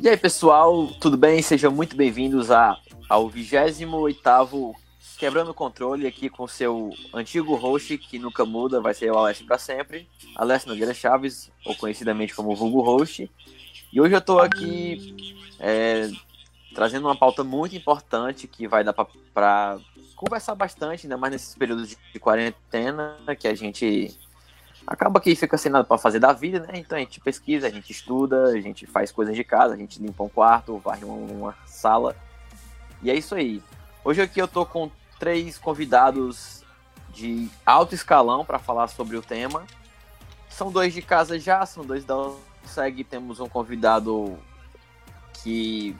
E 0.00 0.10
aí, 0.10 0.16
pessoal, 0.16 0.86
tudo 1.00 1.16
bem? 1.16 1.42
Sejam 1.42 1.72
muito 1.72 1.96
bem-vindos 1.96 2.50
ao 2.50 3.30
28º 3.30 4.74
Quebrando 5.18 5.50
o 5.50 5.54
Controle 5.54 6.06
aqui 6.06 6.28
com 6.28 6.46
seu 6.46 6.90
antigo 7.12 7.56
host, 7.56 7.98
que 7.98 8.18
nunca 8.18 8.44
muda, 8.44 8.80
vai 8.80 8.94
ser 8.94 9.10
o 9.10 9.18
Alessio 9.18 9.44
para 9.44 9.58
sempre, 9.58 10.08
Alessio 10.36 10.68
Nogueira 10.68 10.94
Chaves, 10.94 11.50
ou 11.64 11.74
conhecidamente 11.74 12.34
como 12.34 12.54
Vulgo 12.54 12.80
Host. 12.80 13.28
E 13.92 14.00
hoje 14.00 14.14
eu 14.14 14.18
estou 14.18 14.38
aqui 14.38 15.42
é, 15.58 16.08
trazendo 16.78 17.08
uma 17.08 17.16
pauta 17.16 17.42
muito 17.42 17.74
importante 17.74 18.46
que 18.46 18.68
vai 18.68 18.84
dar 18.84 18.92
para 18.92 19.78
conversar 20.14 20.54
bastante, 20.54 21.06
ainda 21.06 21.16
mais 21.16 21.32
nesses 21.32 21.56
períodos 21.56 21.88
de, 21.88 22.20
quarentena, 22.20 23.16
que 23.36 23.48
a 23.48 23.54
gente 23.54 24.16
acaba 24.86 25.20
que 25.20 25.34
fica 25.34 25.58
sem 25.58 25.72
nada 25.72 25.84
para 25.84 25.98
fazer 25.98 26.20
da 26.20 26.32
vida, 26.32 26.60
né? 26.60 26.74
Então 26.74 26.96
a 26.96 27.00
gente 27.00 27.18
pesquisa, 27.18 27.66
a 27.66 27.70
gente 27.70 27.90
estuda, 27.90 28.44
a 28.44 28.60
gente 28.60 28.86
faz 28.86 29.10
coisas 29.10 29.34
de 29.34 29.42
casa, 29.42 29.74
a 29.74 29.76
gente 29.76 30.00
limpa 30.00 30.22
um 30.22 30.28
quarto, 30.28 30.78
varre 30.78 31.04
uma, 31.04 31.14
uma 31.14 31.56
sala. 31.66 32.14
E 33.02 33.10
é 33.10 33.14
isso 33.16 33.34
aí. 33.34 33.60
Hoje 34.04 34.22
aqui 34.22 34.40
eu 34.40 34.46
tô 34.46 34.64
com 34.64 34.88
três 35.18 35.58
convidados 35.58 36.62
de 37.12 37.50
alto 37.66 37.92
escalão 37.92 38.44
para 38.44 38.60
falar 38.60 38.86
sobre 38.86 39.16
o 39.16 39.22
tema. 39.22 39.64
São 40.48 40.70
dois 40.70 40.94
de 40.94 41.02
casa 41.02 41.40
já, 41.40 41.66
são 41.66 41.84
dois 41.84 42.04
da 42.04 42.14
segue. 42.62 43.02
Temos 43.02 43.40
um 43.40 43.48
convidado 43.48 44.38
que 45.42 45.96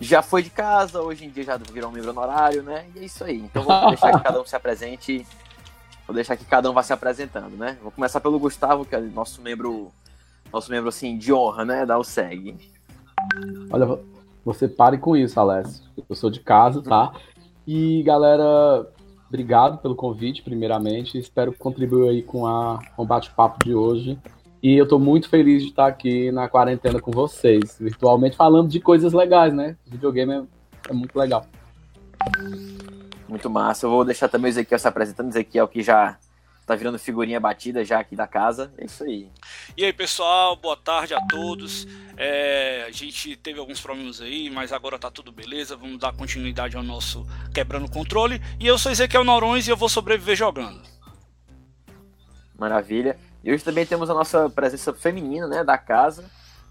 já 0.00 0.22
foi 0.22 0.42
de 0.42 0.50
casa, 0.50 1.00
hoje 1.02 1.26
em 1.26 1.30
dia 1.30 1.44
já 1.44 1.56
virou 1.56 1.90
um 1.90 1.92
membro 1.92 2.10
honorário, 2.10 2.62
né? 2.62 2.86
E 2.94 3.00
é 3.00 3.04
isso 3.04 3.22
aí. 3.22 3.36
Então 3.36 3.62
vou 3.62 3.88
deixar 3.88 4.12
que 4.12 4.22
cada 4.22 4.40
um 4.40 4.44
se 4.44 4.56
apresente 4.56 5.26
Vou 6.10 6.14
deixar 6.16 6.36
que 6.36 6.44
cada 6.44 6.68
um 6.68 6.74
vá 6.74 6.82
se 6.82 6.92
apresentando, 6.92 7.56
né? 7.56 7.78
Vou 7.80 7.92
começar 7.92 8.18
pelo 8.18 8.36
Gustavo, 8.36 8.84
que 8.84 8.96
é 8.96 9.00
nosso 9.00 9.40
membro, 9.40 9.92
nosso 10.52 10.68
membro 10.68 10.88
assim 10.88 11.16
de 11.16 11.32
honra, 11.32 11.64
né? 11.64 11.86
Da 11.86 11.96
USEG. 12.00 12.56
Olha, 13.70 13.96
você 14.44 14.66
pare 14.66 14.98
com 14.98 15.16
isso, 15.16 15.38
Alessio. 15.38 15.84
Eu 16.08 16.16
sou 16.16 16.28
de 16.28 16.40
casa, 16.40 16.82
tá? 16.82 17.12
E 17.64 18.02
galera, 18.02 18.90
obrigado 19.28 19.78
pelo 19.78 19.94
convite, 19.94 20.42
primeiramente. 20.42 21.16
Espero 21.16 21.56
contribuir 21.56 22.08
aí 22.08 22.22
com, 22.24 22.44
a, 22.44 22.80
com 22.96 23.04
o 23.04 23.06
bate-papo 23.06 23.64
de 23.64 23.72
hoje. 23.72 24.18
E 24.62 24.76
eu 24.76 24.86
tô 24.86 24.98
muito 24.98 25.28
feliz 25.28 25.62
de 25.62 25.70
estar 25.70 25.86
aqui 25.86 26.30
na 26.30 26.48
quarentena 26.48 27.00
com 27.00 27.10
vocês, 27.10 27.78
virtualmente, 27.80 28.36
falando 28.36 28.68
de 28.68 28.78
coisas 28.78 29.12
legais, 29.12 29.54
né? 29.54 29.76
O 29.86 29.90
videogame 29.90 30.32
é, 30.34 30.42
é 30.90 30.92
muito 30.92 31.18
legal. 31.18 31.46
Muito 33.26 33.48
massa. 33.48 33.86
Eu 33.86 33.90
vou 33.90 34.04
deixar 34.04 34.28
também 34.28 34.50
o 34.50 34.52
Ezequiel 34.52 34.78
se 34.78 34.86
apresentando. 34.86 35.30
Ezequiel 35.30 35.66
que 35.66 35.82
já 35.82 36.18
tá 36.66 36.76
virando 36.76 36.98
figurinha 36.98 37.40
batida 37.40 37.84
já 37.84 38.00
aqui 38.00 38.14
da 38.14 38.26
casa. 38.26 38.70
É 38.76 38.84
isso 38.84 39.02
aí. 39.02 39.30
E 39.76 39.84
aí, 39.84 39.92
pessoal, 39.94 40.54
boa 40.56 40.76
tarde 40.76 41.14
a 41.14 41.20
todos. 41.26 41.86
É, 42.16 42.84
a 42.86 42.90
gente 42.90 43.36
teve 43.36 43.58
alguns 43.58 43.80
problemas 43.80 44.20
aí, 44.20 44.50
mas 44.50 44.74
agora 44.74 44.98
tá 44.98 45.10
tudo 45.10 45.32
beleza. 45.32 45.74
Vamos 45.74 45.98
dar 45.98 46.12
continuidade 46.12 46.76
ao 46.76 46.82
nosso 46.82 47.26
Quebrando 47.54 47.86
o 47.86 47.90
Controle. 47.90 48.42
E 48.58 48.66
eu 48.66 48.76
sou 48.76 48.92
Ezequiel 48.92 49.24
Norões 49.24 49.66
e 49.66 49.70
eu 49.70 49.76
vou 49.76 49.88
sobreviver 49.88 50.36
jogando. 50.36 50.82
Maravilha. 52.58 53.16
E 53.42 53.52
hoje 53.52 53.64
também 53.64 53.86
temos 53.86 54.10
a 54.10 54.14
nossa 54.14 54.50
presença 54.50 54.92
feminina, 54.92 55.46
né, 55.46 55.64
da 55.64 55.78
casa. 55.78 56.24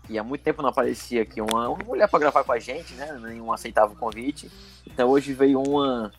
E 0.07 0.17
há 0.17 0.23
muito 0.23 0.41
tempo 0.41 0.61
não 0.61 0.69
aparecia 0.69 1.21
aqui 1.21 1.39
uma, 1.39 1.69
uma 1.69 1.83
mulher 1.83 2.07
para 2.07 2.19
gravar 2.19 2.43
com 2.43 2.51
a 2.51 2.59
gente, 2.59 2.93
né? 2.95 3.19
Nenhum 3.21 3.51
aceitava 3.53 3.93
o 3.93 3.95
convite. 3.95 4.51
Então 4.85 5.09
hoje 5.09 5.33
veio 5.33 5.61
uma 5.61 6.11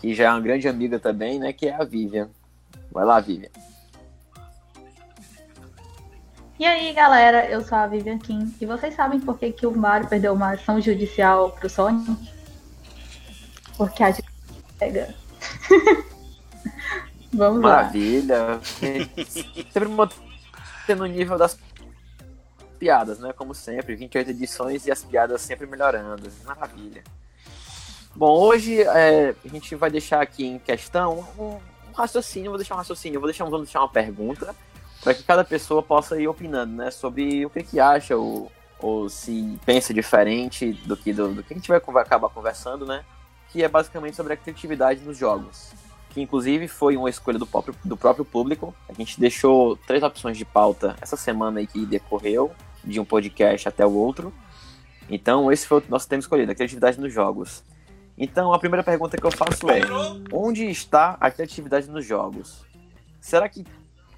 que 0.00 0.14
já 0.14 0.24
é 0.24 0.30
uma 0.30 0.40
grande 0.40 0.68
amiga 0.68 0.98
também, 0.98 1.38
né? 1.38 1.52
Que 1.52 1.68
é 1.68 1.74
a 1.74 1.84
Vivian. 1.84 2.28
Vai 2.90 3.04
lá, 3.04 3.20
Vivian. 3.20 3.50
E 6.58 6.64
aí, 6.64 6.92
galera, 6.92 7.46
eu 7.50 7.60
sou 7.62 7.76
a 7.76 7.86
Vivian 7.86 8.18
Kim. 8.18 8.52
E 8.60 8.66
vocês 8.66 8.94
sabem 8.94 9.20
por 9.20 9.38
que, 9.38 9.52
que 9.52 9.66
o 9.66 9.76
Mario 9.76 10.08
perdeu 10.08 10.32
uma 10.32 10.52
ação 10.52 10.80
judicial 10.80 11.50
pro 11.50 11.68
Sonic? 11.68 12.16
Porque 13.76 14.02
a 14.02 14.10
gente 14.10 14.28
pega. 14.78 15.14
Vamos 17.32 17.60
Maravilha. 17.60 18.38
lá. 18.38 18.48
Maravilha. 18.48 19.24
sempre 19.72 19.88
mantendo 19.88 21.04
o 21.04 21.06
nível 21.06 21.36
das 21.36 21.58
piadas, 22.78 23.18
né? 23.18 23.32
Como 23.32 23.54
sempre, 23.54 23.96
28 23.96 24.30
edições 24.30 24.86
e 24.86 24.90
as 24.90 25.04
piadas 25.04 25.40
sempre 25.42 25.66
melhorando. 25.66 26.30
Maravilha. 26.44 27.02
Bom, 28.14 28.38
hoje 28.38 28.80
é, 28.80 29.34
a 29.44 29.48
gente 29.48 29.74
vai 29.74 29.90
deixar 29.90 30.22
aqui 30.22 30.46
em 30.46 30.58
questão 30.58 31.26
um, 31.38 31.60
um 31.90 31.92
raciocínio, 31.92 32.50
vou 32.50 32.58
deixar 32.58 32.74
um 32.74 32.78
raciocínio, 32.78 33.20
vou 33.20 33.28
deixar, 33.28 33.44
vamos 33.44 33.66
deixar 33.66 33.80
uma 33.80 33.90
pergunta 33.90 34.54
para 35.02 35.14
que 35.14 35.22
cada 35.22 35.44
pessoa 35.44 35.82
possa 35.82 36.18
ir 36.20 36.26
opinando, 36.26 36.74
né, 36.74 36.90
sobre 36.90 37.44
o 37.44 37.50
que, 37.50 37.62
que 37.62 37.78
acha 37.78 38.16
ou, 38.16 38.50
ou 38.78 39.08
se 39.08 39.58
pensa 39.64 39.92
diferente 39.92 40.72
do 40.86 40.96
que 40.96 41.12
do, 41.12 41.34
do 41.34 41.42
que 41.42 41.52
a 41.52 41.56
gente 41.56 41.68
vai, 41.68 41.78
vai 41.78 42.02
acabar 42.02 42.28
conversando, 42.30 42.86
né, 42.86 43.04
que 43.50 43.62
é 43.62 43.68
basicamente 43.68 44.16
sobre 44.16 44.32
a 44.32 44.36
criatividade 44.36 45.00
nos 45.02 45.18
jogos, 45.18 45.72
que 46.16 46.22
inclusive 46.22 46.66
foi 46.66 46.96
uma 46.96 47.10
escolha 47.10 47.38
do 47.38 47.46
próprio, 47.46 47.74
do 47.84 47.94
próprio 47.94 48.24
público. 48.24 48.74
A 48.88 48.94
gente 48.94 49.20
deixou 49.20 49.76
três 49.76 50.02
opções 50.02 50.38
de 50.38 50.46
pauta 50.46 50.96
essa 50.98 51.14
semana 51.14 51.60
aí 51.60 51.66
que 51.66 51.84
decorreu, 51.84 52.52
de 52.82 52.98
um 52.98 53.04
podcast 53.04 53.68
até 53.68 53.84
o 53.84 53.92
outro. 53.92 54.32
Então, 55.10 55.52
esse 55.52 55.66
foi 55.66 55.80
o 55.80 55.84
nosso 55.90 56.08
tema 56.08 56.20
escolhido, 56.20 56.50
a 56.50 56.54
criatividade 56.54 56.98
nos 56.98 57.12
jogos. 57.12 57.62
Então, 58.16 58.50
a 58.54 58.58
primeira 58.58 58.82
pergunta 58.82 59.18
que 59.18 59.26
eu 59.26 59.30
faço 59.30 59.68
é: 59.68 59.82
onde 60.32 60.64
está 60.70 61.18
a 61.20 61.30
criatividade 61.30 61.90
nos 61.90 62.06
jogos? 62.06 62.64
Será 63.20 63.46
que 63.46 63.66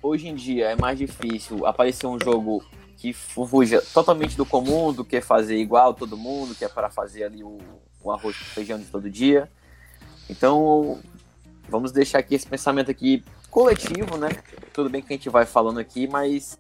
hoje 0.01 0.29
em 0.29 0.37
dia 0.37 0.67
é 0.67 0.77
mais 0.77 0.97
difícil 0.97 1.67
aparecer 1.67 2.07
um 2.07 2.19
jogo 2.23 2.65
que 2.97 3.13
fuja 3.13 3.83
totalmente 3.93 4.37
do 4.37 4.47
comum, 4.47 4.93
do 4.93 5.05
que 5.05 5.21
fazer 5.21 5.57
igual 5.57 5.93
todo 5.93 6.17
mundo, 6.17 6.55
que 6.55 6.65
é 6.65 6.69
para 6.69 6.91
fazer 6.91 7.25
ali 7.25 7.43
o, 7.43 7.59
o 8.01 8.13
arroz 8.13 8.39
com 8.39 8.45
feijão 8.45 8.79
de 8.79 8.85
todo 8.85 9.11
dia? 9.11 9.51
Então, 10.31 11.01
vamos 11.69 11.93
deixar 11.93 12.19
aqui 12.19 12.35
esse 12.35 12.47
pensamento 12.47 12.91
aqui 12.91 13.25
coletivo, 13.51 14.17
né? 14.17 14.29
Tudo 14.73 14.91
bem 14.91 15.03
que 15.03 15.13
a 15.13 15.17
gente 15.17 15.29
vai 15.29 15.47
falando 15.47 15.79
aqui, 15.79 16.07
mas 16.07 16.59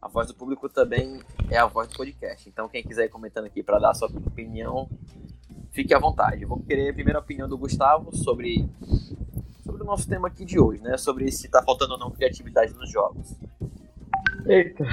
a 0.00 0.08
voz 0.08 0.28
do 0.28 0.34
público 0.34 0.68
também 0.68 1.20
é 1.50 1.56
a 1.58 1.66
voz 1.66 1.88
do 1.88 1.96
podcast. 1.96 2.48
Então, 2.48 2.68
quem 2.68 2.82
quiser 2.82 3.06
ir 3.06 3.08
comentando 3.08 3.46
aqui 3.46 3.62
para 3.62 3.78
dar 3.78 3.90
a 3.90 3.94
sua 3.94 4.08
opinião, 4.08 4.88
fique 5.72 5.92
à 5.92 5.98
vontade. 5.98 6.44
Vou 6.44 6.60
querer 6.60 6.90
a 6.90 6.94
primeira 6.94 7.18
opinião 7.18 7.48
do 7.48 7.58
Gustavo 7.58 8.14
sobre, 8.16 8.68
sobre 9.64 9.82
o 9.82 9.84
nosso 9.86 10.08
tema 10.08 10.28
aqui 10.28 10.44
de 10.44 10.58
hoje, 10.58 10.82
né? 10.82 10.96
Sobre 10.96 11.30
se 11.30 11.46
está 11.46 11.62
faltando 11.62 11.94
ou 11.94 11.98
não 11.98 12.10
criatividade 12.10 12.72
nos 12.74 12.90
jogos. 12.90 13.34
Eita, 14.46 14.84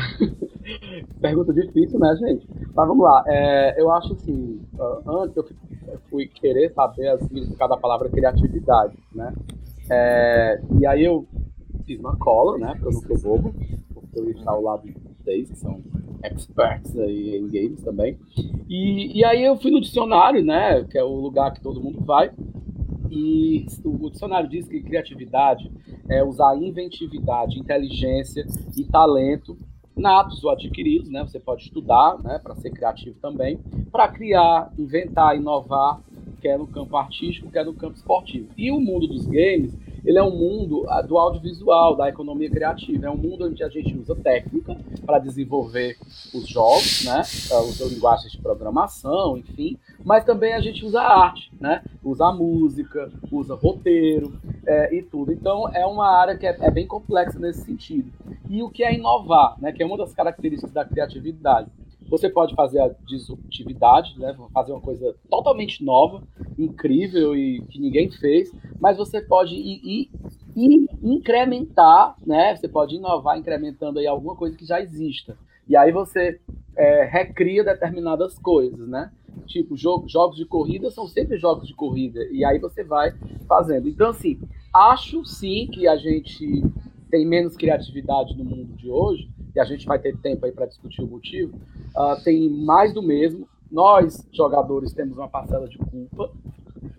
pergunta 1.22 1.54
difícil, 1.54 2.00
né, 2.00 2.16
gente? 2.16 2.48
Mas 2.74 2.88
vamos 2.88 3.04
lá. 3.04 3.24
É, 3.28 3.82
eu 3.82 3.92
acho 3.92 4.14
assim, 4.14 4.62
antes 5.08 5.38
eu 5.38 6.00
fui, 6.10 6.28
querer 6.28 6.74
saber 6.74 7.14
o 7.14 7.20
significado 7.20 7.70
da 7.74 7.78
palavra 7.78 8.10
criatividade, 8.10 8.98
né? 9.14 9.34
É, 9.90 10.62
e 10.80 10.86
aí 10.86 11.06
eu 11.06 11.28
fiz 11.86 12.00
uma 12.00 12.16
cola, 12.18 12.58
né? 12.58 12.74
Porque 12.74 12.88
eu 12.88 12.92
não 12.92 13.02
sou 13.02 13.18
bobo, 13.18 13.56
porque 13.94 14.20
eu 14.20 14.30
estar 14.32 14.52
ao 14.52 14.62
lado 14.62 14.84
de 14.84 14.94
vocês, 14.94 15.50
que 15.50 15.58
são 15.58 15.82
experts 16.24 16.98
aí 16.98 17.38
em 17.38 17.48
games 17.48 17.82
também. 17.84 18.18
E, 18.68 19.20
e 19.20 19.24
aí 19.24 19.44
eu 19.44 19.56
fui 19.58 19.72
no 19.72 19.82
dicionário, 19.82 20.44
né, 20.44 20.84
que 20.86 20.98
é 20.98 21.04
o 21.04 21.16
lugar 21.16 21.54
que 21.54 21.62
todo 21.62 21.82
mundo 21.82 22.02
vai, 22.02 22.32
e 23.10 23.66
o 23.84 24.10
dicionário 24.10 24.50
diz 24.50 24.68
que 24.68 24.82
criatividade 24.82 25.72
é 26.10 26.24
usar 26.24 26.56
inventividade, 26.56 27.60
inteligência 27.60 28.46
e 28.78 28.84
talento 28.86 29.58
natos 29.96 30.44
ou 30.44 30.52
adquiridos, 30.52 31.10
né? 31.10 31.24
Você 31.24 31.40
pode 31.40 31.64
estudar, 31.64 32.22
né, 32.22 32.40
para 32.44 32.56
ser 32.56 32.72
criativo 32.72 33.18
também, 33.22 33.60
para 33.92 34.08
criar, 34.10 34.72
inventar, 34.78 35.38
inovar, 35.38 36.02
quer 36.42 36.60
no 36.60 36.68
campo 36.68 36.98
artístico, 36.98 37.50
quer 37.50 37.66
no 37.66 37.74
campo 37.74 37.96
esportivo. 37.96 38.50
E 38.58 38.72
o 38.72 38.80
mundo 38.80 39.08
dos 39.08 39.26
games 39.26 39.74
ele 40.06 40.20
é 40.20 40.24
um 40.24 40.32
mundo 40.32 40.86
ah, 40.88 41.02
do 41.02 41.18
audiovisual, 41.18 41.96
da 41.96 42.08
economia 42.08 42.50
criativa. 42.50 43.08
É 43.08 43.10
um 43.10 43.18
mundo 43.18 43.46
onde 43.46 43.64
a 43.64 43.70
gente 43.70 43.98
usa 43.98 44.16
técnica 44.16 44.78
para 45.06 45.20
desenvolver 45.20 45.98
os 46.34 46.48
jogos, 46.48 47.04
né? 47.06 47.22
Usa 47.68 47.86
linguagens 47.86 48.32
de 48.32 48.38
programação, 48.38 49.38
enfim. 49.38 49.78
Mas 50.04 50.24
também 50.24 50.54
a 50.54 50.62
gente 50.62 50.86
usa 50.86 51.02
arte, 51.02 51.52
né? 51.60 51.84
Usa 52.04 52.32
música, 52.32 53.12
usa 53.32 53.56
roteiro 53.56 54.40
é, 54.66 54.96
e 54.96 55.02
tudo. 55.02 55.32
Então 55.32 55.68
é 55.74 55.86
uma 55.86 56.08
área 56.08 56.38
que 56.38 56.46
é, 56.46 56.56
é 56.62 56.70
bem 56.70 56.86
complexa 56.86 57.40
nesse 57.40 57.62
sentido. 57.62 58.12
E 58.48 58.62
o 58.62 58.70
que 58.70 58.84
é 58.84 58.94
inovar, 58.94 59.56
né? 59.60 59.72
Que 59.72 59.82
é 59.82 59.86
uma 59.86 59.98
das 59.98 60.14
características 60.14 60.72
da 60.72 60.86
criatividade 60.86 61.68
você 62.10 62.30
pode 62.30 62.54
fazer 62.56 62.80
a 62.80 62.90
disruptividade, 63.08 64.18
né? 64.20 64.36
fazer 64.54 64.72
uma 64.72 64.82
coisa 64.82 65.16
totalmente 65.30 65.84
nova, 65.84 66.24
incrível 66.58 67.36
e 67.36 67.62
que 67.70 67.80
ninguém 67.80 68.12
fez, 68.12 68.52
mas 68.80 68.98
você 68.98 69.22
pode 69.22 69.56
ir, 69.56 70.10
ir, 70.56 70.88
incrementar, 71.02 72.16
né? 72.26 72.56
Você 72.56 72.68
pode 72.68 72.96
inovar 72.96 73.38
incrementando 73.38 74.00
aí 74.00 74.08
alguma 74.08 74.36
coisa 74.36 74.56
que 74.56 74.66
já 74.66 74.80
exista. 74.80 75.38
E 75.68 75.76
aí 75.76 75.92
você 75.92 76.40
é, 76.76 77.06
recria 77.06 77.64
determinadas 77.64 78.38
coisas, 78.38 78.88
né? 78.88 79.12
Tipo, 79.48 79.76
jogo, 79.76 80.08
jogos 80.08 80.38
de 80.38 80.46
corrida 80.46 80.90
são 80.92 81.08
sempre 81.08 81.38
jogos 81.38 81.68
de 81.68 81.74
corrida. 81.74 82.24
E 82.32 82.46
aí 82.46 82.60
você 82.60 82.84
vai 82.84 83.14
fazendo. 83.48 83.90
Então, 83.90 84.10
assim, 84.10 84.40
acho 84.74 85.26
sim 85.26 85.68
que 85.68 85.88
a 85.88 85.98
gente 85.98 86.64
tem 87.16 87.26
menos 87.26 87.56
criatividade 87.56 88.38
no 88.38 88.44
mundo 88.44 88.76
de 88.76 88.90
hoje, 88.90 89.30
e 89.56 89.60
a 89.60 89.64
gente 89.64 89.86
vai 89.86 89.98
ter 89.98 90.18
tempo 90.18 90.46
aí 90.46 90.52
para 90.52 90.66
discutir 90.66 91.02
o 91.02 91.08
motivo. 91.08 91.56
Uh, 91.96 92.22
tem 92.26 92.50
mais 92.50 92.94
do 92.94 93.02
mesmo. 93.02 93.48
Nós, 93.72 94.28
jogadores, 94.34 94.92
temos 94.92 95.18
uma 95.18 95.30
parcela 95.30 95.66
de 95.66 95.78
culpa. 95.78 96.30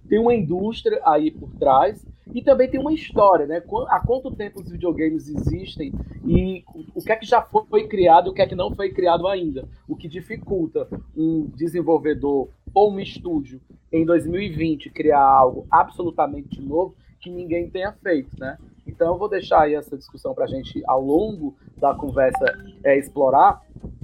Tem 0.08 0.18
uma 0.18 0.34
indústria 0.34 1.02
aí 1.04 1.30
por 1.30 1.50
trás 1.58 2.02
e 2.32 2.40
também 2.40 2.70
tem 2.70 2.80
uma 2.80 2.94
história, 2.94 3.46
né? 3.46 3.62
Há 3.88 4.00
quanto 4.00 4.34
tempo 4.34 4.60
os 4.60 4.70
videogames 4.70 5.28
existem 5.28 5.92
e 6.24 6.64
o 6.94 7.02
que 7.02 7.12
é 7.12 7.16
que 7.16 7.26
já 7.26 7.42
foi 7.42 7.86
criado 7.86 8.28
e 8.28 8.30
o 8.30 8.32
que 8.32 8.40
é 8.40 8.46
que 8.46 8.54
não 8.54 8.74
foi 8.74 8.90
criado 8.90 9.28
ainda. 9.28 9.68
O 9.86 9.94
que 9.94 10.08
dificulta 10.08 10.88
um 11.14 11.46
desenvolvedor 11.54 12.48
ou 12.72 12.90
um 12.90 12.98
estúdio 12.98 13.60
em 13.92 14.06
2020 14.06 14.88
criar 14.90 15.22
algo 15.22 15.66
absolutamente 15.70 16.58
novo 16.60 16.94
que 17.20 17.30
ninguém 17.30 17.68
tenha 17.68 17.92
feito, 17.92 18.30
né? 18.38 18.56
Então 18.96 19.12
eu 19.12 19.18
vou 19.18 19.28
deixar 19.28 19.60
aí 19.60 19.74
essa 19.74 19.94
discussão 19.94 20.34
para 20.34 20.44
a 20.44 20.48
gente, 20.48 20.82
ao 20.86 21.02
longo 21.02 21.54
da 21.76 21.94
conversa, 21.94 22.58
é, 22.82 22.98
explorar, 22.98 23.60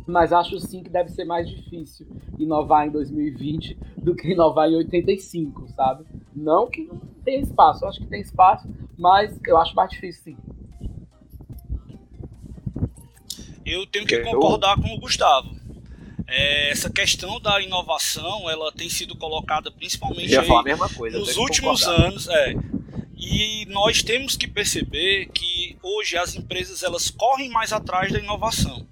mas 0.06 0.34
acho 0.34 0.60
sim 0.60 0.82
que 0.82 0.90
deve 0.90 1.08
ser 1.08 1.24
mais 1.24 1.48
difícil 1.48 2.06
inovar 2.38 2.86
em 2.86 2.90
2020 2.90 3.78
do 3.96 4.14
que 4.14 4.32
inovar 4.32 4.68
em 4.68 4.76
85, 4.76 5.66
sabe? 5.70 6.04
Não 6.36 6.68
que 6.68 6.84
não 6.84 7.00
tenha 7.24 7.40
espaço, 7.40 7.84
eu 7.84 7.88
acho 7.88 8.00
que 8.00 8.06
tem 8.06 8.20
espaço, 8.20 8.68
mas 8.98 9.40
eu 9.46 9.56
acho 9.56 9.74
mais 9.74 9.90
difícil 9.90 10.22
sim. 10.24 10.36
Eu 13.64 13.86
tenho 13.86 14.04
que 14.04 14.18
concordar 14.18 14.76
com 14.76 14.94
o 14.94 15.00
Gustavo. 15.00 15.56
É, 16.28 16.70
essa 16.70 16.90
questão 16.90 17.40
da 17.40 17.62
inovação, 17.62 18.50
ela 18.50 18.70
tem 18.72 18.90
sido 18.90 19.16
colocada 19.16 19.70
principalmente 19.70 20.34
coisa, 20.96 21.18
nos 21.18 21.36
últimos 21.36 21.86
anos, 21.86 22.28
é, 22.28 22.54
e 23.24 23.66
nós 23.66 24.02
temos 24.02 24.36
que 24.36 24.48
perceber 24.48 25.26
que 25.26 25.78
hoje 25.80 26.16
as 26.16 26.34
empresas 26.34 26.82
elas 26.82 27.08
correm 27.08 27.48
mais 27.48 27.72
atrás 27.72 28.12
da 28.12 28.19
inovação. 28.19 28.84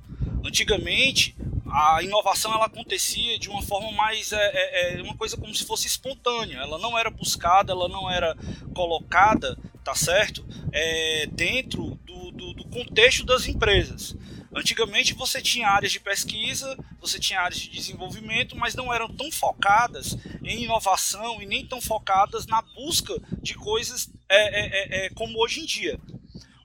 Antigamente, 0.44 1.34
a 1.66 2.00
inovação 2.00 2.54
ela 2.54 2.66
acontecia 2.66 3.40
de 3.40 3.50
uma 3.50 3.60
forma 3.60 3.90
mais 3.90 4.30
é, 4.30 4.36
é, 4.38 4.98
é, 4.98 5.02
uma 5.02 5.16
coisa 5.16 5.36
como 5.36 5.52
se 5.52 5.64
fosse 5.64 5.88
espontânea. 5.88 6.58
Ela 6.58 6.78
não 6.78 6.96
era 6.96 7.10
buscada, 7.10 7.72
ela 7.72 7.88
não 7.88 8.08
era 8.08 8.36
colocada, 8.72 9.58
tá 9.82 9.96
certo, 9.96 10.46
é, 10.70 11.26
dentro 11.32 11.98
do, 12.06 12.30
do, 12.30 12.54
do 12.54 12.64
contexto 12.68 13.26
das 13.26 13.48
empresas. 13.48 14.16
Antigamente 14.54 15.12
você 15.12 15.42
tinha 15.42 15.68
áreas 15.68 15.90
de 15.90 15.98
pesquisa, 15.98 16.76
você 17.00 17.18
tinha 17.18 17.40
áreas 17.40 17.60
de 17.60 17.70
desenvolvimento, 17.70 18.56
mas 18.56 18.76
não 18.76 18.92
eram 18.92 19.08
tão 19.08 19.30
focadas 19.30 20.16
em 20.42 20.64
inovação 20.64 21.42
e 21.42 21.46
nem 21.46 21.66
tão 21.66 21.80
focadas 21.80 22.46
na 22.46 22.62
busca 22.62 23.14
de 23.40 23.54
coisas 23.54 24.08
é, 24.30 25.04
é, 25.04 25.06
é, 25.06 25.10
como 25.10 25.42
hoje 25.42 25.60
em 25.60 25.66
dia. 25.66 25.98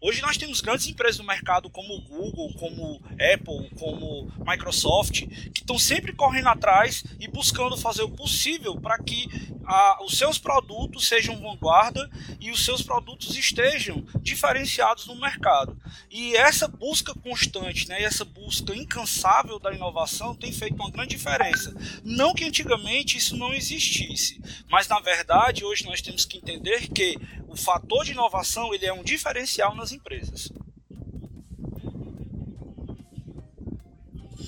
Hoje 0.02 0.22
nós 0.22 0.38
temos 0.38 0.62
grandes 0.62 0.86
empresas 0.86 1.18
no 1.18 1.26
mercado 1.26 1.68
como 1.68 2.00
Google, 2.02 2.54
como 2.60 3.02
Apple, 3.14 3.72
como 3.80 4.32
Microsoft, 4.46 5.26
que 5.52 5.62
estão 5.62 5.80
sempre 5.80 6.14
correndo 6.14 6.50
atrás 6.50 7.04
e 7.20 7.28
buscando 7.28 7.76
fazer 7.76 8.04
o 8.04 8.12
possível 8.12 8.80
para 8.80 9.00
que 9.00 9.28
a, 9.66 10.04
os 10.04 10.16
seus 10.16 10.38
produtos 10.38 11.08
sejam 11.08 11.42
vanguarda 11.42 12.08
e 12.40 12.52
os 12.52 12.64
seus 12.64 12.84
produtos 12.84 13.36
estejam 13.36 14.06
diferenciados 14.22 15.08
no 15.08 15.16
mercado. 15.16 15.76
E 16.12 16.36
essa 16.36 16.68
busca 16.68 17.14
constante, 17.16 17.88
né, 17.88 18.04
essa 18.04 18.24
busca 18.24 18.76
incansável 18.76 19.58
da 19.58 19.74
inovação 19.74 20.36
tem 20.36 20.52
feito 20.52 20.76
uma 20.76 20.92
grande 20.92 21.16
diferença. 21.16 21.76
Não 22.04 22.36
que 22.36 22.46
antigamente 22.46 23.18
isso 23.18 23.36
não 23.36 23.54
existisse, 23.54 24.40
mas 24.70 24.88
na 24.88 25.00
verdade 25.00 25.66
hoje 25.66 25.84
nós 25.86 26.02
temos 26.02 26.26
que 26.26 26.38
entender 26.38 26.88
que 26.90 27.18
o 27.56 27.58
fator 27.58 28.04
de 28.04 28.12
inovação 28.12 28.74
ele 28.74 28.86
é 28.86 28.92
um 28.92 29.02
diferencial 29.02 29.74
nas 29.74 29.94
empresas. 29.94 30.52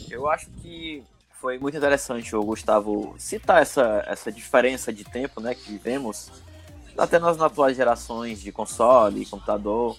Eu 0.10 0.30
acho 0.30 0.50
que 0.62 1.02
foi 1.32 1.58
muito 1.58 1.78
interessante 1.78 2.36
o 2.36 2.44
Gustavo 2.44 3.16
citar 3.18 3.62
essa, 3.62 4.04
essa 4.06 4.30
diferença 4.30 4.92
de 4.92 5.06
tempo 5.06 5.40
né, 5.40 5.56
que 5.56 5.72
vivemos, 5.72 6.30
até 6.98 7.18
nas 7.18 7.40
atuais 7.40 7.78
gerações 7.78 8.42
de 8.42 8.52
console, 8.52 9.26
computador, 9.26 9.98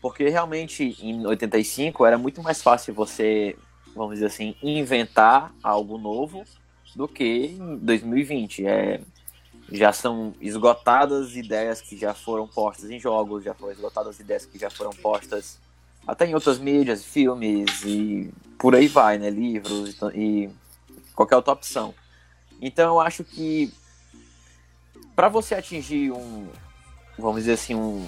porque 0.00 0.28
realmente 0.28 0.96
em 1.00 1.26
85 1.26 2.06
era 2.06 2.16
muito 2.16 2.40
mais 2.40 2.62
fácil 2.62 2.94
você, 2.94 3.56
vamos 3.96 4.14
dizer 4.14 4.26
assim, 4.26 4.54
inventar 4.62 5.52
algo 5.60 5.98
novo 5.98 6.44
do 6.94 7.08
que 7.08 7.46
em 7.46 7.78
2020. 7.78 8.64
É, 8.64 9.00
já 9.74 9.92
são 9.92 10.34
esgotadas 10.40 11.36
ideias 11.36 11.80
que 11.80 11.96
já 11.96 12.14
foram 12.14 12.46
postas 12.46 12.90
em 12.90 12.98
jogos, 13.00 13.44
já 13.44 13.54
foram 13.54 13.72
esgotadas 13.72 14.20
ideias 14.20 14.46
que 14.46 14.58
já 14.58 14.70
foram 14.70 14.90
postas 14.90 15.58
até 16.06 16.26
em 16.26 16.34
outras 16.34 16.58
mídias, 16.58 17.04
filmes 17.04 17.82
e 17.84 18.32
por 18.58 18.74
aí 18.74 18.86
vai, 18.86 19.18
né? 19.18 19.30
Livros 19.30 19.96
e 20.14 20.50
qualquer 21.14 21.36
outra 21.36 21.52
opção. 21.52 21.94
Então 22.60 22.94
eu 22.94 23.00
acho 23.00 23.24
que 23.24 23.72
para 25.16 25.28
você 25.28 25.54
atingir 25.54 26.12
um, 26.12 26.48
vamos 27.18 27.40
dizer 27.40 27.52
assim, 27.52 27.74
um, 27.74 28.06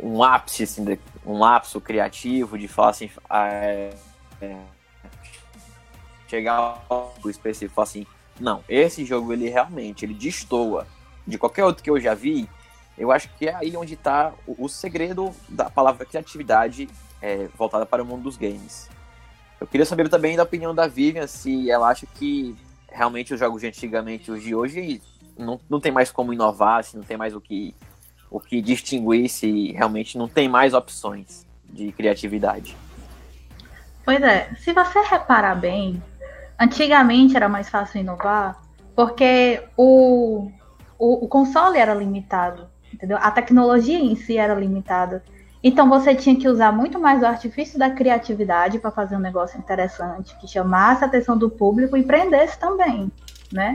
um 0.00 0.22
ápice, 0.22 0.64
assim, 0.64 0.98
um 1.24 1.38
lapso 1.38 1.80
criativo 1.80 2.58
de 2.58 2.68
falar 2.68 2.90
assim, 2.90 3.10
ah, 3.28 3.48
é, 3.48 3.94
é, 4.40 4.56
chegar 6.28 6.84
ao 6.88 7.14
específico 7.26 7.80
assim, 7.80 8.06
não, 8.40 8.64
esse 8.68 9.04
jogo 9.04 9.32
ele 9.32 9.48
realmente 9.48 10.04
ele 10.04 10.14
destoa 10.14 10.86
de 11.26 11.38
qualquer 11.38 11.64
outro 11.64 11.82
que 11.82 11.90
eu 11.90 12.00
já 12.00 12.14
vi. 12.14 12.48
Eu 12.96 13.10
acho 13.10 13.28
que 13.36 13.48
é 13.48 13.54
aí 13.54 13.76
onde 13.76 13.94
está 13.94 14.32
o, 14.46 14.64
o, 14.64 14.68
segredo 14.68 15.32
da 15.48 15.70
palavra 15.70 16.04
criatividade 16.04 16.88
é, 17.20 17.48
voltada 17.56 17.86
para 17.86 18.02
o 18.02 18.06
mundo 18.06 18.24
dos 18.24 18.36
games. 18.36 18.88
Eu 19.60 19.66
queria 19.66 19.86
saber 19.86 20.08
também 20.08 20.36
da 20.36 20.42
opinião 20.42 20.74
da 20.74 20.86
Vivian 20.86 21.26
se 21.26 21.70
ela 21.70 21.88
acha 21.88 22.06
que 22.06 22.56
realmente 22.88 23.32
os 23.32 23.40
jogos 23.40 23.60
de 23.60 23.68
antigamente 23.68 24.30
e 24.30 24.34
os 24.34 24.42
de 24.42 24.54
hoje 24.54 25.00
não, 25.38 25.60
não 25.68 25.80
tem 25.80 25.92
mais 25.92 26.10
como 26.10 26.32
inovar, 26.32 26.84
se 26.84 26.96
não 26.96 27.04
tem 27.04 27.16
mais 27.16 27.34
o 27.34 27.40
que, 27.40 27.74
o 28.30 28.38
que 28.38 28.60
distinguir, 28.60 29.28
se 29.28 29.72
realmente 29.72 30.18
não 30.18 30.28
tem 30.28 30.48
mais 30.48 30.74
opções 30.74 31.46
de 31.64 31.90
criatividade. 31.92 32.76
Pois 34.04 34.20
é, 34.20 34.52
se 34.56 34.72
você 34.72 35.00
reparar 35.00 35.54
bem, 35.54 36.02
Antigamente 36.62 37.36
era 37.36 37.48
mais 37.48 37.68
fácil 37.68 38.00
inovar 38.00 38.62
porque 38.94 39.60
o, 39.76 40.48
o, 40.96 41.24
o 41.24 41.28
console 41.28 41.76
era 41.76 41.92
limitado, 41.92 42.68
entendeu? 42.94 43.18
A 43.20 43.32
tecnologia 43.32 43.98
em 43.98 44.14
si 44.14 44.38
era 44.38 44.54
limitada. 44.54 45.24
Então 45.60 45.88
você 45.88 46.14
tinha 46.14 46.36
que 46.36 46.48
usar 46.48 46.70
muito 46.70 47.00
mais 47.00 47.20
o 47.20 47.26
artifício 47.26 47.80
da 47.80 47.90
criatividade 47.90 48.78
para 48.78 48.92
fazer 48.92 49.16
um 49.16 49.20
negócio 49.20 49.58
interessante, 49.58 50.38
que 50.38 50.46
chamasse 50.46 51.02
a 51.02 51.08
atenção 51.08 51.36
do 51.36 51.50
público 51.50 51.96
e 51.96 52.04
prendesse 52.04 52.56
também, 52.60 53.10
né? 53.52 53.72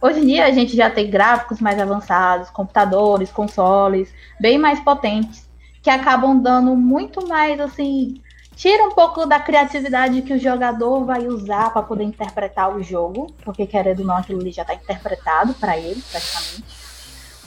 Hoje 0.00 0.20
em 0.20 0.26
dia 0.26 0.46
a 0.46 0.50
gente 0.50 0.74
já 0.74 0.88
tem 0.88 1.10
gráficos 1.10 1.60
mais 1.60 1.78
avançados, 1.78 2.48
computadores, 2.48 3.30
consoles 3.30 4.14
bem 4.40 4.56
mais 4.56 4.80
potentes, 4.80 5.46
que 5.82 5.90
acabam 5.90 6.40
dando 6.40 6.74
muito 6.74 7.28
mais 7.28 7.60
assim 7.60 8.14
tira 8.60 8.84
um 8.84 8.90
pouco 8.90 9.24
da 9.24 9.40
criatividade 9.40 10.20
que 10.20 10.34
o 10.34 10.38
jogador 10.38 11.02
vai 11.06 11.26
usar 11.26 11.72
para 11.72 11.82
poder 11.82 12.04
interpretar 12.04 12.76
o 12.76 12.82
jogo, 12.82 13.28
porque 13.42 13.66
querendo 13.66 14.00
ou 14.00 14.04
não, 14.04 14.18
aquilo 14.18 14.38
ali 14.38 14.52
já 14.52 14.60
está 14.60 14.74
interpretado 14.74 15.54
para 15.54 15.78
ele, 15.78 16.02
praticamente. 16.10 16.64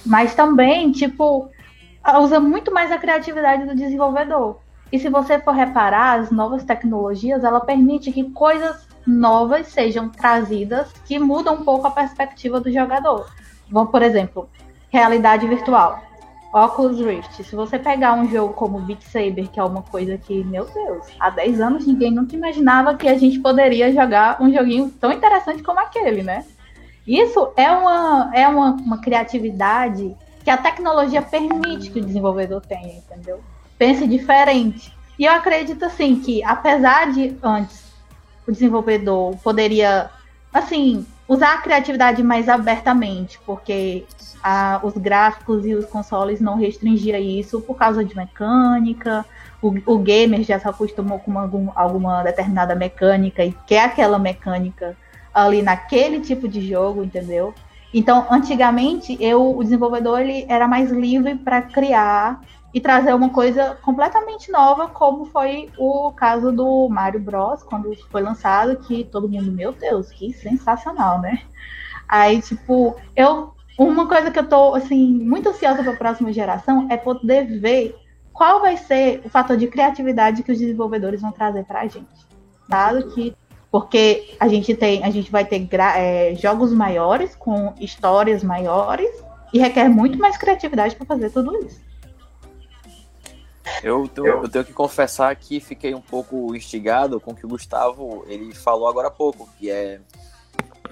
Mas 0.03 0.33
também, 0.33 0.91
tipo, 0.91 1.51
usa 2.19 2.39
muito 2.39 2.73
mais 2.73 2.91
a 2.91 2.97
criatividade 2.97 3.63
do 3.63 3.75
desenvolvedor. 3.75 4.57
E 4.91 4.97
se 4.97 5.07
você 5.07 5.39
for 5.39 5.53
reparar, 5.53 6.19
as 6.19 6.31
novas 6.31 6.63
tecnologias, 6.63 7.43
ela 7.43 7.61
permite 7.61 8.11
que 8.11 8.31
coisas 8.31 8.87
novas 9.05 9.67
sejam 9.67 10.09
trazidas 10.09 10.91
que 11.05 11.19
mudam 11.19 11.57
um 11.57 11.63
pouco 11.63 11.85
a 11.85 11.91
perspectiva 11.91 12.59
do 12.59 12.71
jogador. 12.71 13.29
Vamos, 13.69 13.91
por 13.91 14.01
exemplo, 14.01 14.49
realidade 14.89 15.45
virtual. 15.45 16.01
Oculus 16.53 16.99
Rift. 16.99 17.43
Se 17.43 17.55
você 17.55 17.79
pegar 17.79 18.13
um 18.13 18.29
jogo 18.29 18.53
como 18.53 18.79
Beat 18.79 19.01
Saber, 19.01 19.47
que 19.47 19.59
é 19.59 19.63
uma 19.63 19.81
coisa 19.81 20.19
que, 20.19 20.43
meu 20.43 20.65
Deus, 20.65 21.07
há 21.19 21.31
10 21.31 21.59
anos 21.59 21.87
ninguém 21.87 22.11
nunca 22.11 22.35
imaginava 22.35 22.95
que 22.95 23.07
a 23.07 23.17
gente 23.17 23.39
poderia 23.39 23.91
jogar 23.91 24.39
um 24.39 24.53
joguinho 24.53 24.89
tão 24.99 25.11
interessante 25.11 25.63
como 25.63 25.79
aquele, 25.79 26.21
né? 26.21 26.45
Isso 27.07 27.51
é 27.57 27.71
uma, 27.71 28.31
é 28.33 28.47
uma, 28.47 28.73
uma 28.73 28.97
criatividade 28.99 30.15
que 30.43 30.49
a 30.49 30.57
tecnologia 30.57 31.23
permite 31.23 31.89
que 31.89 31.99
o 31.99 32.05
desenvolvedor 32.05 32.61
tenha, 32.61 32.97
entendeu? 32.97 33.41
Pense 33.77 34.07
diferente. 34.07 34.93
E 35.17 35.25
eu 35.25 35.33
acredito, 35.33 35.83
assim, 35.83 36.19
que 36.19 36.43
apesar 36.43 37.11
de 37.11 37.35
antes 37.41 37.83
o 38.47 38.51
desenvolvedor 38.51 39.35
poderia, 39.37 40.09
assim, 40.53 41.05
usar 41.33 41.55
a 41.55 41.57
criatividade 41.57 42.21
mais 42.23 42.47
abertamente, 42.47 43.39
porque 43.45 44.05
os 44.83 44.93
gráficos 44.93 45.65
e 45.65 45.73
os 45.73 45.85
consoles 45.85 46.39
não 46.41 46.55
restringia 46.55 47.19
isso 47.19 47.61
por 47.61 47.75
causa 47.75 48.03
de 48.03 48.15
mecânica. 48.15 49.25
O, 49.61 49.73
o 49.85 49.97
gamer 49.99 50.43
já 50.43 50.59
se 50.59 50.67
acostumou 50.67 51.19
com 51.19 51.39
algum, 51.39 51.69
alguma 51.75 52.21
determinada 52.21 52.75
mecânica 52.75 53.43
e 53.43 53.53
quer 53.65 53.85
aquela 53.85 54.19
mecânica 54.19 54.97
ali 55.33 55.61
naquele 55.61 56.19
tipo 56.19 56.47
de 56.47 56.61
jogo, 56.67 57.03
entendeu? 57.03 57.53
Então, 57.93 58.27
antigamente, 58.29 59.17
eu, 59.19 59.55
o 59.55 59.63
desenvolvedor 59.63 60.19
ele 60.19 60.45
era 60.49 60.67
mais 60.67 60.91
livre 60.91 61.35
para 61.35 61.61
criar 61.61 62.41
e 62.73 62.81
trazer 62.81 63.13
uma 63.13 63.29
coisa 63.29 63.77
completamente 63.81 64.51
nova, 64.51 64.87
como 64.87 65.25
foi 65.25 65.69
o 65.77 66.11
caso 66.11 66.51
do 66.51 66.89
Mario 66.89 67.19
Bros, 67.19 67.61
quando 67.61 67.95
foi 68.09 68.21
lançado, 68.21 68.77
que 68.77 69.03
todo 69.03 69.29
mundo, 69.29 69.51
meu 69.51 69.71
Deus, 69.71 70.09
que 70.09 70.33
sensacional, 70.33 71.21
né? 71.21 71.41
Aí, 72.07 72.41
tipo, 72.41 72.95
eu. 73.15 73.53
Uma 73.75 74.07
coisa 74.07 74.29
que 74.29 74.37
eu 74.37 74.47
tô, 74.47 74.75
assim, 74.75 75.03
muito 75.03 75.49
ansiosa 75.49 75.81
para 75.81 75.93
a 75.93 75.97
próxima 75.97 76.31
geração 76.31 76.85
é 76.91 76.97
poder 76.97 77.59
ver 77.59 77.95
qual 78.31 78.61
vai 78.61 78.77
ser 78.77 79.21
o 79.25 79.29
fator 79.29 79.57
de 79.57 79.67
criatividade 79.67 80.43
que 80.43 80.51
os 80.51 80.59
desenvolvedores 80.59 81.21
vão 81.21 81.31
trazer 81.31 81.63
para 81.63 81.81
a 81.81 81.87
gente. 81.87 82.05
Dado 82.69 83.11
que 83.11 83.35
porque 83.71 84.35
a 84.39 84.47
gente 84.47 84.75
tem, 84.75 85.03
a 85.03 85.09
gente 85.09 85.31
vai 85.31 85.43
ter 85.43 85.67
é, 85.95 86.35
jogos 86.35 86.71
maiores 86.71 87.35
com 87.35 87.73
histórias 87.79 88.43
maiores 88.43 89.09
e 89.51 89.57
requer 89.57 89.89
muito 89.89 90.19
mais 90.19 90.37
criatividade 90.37 90.95
para 90.95 91.07
fazer 91.07 91.31
tudo 91.31 91.55
isso. 91.65 91.81
Eu, 93.81 94.09
eu, 94.17 94.49
tenho 94.49 94.65
que 94.65 94.73
confessar 94.73 95.33
que 95.35 95.59
fiquei 95.59 95.93
um 95.95 96.01
pouco 96.01 96.55
instigado 96.55 97.19
com 97.19 97.31
o 97.31 97.35
que 97.35 97.45
o 97.45 97.49
Gustavo 97.49 98.25
ele 98.27 98.53
falou 98.53 98.87
agora 98.87 99.07
há 99.07 99.11
pouco, 99.11 99.49
que 99.57 99.69
é 99.69 100.01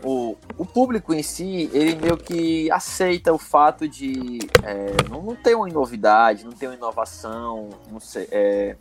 o, 0.03 0.37
o 0.57 0.65
público 0.65 1.13
em 1.13 1.21
si, 1.21 1.69
ele 1.73 1.95
meio 1.95 2.17
que 2.17 2.71
aceita 2.71 3.33
o 3.33 3.37
fato 3.37 3.87
de 3.87 4.39
é, 4.63 5.09
não, 5.09 5.21
não 5.21 5.35
ter 5.35 5.55
uma 5.55 5.67
novidade, 5.67 6.45
não 6.45 6.51
ter 6.51 6.67
uma 6.67 6.75
inovação, 6.75 7.69
não 7.89 7.99
sei, 7.99 8.27
é, 8.31 8.75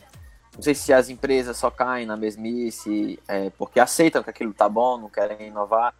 não 0.54 0.62
sei 0.62 0.74
se 0.74 0.92
as 0.92 1.08
empresas 1.08 1.56
só 1.56 1.70
caem 1.70 2.06
na 2.06 2.16
mesmice 2.16 3.18
é, 3.28 3.50
porque 3.50 3.80
aceitam 3.80 4.22
que 4.22 4.30
aquilo 4.30 4.54
tá 4.54 4.68
bom, 4.68 4.98
não 4.98 5.08
querem 5.08 5.48
inovar. 5.48 5.94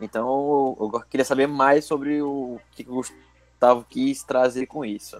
Então 0.00 0.76
eu, 0.80 0.90
eu 0.92 1.00
queria 1.02 1.24
saber 1.24 1.46
mais 1.46 1.84
sobre 1.84 2.20
o 2.22 2.58
que 2.72 2.82
o 2.88 2.94
Gustavo 2.94 3.86
quis 3.88 4.22
trazer 4.24 4.66
com 4.66 4.84
isso. 4.84 5.16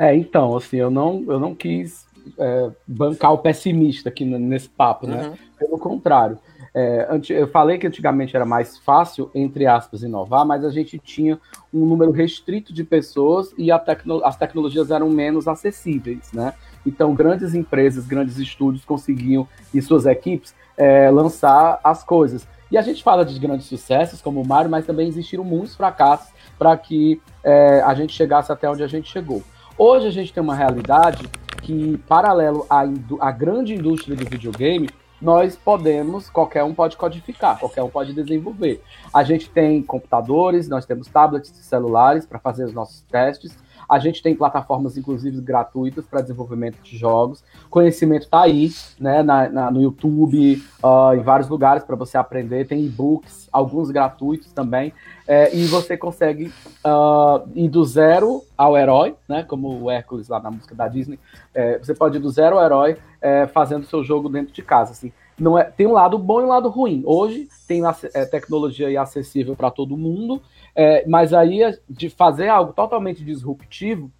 É, 0.00 0.16
então, 0.16 0.56
assim, 0.56 0.78
eu 0.78 0.90
não, 0.90 1.22
eu 1.28 1.38
não 1.38 1.54
quis 1.54 2.06
é, 2.38 2.70
bancar 2.86 3.34
o 3.34 3.38
pessimista 3.38 4.08
aqui 4.08 4.24
nesse 4.24 4.66
papo, 4.66 5.06
né? 5.06 5.28
Uhum. 5.28 5.34
Pelo 5.58 5.78
contrário. 5.78 6.38
É, 6.74 7.20
eu 7.28 7.46
falei 7.48 7.76
que 7.76 7.86
antigamente 7.86 8.34
era 8.34 8.46
mais 8.46 8.78
fácil, 8.78 9.30
entre 9.34 9.66
aspas, 9.66 10.02
inovar, 10.02 10.46
mas 10.46 10.64
a 10.64 10.70
gente 10.70 10.98
tinha 10.98 11.38
um 11.74 11.84
número 11.84 12.12
restrito 12.12 12.72
de 12.72 12.82
pessoas 12.82 13.52
e 13.58 13.68
tecno 13.80 14.24
as 14.24 14.38
tecnologias 14.38 14.90
eram 14.90 15.10
menos 15.10 15.46
acessíveis, 15.46 16.32
né? 16.32 16.54
Então, 16.86 17.14
grandes 17.14 17.54
empresas, 17.54 18.06
grandes 18.06 18.38
estúdios 18.38 18.86
conseguiam, 18.86 19.46
e 19.74 19.82
suas 19.82 20.06
equipes, 20.06 20.54
é, 20.78 21.10
lançar 21.10 21.78
as 21.84 22.02
coisas. 22.02 22.48
E 22.70 22.78
a 22.78 22.82
gente 22.82 23.02
fala 23.02 23.22
de 23.22 23.38
grandes 23.38 23.66
sucessos, 23.66 24.22
como 24.22 24.40
o 24.40 24.48
Mario, 24.48 24.70
mas 24.70 24.86
também 24.86 25.08
existiram 25.08 25.44
muitos 25.44 25.76
fracassos 25.76 26.32
para 26.58 26.74
que 26.78 27.20
é, 27.44 27.82
a 27.82 27.92
gente 27.92 28.14
chegasse 28.14 28.50
até 28.50 28.70
onde 28.70 28.82
a 28.82 28.86
gente 28.86 29.10
chegou. 29.10 29.42
Hoje 29.82 30.08
a 30.08 30.10
gente 30.10 30.30
tem 30.30 30.42
uma 30.42 30.54
realidade 30.54 31.26
que, 31.62 31.96
paralelo 32.06 32.66
à, 32.68 32.82
à 33.18 33.32
grande 33.32 33.74
indústria 33.74 34.14
do 34.14 34.28
videogame, 34.28 34.90
nós 35.22 35.56
podemos, 35.56 36.28
qualquer 36.28 36.62
um 36.64 36.74
pode 36.74 36.98
codificar, 36.98 37.58
qualquer 37.58 37.82
um 37.82 37.88
pode 37.88 38.12
desenvolver. 38.12 38.82
A 39.10 39.24
gente 39.24 39.48
tem 39.48 39.82
computadores, 39.82 40.68
nós 40.68 40.84
temos 40.84 41.08
tablets 41.08 41.50
celulares 41.62 42.26
para 42.26 42.38
fazer 42.38 42.66
os 42.66 42.74
nossos 42.74 43.00
testes, 43.10 43.56
a 43.90 43.98
gente 43.98 44.22
tem 44.22 44.36
plataformas, 44.36 44.96
inclusive, 44.96 45.40
gratuitas 45.40 46.06
para 46.06 46.20
desenvolvimento 46.20 46.80
de 46.80 46.96
jogos. 46.96 47.42
Conhecimento 47.68 48.22
está 48.22 48.42
aí, 48.42 48.70
né, 49.00 49.20
na, 49.20 49.48
na, 49.48 49.70
no 49.70 49.82
YouTube, 49.82 50.62
uh, 50.80 51.12
em 51.14 51.20
vários 51.22 51.48
lugares 51.48 51.82
para 51.82 51.96
você 51.96 52.16
aprender. 52.16 52.68
Tem 52.68 52.84
e-books, 52.84 53.48
alguns 53.50 53.90
gratuitos 53.90 54.52
também. 54.52 54.92
É, 55.26 55.52
e 55.52 55.66
você 55.66 55.96
consegue 55.96 56.52
uh, 56.84 57.48
ir 57.52 57.68
do 57.68 57.84
zero 57.84 58.44
ao 58.56 58.78
herói, 58.78 59.16
né, 59.28 59.42
como 59.42 59.82
o 59.82 59.90
Hércules 59.90 60.28
lá 60.28 60.38
na 60.38 60.52
música 60.52 60.72
da 60.72 60.86
Disney. 60.86 61.18
É, 61.52 61.78
você 61.78 61.92
pode 61.92 62.16
ir 62.16 62.20
do 62.20 62.30
zero 62.30 62.58
ao 62.58 62.64
herói 62.64 62.96
é, 63.20 63.48
fazendo 63.48 63.86
seu 63.86 64.04
jogo 64.04 64.28
dentro 64.28 64.54
de 64.54 64.62
casa. 64.62 64.92
Assim 64.92 65.12
não 65.40 65.58
é, 65.58 65.64
tem 65.64 65.86
um 65.86 65.92
lado 65.92 66.18
bom 66.18 66.40
e 66.42 66.44
um 66.44 66.48
lado 66.48 66.68
ruim. 66.68 67.02
Hoje 67.06 67.48
tem 67.66 67.82
é, 68.14 68.26
tecnologia 68.26 69.00
acessível 69.00 69.56
para 69.56 69.70
todo 69.70 69.96
mundo, 69.96 70.42
é, 70.76 71.04
mas 71.08 71.32
aí 71.32 71.60
de 71.88 72.10
fazer 72.10 72.48
algo 72.48 72.74
totalmente 72.74 73.24
disruptivo 73.24 74.10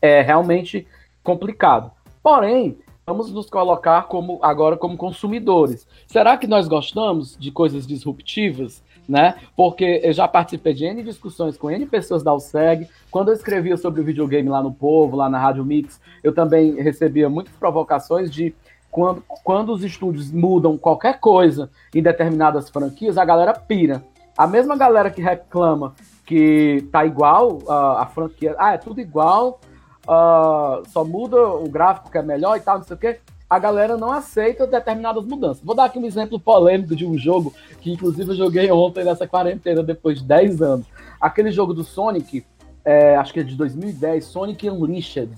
é 0.00 0.22
realmente 0.22 0.86
complicado. 1.22 1.90
Porém, 2.22 2.78
vamos 3.04 3.32
nos 3.32 3.50
colocar 3.50 4.04
como 4.04 4.38
agora 4.40 4.76
como 4.76 4.96
consumidores. 4.96 5.86
Será 6.06 6.36
que 6.36 6.46
nós 6.46 6.68
gostamos 6.68 7.36
de 7.36 7.50
coisas 7.50 7.86
disruptivas? 7.86 8.82
Né? 9.08 9.34
Porque 9.56 10.00
eu 10.04 10.12
já 10.12 10.28
participei 10.28 10.72
de 10.72 10.84
N 10.84 11.02
discussões 11.02 11.58
com 11.58 11.68
N 11.68 11.84
pessoas 11.86 12.22
da 12.22 12.32
USEG. 12.32 12.88
Quando 13.10 13.28
eu 13.28 13.34
escrevia 13.34 13.76
sobre 13.76 14.00
o 14.00 14.04
videogame 14.04 14.48
lá 14.48 14.62
no 14.62 14.72
Povo, 14.72 15.16
lá 15.16 15.28
na 15.28 15.40
Rádio 15.40 15.64
Mix, 15.64 16.00
eu 16.22 16.32
também 16.32 16.80
recebia 16.80 17.28
muitas 17.28 17.54
provocações 17.56 18.30
de 18.30 18.54
quando, 18.92 19.24
quando 19.42 19.72
os 19.72 19.82
estúdios 19.82 20.30
mudam 20.30 20.76
qualquer 20.76 21.18
coisa 21.18 21.70
em 21.94 22.02
determinadas 22.02 22.68
franquias, 22.68 23.16
a 23.16 23.24
galera 23.24 23.54
pira. 23.54 24.04
A 24.36 24.46
mesma 24.46 24.76
galera 24.76 25.10
que 25.10 25.22
reclama 25.22 25.94
que 26.26 26.86
tá 26.92 27.04
igual 27.04 27.58
uh, 27.62 27.98
a 27.98 28.06
franquia, 28.06 28.54
ah, 28.58 28.74
é 28.74 28.78
tudo 28.78 29.00
igual, 29.00 29.60
uh, 30.06 30.86
só 30.90 31.04
muda 31.04 31.42
o 31.42 31.68
gráfico 31.70 32.10
que 32.10 32.18
é 32.18 32.22
melhor 32.22 32.56
e 32.56 32.60
tal, 32.60 32.78
não 32.78 32.84
sei 32.84 32.94
o 32.94 32.98
quê. 32.98 33.18
A 33.48 33.58
galera 33.58 33.96
não 33.96 34.12
aceita 34.12 34.66
determinadas 34.66 35.24
mudanças. 35.24 35.64
Vou 35.64 35.74
dar 35.74 35.84
aqui 35.84 35.98
um 35.98 36.04
exemplo 36.04 36.38
polêmico 36.38 36.94
de 36.94 37.06
um 37.06 37.16
jogo 37.16 37.52
que, 37.80 37.92
inclusive, 37.92 38.30
eu 38.30 38.36
joguei 38.36 38.70
ontem 38.70 39.04
nessa 39.04 39.26
quarentena, 39.26 39.82
depois 39.82 40.18
de 40.18 40.24
10 40.24 40.60
anos. 40.60 40.86
Aquele 41.20 41.50
jogo 41.50 41.72
do 41.72 41.84
Sonic, 41.84 42.44
é, 42.84 43.16
acho 43.16 43.32
que 43.32 43.40
é 43.40 43.42
de 43.42 43.54
2010, 43.54 44.24
Sonic 44.24 44.68
Unleashed 44.68 45.30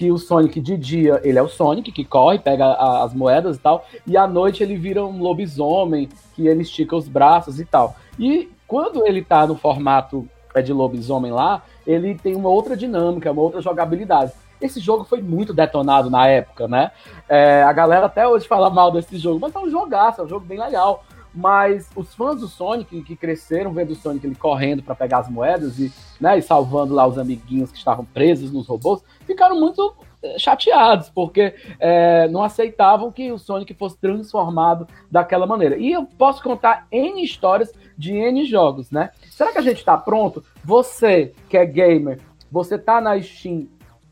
que 0.00 0.10
o 0.10 0.16
Sonic 0.16 0.62
de 0.62 0.78
dia, 0.78 1.20
ele 1.22 1.38
é 1.38 1.42
o 1.42 1.48
Sonic 1.48 1.92
que 1.92 2.06
corre, 2.06 2.38
pega 2.38 2.64
a, 2.64 3.04
as 3.04 3.12
moedas 3.12 3.58
e 3.58 3.60
tal, 3.60 3.84
e 4.06 4.16
à 4.16 4.26
noite 4.26 4.62
ele 4.62 4.74
vira 4.74 5.04
um 5.04 5.20
lobisomem, 5.20 6.08
que 6.34 6.46
ele 6.46 6.62
estica 6.62 6.96
os 6.96 7.06
braços 7.06 7.60
e 7.60 7.66
tal. 7.66 7.94
E 8.18 8.50
quando 8.66 9.06
ele 9.06 9.22
tá 9.22 9.46
no 9.46 9.54
formato 9.54 10.26
é, 10.54 10.62
de 10.62 10.72
lobisomem 10.72 11.30
lá, 11.30 11.62
ele 11.86 12.14
tem 12.14 12.34
uma 12.34 12.48
outra 12.48 12.74
dinâmica, 12.74 13.30
uma 13.30 13.42
outra 13.42 13.60
jogabilidade. 13.60 14.32
Esse 14.58 14.80
jogo 14.80 15.04
foi 15.04 15.20
muito 15.20 15.52
detonado 15.52 16.08
na 16.08 16.26
época, 16.26 16.66
né? 16.66 16.92
É, 17.28 17.62
a 17.62 17.72
galera 17.74 18.06
até 18.06 18.26
hoje 18.26 18.48
fala 18.48 18.70
mal 18.70 18.90
desse 18.90 19.18
jogo, 19.18 19.38
mas 19.38 19.54
é 19.54 19.58
um 19.58 19.68
jogaço, 19.68 20.22
é 20.22 20.24
um 20.24 20.28
jogo 20.28 20.46
bem 20.46 20.58
legal. 20.58 21.04
Mas 21.34 21.88
os 21.94 22.14
fãs 22.14 22.40
do 22.40 22.48
Sonic, 22.48 23.02
que 23.02 23.14
cresceram 23.14 23.72
vendo 23.72 23.92
o 23.92 23.96
Sonic 23.96 24.26
ele 24.26 24.34
correndo 24.34 24.82
para 24.82 24.94
pegar 24.94 25.18
as 25.18 25.28
moedas 25.28 25.78
e, 25.78 25.92
né, 26.20 26.38
e 26.38 26.42
salvando 26.42 26.94
lá 26.94 27.06
os 27.06 27.18
amiguinhos 27.18 27.70
que 27.70 27.78
estavam 27.78 28.04
presos 28.04 28.50
nos 28.50 28.66
robôs, 28.66 29.02
ficaram 29.26 29.58
muito 29.58 29.94
eh, 30.22 30.38
chateados, 30.38 31.08
porque 31.08 31.54
é, 31.78 32.28
não 32.28 32.42
aceitavam 32.42 33.12
que 33.12 33.30
o 33.30 33.38
Sonic 33.38 33.72
fosse 33.74 33.96
transformado 33.98 34.86
daquela 35.10 35.46
maneira. 35.46 35.76
E 35.76 35.92
eu 35.92 36.04
posso 36.04 36.42
contar 36.42 36.86
N 36.90 37.22
histórias 37.22 37.72
de 37.96 38.12
N 38.12 38.44
jogos, 38.44 38.90
né? 38.90 39.10
Será 39.30 39.52
que 39.52 39.58
a 39.58 39.62
gente 39.62 39.78
está 39.78 39.96
pronto? 39.96 40.44
Você 40.64 41.32
que 41.48 41.56
é 41.56 41.64
gamer, 41.64 42.20
você 42.50 42.76
tá 42.76 43.00
na 43.00 43.20
Steam 43.22 43.68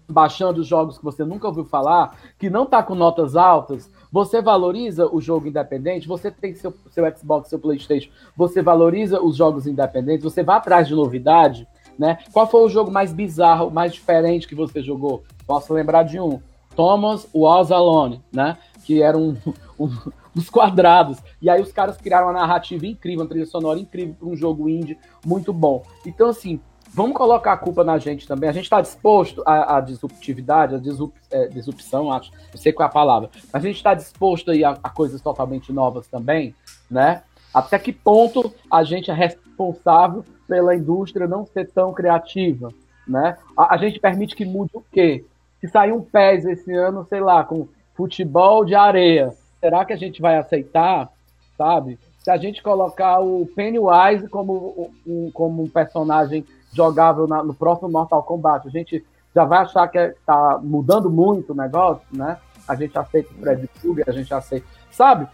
baixando 0.09 0.65
jogos 0.65 0.97
que 0.97 1.05
você 1.05 1.25
nunca 1.25 1.47
ouviu 1.47 1.67
falar, 1.67 2.17
que 2.39 2.49
não 2.49 2.65
tá 2.65 2.83
com 2.83 2.95
notas 2.95 3.37
altas, 3.37 3.91
você 4.11 4.41
valoriza 4.41 5.07
o 5.07 5.21
jogo 5.21 5.49
independente? 5.49 6.09
Você 6.09 6.31
tem 6.31 6.55
seu, 6.55 6.75
seu 6.91 7.05
Xbox, 7.17 7.49
seu 7.49 7.59
PlayStation, 7.59 8.11
você 8.37 8.63
valoriza 8.63 9.21
os 9.21 9.37
jogos 9.37 9.67
independentes? 9.67 10.25
Você 10.25 10.43
vai 10.43 10.57
atrás 10.57 10.89
de 10.89 10.95
novidade? 10.95 11.67
Né? 11.99 12.19
Qual 12.33 12.47
foi 12.47 12.63
o 12.63 12.69
jogo 12.69 12.91
mais 12.91 13.13
bizarro, 13.13 13.71
mais 13.71 13.93
diferente 13.93 14.47
que 14.47 14.55
você 14.55 14.81
jogou? 14.83 15.25
Posso 15.47 15.73
lembrar 15.75 16.05
de 16.05 16.21
um. 16.21 16.41
Thomas 16.77 17.29
Was 17.35 17.73
Alone, 17.73 18.23
né? 18.33 18.57
Que 18.85 19.03
era 19.03 19.19
um, 19.19 19.37
um, 19.77 19.91
uns 20.37 20.49
quadrados. 20.49 21.19
E 21.43 21.51
aí 21.51 21.61
os 21.61 21.73
caras 21.73 21.97
criaram 21.97 22.29
uma 22.29 22.33
narrativa 22.33 22.87
incrível, 22.87 23.23
uma 23.23 23.29
trilha 23.29 23.47
sonora 23.47 23.81
incrível 23.81 24.15
para 24.17 24.29
um 24.29 24.37
jogo 24.37 24.69
indie 24.69 24.97
muito 25.27 25.53
bom. 25.53 25.83
Então, 26.07 26.29
assim, 26.29 26.61
vamos 26.95 27.17
colocar 27.17 27.53
a 27.53 27.57
culpa 27.57 27.85
na 27.85 27.99
gente 27.99 28.27
também. 28.27 28.49
A 28.49 28.53
gente 28.53 28.65
está 28.65 28.81
disposto 28.81 29.43
à, 29.47 29.77
à, 29.77 29.81
disruptividade, 29.81 30.75
à 30.75 30.79
disrup, 30.79 31.15
é, 31.31 31.47
disrupção, 31.49 32.13
acho, 32.13 32.33
não 32.33 32.61
sei 32.61 32.73
qual 32.73 32.87
é 32.87 32.91
a 32.91 32.93
palavra, 32.93 33.31
a 33.53 33.59
gente 33.59 33.77
está 33.77 33.95
disposto 33.95 34.51
aí 34.51 34.65
a, 34.65 34.79
a, 34.83 34.91
coisas 34.91 35.21
totalmente 35.21 35.73
novas 35.73 36.07
também, 36.07 36.55
né? 36.91 37.23
Até 37.53 37.79
que 37.79 37.93
ponto 37.93 38.53
a 38.71 38.85
gente 38.85 39.11
é 39.11 39.15
responsável 39.15 40.25
pela 40.47 40.75
indústria 40.75 41.27
não 41.27 41.47
ser 41.47 41.71
tão 41.71 41.93
criativa, 41.93 42.73
né? 43.07 43.37
A, 43.57 43.75
a 43.75 43.77
gente 43.79 44.01
permite 44.01 44.37
que 44.37 44.45
mude 44.45 44.71
o 44.75 44.85
quê? 44.93 45.25
Se 45.61 45.69
sair 45.69 45.93
um 45.93 46.03
PES 46.03 46.45
esse 46.45 46.73
ano, 46.73 47.05
sei 47.09 47.21
lá, 47.21 47.43
com 47.43 47.69
futebol 47.95 48.65
de 48.65 48.75
areia, 48.75 49.35
será 49.61 49.85
que 49.85 49.93
a 49.93 49.97
gente 49.97 50.21
vai 50.21 50.37
aceitar, 50.37 51.11
sabe? 51.57 51.99
Se 52.21 52.31
a 52.31 52.37
gente 52.37 52.63
colocar 52.63 53.21
o 53.21 53.47
Pennywise 53.57 54.29
como 54.29 54.93
um, 55.07 55.31
como 55.33 55.63
um 55.63 55.69
personagem 55.69 56.45
jogável 56.73 57.27
na, 57.27 57.43
no 57.43 57.55
próximo 57.55 57.89
Mortal 57.89 58.23
Kombat. 58.23 58.67
A 58.67 58.71
gente 58.71 59.05
já 59.35 59.45
vai 59.45 59.61
achar 59.61 59.87
que 59.89 59.99
está 59.99 60.59
é, 60.61 60.65
mudando 60.65 61.11
muito 61.11 61.53
o 61.53 61.57
negócio, 61.57 62.07
né? 62.11 62.39
A 62.67 62.75
gente 62.75 62.97
aceita 62.99 63.33
o 63.33 63.41
Fred 63.41 63.69
Krueger, 63.81 64.05
a 64.09 64.13
gente 64.13 64.33
aceita. 64.33 64.67
Sabe? 64.91 65.29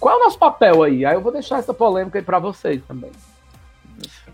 qual 0.00 0.16
é 0.16 0.20
o 0.20 0.24
nosso 0.24 0.38
papel 0.38 0.82
aí? 0.82 1.04
Aí 1.04 1.14
eu 1.14 1.20
vou 1.20 1.32
deixar 1.32 1.58
essa 1.58 1.74
polêmica 1.74 2.18
aí 2.18 2.24
para 2.24 2.38
vocês 2.38 2.82
também. 2.86 3.10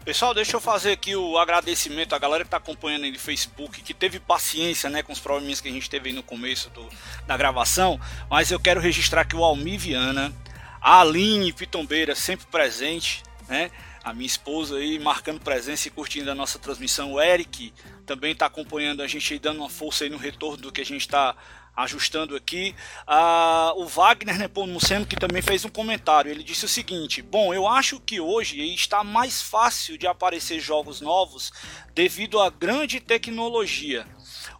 Pessoal, 0.04 0.34
deixa 0.34 0.54
eu 0.54 0.60
fazer 0.60 0.92
aqui 0.92 1.16
o 1.16 1.38
agradecimento 1.38 2.14
à 2.14 2.18
galera 2.18 2.44
que 2.44 2.48
está 2.48 2.58
acompanhando 2.58 3.04
aí 3.04 3.10
no 3.10 3.18
Facebook, 3.18 3.80
que 3.80 3.94
teve 3.94 4.20
paciência 4.20 4.90
né, 4.90 5.02
com 5.02 5.12
os 5.12 5.20
probleminhas 5.20 5.62
que 5.62 5.68
a 5.68 5.72
gente 5.72 5.88
teve 5.88 6.10
aí 6.10 6.14
no 6.14 6.22
começo 6.22 6.68
do, 6.70 6.86
da 7.26 7.36
gravação, 7.36 7.98
mas 8.28 8.50
eu 8.50 8.60
quero 8.60 8.80
registrar 8.80 9.22
aqui 9.22 9.34
o 9.34 9.42
Almi 9.42 9.78
Viana, 9.78 10.30
a 10.78 11.00
Aline 11.00 11.50
Pitombeira, 11.54 12.14
sempre 12.14 12.46
presente, 12.46 13.22
né? 13.48 13.70
A 14.04 14.12
minha 14.12 14.26
esposa 14.26 14.76
aí 14.76 14.98
marcando 14.98 15.40
presença 15.40 15.88
e 15.88 15.90
curtindo 15.90 16.30
a 16.30 16.34
nossa 16.34 16.58
transmissão. 16.58 17.14
O 17.14 17.20
Eric 17.20 17.72
também 18.04 18.32
está 18.32 18.46
acompanhando 18.46 19.02
a 19.02 19.06
gente 19.06 19.32
aí, 19.32 19.38
dando 19.38 19.60
uma 19.60 19.70
força 19.70 20.04
aí 20.04 20.10
no 20.10 20.18
retorno 20.18 20.58
do 20.58 20.70
que 20.70 20.82
a 20.82 20.84
gente 20.84 21.00
está 21.00 21.34
ajustando 21.76 22.36
aqui. 22.36 22.74
Ah, 23.06 23.72
o 23.76 23.86
Wagner 23.86 24.38
Nepomuceno 24.38 25.06
que 25.06 25.16
também 25.16 25.42
fez 25.42 25.64
um 25.64 25.68
comentário. 25.68 26.30
Ele 26.30 26.42
disse 26.42 26.64
o 26.64 26.68
seguinte: 26.68 27.22
Bom, 27.22 27.52
eu 27.52 27.66
acho 27.66 28.00
que 28.00 28.20
hoje 28.20 28.60
está 28.74 29.02
mais 29.02 29.42
fácil 29.42 29.98
de 29.98 30.06
aparecer 30.06 30.60
jogos 30.60 31.00
novos 31.00 31.52
devido 31.94 32.40
à 32.40 32.50
grande 32.50 33.00
tecnologia. 33.00 34.06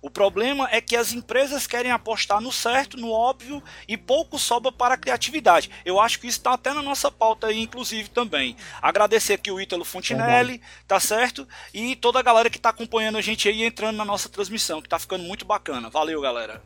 O 0.00 0.10
problema 0.10 0.68
é 0.70 0.80
que 0.80 0.96
as 0.96 1.12
empresas 1.12 1.66
querem 1.66 1.90
apostar 1.90 2.40
no 2.40 2.52
certo, 2.52 2.96
no 2.96 3.10
óbvio 3.10 3.62
e 3.88 3.96
pouco 3.96 4.38
sobra 4.38 4.72
para 4.72 4.94
a 4.94 4.98
criatividade. 4.98 5.70
Eu 5.84 6.00
acho 6.00 6.20
que 6.20 6.26
isso 6.26 6.38
está 6.38 6.54
até 6.54 6.72
na 6.72 6.82
nossa 6.82 7.10
pauta 7.10 7.48
aí, 7.48 7.60
inclusive 7.60 8.10
também. 8.10 8.56
Agradecer 8.80 9.34
aqui 9.34 9.50
o 9.50 9.60
Ítalo 9.60 9.84
Fontinelli, 9.84 10.60
tá 10.86 11.00
certo? 11.00 11.46
E 11.72 11.96
toda 11.96 12.18
a 12.18 12.22
galera 12.22 12.50
que 12.50 12.56
está 12.56 12.70
acompanhando 12.70 13.18
a 13.18 13.22
gente 13.22 13.48
aí 13.48 13.64
entrando 13.64 13.96
na 13.96 14.04
nossa 14.04 14.28
transmissão, 14.28 14.80
que 14.80 14.86
está 14.86 14.98
ficando 14.98 15.24
muito 15.24 15.44
bacana. 15.44 15.90
Valeu, 15.90 16.20
galera. 16.20 16.62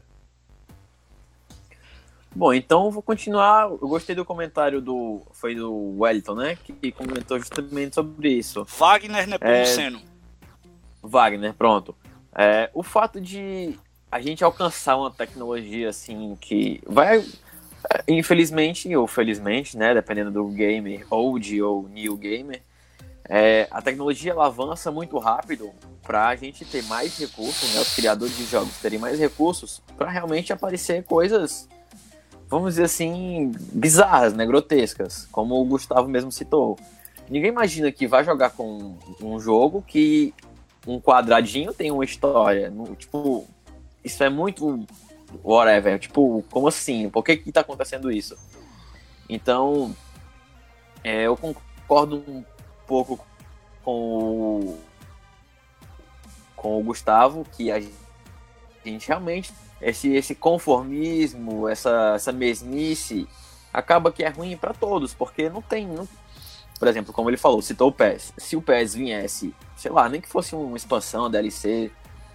Bom, 2.34 2.52
então 2.52 2.90
vou 2.90 3.02
continuar. 3.02 3.64
Eu 3.64 3.78
gostei 3.78 4.14
do 4.14 4.24
comentário 4.24 4.80
do. 4.80 5.22
Foi 5.32 5.54
do 5.54 5.98
Wellington, 5.98 6.34
né? 6.34 6.56
Que 6.56 6.92
comentou 6.92 7.38
justamente 7.38 7.94
sobre 7.94 8.30
isso. 8.30 8.64
Wagner 8.64 9.26
Nepomuceno. 9.26 9.98
É... 9.98 10.18
Wagner, 11.02 11.54
pronto. 11.54 11.96
É, 12.40 12.70
o 12.72 12.84
fato 12.84 13.20
de 13.20 13.76
a 14.10 14.20
gente 14.20 14.44
alcançar 14.44 14.96
uma 14.96 15.10
tecnologia 15.10 15.88
assim 15.88 16.38
que 16.40 16.80
vai. 16.86 17.18
É, 17.18 18.04
infelizmente, 18.06 18.94
ou 18.94 19.08
felizmente, 19.08 19.76
né? 19.76 19.92
Dependendo 19.92 20.30
do 20.30 20.46
gamer 20.46 21.04
old 21.10 21.60
ou 21.60 21.88
new 21.88 22.16
gamer, 22.16 22.62
é, 23.28 23.66
a 23.72 23.82
tecnologia 23.82 24.30
ela 24.30 24.46
avança 24.46 24.90
muito 24.92 25.18
rápido 25.18 25.72
para 26.02 26.28
a 26.28 26.36
gente 26.36 26.64
ter 26.64 26.84
mais 26.84 27.18
recursos, 27.18 27.74
né? 27.74 27.80
Os 27.80 27.92
criadores 27.94 28.36
de 28.36 28.44
jogos 28.44 28.78
terem 28.78 29.00
mais 29.00 29.18
recursos 29.18 29.82
para 29.96 30.08
realmente 30.08 30.52
aparecer 30.52 31.02
coisas 31.02 31.68
vamos 32.48 32.74
dizer 32.74 32.84
assim, 32.84 33.52
bizarras, 33.72 34.32
né? 34.32 34.46
Grotescas, 34.46 35.28
como 35.30 35.60
o 35.60 35.64
Gustavo 35.64 36.08
mesmo 36.08 36.32
citou. 36.32 36.78
Ninguém 37.28 37.50
imagina 37.50 37.92
que 37.92 38.06
vai 38.06 38.24
jogar 38.24 38.50
com 38.50 38.96
um 39.20 39.38
jogo 39.38 39.84
que 39.86 40.32
um 40.92 41.00
quadradinho 41.00 41.72
tem 41.72 41.90
uma 41.90 42.04
história. 42.04 42.72
Tipo, 42.96 43.46
isso 44.04 44.22
é 44.22 44.28
muito 44.28 44.86
whatever. 45.44 45.98
Tipo, 45.98 46.44
como 46.50 46.68
assim? 46.68 47.10
Por 47.10 47.22
que 47.22 47.36
que 47.36 47.52
tá 47.52 47.60
acontecendo 47.60 48.10
isso? 48.10 48.36
Então, 49.28 49.94
é, 51.04 51.24
eu 51.26 51.36
concordo 51.36 52.24
um 52.26 52.44
pouco 52.86 53.24
com 53.82 53.92
o, 53.92 54.78
com 56.56 56.78
o 56.80 56.82
Gustavo, 56.82 57.46
que 57.56 57.70
a 57.70 57.80
gente 58.84 59.06
realmente 59.06 59.52
esse, 59.80 60.12
esse 60.14 60.34
conformismo, 60.34 61.68
essa, 61.68 62.14
essa 62.14 62.32
mesmice, 62.32 63.28
acaba 63.72 64.10
que 64.10 64.24
é 64.24 64.28
ruim 64.28 64.56
para 64.56 64.74
todos, 64.74 65.14
porque 65.14 65.48
não 65.48 65.62
tem. 65.62 65.86
Não... 65.86 66.08
Por 66.78 66.86
exemplo, 66.86 67.12
como 67.12 67.28
ele 67.28 67.36
falou, 67.36 67.60
citou 67.60 67.88
o 67.88 67.92
PES. 67.92 68.32
Se 68.36 68.56
o 68.56 68.62
PES 68.62 68.94
viesse, 68.94 69.54
sei 69.76 69.90
lá, 69.90 70.08
nem 70.08 70.20
que 70.20 70.28
fosse 70.28 70.54
uma 70.54 70.76
expansão, 70.76 71.30
DLC, 71.30 71.90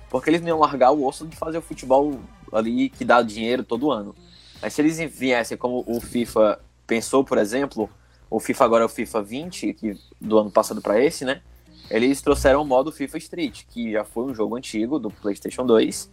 porque 0.10 0.30
eles 0.30 0.42
não 0.42 0.50
iam 0.50 0.60
largar 0.60 0.92
o 0.92 1.06
osso 1.06 1.26
de 1.26 1.36
fazer 1.36 1.58
o 1.58 1.62
futebol 1.62 2.20
ali 2.52 2.90
que 2.90 3.06
dá 3.06 3.22
dinheiro 3.22 3.64
todo 3.64 3.92
ano. 3.92 4.14
Mas 4.62 4.74
se 4.74 4.82
eles 4.82 4.98
viessem 5.00 5.58
como 5.58 5.84
o 5.88 6.02
FIFA 6.02 6.60
pensou, 6.86 7.24
por 7.24 7.38
exemplo, 7.38 7.90
o 8.30 8.40
FIFA 8.40 8.66
agora 8.66 8.84
é 8.84 8.86
o 8.86 8.90
FIFA 8.90 9.22
20, 9.22 9.74
que 9.74 9.98
do 10.20 10.38
ano 10.38 10.52
passado 10.52 10.82
para 10.82 11.02
esse, 11.02 11.24
né? 11.24 11.42
Eles 11.90 12.22
trouxeram 12.22 12.62
o 12.62 12.66
modo 12.66 12.92
FIFA 12.92 13.18
Street, 13.18 13.64
que 13.70 13.92
já 13.92 14.04
foi 14.04 14.26
um 14.26 14.34
jogo 14.34 14.56
antigo 14.56 15.00
do 15.00 15.10
PlayStation 15.10 15.66
2 15.66 16.12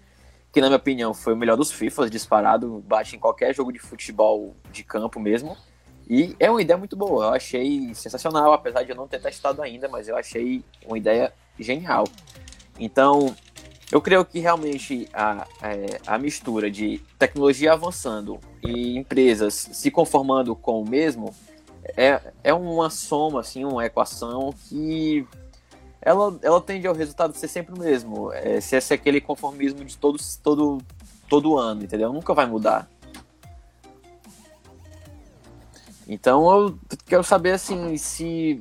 que 0.53 0.61
na 0.61 0.67
minha 0.67 0.77
opinião 0.77 1.15
foi 1.15 1.33
o 1.33 1.37
melhor 1.37 1.57
dos 1.57 1.71
FIFAs, 1.71 2.11
disparado, 2.11 2.83
bate 2.87 3.15
em 3.15 3.19
qualquer 3.19 3.55
jogo 3.55 3.73
de 3.73 3.79
futebol 3.79 4.57
de 4.73 4.83
campo 4.83 5.21
mesmo. 5.21 5.57
E 6.11 6.35
é 6.41 6.51
uma 6.51 6.61
ideia 6.61 6.77
muito 6.77 6.97
boa, 6.97 7.27
eu 7.27 7.35
achei 7.35 7.95
sensacional, 7.95 8.53
apesar 8.53 8.83
de 8.83 8.91
eu 8.91 8.97
não 8.97 9.07
ter 9.07 9.23
testado 9.23 9.63
ainda, 9.63 9.89
mas 9.89 10.09
eu 10.09 10.17
achei 10.17 10.65
uma 10.85 10.99
ideia 10.99 11.33
genial. 11.57 12.03
Então, 12.81 13.33
eu 13.93 14.01
creio 14.01 14.25
que 14.25 14.41
realmente 14.41 15.09
a, 15.15 15.47
é, 15.63 16.01
a 16.05 16.19
mistura 16.19 16.69
de 16.69 16.99
tecnologia 17.17 17.75
avançando 17.75 18.41
e 18.61 18.99
empresas 18.99 19.55
se 19.55 19.89
conformando 19.89 20.57
com 20.57 20.83
o 20.83 20.89
mesmo 20.89 21.33
é, 21.97 22.21
é 22.43 22.53
uma 22.53 22.91
soma, 22.91 23.39
assim, 23.39 23.65
uma 23.65 23.87
equação 23.87 24.53
que 24.69 25.25
ela, 26.03 26.37
ela 26.43 26.61
tende 26.61 26.89
ao 26.89 26.95
resultado 26.95 27.37
ser 27.37 27.47
sempre 27.47 27.73
o 27.73 27.79
mesmo. 27.79 28.33
É, 28.33 28.61
se 28.61 28.75
esse 28.75 28.93
é 28.93 28.97
aquele 28.97 29.21
conformismo 29.21 29.85
de 29.85 29.97
todos, 29.97 30.35
todo, 30.35 30.79
todo 31.29 31.57
ano, 31.57 31.85
entendeu? 31.85 32.13
Nunca 32.13 32.35
vai 32.35 32.47
mudar. 32.47 32.91
Então 36.13 36.51
eu 36.51 36.79
quero 37.07 37.23
saber 37.23 37.53
assim 37.53 37.97
se 37.97 38.61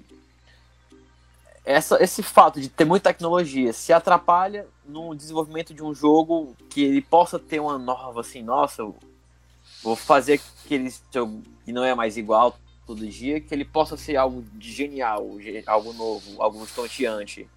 essa, 1.65 2.01
esse 2.01 2.21
fato 2.21 2.62
de 2.62 2.69
ter 2.69 2.85
muita 2.85 3.09
tecnologia 3.09 3.73
se 3.73 3.91
atrapalha 3.91 4.67
no 4.85 5.15
desenvolvimento 5.15 5.73
de 5.73 5.83
um 5.83 5.91
jogo 5.91 6.55
que 6.69 6.83
ele 6.83 7.01
possa 7.01 7.39
ter 7.39 7.59
uma 7.59 7.79
nova 7.79 8.21
assim, 8.21 8.43
nossa, 8.43 8.83
vou 9.81 9.95
fazer 9.95 10.39
aquele 10.63 10.93
jogo 11.12 11.41
que 11.65 11.73
não 11.73 11.83
é 11.83 11.95
mais 11.95 12.17
igual 12.17 12.55
todo 12.85 13.07
dia, 13.07 13.41
que 13.41 13.51
ele 13.51 13.65
possa 13.65 13.97
ser 13.97 14.15
algo 14.15 14.43
de 14.53 14.71
genial, 14.71 15.27
algo 15.65 15.91
novo, 15.91 16.39
algo 16.43 16.63
estonteante. 16.63 17.49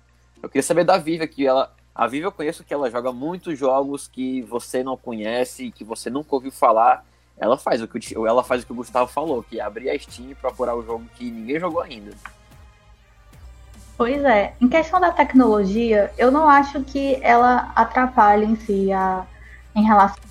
Eu 0.43 0.49
queria 0.49 0.63
saber 0.63 0.85
da 0.85 0.97
Viva, 0.97 1.27
que 1.27 1.47
ela. 1.47 1.71
A 1.95 2.07
Viva 2.07 2.29
eu 2.29 2.33
conheço 2.33 2.65
que 2.65 2.73
ela 2.73 2.91
joga 2.91 3.13
muitos 3.13 3.59
jogos 3.59 4.09
que 4.09 4.41
você 4.41 4.83
não 4.83 4.97
conhece, 4.97 5.71
que 5.71 5.85
você 5.85 6.09
nunca 6.09 6.35
ouviu 6.35 6.51
falar. 6.51 7.05
Ela 7.43 7.59
faz 7.59 7.83
o 7.83 7.89
que 7.89 8.17
o, 8.17 8.25
ela 8.25 8.45
faz 8.45 8.63
o 8.63 8.67
que 8.67 8.73
o 8.73 8.77
Gustavo 8.77 9.11
falou, 9.11 9.43
que 9.43 9.59
é 9.59 9.63
abrir 9.65 9.91
a 9.91 9.99
Steam 9.99 10.31
e 10.31 10.35
procurar 10.37 10.77
o 10.77 10.85
jogo 10.85 11.05
que 11.17 11.29
ninguém 11.29 11.59
jogou 11.59 11.81
ainda. 11.81 12.13
Pois 13.99 14.25
é, 14.25 14.55
em 14.61 14.69
questão 14.69 15.01
da 15.01 15.11
tecnologia, 15.11 16.13
eu 16.17 16.31
não 16.31 16.49
acho 16.49 16.85
que 16.85 17.19
ela 17.21 17.73
atrapalhe 17.75 18.47
em 18.47 18.55
si 18.55 18.93
a, 18.93 19.27
em 19.75 19.83
relação. 19.83 20.23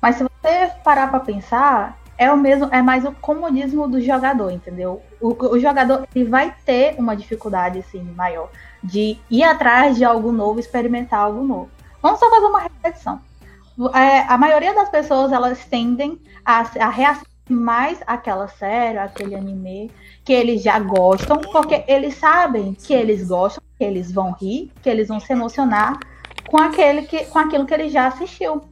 Mas 0.00 0.16
se 0.16 0.24
você 0.24 0.72
parar 0.82 1.10
para 1.10 1.20
pensar, 1.20 1.96
é 2.18 2.30
o 2.32 2.36
mesmo, 2.36 2.68
é 2.72 2.82
mais 2.82 3.04
o 3.04 3.12
comodismo 3.12 3.86
do 3.86 4.00
jogador, 4.00 4.50
entendeu? 4.50 5.00
O, 5.20 5.28
o 5.28 5.60
jogador 5.60 6.08
ele 6.12 6.24
vai 6.24 6.52
ter 6.64 6.96
uma 6.98 7.16
dificuldade 7.16 7.78
assim 7.78 8.02
maior 8.16 8.50
de 8.82 9.16
ir 9.30 9.44
atrás 9.44 9.96
de 9.96 10.04
algo 10.04 10.32
novo, 10.32 10.58
experimentar 10.58 11.20
algo 11.20 11.44
novo. 11.44 11.70
Vamos 12.02 12.18
só 12.18 12.28
fazer 12.28 12.46
uma 12.46 12.62
reflexão. 12.62 13.20
É, 13.94 14.20
a 14.28 14.36
maioria 14.36 14.74
das 14.74 14.88
pessoas 14.88 15.32
elas 15.32 15.64
tendem 15.64 16.20
a, 16.44 16.60
a 16.60 17.20
mais 17.48 18.00
aquela 18.06 18.48
série, 18.48 18.98
aquele 18.98 19.34
anime 19.34 19.90
que 20.24 20.32
eles 20.32 20.62
já 20.62 20.78
gostam, 20.78 21.38
porque 21.38 21.84
eles 21.88 22.14
sabem 22.16 22.74
que 22.74 22.94
eles 22.94 23.28
gostam, 23.28 23.62
que 23.76 23.84
eles 23.84 24.12
vão 24.12 24.32
rir, 24.32 24.72
que 24.82 24.88
eles 24.88 25.08
vão 25.08 25.18
se 25.18 25.32
emocionar 25.32 25.98
com 26.48 26.58
aquele 26.58 27.02
que, 27.02 27.24
com 27.26 27.38
aquilo 27.38 27.66
que 27.66 27.74
ele 27.74 27.88
já 27.88 28.06
assistiu 28.06 28.62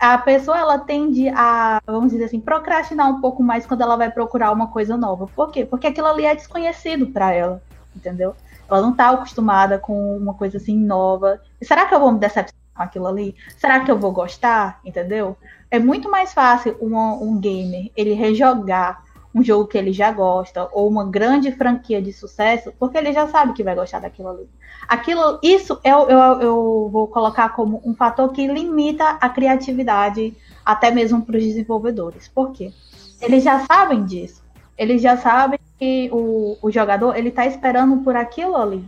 a 0.00 0.16
pessoa 0.16 0.58
ela 0.58 0.78
tende 0.78 1.28
a, 1.28 1.78
vamos 1.84 2.10
dizer 2.10 2.24
assim, 2.24 2.40
procrastinar 2.40 3.10
um 3.10 3.20
pouco 3.20 3.42
mais 3.42 3.66
quando 3.66 3.82
ela 3.82 3.96
vai 3.96 4.10
procurar 4.10 4.50
uma 4.50 4.68
coisa 4.68 4.96
nova. 4.96 5.26
Por 5.26 5.50
quê? 5.50 5.66
Porque 5.66 5.86
aquilo 5.86 6.06
ali 6.06 6.24
é 6.24 6.34
desconhecido 6.34 7.08
para 7.08 7.34
ela, 7.34 7.62
entendeu? 7.94 8.34
Ela 8.66 8.80
não 8.80 8.92
está 8.92 9.10
acostumada 9.10 9.78
com 9.78 10.16
uma 10.16 10.32
coisa 10.32 10.56
assim 10.56 10.74
nova. 10.74 11.38
Será 11.60 11.84
que 11.84 11.94
eu 11.94 12.00
vou 12.00 12.12
me 12.12 12.18
decepcionar 12.18 12.59
aquilo 12.74 13.06
ali? 13.06 13.34
Será 13.56 13.80
que 13.80 13.90
eu 13.90 13.98
vou 13.98 14.12
gostar? 14.12 14.80
Entendeu? 14.84 15.36
É 15.70 15.78
muito 15.78 16.10
mais 16.10 16.32
fácil 16.32 16.76
um, 16.80 16.96
um 16.96 17.38
gamer 17.38 17.90
ele 17.96 18.14
rejogar 18.14 19.04
um 19.34 19.42
jogo 19.42 19.66
que 19.66 19.78
ele 19.78 19.92
já 19.92 20.10
gosta 20.10 20.68
ou 20.72 20.88
uma 20.88 21.04
grande 21.04 21.52
franquia 21.52 22.02
de 22.02 22.12
sucesso, 22.12 22.72
porque 22.78 22.98
ele 22.98 23.12
já 23.12 23.28
sabe 23.28 23.52
que 23.52 23.62
vai 23.62 23.74
gostar 23.74 24.00
daquilo 24.00 24.28
ali. 24.28 24.48
Aquilo, 24.88 25.38
isso 25.42 25.78
eu, 25.84 26.08
eu, 26.08 26.18
eu 26.40 26.88
vou 26.90 27.06
colocar 27.06 27.50
como 27.50 27.80
um 27.84 27.94
fator 27.94 28.32
que 28.32 28.46
limita 28.46 29.04
a 29.20 29.28
criatividade 29.28 30.36
até 30.64 30.90
mesmo 30.90 31.22
para 31.22 31.36
os 31.36 31.44
desenvolvedores. 31.44 32.26
Por 32.26 32.50
quê? 32.50 32.72
Eles 33.20 33.44
já 33.44 33.60
sabem 33.66 34.04
disso. 34.04 34.42
Eles 34.76 35.00
já 35.00 35.16
sabem 35.16 35.58
que 35.78 36.10
o, 36.12 36.56
o 36.60 36.70
jogador 36.70 37.16
ele 37.16 37.28
está 37.28 37.46
esperando 37.46 37.98
por 37.98 38.16
aquilo 38.16 38.56
ali. 38.56 38.84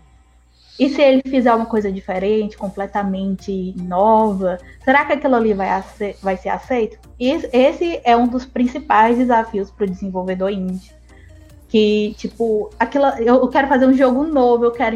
E 0.79 0.89
se 0.89 1.03
ele 1.03 1.23
fizer 1.27 1.53
uma 1.55 1.67
coisa 1.67 1.93
diferente, 1.93 2.57
completamente 2.57 3.75
nova, 3.77 4.59
será 4.85 5.05
que 5.05 5.13
aquilo 5.13 5.37
ali 5.37 5.53
vai, 5.53 5.69
vai 6.23 6.37
ser 6.37 6.49
aceito? 6.49 6.99
Esse 7.21 8.01
é 8.05 8.17
um 8.17 8.27
dos 8.27 8.45
principais 8.45 9.19
desafios 9.19 9.71
para 9.71 9.85
o 9.85 9.91
desenvolvedor 9.91 10.51
indie 10.51 10.91
que, 11.73 12.15
tipo, 12.19 12.69
aquilo, 12.79 13.07
eu 13.19 13.49
quero 13.49 13.67
fazer 13.67 13.87
um 13.87 13.95
jogo 13.95 14.25
novo, 14.25 14.63
eu 14.63 14.71
quero, 14.73 14.95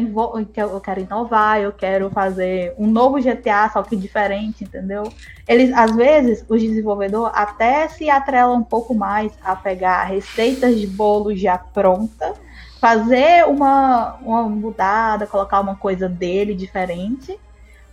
eu 0.55 0.79
quero 0.79 1.01
inovar, 1.01 1.59
eu 1.59 1.71
quero 1.71 2.07
fazer 2.11 2.75
um 2.77 2.85
novo 2.85 3.19
GTA, 3.19 3.67
só 3.73 3.81
que 3.81 3.95
diferente, 3.95 4.63
entendeu? 4.63 5.11
Eles, 5.47 5.73
às 5.73 5.95
vezes, 5.95 6.45
os 6.47 6.61
desenvolvedores 6.61 7.33
até 7.35 7.87
se 7.87 8.11
atrelam 8.11 8.57
um 8.57 8.63
pouco 8.63 8.93
mais 8.93 9.31
a 9.43 9.55
pegar 9.55 10.03
receitas 10.03 10.79
de 10.79 10.85
bolo 10.85 11.35
já 11.35 11.57
pronta, 11.57 12.35
fazer 12.79 13.45
uma, 13.47 14.15
uma 14.21 14.43
mudada, 14.43 15.27
colocar 15.27 15.59
uma 15.59 15.75
coisa 15.75 16.07
dele 16.07 16.53
diferente, 16.53 17.37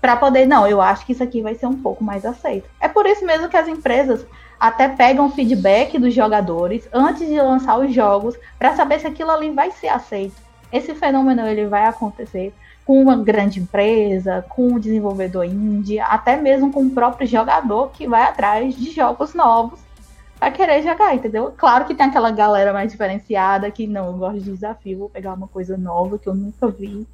para 0.01 0.17
poder, 0.17 0.47
não, 0.47 0.67
eu 0.67 0.83
acho 0.83 1.07
que 1.07 1.13
isso 1.13 1.23
aqui 1.23 1.41
vai 1.41 1.55
ser 1.55 1.67
um 1.67 1.81
pouco 1.81 2.05
mais 2.05 2.27
aceito. 2.27 2.69
É 2.79 2.89
por 2.89 3.07
isso 3.07 3.25
mesmo 3.25 3.49
que 3.49 3.57
as 3.57 3.67
empresas 3.67 4.27
até 4.61 4.89
pegam 4.89 5.31
feedback 5.31 5.99
dos 5.99 6.13
jogadores 6.13 6.89
antes 6.93 7.27
de 7.27 7.41
lançar 7.41 7.79
os 7.79 7.93
jogos 7.93 8.37
para 8.59 8.75
saber 8.75 9.01
se 9.01 9.07
aquilo 9.07 9.31
ali 9.31 9.51
vai 9.51 9.71
ser 9.71 9.89
aceito. 9.89 10.37
Esse 10.71 10.95
fenômeno 10.95 11.47
ele 11.47 11.67
vai 11.67 11.87
acontecer 11.87 12.53
com 12.85 13.01
uma 13.01 13.17
grande 13.17 13.61
empresa, 13.61 14.45
com 14.49 14.69
um 14.69 14.79
desenvolvedor 14.79 15.45
indie, 15.45 15.99
até 16.01 16.37
mesmo 16.37 16.71
com 16.71 16.83
o 16.83 16.91
próprio 16.91 17.27
jogador 17.27 17.91
que 17.93 18.07
vai 18.07 18.23
atrás 18.23 18.77
de 18.77 18.91
jogos 18.91 19.33
novos 19.33 19.84
para 20.45 20.51
querer 20.51 20.83
jogar, 20.83 21.15
entendeu? 21.15 21.55
Claro 21.57 21.87
que 21.87 21.95
tem 21.95 22.05
aquela 22.05 22.31
galera 22.31 22.71
mais 22.71 22.93
diferenciada 22.93 23.71
que 23.71 23.87
não, 23.87 24.09
eu 24.09 24.13
gosto 24.13 24.41
de 24.41 24.53
desafio, 24.53 24.99
vou 24.99 25.09
pegar 25.09 25.33
uma 25.33 25.49
coisa 25.49 25.75
nova 25.75 26.19
que 26.19 26.29
eu 26.29 26.35
nunca 26.35 26.69
vi 26.69 27.07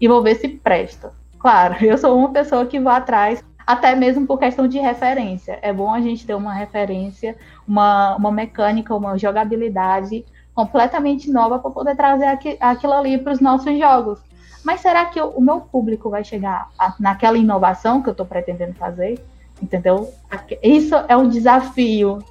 e 0.00 0.08
vou 0.08 0.22
ver 0.22 0.36
se 0.36 0.48
presta. 0.48 1.12
Claro, 1.38 1.76
eu 1.84 1.98
sou 1.98 2.16
uma 2.16 2.30
pessoa 2.30 2.64
que 2.64 2.80
vai 2.80 2.96
atrás 2.96 3.44
até 3.66 3.94
mesmo 3.94 4.26
por 4.26 4.38
questão 4.38 4.66
de 4.66 4.78
referência. 4.78 5.58
É 5.60 5.70
bom 5.70 5.92
a 5.92 6.00
gente 6.00 6.26
ter 6.26 6.32
uma 6.32 6.54
referência, 6.54 7.36
uma, 7.66 8.16
uma 8.16 8.32
mecânica, 8.32 8.94
uma 8.94 9.18
jogabilidade 9.18 10.24
completamente 10.54 11.30
nova 11.30 11.58
para 11.58 11.70
poder 11.70 11.94
trazer 11.94 12.24
aqui, 12.24 12.56
aquilo 12.58 12.94
ali 12.94 13.18
para 13.18 13.34
os 13.34 13.40
nossos 13.40 13.78
jogos. 13.78 14.18
Mas 14.64 14.80
será 14.80 15.04
que 15.04 15.20
o, 15.20 15.28
o 15.28 15.42
meu 15.42 15.60
público 15.60 16.08
vai 16.08 16.24
chegar 16.24 16.70
a, 16.78 16.94
naquela 16.98 17.36
inovação 17.36 18.00
que 18.00 18.08
eu 18.08 18.12
estou 18.12 18.24
pretendendo 18.24 18.72
fazer? 18.72 19.22
Entendeu? 19.62 20.10
Isso 20.62 20.94
é 21.06 21.16
um 21.16 21.28
desafio, 21.28 22.24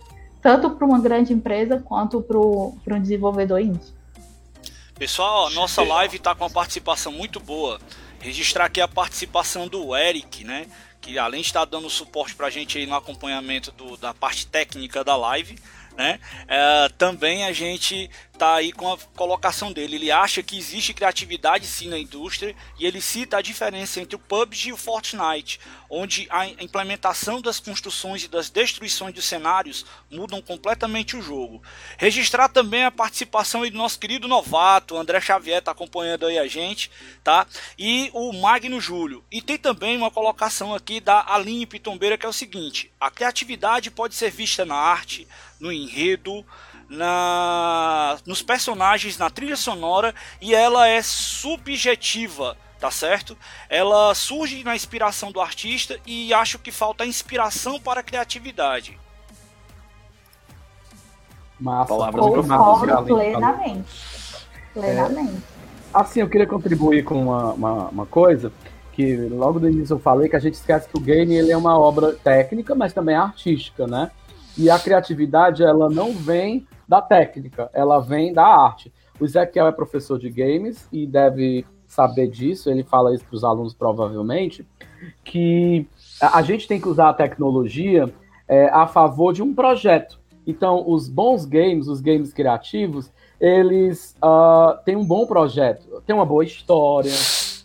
tanto 0.47 0.69
para 0.69 0.87
uma 0.87 0.97
grande 0.97 1.33
empresa 1.33 1.77
quanto 1.77 2.21
para 2.21 2.37
um 2.95 3.01
desenvolvedor 3.01 3.59
indie. 3.59 3.93
Pessoal, 4.95 5.49
nossa 5.49 5.83
live 5.83 6.15
está 6.15 6.33
com 6.33 6.45
uma 6.45 6.49
participação 6.49 7.11
muito 7.11 7.37
boa. 7.37 7.81
Registrar 8.21 8.63
aqui 8.63 8.79
a 8.79 8.87
participação 8.87 9.67
do 9.67 9.93
Eric, 9.93 10.45
né? 10.45 10.67
que 11.01 11.19
além 11.19 11.41
de 11.41 11.47
estar 11.47 11.65
dando 11.65 11.89
suporte 11.89 12.33
para 12.33 12.47
a 12.47 12.49
gente 12.49 12.77
aí 12.77 12.85
no 12.85 12.95
acompanhamento 12.95 13.73
do, 13.73 13.97
da 13.97 14.13
parte 14.13 14.47
técnica 14.47 15.03
da 15.03 15.17
live, 15.17 15.59
né? 15.97 16.17
É, 16.47 16.89
também 16.97 17.43
a 17.43 17.51
gente 17.51 18.09
tá 18.37 18.55
aí 18.55 18.71
com 18.71 18.91
a 18.91 18.97
colocação 19.15 19.73
dele. 19.73 19.95
Ele 19.95 20.11
acha 20.11 20.43
que 20.43 20.57
existe 20.57 20.93
criatividade 20.93 21.65
sim 21.65 21.89
na 21.89 21.97
indústria 21.97 22.55
e 22.79 22.85
ele 22.85 23.01
cita 23.01 23.37
a 23.37 23.41
diferença 23.41 23.99
entre 23.99 24.15
o 24.15 24.19
PUBG 24.19 24.69
e 24.69 24.73
o 24.73 24.77
Fortnite, 24.77 25.59
onde 25.89 26.27
a 26.29 26.47
implementação 26.47 27.41
das 27.41 27.59
construções 27.59 28.23
e 28.23 28.27
das 28.27 28.49
destruições 28.49 29.13
de 29.13 29.21
cenários 29.21 29.85
mudam 30.11 30.41
completamente 30.41 31.17
o 31.17 31.21
jogo. 31.21 31.61
Registrar 31.97 32.49
também 32.49 32.83
a 32.83 32.91
participação 32.91 33.67
do 33.67 33.77
nosso 33.77 33.99
querido 33.99 34.27
novato, 34.27 34.97
André 34.97 35.19
Xavier 35.19 35.59
está 35.59 35.71
acompanhando 35.71 36.27
aí 36.27 36.37
a 36.37 36.47
gente, 36.47 36.91
tá? 37.23 37.47
E 37.77 38.09
o 38.13 38.31
Magno 38.33 38.79
Júlio. 38.79 39.23
E 39.31 39.41
tem 39.41 39.57
também 39.57 39.97
uma 39.97 40.11
colocação 40.11 40.75
aqui 40.75 40.99
da 40.99 41.25
Aline 41.33 41.65
Pitombeira 41.65 42.17
que 42.17 42.25
é 42.25 42.29
o 42.29 42.33
seguinte: 42.33 42.91
a 42.99 43.09
criatividade 43.09 43.89
pode 43.89 44.15
ser 44.15 44.29
vista 44.29 44.63
na 44.65 44.75
arte, 44.75 45.27
no 45.59 45.71
enredo, 45.71 46.45
na, 46.89 48.17
nos 48.25 48.41
personagens, 48.41 49.17
na 49.17 49.29
trilha 49.29 49.55
sonora 49.55 50.13
e 50.41 50.55
ela 50.55 50.87
é 50.87 51.01
subjetiva, 51.01 52.57
tá 52.79 52.89
certo? 52.89 53.37
Ela 53.69 54.13
surge 54.15 54.63
na 54.63 54.75
inspiração 54.75 55.31
do 55.31 55.41
artista 55.41 55.99
e 56.05 56.33
acho 56.33 56.59
que 56.59 56.71
falta 56.71 57.05
inspiração 57.05 57.79
para 57.79 57.99
a 57.99 58.03
criatividade. 58.03 58.97
Massa. 61.59 61.89
Palavras 61.89 62.25
Concordo 62.25 63.05
plenamente. 63.05 63.89
Plenamente. 64.73 65.35
É, 65.35 65.41
assim, 65.93 66.21
eu 66.21 66.29
queria 66.29 66.45
contribuir 66.45 67.03
com 67.03 67.23
uma, 67.23 67.53
uma, 67.53 67.89
uma 67.89 68.05
coisa 68.05 68.51
que 68.93 69.15
logo 69.15 69.59
no 69.59 69.69
início 69.69 69.93
eu 69.93 69.99
falei 69.99 70.29
que 70.29 70.35
a 70.35 70.39
gente 70.39 70.55
esquece 70.55 70.87
que 70.87 70.97
o 70.97 71.01
game 71.01 71.35
ele 71.35 71.51
é 71.51 71.57
uma 71.57 71.77
obra 71.77 72.13
técnica, 72.13 72.73
mas 72.73 72.93
também 72.93 73.15
artística, 73.15 73.85
né? 73.85 74.11
E 74.57 74.71
a 74.71 74.79
criatividade, 74.79 75.63
ela 75.63 75.87
não 75.87 76.13
vem 76.13 76.67
da 76.87 77.01
técnica, 77.01 77.69
ela 77.73 77.99
vem 77.99 78.33
da 78.33 78.45
arte. 78.45 78.91
O 79.19 79.25
Ezequiel 79.25 79.67
é 79.67 79.71
professor 79.71 80.17
de 80.17 80.29
games 80.29 80.87
e 80.91 81.05
deve 81.05 81.65
saber 81.87 82.27
disso, 82.27 82.69
ele 82.69 82.83
fala 82.83 83.13
isso 83.13 83.25
para 83.25 83.35
os 83.35 83.43
alunos 83.43 83.73
provavelmente, 83.73 84.67
que 85.23 85.87
a 86.21 86.41
gente 86.41 86.67
tem 86.67 86.79
que 86.79 86.87
usar 86.87 87.09
a 87.09 87.13
tecnologia 87.13 88.13
é, 88.47 88.69
a 88.69 88.87
favor 88.87 89.33
de 89.33 89.41
um 89.41 89.53
projeto. 89.53 90.19
Então, 90.45 90.83
os 90.87 91.09
bons 91.09 91.45
games, 91.45 91.87
os 91.87 91.99
games 91.99 92.33
criativos, 92.33 93.11
eles 93.39 94.15
uh, 94.23 94.81
têm 94.85 94.95
um 94.95 95.05
bom 95.05 95.25
projeto, 95.25 96.01
tem 96.05 96.15
uma 96.15 96.25
boa 96.25 96.43
história, 96.43 97.11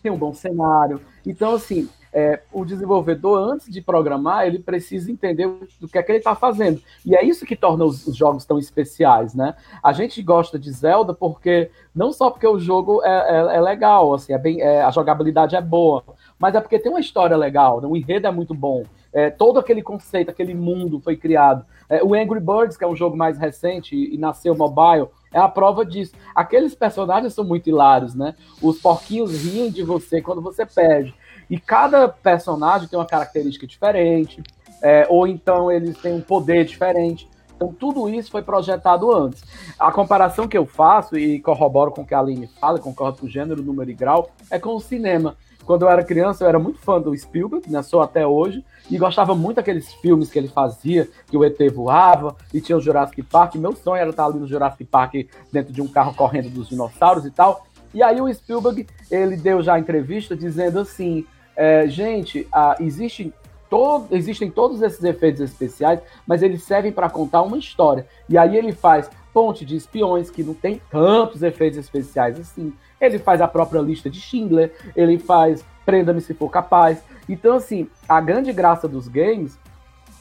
tem 0.02 0.10
um 0.10 0.16
bom 0.16 0.34
cenário. 0.34 1.00
Então, 1.24 1.54
assim, 1.54 1.88
é, 2.12 2.40
o 2.52 2.64
desenvolvedor, 2.64 3.38
antes 3.38 3.70
de 3.72 3.80
programar, 3.80 4.46
ele 4.46 4.58
precisa 4.58 5.10
entender 5.10 5.46
o 5.46 5.88
que 5.88 5.96
é 5.96 6.02
que 6.02 6.12
ele 6.12 6.18
está 6.18 6.34
fazendo. 6.34 6.80
E 7.06 7.16
é 7.16 7.24
isso 7.24 7.46
que 7.46 7.56
torna 7.56 7.84
os, 7.84 8.06
os, 8.06 8.14
jogos 8.14 8.44
tão 8.44 8.58
especiais, 8.58 9.34
né? 9.34 9.54
A 9.82 9.92
gente 9.92 10.22
gosta 10.22 10.58
de 10.58 10.70
Zelda 10.70 11.14
porque 11.14 11.70
não 11.94 12.12
só 12.12 12.30
porque 12.30 12.46
o 12.46 12.58
jogo 12.58 13.02
é, 13.02 13.08
é, 13.08 13.56
é 13.56 13.60
legal, 13.60 14.12
assim, 14.12 14.32
é 14.32 14.38
bem, 14.38 14.60
é, 14.60 14.82
a 14.82 14.90
jogabilidade 14.90 15.56
é 15.56 15.60
boa, 15.60 16.04
mas 16.38 16.54
é 16.54 16.60
porque 16.60 16.78
tem 16.78 16.92
uma 16.92 17.00
história 17.00 17.36
legal, 17.36 17.80
né? 17.80 17.88
o 17.88 17.96
enredo 17.96 18.26
é 18.26 18.30
muito 18.30 18.54
bom. 18.54 18.84
É, 19.12 19.28
todo 19.28 19.58
aquele 19.58 19.82
conceito, 19.82 20.30
aquele 20.30 20.54
mundo 20.54 20.98
foi 20.98 21.16
criado. 21.16 21.64
É, 21.88 22.02
o 22.02 22.14
Angry 22.14 22.40
Birds, 22.40 22.78
que 22.78 22.84
é 22.84 22.88
um 22.88 22.96
jogo 22.96 23.14
mais 23.14 23.38
recente 23.38 23.94
e, 23.94 24.14
e 24.14 24.18
nasceu 24.18 24.54
mobile, 24.54 25.08
é 25.32 25.38
a 25.38 25.48
prova 25.48 25.84
disso. 25.84 26.14
Aqueles 26.34 26.74
personagens 26.74 27.34
são 27.34 27.44
muito 27.44 27.68
hilários, 27.68 28.14
né? 28.14 28.34
Os 28.62 28.80
porquinhos 28.80 29.42
riem 29.42 29.70
de 29.70 29.82
você 29.82 30.20
quando 30.20 30.40
você 30.40 30.64
perde. 30.64 31.14
E 31.52 31.60
cada 31.60 32.08
personagem 32.08 32.88
tem 32.88 32.98
uma 32.98 33.04
característica 33.04 33.66
diferente, 33.66 34.42
é, 34.80 35.06
ou 35.10 35.26
então 35.26 35.70
eles 35.70 35.98
têm 35.98 36.14
um 36.14 36.20
poder 36.22 36.64
diferente. 36.64 37.28
Então, 37.54 37.70
tudo 37.74 38.08
isso 38.08 38.30
foi 38.30 38.40
projetado 38.40 39.14
antes. 39.14 39.44
A 39.78 39.92
comparação 39.92 40.48
que 40.48 40.56
eu 40.56 40.64
faço, 40.64 41.14
e 41.14 41.38
corroboro 41.40 41.90
com 41.90 42.00
o 42.00 42.06
que 42.06 42.14
a 42.14 42.20
Aline 42.20 42.48
fala, 42.58 42.78
concordo 42.78 43.18
com 43.18 43.26
o 43.26 43.28
gênero, 43.28 43.62
número 43.62 43.90
e 43.90 43.92
grau, 43.92 44.30
é 44.50 44.58
com 44.58 44.74
o 44.74 44.80
cinema. 44.80 45.36
Quando 45.66 45.82
eu 45.82 45.90
era 45.90 46.02
criança, 46.02 46.42
eu 46.42 46.48
era 46.48 46.58
muito 46.58 46.78
fã 46.78 46.98
do 46.98 47.14
Spielberg, 47.14 47.70
né, 47.70 47.82
sou 47.82 48.00
até 48.00 48.26
hoje, 48.26 48.64
e 48.90 48.96
gostava 48.96 49.34
muito 49.34 49.56
daqueles 49.56 49.92
filmes 49.92 50.30
que 50.30 50.38
ele 50.38 50.48
fazia, 50.48 51.06
que 51.26 51.36
o 51.36 51.44
ET 51.44 51.58
voava, 51.70 52.34
e 52.54 52.62
tinha 52.62 52.78
o 52.78 52.80
Jurassic 52.80 53.22
Park. 53.24 53.56
Meu 53.56 53.76
sonho 53.76 54.00
era 54.00 54.08
estar 54.08 54.24
ali 54.24 54.38
no 54.38 54.48
Jurassic 54.48 54.84
Park, 54.84 55.16
dentro 55.52 55.70
de 55.70 55.82
um 55.82 55.86
carro 55.86 56.14
correndo 56.14 56.48
dos 56.48 56.70
dinossauros 56.70 57.26
e 57.26 57.30
tal. 57.30 57.66
E 57.92 58.02
aí 58.02 58.22
o 58.22 58.32
Spielberg, 58.32 58.86
ele 59.10 59.36
deu 59.36 59.62
já 59.62 59.78
entrevista 59.78 60.34
dizendo 60.34 60.80
assim, 60.80 61.26
é, 61.56 61.86
gente, 61.88 62.46
ah, 62.52 62.76
existe 62.80 63.32
todo, 63.68 64.08
existem 64.14 64.50
todos 64.50 64.82
esses 64.82 65.02
efeitos 65.02 65.40
especiais, 65.40 66.00
mas 66.26 66.42
eles 66.42 66.62
servem 66.62 66.92
para 66.92 67.08
contar 67.08 67.42
uma 67.42 67.56
história. 67.56 68.06
E 68.28 68.36
aí 68.36 68.56
ele 68.56 68.72
faz 68.72 69.10
Ponte 69.32 69.64
de 69.64 69.76
Espiões, 69.76 70.28
que 70.28 70.42
não 70.42 70.52
tem 70.52 70.80
tantos 70.90 71.42
efeitos 71.42 71.78
especiais 71.78 72.38
assim. 72.38 72.72
Ele 73.00 73.18
faz 73.18 73.40
a 73.40 73.48
própria 73.48 73.80
lista 73.80 74.10
de 74.10 74.20
Schindler, 74.20 74.72
ele 74.94 75.18
faz 75.18 75.64
Prenda-me 75.84 76.20
se 76.20 76.34
for 76.34 76.48
capaz. 76.48 77.02
Então, 77.28 77.56
assim, 77.56 77.88
a 78.08 78.20
grande 78.20 78.52
graça 78.52 78.86
dos 78.86 79.08
games 79.08 79.58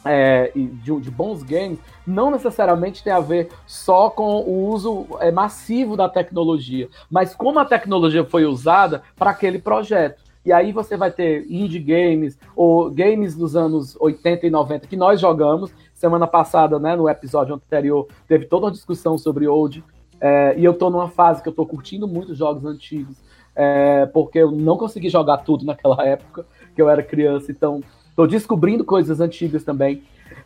é, 0.04 0.52
de, 0.56 1.00
de, 1.00 1.12
bons 1.12 1.44
games 1.44 1.78
não 2.06 2.32
necessariamente 2.32 3.04
tem 3.04 3.14
a 3.14 3.20
ver 3.20 3.50
só 3.68 4.10
com 4.10 4.40
o 4.42 4.70
uso 4.70 5.06
é, 5.20 5.32
massivo 5.32 5.96
da 5.96 6.10
tecnologia, 6.10 6.90
mas 7.10 7.36
como 7.36 7.60
a 7.60 7.66
tecnologia 7.66 8.26
foi 8.26 8.46
usada 8.46 9.04
para 9.16 9.30
aquele 9.30 9.60
projeto. 9.60 10.24
E 10.44 10.52
aí 10.52 10.72
você 10.72 10.98
vai 10.98 11.12
ter 11.12 11.46
indie 11.50 11.80
games 11.80 12.38
ou 12.56 12.90
games 12.90 13.36
dos 13.36 13.56
anos 13.56 13.96
80 14.00 14.48
e 14.48 14.50
90 14.50 14.88
que 14.88 14.96
nós 14.96 15.20
jogamos. 15.20 15.72
Semana 15.94 16.26
passada, 16.26 16.80
né, 16.80 16.96
no 16.96 17.08
episódio 17.08 17.54
anterior, 17.54 18.08
teve 18.28 18.46
toda 18.46 18.66
uma 18.66 18.72
discussão 18.72 19.18
sobre 19.18 19.48
old. 19.48 19.84
É, 20.20 20.56
e 20.58 20.66
eu 20.66 20.74
tô 20.74 20.90
numa 20.90 21.10
fase 21.10 21.42
que 21.42 21.50
eu 21.50 21.54
tô 21.54 21.66
curtindo 21.66 22.08
muito 22.08 22.36
jogos 22.36 22.66
antigos, 22.66 23.18
é, 23.56 24.06
porque 24.08 24.40
eu 24.40 24.52
não 24.52 24.78
consegui 24.78 25.10
jogar 25.10 25.38
tudo 25.38 25.66
naquela 25.66 26.02
época, 26.06 26.46
que 26.76 26.82
eu 26.82 26.90
era 26.90 27.02
criança, 27.02 27.52
então 27.52 27.82
tô 28.16 28.28
descobrindo 28.28 28.84
coisas 28.84 29.20
antigas 29.20 29.64
também. 29.64 30.04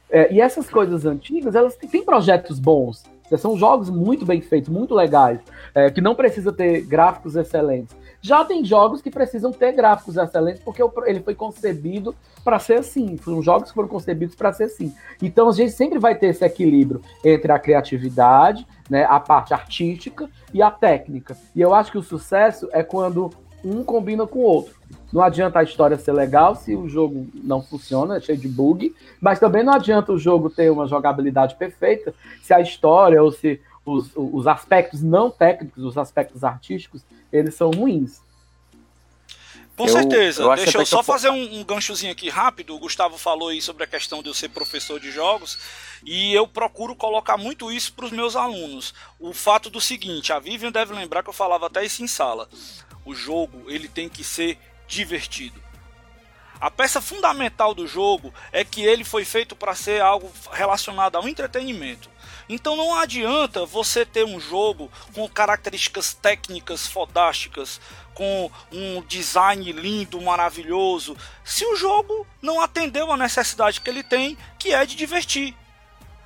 É, 0.10 0.32
e 0.34 0.40
essas 0.40 0.70
coisas 0.70 1.06
antigas, 1.06 1.56
elas 1.56 1.76
têm 1.76 2.04
projetos 2.04 2.58
bons. 2.58 3.04
São 3.38 3.58
jogos 3.58 3.90
muito 3.90 4.26
bem 4.26 4.40
feitos, 4.40 4.70
muito 4.70 4.94
legais, 4.94 5.40
é, 5.74 5.90
que 5.90 6.00
não 6.00 6.16
precisa 6.16 6.54
ter 6.54 6.82
gráficos 6.86 7.36
excelentes 7.36 7.96
Já 8.26 8.44
tem 8.44 8.66
jogos 8.66 9.04
que 9.04 9.12
precisam 9.12 9.52
ter 9.52 9.72
gráficos 9.74 10.18
excelentes, 10.18 10.60
porque 10.60 10.82
ele 11.06 11.20
foi 11.20 11.36
concebido 11.36 12.16
para 12.44 12.58
ser 12.58 12.80
assim. 12.80 13.18
Foram 13.18 13.40
jogos 13.40 13.70
que 13.70 13.76
foram 13.76 13.88
concebidos 13.88 14.34
para 14.34 14.52
ser 14.52 14.64
assim. 14.64 14.92
Então 15.22 15.48
a 15.48 15.52
gente 15.52 15.74
sempre 15.74 16.00
vai 16.00 16.16
ter 16.16 16.30
esse 16.30 16.44
equilíbrio 16.44 17.04
entre 17.24 17.52
a 17.52 17.60
criatividade, 17.60 18.66
né, 18.90 19.06
a 19.08 19.20
parte 19.20 19.54
artística 19.54 20.28
e 20.52 20.60
a 20.60 20.72
técnica. 20.72 21.38
E 21.56 21.62
eu 21.62 21.72
acho 21.72 21.92
que 21.92 22.00
o 22.00 22.02
sucesso 22.02 22.68
é 22.72 22.82
quando 22.82 23.30
um 23.64 23.84
combina 23.84 24.26
com 24.26 24.40
o 24.40 24.44
outro. 24.44 24.74
Não 25.14 25.22
adianta 25.22 25.60
a 25.60 25.64
história 25.64 25.96
ser 25.96 26.14
legal 26.14 26.56
se 26.56 26.76
o 26.76 26.90
jogo 26.90 27.28
não 27.44 27.62
funciona, 27.62 28.18
é 28.18 28.22
cheio 28.22 28.40
de 28.40 28.48
bug, 28.48 28.92
mas 29.22 29.40
também 29.40 29.64
não 29.64 29.74
adianta 29.74 30.12
o 30.12 30.18
jogo 30.18 30.50
ter 30.50 30.72
uma 30.72 30.88
jogabilidade 30.88 31.54
perfeita 31.58 32.12
se 32.42 32.52
a 32.56 32.60
história 32.60 33.22
ou 33.22 33.32
se 33.32 33.62
os, 33.86 34.10
os 34.16 34.48
aspectos 34.48 35.02
não 35.02 35.30
técnicos, 35.30 35.84
os 35.84 35.98
aspectos 35.98 36.44
artísticos, 36.44 37.04
eles 37.32 37.54
são 37.54 37.70
ruins. 37.70 38.20
Com 39.76 39.86
eu, 39.86 39.90
certeza. 39.90 40.44
Eu 40.44 40.56
Deixa 40.56 40.78
eu 40.78 40.86
só 40.86 41.00
eu... 41.00 41.04
fazer 41.04 41.30
um, 41.30 41.60
um, 41.60 41.64
ganchozinho 41.64 42.12
aqui 42.12 42.30
rápido. 42.30 42.74
O 42.74 42.80
Gustavo 42.80 43.18
falou 43.18 43.50
aí 43.50 43.62
sobre 43.62 43.84
a 43.84 43.88
questão 43.88 44.24
de 44.24 44.30
eu 44.30 44.34
ser 44.34 44.50
professor 44.50 45.00
de 45.00 45.12
jogos 45.12 45.60
e 46.04 46.34
eu 46.34 46.48
procuro 46.48 46.96
colocar 46.96 47.38
muito 47.38 47.72
isso 47.72 47.94
para 47.94 48.06
os 48.06 48.12
meus 48.12 48.36
alunos. 48.36 48.94
O 49.20 49.34
fato 49.34 49.70
do 49.70 49.82
seguinte, 49.82 50.32
a 50.32 50.40
Vivian 50.40 50.72
deve 50.72 50.94
lembrar 50.94 51.24
que 51.24 51.30
eu 51.30 51.34
falava 51.34 51.68
até 51.68 51.84
isso 51.84 52.04
em 52.04 52.08
sala. 52.08 52.48
O 53.04 53.14
jogo 53.14 53.70
ele 53.70 53.88
tem 53.88 54.08
que 54.08 54.24
ser 54.24 54.58
divertido. 54.88 55.62
A 56.60 56.72
peça 56.72 57.02
fundamental 57.02 57.74
do 57.74 57.86
jogo 57.86 58.34
é 58.52 58.64
que 58.64 58.82
ele 58.82 59.04
foi 59.04 59.26
feito 59.26 59.56
para 59.56 59.76
ser 59.76 60.02
algo 60.02 60.32
relacionado 60.52 61.18
ao 61.18 61.28
entretenimento. 61.28 62.10
Então 62.48 62.76
não 62.76 62.96
adianta 62.96 63.66
você 63.66 64.06
ter 64.06 64.24
um 64.24 64.40
jogo 64.40 64.92
com 65.14 65.28
características 65.28 66.14
técnicas 66.14 66.88
fodásticas, 66.88 67.82
com 68.14 68.50
um 68.72 69.02
design 69.02 69.72
lindo, 69.72 70.22
maravilhoso, 70.22 71.18
se 71.44 71.66
o 71.66 71.76
jogo 71.76 72.26
não 72.42 72.62
atendeu 72.62 73.12
a 73.12 73.18
necessidade 73.18 73.82
que 73.82 73.90
ele 73.90 74.04
tem, 74.04 74.38
que 74.58 74.74
é 74.74 74.86
de 74.86 74.96
divertir. 74.96 75.56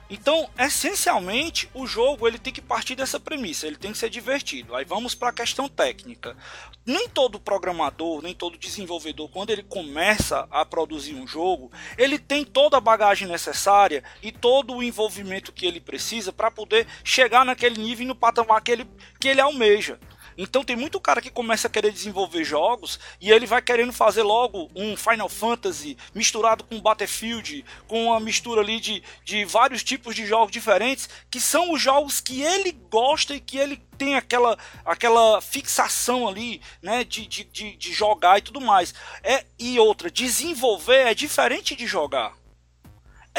Então, 0.09 0.49
essencialmente, 0.57 1.69
o 1.73 1.85
jogo 1.85 2.27
ele 2.27 2.39
tem 2.39 2.51
que 2.51 2.61
partir 2.61 2.95
dessa 2.95 3.19
premissa, 3.19 3.67
ele 3.67 3.75
tem 3.75 3.91
que 3.91 3.97
ser 3.97 4.09
divertido. 4.09 4.75
Aí 4.75 4.83
vamos 4.83 5.13
para 5.13 5.29
a 5.29 5.33
questão 5.33 5.69
técnica. 5.69 6.35
Nem 6.83 7.07
todo 7.07 7.39
programador, 7.39 8.23
nem 8.23 8.33
todo 8.33 8.57
desenvolvedor, 8.57 9.29
quando 9.29 9.51
ele 9.51 9.61
começa 9.61 10.47
a 10.49 10.65
produzir 10.65 11.13
um 11.13 11.27
jogo, 11.27 11.71
ele 11.95 12.17
tem 12.17 12.43
toda 12.43 12.77
a 12.77 12.81
bagagem 12.81 13.27
necessária 13.27 14.03
e 14.23 14.31
todo 14.31 14.75
o 14.75 14.81
envolvimento 14.81 15.51
que 15.51 15.67
ele 15.67 15.79
precisa 15.79 16.33
para 16.33 16.49
poder 16.49 16.87
chegar 17.03 17.45
naquele 17.45 17.79
nível 17.79 18.05
e 18.05 18.07
no 18.07 18.15
patamar 18.15 18.61
que 18.61 18.71
ele, 18.71 18.87
que 19.19 19.27
ele 19.27 19.41
almeja. 19.41 19.99
Então 20.41 20.63
tem 20.63 20.77
muito 20.77 21.01
cara 21.01 21.21
que 21.21 21.29
começa 21.29 21.67
a 21.67 21.69
querer 21.69 21.91
desenvolver 21.91 22.45
jogos 22.45 22.97
e 23.19 23.29
ele 23.29 23.45
vai 23.45 23.61
querendo 23.61 23.91
fazer 23.91 24.23
logo 24.23 24.71
um 24.73 24.95
Final 24.95 25.27
Fantasy 25.27 25.97
misturado 26.15 26.63
com 26.63 26.79
Battlefield, 26.79 27.65
com 27.89 28.05
uma 28.05 28.21
mistura 28.21 28.61
ali 28.61 28.79
de, 28.79 29.03
de 29.25 29.43
vários 29.43 29.83
tipos 29.83 30.15
de 30.15 30.25
jogos 30.25 30.53
diferentes, 30.53 31.09
que 31.29 31.41
são 31.41 31.73
os 31.73 31.81
jogos 31.81 32.21
que 32.21 32.41
ele 32.41 32.71
gosta 32.71 33.35
e 33.35 33.41
que 33.41 33.57
ele 33.57 33.83
tem 33.97 34.15
aquela, 34.15 34.57
aquela 34.85 35.41
fixação 35.41 36.25
ali, 36.25 36.61
né, 36.81 37.03
de, 37.03 37.27
de, 37.27 37.43
de, 37.43 37.75
de 37.75 37.91
jogar 37.91 38.37
e 38.37 38.41
tudo 38.41 38.61
mais. 38.61 38.93
É, 39.21 39.45
e 39.59 39.77
outra, 39.77 40.09
desenvolver 40.09 41.07
é 41.07 41.13
diferente 41.13 41.75
de 41.75 41.85
jogar. 41.85 42.38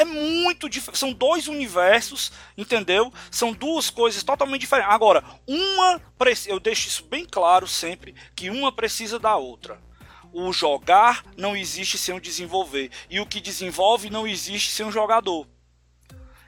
É 0.01 0.03
muito 0.03 0.67
diferente. 0.67 0.97
São 0.97 1.13
dois 1.13 1.47
universos, 1.47 2.31
entendeu? 2.57 3.13
São 3.29 3.53
duas 3.53 3.91
coisas 3.91 4.23
totalmente 4.23 4.61
diferentes. 4.61 4.91
Agora, 4.91 5.23
uma. 5.45 6.01
Eu 6.47 6.59
deixo 6.59 6.87
isso 6.87 7.03
bem 7.03 7.23
claro 7.23 7.67
sempre: 7.67 8.15
que 8.35 8.49
uma 8.49 8.71
precisa 8.71 9.19
da 9.19 9.37
outra. 9.37 9.79
O 10.33 10.51
jogar 10.51 11.23
não 11.37 11.55
existe 11.55 11.99
sem 11.99 12.15
o 12.15 12.19
desenvolver. 12.19 12.89
E 13.11 13.19
o 13.19 13.27
que 13.27 13.39
desenvolve 13.39 14.09
não 14.09 14.27
existe 14.27 14.71
sem 14.71 14.87
o 14.87 14.91
jogador. 14.91 15.47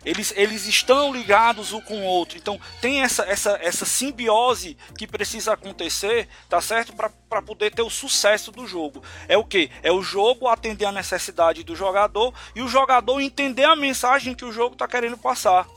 Eles, 0.06 0.34
eles 0.36 0.68
estão 0.68 1.14
ligados 1.14 1.72
um 1.74 1.82
com 1.82 2.02
o 2.02 2.04
outro. 2.04 2.38
Então 2.38 2.60
tem 2.82 3.02
essa, 3.02 3.24
essa, 3.24 3.58
essa 3.62 3.86
simbiose 3.86 4.78
que 4.98 5.08
precisa 5.08 5.54
acontecer, 5.54 6.28
tá 6.50 6.62
certo? 6.62 6.94
Para 6.94 7.42
poder 7.42 7.72
ter 7.72 7.82
o 7.82 7.90
sucesso 7.90 8.52
do 8.52 8.68
jogo. 8.68 9.02
É 9.28 9.38
o 9.38 9.44
que? 9.44 9.70
É 9.82 9.92
o 9.92 10.02
jogo 10.02 10.48
atender 10.48 10.86
a 10.86 10.92
necessidade 10.92 11.64
do 11.64 11.76
jogador 11.76 12.34
e 12.56 12.62
o 12.62 12.68
jogador 12.68 13.20
entender 13.22 13.66
a 13.66 13.76
mensagem 13.76 14.36
que 14.36 14.46
o 14.46 14.52
jogo 14.52 14.74
está 14.74 14.88
querendo 14.88 15.18
passar. 15.18 15.68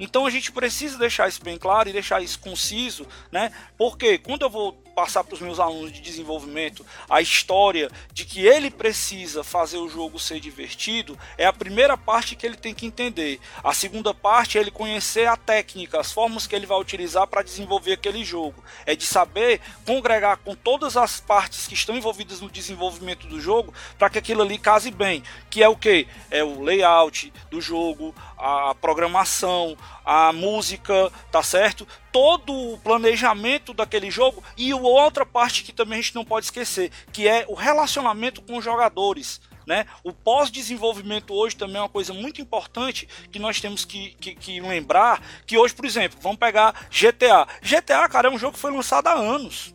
Então 0.00 0.26
a 0.26 0.30
gente 0.30 0.52
precisa 0.52 0.96
deixar 0.96 1.28
isso 1.28 1.42
bem 1.42 1.58
claro 1.58 1.88
e 1.88 1.92
deixar 1.92 2.22
isso 2.22 2.38
conciso, 2.38 3.06
né? 3.32 3.52
Porque 3.76 4.18
quando 4.18 4.42
eu 4.42 4.50
vou 4.50 4.80
passar 4.98 5.22
para 5.22 5.34
os 5.34 5.40
meus 5.40 5.60
alunos 5.60 5.92
de 5.92 6.00
desenvolvimento 6.00 6.84
a 7.08 7.20
história 7.22 7.88
de 8.12 8.24
que 8.24 8.44
ele 8.44 8.68
precisa 8.68 9.44
fazer 9.44 9.78
o 9.78 9.88
jogo 9.88 10.18
ser 10.18 10.40
divertido, 10.40 11.16
é 11.36 11.46
a 11.46 11.52
primeira 11.52 11.96
parte 11.96 12.34
que 12.34 12.44
ele 12.44 12.56
tem 12.56 12.74
que 12.74 12.84
entender. 12.84 13.38
A 13.62 13.72
segunda 13.72 14.12
parte 14.12 14.58
é 14.58 14.60
ele 14.60 14.72
conhecer 14.72 15.28
a 15.28 15.36
técnica, 15.36 16.00
as 16.00 16.10
formas 16.10 16.48
que 16.48 16.56
ele 16.56 16.66
vai 16.66 16.80
utilizar 16.80 17.28
para 17.28 17.44
desenvolver 17.44 17.92
aquele 17.92 18.24
jogo. 18.24 18.60
É 18.84 18.96
de 18.96 19.06
saber 19.06 19.60
congregar 19.86 20.38
com 20.38 20.56
todas 20.56 20.96
as 20.96 21.20
partes 21.20 21.68
que 21.68 21.74
estão 21.74 21.96
envolvidas 21.96 22.40
no 22.40 22.50
desenvolvimento 22.50 23.28
do 23.28 23.40
jogo 23.40 23.72
para 23.96 24.10
que 24.10 24.18
aquilo 24.18 24.42
ali 24.42 24.58
case 24.58 24.90
bem. 24.90 25.22
Que 25.48 25.62
é 25.62 25.68
o 25.68 25.76
que? 25.76 26.08
É 26.28 26.42
o 26.42 26.60
layout 26.60 27.32
do 27.52 27.60
jogo, 27.60 28.12
a 28.38 28.74
programação, 28.74 29.76
a 30.04 30.32
música, 30.32 31.10
tá 31.30 31.42
certo? 31.42 31.86
Todo 32.12 32.52
o 32.52 32.78
planejamento 32.78 33.74
daquele 33.74 34.10
jogo 34.10 34.42
e 34.56 34.72
outra 34.72 35.26
parte 35.26 35.64
que 35.64 35.72
também 35.72 35.98
a 35.98 36.02
gente 36.02 36.14
não 36.14 36.24
pode 36.24 36.46
esquecer, 36.46 36.90
que 37.12 37.26
é 37.26 37.44
o 37.48 37.54
relacionamento 37.54 38.40
com 38.42 38.56
os 38.56 38.64
jogadores. 38.64 39.40
Né? 39.66 39.84
O 40.02 40.14
pós-desenvolvimento 40.14 41.34
hoje 41.34 41.54
também 41.54 41.76
é 41.76 41.80
uma 41.80 41.90
coisa 41.90 42.14
muito 42.14 42.40
importante 42.40 43.06
que 43.30 43.38
nós 43.38 43.60
temos 43.60 43.84
que, 43.84 44.14
que, 44.18 44.34
que, 44.34 44.60
lembrar. 44.60 45.20
Que 45.46 45.58
hoje, 45.58 45.74
por 45.74 45.84
exemplo, 45.84 46.18
vamos 46.22 46.38
pegar 46.38 46.72
GTA. 46.88 47.46
GTA, 47.60 48.08
cara, 48.08 48.28
é 48.28 48.30
um 48.30 48.38
jogo 48.38 48.54
que 48.54 48.60
foi 48.60 48.72
lançado 48.72 49.08
há 49.08 49.12
anos. 49.12 49.74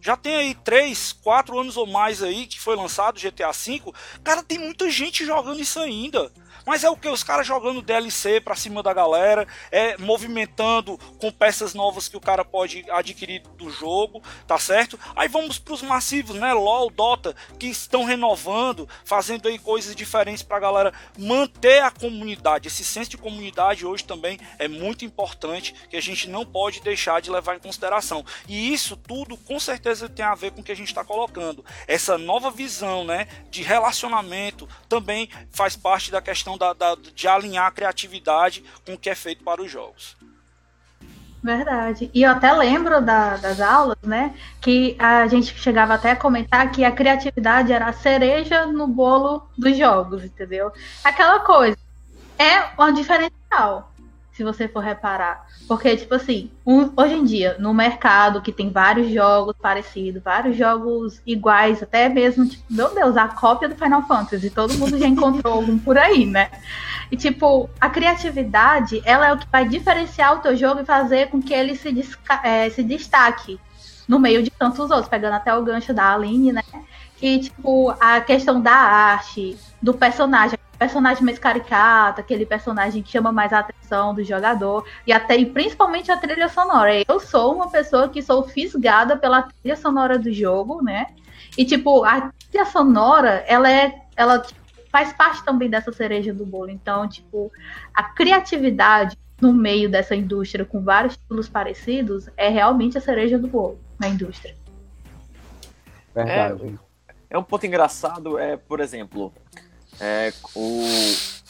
Já 0.00 0.16
tem 0.16 0.34
aí 0.34 0.54
3, 0.54 1.12
4 1.12 1.58
anos 1.58 1.76
ou 1.76 1.86
mais 1.86 2.22
aí 2.22 2.46
que 2.46 2.58
foi 2.58 2.74
lançado 2.74 3.20
GTA 3.20 3.52
V. 3.52 3.92
Cara, 4.24 4.42
tem 4.42 4.58
muita 4.58 4.90
gente 4.90 5.26
jogando 5.26 5.60
isso 5.60 5.78
ainda. 5.78 6.32
Mas 6.68 6.84
é 6.84 6.90
o 6.90 6.96
que? 6.98 7.08
Os 7.08 7.22
caras 7.22 7.46
jogando 7.46 7.80
DLC 7.80 8.42
pra 8.42 8.54
cima 8.54 8.82
da 8.82 8.92
galera, 8.92 9.48
é 9.72 9.96
movimentando 9.96 10.98
com 11.18 11.32
peças 11.32 11.72
novas 11.72 12.08
que 12.08 12.16
o 12.16 12.20
cara 12.20 12.44
pode 12.44 12.84
adquirir 12.90 13.40
do 13.56 13.70
jogo, 13.70 14.22
tá 14.46 14.58
certo? 14.58 15.00
Aí 15.16 15.28
vamos 15.28 15.58
pros 15.58 15.80
massivos, 15.80 16.36
né? 16.36 16.52
LOL, 16.52 16.90
Dota, 16.90 17.34
que 17.58 17.68
estão 17.68 18.04
renovando, 18.04 18.86
fazendo 19.02 19.48
aí 19.48 19.58
coisas 19.58 19.96
diferentes 19.96 20.42
pra 20.42 20.60
galera 20.60 20.92
manter 21.18 21.82
a 21.82 21.90
comunidade. 21.90 22.68
Esse 22.68 22.84
senso 22.84 23.12
de 23.12 23.16
comunidade 23.16 23.86
hoje 23.86 24.04
também 24.04 24.38
é 24.58 24.68
muito 24.68 25.06
importante, 25.06 25.74
que 25.88 25.96
a 25.96 26.02
gente 26.02 26.28
não 26.28 26.44
pode 26.44 26.82
deixar 26.82 27.22
de 27.22 27.30
levar 27.30 27.56
em 27.56 27.60
consideração. 27.60 28.22
E 28.46 28.74
isso 28.74 28.94
tudo 28.94 29.38
com 29.38 29.58
certeza 29.58 30.06
tem 30.06 30.22
a 30.22 30.34
ver 30.34 30.50
com 30.50 30.60
o 30.60 30.64
que 30.64 30.72
a 30.72 30.76
gente 30.76 30.88
está 30.88 31.02
colocando. 31.02 31.64
Essa 31.86 32.18
nova 32.18 32.50
visão, 32.50 33.06
né, 33.06 33.26
de 33.50 33.62
relacionamento 33.62 34.68
também 34.86 35.30
faz 35.50 35.74
parte 35.74 36.10
da 36.10 36.20
questão 36.20 36.57
da, 36.58 36.72
da, 36.72 36.96
de 37.14 37.28
alinhar 37.28 37.66
a 37.66 37.70
criatividade 37.70 38.64
com 38.84 38.94
o 38.94 38.98
que 38.98 39.08
é 39.08 39.14
feito 39.14 39.44
para 39.44 39.62
os 39.62 39.70
jogos. 39.70 40.16
Verdade. 41.42 42.10
E 42.12 42.24
eu 42.24 42.30
até 42.32 42.52
lembro 42.52 43.00
da, 43.00 43.36
das 43.36 43.60
aulas, 43.60 43.98
né? 44.02 44.34
Que 44.60 44.96
a 44.98 45.26
gente 45.28 45.56
chegava 45.56 45.94
até 45.94 46.10
a 46.10 46.16
comentar 46.16 46.70
que 46.72 46.84
a 46.84 46.90
criatividade 46.90 47.72
era 47.72 47.86
a 47.86 47.92
cereja 47.92 48.66
no 48.66 48.86
bolo 48.88 49.48
dos 49.56 49.76
jogos, 49.76 50.24
entendeu? 50.24 50.72
Aquela 51.04 51.40
coisa. 51.40 51.78
É 52.38 52.82
um 52.82 52.92
diferencial 52.92 53.92
se 54.38 54.44
você 54.44 54.68
for 54.68 54.78
reparar. 54.78 55.44
Porque, 55.66 55.96
tipo 55.96 56.14
assim, 56.14 56.48
um, 56.64 56.92
hoje 56.96 57.14
em 57.14 57.24
dia, 57.24 57.56
no 57.58 57.74
mercado 57.74 58.40
que 58.40 58.52
tem 58.52 58.70
vários 58.70 59.12
jogos 59.12 59.56
parecidos, 59.60 60.22
vários 60.22 60.56
jogos 60.56 61.20
iguais, 61.26 61.82
até 61.82 62.08
mesmo, 62.08 62.46
tipo, 62.46 62.62
meu 62.70 62.94
Deus, 62.94 63.16
a 63.16 63.26
cópia 63.26 63.68
do 63.68 63.74
Final 63.74 64.06
Fantasy, 64.06 64.48
todo 64.50 64.78
mundo 64.78 64.96
já 64.96 65.08
encontrou 65.08 65.60
um 65.60 65.76
por 65.76 65.98
aí, 65.98 66.24
né? 66.24 66.52
E, 67.10 67.16
tipo, 67.16 67.68
a 67.80 67.90
criatividade, 67.90 69.02
ela 69.04 69.26
é 69.26 69.32
o 69.32 69.38
que 69.38 69.48
vai 69.50 69.68
diferenciar 69.68 70.36
o 70.36 70.38
teu 70.38 70.54
jogo 70.54 70.82
e 70.82 70.84
fazer 70.84 71.30
com 71.30 71.42
que 71.42 71.52
ele 71.52 71.74
se, 71.74 71.92
é, 72.44 72.70
se 72.70 72.84
destaque 72.84 73.58
no 74.06 74.20
meio 74.20 74.40
de 74.40 74.50
tantos 74.50 74.88
outros, 74.88 75.08
pegando 75.08 75.34
até 75.34 75.52
o 75.52 75.64
gancho 75.64 75.92
da 75.92 76.14
Aline, 76.14 76.52
né? 76.52 76.62
Que, 77.16 77.40
tipo, 77.40 77.92
a 77.98 78.20
questão 78.20 78.60
da 78.60 78.72
arte, 78.72 79.58
do 79.82 79.92
personagem, 79.92 80.56
personagem 80.78 81.24
mais 81.24 81.38
caricato, 81.38 82.20
aquele 82.20 82.46
personagem 82.46 83.02
que 83.02 83.10
chama 83.10 83.32
mais 83.32 83.52
a 83.52 83.58
atenção 83.58 84.14
do 84.14 84.22
jogador, 84.22 84.86
e 85.06 85.12
até 85.12 85.36
e 85.36 85.46
principalmente 85.46 86.10
a 86.10 86.16
trilha 86.16 86.48
sonora. 86.48 87.02
Eu 87.08 87.18
sou 87.18 87.54
uma 87.54 87.68
pessoa 87.70 88.08
que 88.08 88.22
sou 88.22 88.44
fisgada 88.44 89.16
pela 89.16 89.42
trilha 89.42 89.76
sonora 89.76 90.18
do 90.18 90.32
jogo, 90.32 90.82
né? 90.82 91.08
E 91.56 91.64
tipo, 91.64 92.04
a 92.04 92.30
trilha 92.50 92.64
sonora, 92.64 93.44
ela 93.46 93.70
é 93.70 94.02
ela 94.16 94.44
faz 94.90 95.12
parte 95.12 95.44
também 95.44 95.68
dessa 95.70 95.92
cereja 95.92 96.32
do 96.32 96.44
bolo. 96.44 96.70
Então, 96.70 97.08
tipo, 97.08 97.52
a 97.94 98.02
criatividade 98.02 99.16
no 99.40 99.52
meio 99.52 99.88
dessa 99.88 100.16
indústria 100.16 100.64
com 100.64 100.82
vários 100.82 101.14
estilos 101.14 101.48
parecidos 101.48 102.28
é 102.36 102.48
realmente 102.48 102.98
a 102.98 103.00
cereja 103.00 103.38
do 103.38 103.46
bolo 103.46 103.78
na 103.98 104.08
indústria. 104.08 104.56
Verdade. 106.14 106.78
É, 107.08 107.14
é 107.30 107.38
um 107.38 107.42
ponto 107.42 107.64
engraçado, 107.64 108.38
é, 108.38 108.56
por 108.56 108.80
exemplo, 108.80 109.32
é, 110.00 110.32
o, 110.54 110.82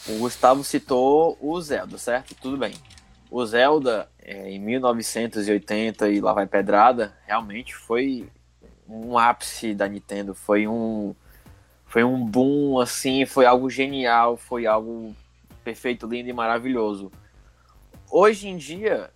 o 0.07 0.19
Gustavo 0.19 0.63
citou 0.63 1.37
o 1.39 1.59
Zelda, 1.61 1.97
certo? 1.97 2.35
Tudo 2.35 2.57
bem. 2.57 2.73
O 3.29 3.45
Zelda, 3.45 4.09
é, 4.21 4.49
em 4.49 4.59
1980 4.59 6.09
e 6.09 6.19
lá 6.19 6.33
vai 6.33 6.47
pedrada, 6.47 7.13
realmente 7.27 7.75
foi 7.75 8.27
um 8.87 9.17
ápice 9.17 9.75
da 9.75 9.87
Nintendo, 9.87 10.33
foi 10.33 10.67
um 10.67 11.15
foi 11.85 12.03
um 12.03 12.23
boom 12.23 12.79
assim, 12.79 13.25
foi 13.25 13.45
algo 13.45 13.69
genial, 13.69 14.37
foi 14.37 14.65
algo 14.65 15.15
perfeito, 15.63 16.07
lindo 16.07 16.29
e 16.29 16.33
maravilhoso. 16.33 17.11
Hoje 18.11 18.47
em 18.47 18.57
dia, 18.57 19.11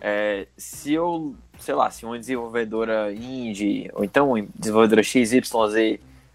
é, 0.00 0.46
se 0.56 0.92
eu, 0.92 1.34
sei 1.58 1.74
lá, 1.74 1.90
se 1.90 2.04
uma 2.04 2.18
desenvolvedora 2.18 3.12
indie 3.14 3.90
ou 3.94 4.04
então 4.04 4.30
uma 4.32 4.46
desenvolvedora 4.54 5.02
XYZ 5.02 5.40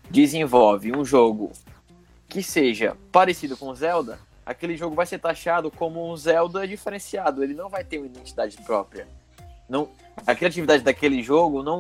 desenvolve 0.09 0.91
um 0.95 1.05
jogo 1.05 1.51
que 2.29 2.43
seja 2.43 2.95
parecido 3.11 3.57
com 3.57 3.73
Zelda, 3.73 4.19
aquele 4.45 4.77
jogo 4.77 4.95
vai 4.95 5.05
ser 5.05 5.19
taxado 5.19 5.71
como 5.71 6.09
um 6.09 6.15
Zelda 6.15 6.67
diferenciado, 6.67 7.43
ele 7.43 7.55
não 7.55 7.67
vai 7.67 7.83
ter 7.83 7.97
uma 7.97 8.05
identidade 8.05 8.55
própria. 8.57 9.07
Não, 9.67 9.89
a 10.25 10.33
criatividade 10.33 10.83
daquele 10.83 11.21
jogo 11.21 11.61
não 11.61 11.79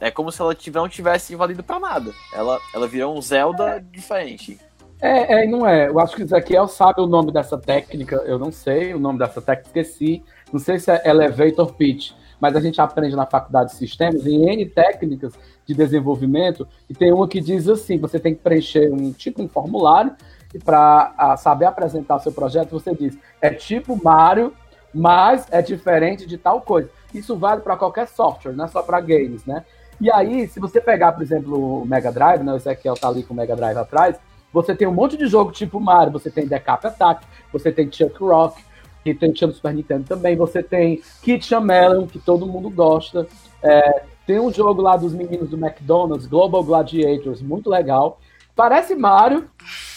é 0.00 0.10
como 0.10 0.32
se 0.32 0.40
ela 0.40 0.56
não 0.74 0.88
tivesse 0.88 1.36
valido 1.36 1.62
para 1.62 1.78
nada. 1.78 2.12
Ela, 2.34 2.58
ela 2.74 2.88
virou 2.88 3.16
um 3.16 3.22
Zelda 3.22 3.76
é. 3.76 3.80
diferente. 3.80 4.58
É, 5.00 5.42
é, 5.42 5.46
não 5.46 5.66
é. 5.66 5.88
Eu 5.88 5.98
acho 5.98 6.14
que 6.14 6.22
o 6.22 6.24
Ezequiel 6.24 6.68
sabe 6.68 7.00
o 7.00 7.06
nome 7.06 7.32
dessa 7.32 7.56
técnica. 7.56 8.16
Eu 8.16 8.38
não 8.38 8.52
sei 8.52 8.92
o 8.92 8.98
nome 8.98 9.18
dessa 9.18 9.40
técnica, 9.40 9.80
esqueci. 9.80 10.22
Não 10.52 10.60
sei 10.60 10.78
se 10.78 10.90
é 10.90 11.08
Elevator 11.08 11.72
Pitch, 11.74 12.12
mas 12.40 12.56
a 12.56 12.60
gente 12.60 12.80
aprende 12.80 13.14
na 13.14 13.26
faculdade 13.26 13.70
de 13.70 13.76
sistemas 13.76 14.26
em 14.26 14.48
N 14.48 14.66
técnicas 14.66 15.34
de 15.66 15.74
desenvolvimento 15.74 16.66
e 16.88 16.94
tem 16.94 17.12
uma 17.12 17.28
que 17.28 17.40
diz 17.40 17.68
assim: 17.68 17.98
você 17.98 18.18
tem 18.18 18.34
que 18.34 18.40
preencher 18.40 18.92
um 18.92 19.12
tipo 19.12 19.42
um 19.42 19.48
formulário 19.48 20.12
e 20.54 20.58
para 20.58 21.36
saber 21.36 21.66
apresentar 21.66 22.18
seu 22.18 22.32
projeto 22.32 22.70
você 22.70 22.94
diz 22.94 23.16
é 23.40 23.50
tipo 23.50 24.02
Mario, 24.02 24.52
mas 24.92 25.46
é 25.50 25.62
diferente 25.62 26.26
de 26.26 26.38
tal 26.38 26.60
coisa. 26.60 26.88
Isso 27.14 27.36
vale 27.36 27.60
para 27.60 27.76
qualquer 27.76 28.08
software, 28.08 28.52
não 28.52 28.64
é 28.64 28.68
só 28.68 28.82
para 28.82 29.00
games, 29.00 29.44
né? 29.44 29.64
E 30.00 30.10
aí, 30.10 30.48
se 30.48 30.58
você 30.58 30.80
pegar, 30.80 31.12
por 31.12 31.22
exemplo, 31.22 31.82
o 31.82 31.86
Mega 31.86 32.10
Drive, 32.10 32.42
né, 32.42 32.52
o 32.54 32.56
Ezequiel 32.56 32.94
tá 32.94 33.08
ali 33.08 33.22
com 33.22 33.34
o 33.34 33.36
Mega 33.36 33.54
Drive 33.54 33.76
atrás, 33.76 34.16
você 34.52 34.74
tem 34.74 34.88
um 34.88 34.94
monte 34.94 35.16
de 35.16 35.26
jogo 35.26 35.52
tipo 35.52 35.78
Mario, 35.78 36.12
você 36.12 36.30
tem 36.30 36.46
Decap 36.46 36.86
Attack, 36.86 37.26
você 37.52 37.70
tem 37.70 37.90
Chuck 37.92 38.18
Rock, 38.18 38.64
que 39.02 39.14
tem 39.14 39.32
tinha 39.32 39.48
no 39.48 39.54
Super 39.54 39.74
Nintendo 39.74 40.04
também, 40.04 40.36
você 40.36 40.62
tem 40.62 41.02
Kitchen 41.22 41.60
Melon, 41.60 42.06
que 42.06 42.18
todo 42.18 42.46
mundo 42.46 42.70
gosta, 42.70 43.26
é, 43.62 44.02
tem 44.26 44.38
um 44.38 44.52
jogo 44.52 44.82
lá 44.82 44.96
dos 44.96 45.14
meninos 45.14 45.50
do 45.50 45.56
McDonald's, 45.56 46.26
Global 46.26 46.62
Gladiators, 46.62 47.42
muito 47.42 47.68
legal. 47.68 48.20
Parece 48.54 48.94
Mario, 48.94 49.48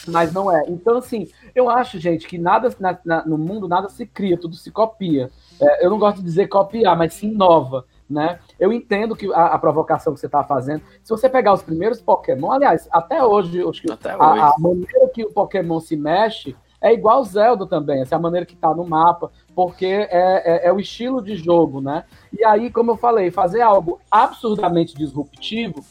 mas 0.07 0.31
não 0.31 0.51
é. 0.51 0.63
Então, 0.69 0.97
assim, 0.97 1.27
eu 1.53 1.69
acho, 1.69 1.99
gente, 1.99 2.27
que 2.27 2.37
nada 2.37 2.73
na, 2.79 2.97
na, 3.03 3.25
no 3.25 3.37
mundo 3.37 3.67
nada 3.67 3.89
se 3.89 4.05
cria, 4.05 4.37
tudo 4.37 4.55
se 4.55 4.71
copia. 4.71 5.29
É, 5.59 5.85
eu 5.85 5.89
não 5.89 5.99
gosto 5.99 6.17
de 6.17 6.23
dizer 6.23 6.47
copiar, 6.47 6.97
mas 6.97 7.13
se 7.13 7.25
inova 7.25 7.85
né? 8.09 8.39
Eu 8.59 8.71
entendo 8.71 9.15
que 9.15 9.31
a, 9.33 9.47
a 9.47 9.57
provocação 9.57 10.13
que 10.13 10.19
você 10.19 10.27
está 10.27 10.43
fazendo. 10.43 10.83
Se 11.03 11.09
você 11.09 11.27
pegar 11.27 11.53
os 11.53 11.63
primeiros 11.63 12.01
Pokémon, 12.01 12.51
aliás, 12.51 12.87
até 12.91 13.23
hoje, 13.23 13.61
acho 13.67 13.81
que 13.81 13.91
até 13.91 14.11
a, 14.11 14.31
hoje. 14.31 14.41
a, 14.41 14.53
maneira 14.59 15.09
que 15.13 15.23
o 15.23 15.31
Pokémon 15.31 15.79
se 15.79 15.95
mexe 15.95 16.55
é 16.83 16.93
igual 16.93 17.23
Zelda 17.23 17.65
também, 17.65 18.01
essa 18.01 18.13
é 18.13 18.17
a 18.17 18.21
maneira 18.21 18.45
que 18.45 18.55
está 18.55 18.75
no 18.75 18.85
mapa, 18.85 19.31
porque 19.55 19.85
é, 19.85 20.09
é, 20.11 20.67
é, 20.67 20.73
o 20.73 20.81
estilo 20.81 21.23
de 21.23 21.37
jogo, 21.37 21.79
né? 21.79 22.03
E 22.37 22.43
aí, 22.43 22.69
como 22.69 22.91
eu 22.91 22.97
falei, 22.97 23.31
fazer 23.31 23.61
algo 23.61 24.01
absurdamente 24.11 24.93
disruptivo 24.93 25.81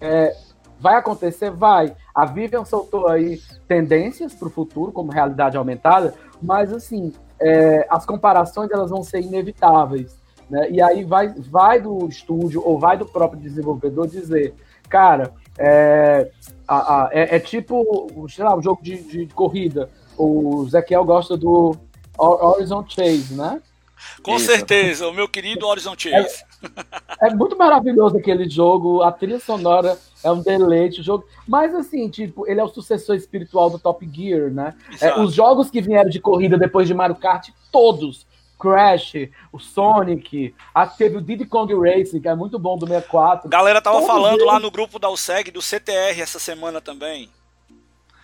é, 0.00 0.36
vai 0.80 0.96
acontecer? 0.96 1.50
Vai. 1.52 1.94
A 2.12 2.26
Vivian 2.26 2.64
soltou 2.64 3.06
aí 3.06 3.40
tendências 3.68 4.34
para 4.34 4.48
o 4.48 4.50
futuro, 4.50 4.90
como 4.90 5.12
realidade 5.12 5.56
aumentada, 5.56 6.14
mas 6.42 6.72
assim, 6.72 7.12
é, 7.40 7.86
as 7.88 8.04
comparações 8.04 8.72
elas 8.72 8.90
vão 8.90 9.04
ser 9.04 9.20
inevitáveis. 9.20 10.18
Né? 10.50 10.68
E 10.68 10.82
aí 10.82 11.04
vai, 11.04 11.28
vai 11.28 11.80
do 11.80 12.08
estúdio 12.08 12.60
ou 12.66 12.76
vai 12.76 12.96
do 12.96 13.06
próprio 13.06 13.40
desenvolvedor 13.40 14.08
dizer, 14.08 14.52
cara, 14.88 15.32
é, 15.56 16.28
a, 16.66 17.04
a, 17.04 17.10
é, 17.12 17.36
é, 17.36 17.38
tipo, 17.38 18.26
sei 18.28 18.44
lá, 18.44 18.56
um 18.56 18.62
jogo 18.62 18.82
de, 18.82 19.00
de 19.02 19.26
corrida. 19.28 19.88
O 20.16 20.66
Zequiel 20.68 21.04
gosta 21.04 21.36
do 21.36 21.76
Horizon 22.18 22.84
Chase, 22.88 23.34
né? 23.34 23.60
Com 24.22 24.36
Isso. 24.36 24.46
certeza, 24.46 25.08
o 25.08 25.12
meu 25.12 25.28
querido 25.28 25.66
Horizon 25.66 25.94
Chase. 25.96 26.44
É, 27.20 27.28
é, 27.28 27.34
muito 27.34 27.56
maravilhoso 27.56 28.18
aquele 28.18 28.48
jogo, 28.48 29.02
a 29.02 29.12
trilha 29.12 29.40
sonora 29.40 29.98
é 30.22 30.30
um 30.30 30.42
deleite, 30.42 31.00
o 31.00 31.04
jogo. 31.04 31.24
Mas 31.46 31.74
assim, 31.74 32.08
tipo, 32.08 32.46
ele 32.46 32.60
é 32.60 32.64
o 32.64 32.68
sucessor 32.68 33.16
espiritual 33.16 33.70
do 33.70 33.78
Top 33.78 34.08
Gear, 34.12 34.50
né? 34.50 34.74
É, 35.00 35.18
os 35.18 35.34
jogos 35.34 35.70
que 35.70 35.80
vieram 35.80 36.10
de 36.10 36.20
corrida 36.20 36.58
depois 36.58 36.86
de 36.86 36.94
Mario 36.94 37.16
Kart, 37.16 37.48
todos 37.72 38.26
Crash, 38.60 39.30
o 39.50 39.58
Sonic, 39.58 40.54
a, 40.74 40.86
teve 40.86 41.16
o 41.16 41.20
Diddy 41.22 41.46
Kong 41.46 41.72
Racing, 41.74 42.20
que 42.20 42.28
é 42.28 42.34
muito 42.34 42.58
bom 42.58 42.76
do 42.76 42.86
64. 42.86 43.48
Galera 43.48 43.80
tava 43.80 43.96
Todos 43.96 44.10
falando 44.10 44.40
eles... 44.40 44.46
lá 44.46 44.60
no 44.60 44.70
grupo 44.70 44.98
da 44.98 45.08
USEG 45.08 45.50
do 45.50 45.62
CTR 45.62 46.20
essa 46.20 46.38
semana 46.38 46.80
também. 46.80 47.30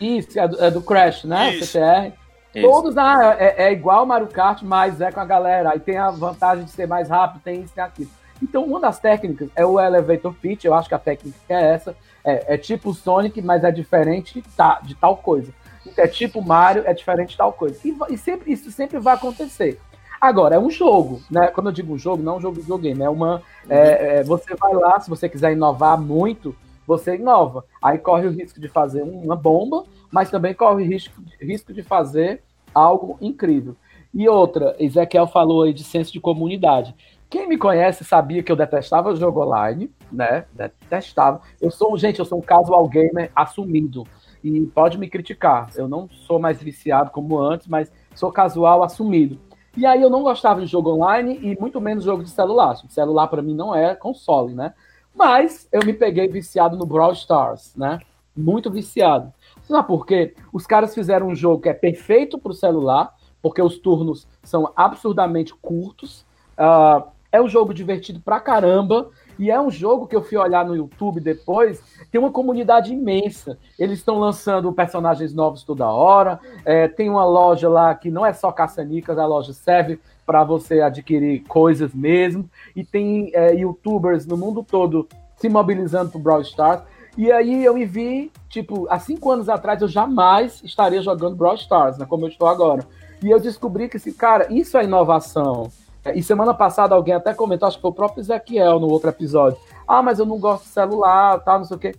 Isso, 0.01 0.39
é 0.39 0.49
do, 0.49 0.65
é 0.65 0.71
do 0.71 0.83
Crash, 0.83 1.25
né? 1.25 1.55
Isso. 1.55 1.73
CTR. 1.73 2.13
Isso. 2.55 2.67
Todos 2.67 2.97
ah, 2.97 3.37
é, 3.39 3.65
é 3.67 3.73
igual 3.73 4.07
Mario 4.07 4.29
Kart, 4.29 4.63
mas 4.63 5.01
é 5.01 5.13
com 5.13 5.21
a 5.21 5.25
galera. 5.25 5.71
Aí 5.73 5.81
tem 5.81 5.99
a 5.99 6.11
vantagem 6.11 6.65
de 6.65 6.71
ser 6.71 6.87
mais 6.87 7.09
rápido, 7.09 7.43
tem 7.43 7.61
isso, 7.61 7.75
tem 7.75 7.85
aquilo. 7.85 8.11
Então, 8.43 8.65
uma 8.65 8.81
das 8.81 8.99
técnicas 8.99 9.49
é 9.55 9.65
o 9.65 9.81
Elevator 9.81 10.33
Pitch, 10.35 10.65
eu 10.65 10.75
acho 10.75 10.89
que 10.89 10.95
a 10.95 10.99
técnica 10.99 11.37
é 11.49 11.75
essa. 11.75 11.97
É, 12.25 12.55
é 12.55 12.59
tipo 12.59 12.93
Sonic, 12.93 13.41
mas 13.43 13.63
é 13.63 13.71
diferente 13.71 14.43
tá, 14.57 14.81
de 14.83 14.95
tal 14.95 15.17
coisa. 15.17 15.53
É 15.97 16.09
tipo 16.09 16.43
Mario, 16.43 16.83
é 16.87 16.93
diferente 16.93 17.31
de 17.31 17.37
tal 17.37 17.53
coisa. 17.53 17.79
E, 17.85 17.97
e 18.11 18.19
sempre, 18.19 18.53
isso 18.53 18.71
sempre 18.71 18.99
vai 18.99 19.15
acontecer. 19.15 19.79
Agora, 20.21 20.57
é 20.57 20.59
um 20.59 20.71
jogo, 20.71 21.23
né? 21.31 21.49
Quando 21.49 21.67
eu 21.67 21.73
digo 21.73 21.93
um 21.93 21.99
jogo, 21.99 22.23
não 22.23 22.35
é 22.35 22.37
um 22.37 22.41
jogo 22.41 22.57
de 22.57 22.63
videogame, 22.63 23.03
é 23.03 23.09
uma. 23.09 23.43
É, 23.69 24.19
é, 24.19 24.23
você 24.25 24.55
vai 24.55 24.73
lá, 24.73 24.99
se 24.99 25.11
você 25.11 25.29
quiser 25.29 25.53
inovar 25.53 26.01
muito, 26.01 26.57
você 26.87 27.17
inova. 27.17 27.65
Aí 27.83 27.99
corre 27.99 28.27
o 28.27 28.33
risco 28.33 28.61
de 28.61 28.69
fazer 28.69 29.03
uma 29.03 29.37
bomba, 29.37 29.85
mas 30.11 30.31
também 30.31 30.55
corre 30.55 30.85
o 30.85 30.87
risco, 30.87 31.21
risco 31.41 31.73
de 31.73 31.83
fazer 31.83 32.43
algo 32.75 33.17
incrível. 33.21 33.77
E 34.15 34.29
outra, 34.29 34.75
Ezequiel 34.79 35.27
falou 35.27 35.63
aí 35.63 35.73
de 35.73 35.85
senso 35.85 36.13
de 36.13 36.21
comunidade. 36.21 36.95
Quem 37.29 37.49
me 37.49 37.59
conhece 37.59 38.05
sabia 38.05 38.43
que 38.43 38.51
eu 38.51 38.57
detestava 38.57 39.15
jogo 39.17 39.43
online, 39.43 39.91
né? 40.13 40.45
Detestava. 40.53 41.41
Eu 41.61 41.71
sou, 41.71 41.97
gente, 41.99 42.19
eu 42.21 42.25
sou 42.25 42.39
um 42.39 42.43
casual 42.43 42.89
gamer 42.89 43.31
assumido. 43.35 44.07
E 44.45 44.61
pode 44.67 44.97
me 44.97 45.09
criticar. 45.09 45.71
Eu 45.75 45.89
não 45.89 46.09
sou 46.09 46.39
mais 46.39 46.63
viciado 46.63 47.11
como 47.11 47.39
antes, 47.39 47.67
mas 47.67 47.93
sou 48.15 48.31
casual 48.31 48.83
assumido. 48.85 49.39
E 49.77 49.85
aí 49.85 50.01
eu 50.01 50.09
não 50.09 50.23
gostava 50.23 50.61
de 50.61 50.67
jogo 50.67 50.91
online 50.91 51.39
e 51.43 51.61
muito 51.61 51.81
menos 51.81 52.05
jogo 52.05 52.23
de 52.23 52.31
celular. 52.31 52.75
O 52.85 52.89
celular 52.89 53.27
para 53.27 53.43
mim 53.43 53.55
não 53.55 53.75
é 53.75 53.95
console, 53.95 54.55
né? 54.55 54.73
Mas 55.17 55.67
eu 55.73 55.85
me 55.85 55.95
peguei 55.95 56.29
viciado 56.29 56.77
no 56.77 56.85
Brawl 56.85 57.13
Stars, 57.13 57.75
né? 57.75 57.99
Muito 58.37 58.71
viciado. 58.71 59.33
Sabe 59.63 59.87
por 59.87 60.07
quê? 60.07 60.35
Os 60.53 60.67
caras 60.67 60.95
fizeram 60.95 61.29
um 61.29 61.35
jogo 61.35 61.63
que 61.63 61.69
é 61.69 61.75
perfeito 61.75 62.39
para 62.39 62.53
o 62.53 62.55
celular, 62.55 63.15
porque 63.41 63.63
os 63.63 63.79
turnos 63.79 64.29
são 64.43 64.71
absurdamente 64.77 65.55
curtos. 65.55 66.27
Uh, 66.53 67.09
é 67.33 67.41
um 67.41 67.49
jogo 67.49 67.73
divertido 67.73 68.21
pra 68.21 68.41
caramba. 68.41 69.11
E 69.39 69.51
é 69.51 69.61
um 69.61 69.71
jogo 69.71 70.07
que 70.07 70.17
eu 70.17 70.23
fui 70.23 70.39
olhar 70.39 70.65
no 70.65 70.75
YouTube 70.75 71.21
depois, 71.21 71.83
tem 72.11 72.19
uma 72.19 72.31
comunidade 72.31 72.93
imensa. 72.93 73.59
Eles 73.79 73.99
estão 73.99 74.19
lançando 74.19 74.73
personagens 74.73 75.35
novos 75.35 75.63
toda 75.63 75.87
hora. 75.87 76.41
É, 76.65 76.89
tem 76.89 77.11
uma 77.11 77.25
loja 77.25 77.69
lá 77.69 77.95
que 77.95 78.11
não 78.11 78.25
é 78.25 78.33
só 78.33 78.51
caça-nicas, 78.51 79.19
a 79.19 79.27
loja 79.27 79.53
serve 79.53 80.01
para 80.27 80.43
você 80.43 80.81
adquirir 80.81 81.45
coisas 81.45 81.95
mesmo. 81.95 82.51
E 82.75 82.85
tem 82.85 83.31
é, 83.33 83.55
youtubers 83.55 84.27
no 84.27 84.37
mundo 84.37 84.63
todo 84.63 85.09
se 85.37 85.49
mobilizando 85.49 86.11
pro 86.11 86.19
Brawl 86.19 86.41
Stars. 86.43 86.83
E 87.17 87.33
aí 87.33 87.65
eu 87.65 87.75
me 87.75 87.87
vi, 87.87 88.31
tipo, 88.49 88.87
há 88.91 88.99
cinco 88.99 89.31
anos 89.31 89.49
atrás 89.49 89.81
eu 89.81 89.89
jamais 89.89 90.61
estaria 90.63 91.01
jogando 91.01 91.37
Brawl 91.37 91.55
Stars, 91.55 91.97
né, 91.97 92.05
como 92.07 92.27
eu 92.27 92.29
estou 92.29 92.47
agora. 92.47 92.87
E 93.23 93.31
eu 93.31 93.41
descobri 93.41 93.89
que, 93.89 93.99
cara, 94.13 94.53
isso 94.53 94.77
é 94.77 94.85
inovação. 94.85 95.71
E 96.15 96.23
semana 96.23 96.53
passada 96.53 96.95
alguém 96.95 97.15
até 97.15 97.33
comentou, 97.33 97.67
acho 97.67 97.79
que 97.79 97.83
foi 97.83 97.91
o 97.91 97.95
próprio 97.95 98.21
Ezequiel 98.21 98.79
no 98.79 98.89
outro 98.89 99.09
episódio. 99.09 99.59
Ah, 99.89 100.03
mas 100.03 100.19
eu 100.19 100.27
não 100.27 100.39
gosto 100.39 100.65
de 100.65 100.69
celular, 100.69 101.41
tá, 101.41 101.57
não 101.57 101.65
sei 101.65 101.77
o 101.77 101.81
quê. 101.81 101.95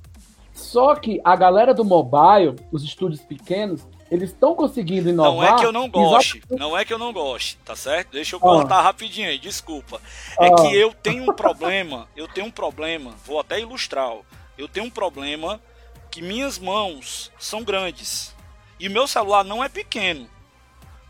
Só 0.53 0.95
que 0.95 1.19
a 1.23 1.35
galera 1.35 1.73
do 1.73 1.83
mobile, 1.83 2.55
os 2.71 2.83
estúdios 2.83 3.21
pequenos, 3.21 3.85
eles 4.09 4.31
estão 4.31 4.55
conseguindo 4.55 5.09
inovar. 5.09 5.33
Não 5.33 5.43
é 5.43 5.59
que 5.59 5.65
eu 5.65 5.71
não 5.71 5.89
goste, 5.89 6.37
exatamente... 6.37 6.59
não 6.59 6.77
é 6.77 6.85
que 6.85 6.93
eu 6.93 6.97
não 6.97 7.13
goste, 7.13 7.57
tá 7.65 7.75
certo? 7.75 8.11
Deixa 8.11 8.35
eu 8.35 8.39
cortar 8.39 8.77
ah. 8.77 8.81
rapidinho 8.81 9.29
aí, 9.29 9.37
desculpa. 9.37 10.01
É 10.39 10.47
ah. 10.47 10.55
que 10.55 10.75
eu 10.75 10.93
tenho 10.93 11.23
um 11.23 11.33
problema, 11.33 12.07
eu 12.15 12.27
tenho 12.27 12.47
um 12.47 12.51
problema, 12.51 13.13
vou 13.25 13.39
até 13.39 13.59
ilustrar. 13.59 14.11
Eu 14.57 14.67
tenho 14.67 14.85
um 14.85 14.89
problema 14.89 15.61
que 16.09 16.21
minhas 16.21 16.57
mãos 16.57 17.31
são 17.37 17.63
grandes 17.63 18.35
e 18.79 18.89
meu 18.89 19.07
celular 19.07 19.43
não 19.43 19.63
é 19.63 19.69
pequeno. 19.69 20.29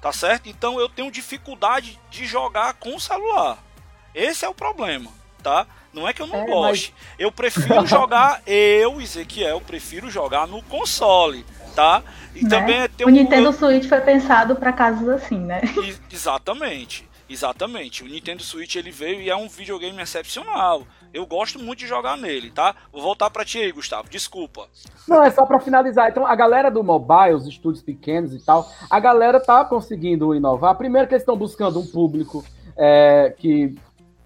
Tá 0.01 0.11
certo? 0.11 0.47
Então 0.47 0.79
eu 0.79 0.87
tenho 0.87 1.11
dificuldade 1.11 1.99
de 2.09 2.25
jogar 2.25 2.73
com 2.75 2.95
o 2.95 2.99
celular. 2.99 3.57
Esse 4.13 4.45
é 4.45 4.49
o 4.49 4.53
problema 4.53 5.11
tá? 5.47 5.65
Não 5.93 6.07
é 6.07 6.13
que 6.13 6.21
eu 6.21 6.27
não 6.27 6.41
é, 6.41 6.45
goste. 6.45 6.93
Mas... 6.95 7.09
Eu 7.17 7.31
prefiro 7.31 7.85
jogar, 7.87 8.41
eu, 8.45 8.99
Ezequiel, 8.99 9.61
prefiro 9.61 10.09
jogar 10.09 10.45
no 10.45 10.61
console, 10.63 11.45
tá? 11.77 12.01
E 12.35 12.43
né? 12.43 12.49
também 12.49 12.89
tem 12.89 13.05
um... 13.05 13.09
O 13.09 13.13
Nintendo 13.13 13.53
Switch 13.53 13.87
foi 13.87 14.01
pensado 14.01 14.55
para 14.55 14.73
casos 14.73 15.07
assim, 15.09 15.37
né? 15.37 15.61
Exatamente. 16.11 17.07
Exatamente. 17.29 18.03
O 18.03 18.07
Nintendo 18.07 18.41
Switch 18.41 18.75
ele 18.75 18.89
veio 18.89 19.21
e 19.21 19.29
é 19.29 19.35
um 19.35 19.47
videogame 19.47 20.01
excepcional. 20.01 20.83
Eu 21.13 21.25
gosto 21.27 21.59
muito 21.59 21.79
de 21.79 21.87
jogar 21.87 22.17
nele, 22.17 22.49
tá? 22.49 22.73
Vou 22.91 23.01
voltar 23.01 23.29
para 23.29 23.45
ti 23.45 23.59
aí, 23.59 23.71
Gustavo. 23.71 24.09
Desculpa. 24.09 24.67
Não, 25.07 25.23
é 25.23 25.29
só 25.29 25.45
para 25.45 25.59
finalizar. 25.59 26.09
Então, 26.09 26.25
a 26.25 26.35
galera 26.35 26.71
do 26.71 26.83
mobile, 26.83 27.35
os 27.35 27.45
estúdios 27.45 27.83
pequenos 27.83 28.33
e 28.33 28.43
tal, 28.43 28.67
a 28.89 28.99
galera 28.99 29.39
tá 29.39 29.63
conseguindo 29.63 30.33
inovar. 30.33 30.75
Primeiro 30.75 31.07
que 31.07 31.13
eles 31.13 31.21
estão 31.21 31.37
buscando 31.37 31.79
um 31.79 31.85
público 31.85 32.43
é, 32.77 33.35
que 33.37 33.75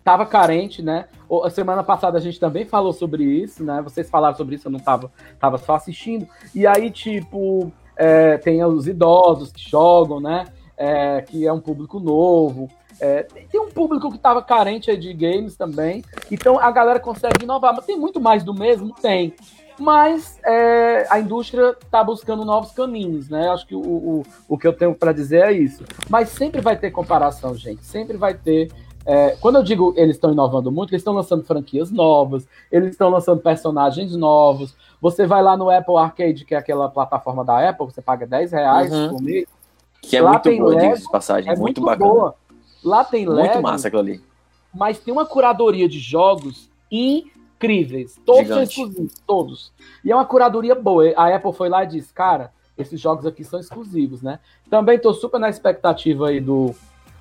estava 0.02 0.26
carente, 0.26 0.82
né? 0.82 1.06
A 1.44 1.50
semana 1.50 1.84
passada 1.84 2.18
a 2.18 2.22
gente 2.22 2.40
também 2.40 2.66
falou 2.66 2.92
sobre 2.92 3.24
isso, 3.24 3.64
né? 3.64 3.82
Vocês 3.82 4.10
falaram 4.10 4.36
sobre 4.36 4.56
isso, 4.56 4.68
eu 4.68 4.72
não 4.72 4.80
tava, 4.80 5.12
tava 5.40 5.58
só 5.58 5.76
assistindo. 5.76 6.28
E 6.54 6.68
aí, 6.68 6.92
tipo, 6.92 7.72
é, 7.96 8.38
tem 8.38 8.64
os 8.66 8.88
idosos 8.88 9.52
que 9.52 9.70
jogam, 9.70 10.20
né? 10.20 10.46
É, 10.76 11.22
que 11.22 11.46
é 11.46 11.54
um 11.54 11.60
público 11.60 12.00
novo. 12.00 12.68
É, 13.00 13.24
tem 13.24 13.62
um 13.62 13.70
público 13.70 14.10
que 14.10 14.18
estava 14.18 14.42
carente 14.44 14.96
de 14.98 15.14
games 15.14 15.56
também, 15.56 16.04
então 16.30 16.60
a 16.60 16.70
galera 16.70 17.00
consegue 17.00 17.44
inovar. 17.44 17.74
Mas 17.76 17.86
tem 17.86 17.98
muito 17.98 18.20
mais 18.20 18.44
do 18.44 18.54
mesmo? 18.54 18.94
Tem. 18.94 19.34
Mas 19.80 20.40
é, 20.46 21.08
a 21.10 21.20
indústria 21.20 21.76
está 21.84 22.04
buscando 22.04 22.46
novos 22.46 22.72
caminhos, 22.72 23.30
né? 23.30 23.50
Acho 23.50 23.66
que 23.66 23.76
o, 23.76 23.80
o, 23.80 24.24
o 24.48 24.58
que 24.58 24.68
eu 24.68 24.74
tenho 24.74 24.94
para 24.94 25.12
dizer 25.12 25.44
é 25.44 25.52
isso. 25.52 25.84
Mas 26.10 26.30
sempre 26.30 26.62
vai 26.62 26.78
ter 26.78 26.92
comparação, 26.92 27.56
gente. 27.56 27.84
Sempre 27.86 28.18
vai 28.18 28.34
ter. 28.34 28.72
É, 29.06 29.36
quando 29.42 29.56
eu 29.56 29.64
digo 29.64 29.94
eles 29.98 30.16
estão 30.16 30.32
inovando 30.32 30.72
muito, 30.72 30.92
eles 30.92 31.02
estão 31.02 31.14
lançando 31.14 31.44
franquias 31.44 31.90
novas, 31.90 32.48
eles 32.72 32.92
estão 32.92 33.10
lançando 33.10 33.42
personagens 33.42 34.16
novos. 34.16 34.76
Você 35.02 35.26
vai 35.26 35.42
lá 35.42 35.58
no 35.58 35.70
Apple 35.70 35.96
Arcade, 35.98 36.46
que 36.46 36.54
é 36.54 36.58
aquela 36.58 36.88
plataforma 36.90 37.44
da 37.44 37.70
Apple, 37.70 37.88
você 37.88 38.02
paga 38.02 38.28
10 38.28 38.52
reais 38.52 38.94
uhum. 38.94 39.10
por 39.10 39.22
mês. 39.22 39.48
Que 40.02 40.18
é 40.18 40.22
lá 40.22 40.32
muito 40.32 40.58
boa, 40.58 40.96
de 40.96 41.10
passagem, 41.10 41.52
é 41.52 41.56
muito, 41.56 41.82
muito 41.82 41.82
bacana. 41.82 42.12
Boa. 42.12 42.36
Lá 42.84 43.04
tem 43.04 43.26
Muito 43.26 43.38
Lego, 43.38 43.62
massa 43.62 43.88
aquilo 43.88 44.02
ali. 44.02 44.22
Mas 44.74 45.00
tem 45.00 45.14
uma 45.14 45.26
curadoria 45.26 45.88
de 45.88 46.00
jogos 46.00 46.70
incríveis. 46.92 48.20
Todos 48.26 48.48
são 48.48 48.64
exclusivos, 48.64 49.14
todos. 49.28 49.72
E 50.04 50.12
é 50.12 50.16
uma 50.16 50.26
curadoria 50.26 50.74
boa. 50.74 51.14
A 51.16 51.36
Apple 51.36 51.54
foi 51.54 51.70
lá 51.70 51.84
e 51.84 51.88
disse, 51.88 52.12
cara, 52.12 52.52
esses 52.78 53.00
jogos 53.00 53.26
aqui 53.26 53.44
são 53.44 53.60
exclusivos, 53.60 54.22
né? 54.24 54.40
Também 54.70 54.98
tô 54.98 55.14
super 55.14 55.40
na 55.40 55.50
expectativa 55.50 56.30
aí 56.30 56.40
do, 56.40 56.74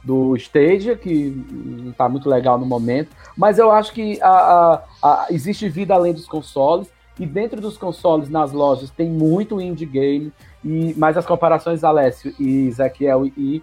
do 0.03 0.35
Stadia, 0.37 0.97
que 0.97 1.45
não 1.51 1.93
tá 1.93 2.09
muito 2.09 2.29
legal 2.29 2.59
no 2.59 2.67
momento. 2.67 3.11
Mas 3.37 3.59
eu 3.59 3.71
acho 3.71 3.93
que 3.93 4.21
a, 4.23 4.29
a, 4.31 4.83
a, 5.03 5.27
existe 5.31 5.69
vida 5.69 5.95
além 5.95 6.13
dos 6.13 6.27
consoles. 6.27 6.89
E 7.19 7.27
dentro 7.27 7.61
dos 7.61 7.77
consoles, 7.77 8.31
nas 8.31 8.51
lojas, 8.51 8.91
tem 8.91 9.11
muito 9.11 9.61
indie 9.61 9.85
game. 9.85 10.33
E, 10.65 10.95
mas 10.97 11.19
as 11.19 11.27
comparações, 11.27 11.85
Alessio 11.85 12.35
e 12.39 12.69
Ezequiel 12.69 13.27
e 13.27 13.63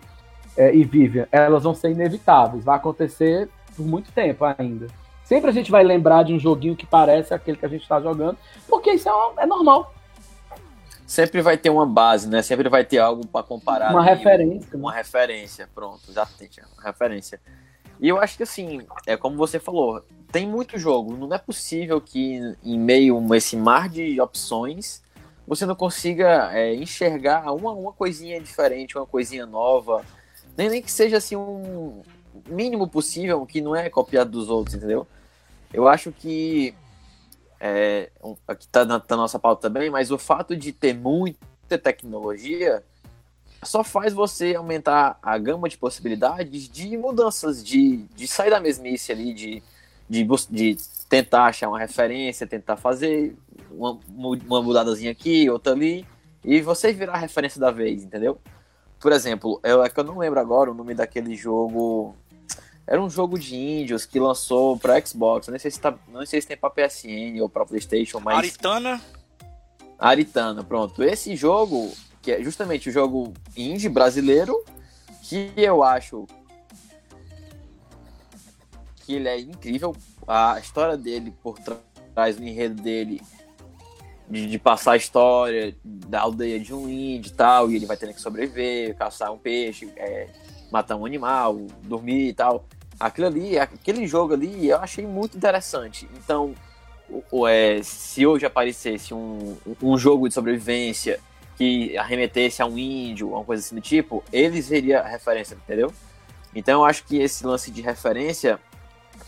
é, 0.58 0.76
e 0.76 0.84
Vivian, 0.84 1.28
elas 1.32 1.64
vão 1.64 1.76
ser 1.76 1.92
inevitáveis, 1.92 2.66
vai 2.66 2.76
acontecer 2.76 3.48
por 3.76 3.86
muito 3.86 4.12
tempo 4.12 4.44
ainda. 4.44 4.88
Sempre 5.24 5.50
a 5.50 5.54
gente 5.54 5.70
vai 5.70 5.84
lembrar 5.84 6.24
de 6.24 6.34
um 6.34 6.40
joguinho 6.40 6.76
que 6.76 6.86
parece 6.86 7.34
aquele 7.34 7.58
que 7.58 7.66
a 7.66 7.70
gente 7.70 7.84
está 7.84 8.02
jogando, 8.02 8.38
porque 8.68 8.92
isso 8.92 9.08
é, 9.08 9.44
é, 9.44 9.46
normal. 9.46 9.94
Sempre 11.08 11.42
vai 11.42 11.58
ter 11.58 11.70
uma 11.70 11.86
base, 11.86 12.28
né? 12.28 12.42
Sempre 12.42 12.68
vai 12.68 12.84
ter 12.84 12.98
algo 12.98 13.26
para 13.26 13.42
comparar. 13.42 13.92
Uma 13.92 14.02
ali, 14.02 14.10
referência. 14.10 14.78
Uma 14.78 14.92
né? 14.92 14.98
referência, 14.98 15.70
pronto, 15.74 16.02
exatamente, 16.10 16.62
uma 16.76 16.84
referência. 16.84 17.40
E 17.98 18.10
eu 18.10 18.20
acho 18.20 18.36
que 18.36 18.44
assim, 18.44 18.86
é 19.06 19.16
como 19.16 19.38
você 19.38 19.58
falou, 19.58 20.04
tem 20.34 20.46
muito 20.46 20.78
jogo. 20.78 21.16
Não 21.16 21.34
é 21.34 21.38
possível 21.38 22.02
que 22.02 22.42
em 22.62 22.78
meio 22.78 23.18
a 23.32 23.38
esse 23.38 23.56
mar 23.56 23.88
de 23.88 24.20
opções 24.20 25.02
você 25.48 25.66
não 25.66 25.76
consiga 25.76 26.52
é, 26.52 26.76
enxergar 26.76 27.54
uma, 27.54 27.72
uma 27.72 27.94
coisinha 27.94 28.40
diferente, 28.42 28.98
uma 28.98 29.06
coisinha 29.08 29.46
nova, 29.46 30.04
nem, 30.58 30.70
nem 30.70 30.82
que 30.82 30.92
seja 30.92 31.18
assim 31.18 31.38
um 31.38 32.02
mínimo 32.50 32.86
possível 32.86 33.46
que 33.46 33.62
não 33.62 33.74
é 33.74 33.90
copiado 33.90 34.32
dos 34.32 34.50
outros, 34.50 34.76
entendeu? 34.76 35.08
Eu 35.74 35.88
acho 35.88 36.12
que 36.12 36.76
é, 37.60 38.12
aqui 38.48 38.68
tá 38.68 38.86
na, 38.86 39.00
tá 39.00 39.16
na 39.16 39.24
nossa 39.24 39.40
pauta 39.40 39.64
também, 39.64 39.90
mas 39.90 40.12
o 40.12 40.18
fato 40.18 40.56
de 40.56 40.72
ter 40.72 40.94
muita 40.94 41.78
tecnologia 41.78 42.84
só 43.64 43.84
faz 43.84 44.14
você 44.14 44.56
aumentar 44.56 45.18
a 45.22 45.38
gama 45.38 45.68
de 45.68 45.78
possibilidades 45.78 46.70
de 46.70 46.96
mudanças, 46.98 47.64
de, 47.64 47.98
de 48.16 48.28
sair 48.28 48.50
da 48.50 48.60
mesmice 48.60 49.12
ali, 49.12 49.34
de, 49.34 49.64
de, 50.10 50.28
de 50.50 50.78
tentar 51.10 51.46
achar 51.46 51.68
uma 51.68 51.80
referência, 51.80 52.46
tentar 52.46 52.78
fazer 52.78 53.36
uma, 53.72 54.00
uma 54.10 54.62
mudadazinha 54.62 55.12
aqui, 55.12 55.50
outra 55.50 55.74
ali, 55.74 56.06
e 56.44 56.62
você 56.62 56.94
virar 56.94 57.14
a 57.14 57.18
referência 57.18 57.60
da 57.60 57.72
vez, 57.72 58.04
entendeu? 58.04 58.40
Por 59.00 59.12
exemplo, 59.12 59.60
eu, 59.64 59.84
é 59.84 59.90
que 59.90 60.00
eu 60.00 60.04
não 60.04 60.18
lembro 60.18 60.40
agora 60.40 60.72
o 60.72 60.74
nome 60.74 60.94
daquele 60.94 61.36
jogo. 61.36 62.16
Era 62.88 63.02
um 63.02 63.10
jogo 63.10 63.38
de 63.38 63.54
índios 63.54 64.06
que 64.06 64.18
lançou 64.18 64.80
para 64.80 65.06
Xbox. 65.06 65.50
não 65.50 65.60
sei 65.60 65.70
se 65.70 65.80
tá, 65.80 65.94
não 66.08 66.26
sei 66.26 66.42
se 66.42 66.48
tem 66.48 66.56
para 66.56 66.70
PSN 66.70 67.42
ou 67.42 67.50
para 67.50 67.66
PlayStation, 67.66 68.22
mas 68.22 68.38
Aritana. 68.38 69.02
Aritana, 70.00 70.64
pronto. 70.64 71.04
Esse 71.04 71.36
jogo, 71.36 71.92
que 72.22 72.32
é 72.32 72.42
justamente 72.42 72.88
o 72.88 72.92
jogo 72.92 73.34
indie 73.58 73.90
brasileiro, 73.90 74.64
que 75.22 75.52
eu 75.58 75.84
acho 75.84 76.26
que 79.06 79.16
ele 79.16 79.28
é 79.28 79.38
incrível. 79.38 79.94
A 80.26 80.58
história 80.58 80.96
dele 80.96 81.34
por 81.44 81.60
trás, 81.60 82.38
o 82.38 82.44
enredo 82.44 82.82
dele 82.82 83.22
de, 84.30 84.48
de, 84.48 84.60
passar 84.60 84.94
a 84.94 84.98
história 84.98 85.76
da 85.84 86.22
aldeia 86.22 86.60
de 86.60 86.74
um 86.74 86.88
índio 86.90 87.32
e 87.32 87.34
tal, 87.34 87.70
e 87.70 87.76
ele 87.76 87.86
vai 87.86 87.98
tendo 87.98 88.14
que 88.14 88.22
sobreviver, 88.22 88.96
caçar 88.96 89.32
um 89.32 89.38
peixe, 89.38 89.92
é, 89.98 90.28
matar 90.72 90.96
um 90.96 91.06
animal, 91.06 91.58
dormir 91.84 92.30
e 92.30 92.34
tal. 92.34 92.66
Aquilo 93.00 93.28
ali, 93.28 93.60
aquele 93.60 94.08
jogo 94.08 94.34
ali, 94.34 94.70
eu 94.70 94.78
achei 94.78 95.06
muito 95.06 95.38
interessante. 95.38 96.08
Então, 96.18 96.56
é, 97.48 97.82
se 97.84 98.26
hoje 98.26 98.46
aparecesse 98.46 99.14
um, 99.14 99.56
um 99.82 99.98
jogo 99.98 100.28
de 100.28 100.34
sobrevivência 100.34 101.20
que 101.58 101.98
arremetesse 101.98 102.62
a 102.62 102.66
um 102.66 102.78
índio, 102.78 103.30
uma 103.30 103.44
coisa 103.44 103.64
assim 103.66 103.76
do 103.76 103.82
tipo, 103.82 104.24
ele 104.32 104.62
seria 104.62 105.02
a 105.02 105.08
referência, 105.08 105.56
entendeu? 105.56 105.92
Então 106.54 106.82
eu 106.82 106.86
acho 106.86 107.04
que 107.04 107.18
esse 107.18 107.46
lance 107.46 107.72
de 107.72 107.82
referência 107.82 108.60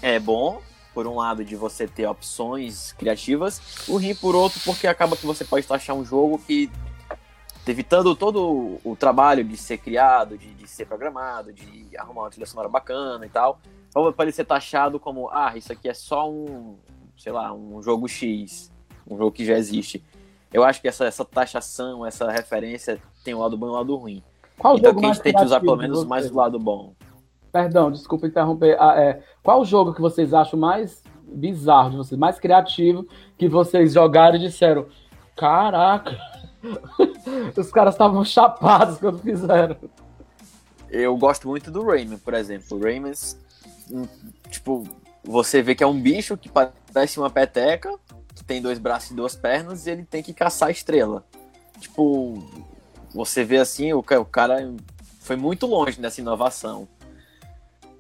é 0.02 0.20
bom, 0.20 0.62
por 0.94 1.08
um 1.08 1.16
lado, 1.16 1.44
de 1.44 1.56
você 1.56 1.88
ter 1.88 2.08
opções 2.08 2.94
criativas, 2.94 3.62
o 3.88 3.94
ruim 3.94 4.14
por 4.14 4.36
outro, 4.36 4.60
porque 4.64 4.86
acaba 4.86 5.16
que 5.16 5.26
você 5.26 5.44
pode 5.44 5.66
achar 5.70 5.94
um 5.94 6.06
jogo 6.06 6.40
que 6.40 6.70
evitando 7.70 8.16
todo 8.16 8.80
o 8.84 8.96
trabalho 8.96 9.44
de 9.44 9.56
ser 9.56 9.78
criado, 9.78 10.38
de, 10.38 10.54
de, 10.54 10.68
ser 10.68 10.86
programado, 10.86 11.54
de 11.54 11.96
arrumar 11.98 12.24
uma 12.24 12.30
trilha 12.30 12.46
sonora 12.46 12.68
bacana 12.68 13.26
e 13.26 13.30
tal, 13.30 13.60
pode 14.16 14.32
ser 14.32 14.46
taxado 14.46 15.00
como, 15.00 15.30
ah, 15.30 15.54
isso 15.56 15.72
aqui 15.72 15.88
é 15.88 15.94
só 15.94 16.30
um, 16.30 16.78
sei 17.18 17.32
lá, 17.32 17.54
um 17.54 17.82
jogo 17.82 18.08
X, 18.08 18.72
um 19.08 19.18
jogo 19.18 19.32
que 19.32 19.46
já 19.46 19.58
existe. 19.58 20.04
Eu 20.52 20.64
acho 20.64 20.82
que 20.82 20.88
essa, 20.88 21.06
essa 21.06 21.24
taxação, 21.24 22.06
essa 22.06 22.30
referência 22.32 23.00
tem 23.24 23.36
um 23.36 23.40
lado 23.40 23.58
bom 23.58 23.68
e 23.68 23.70
um 23.70 23.74
lado 23.74 23.96
ruim. 23.96 24.24
Qual 24.58 24.78
então 24.78 24.96
que 24.96 25.06
a 25.06 25.14
gente 25.14 25.22
tem 25.22 25.34
que 25.34 25.44
usar 25.44 25.60
pelo 25.60 25.78
menos 25.78 26.04
mais 26.06 26.30
o 26.30 26.36
lado 26.36 26.60
bom. 26.60 26.94
Perdão, 27.52 27.92
desculpa 27.92 28.28
interromper. 28.28 28.78
Ah, 28.80 29.00
é, 29.00 29.24
qual 29.42 29.62
o 29.62 29.66
jogo 29.66 29.94
que 29.94 30.02
vocês 30.02 30.34
acham 30.34 30.60
mais 30.60 31.04
bizarro 31.24 31.92
de 31.92 31.98
vocês, 31.98 32.20
mais 32.20 32.40
criativo, 32.40 33.08
que 33.38 33.48
vocês 33.48 33.94
jogaram 33.94 34.36
e 34.36 34.40
disseram: 34.40 34.88
Caraca, 35.36 36.18
os 37.56 37.72
caras 37.72 37.94
estavam 37.94 38.24
chapados 38.24 38.98
quando 38.98 39.20
fizeram. 39.20 39.76
Eu 40.90 41.16
gosto 41.18 41.48
muito 41.48 41.70
do 41.70 41.84
Rayman, 41.86 42.18
por 42.18 42.34
exemplo. 42.34 42.78
O 42.78 42.82
Rayman, 42.82 43.14
hum, 43.92 44.08
tipo, 44.50 44.88
você 45.24 45.62
vê 45.62 45.76
que 45.76 45.84
é 45.84 45.88
um 45.88 46.00
bicho 46.00 46.36
que 46.38 46.50
parece 46.50 47.20
uma 47.20 47.30
peteca, 47.30 47.94
que 48.36 48.44
tem 48.44 48.62
dois 48.62 48.80
braços 48.80 49.12
e 49.12 49.16
duas 49.16 49.36
pernas, 49.36 49.86
e 49.86 49.92
ele 49.92 50.04
tem 50.04 50.24
que 50.24 50.34
caçar 50.34 50.70
a 50.70 50.72
estrela. 50.72 51.24
Tipo, 51.80 52.44
você 53.14 53.44
vê 53.44 53.58
assim, 53.58 53.94
o 53.94 54.04
cara 54.04 54.74
foi 55.20 55.36
muito 55.36 55.68
longe 55.68 56.02
nessa 56.02 56.22
inovação. 56.22 56.88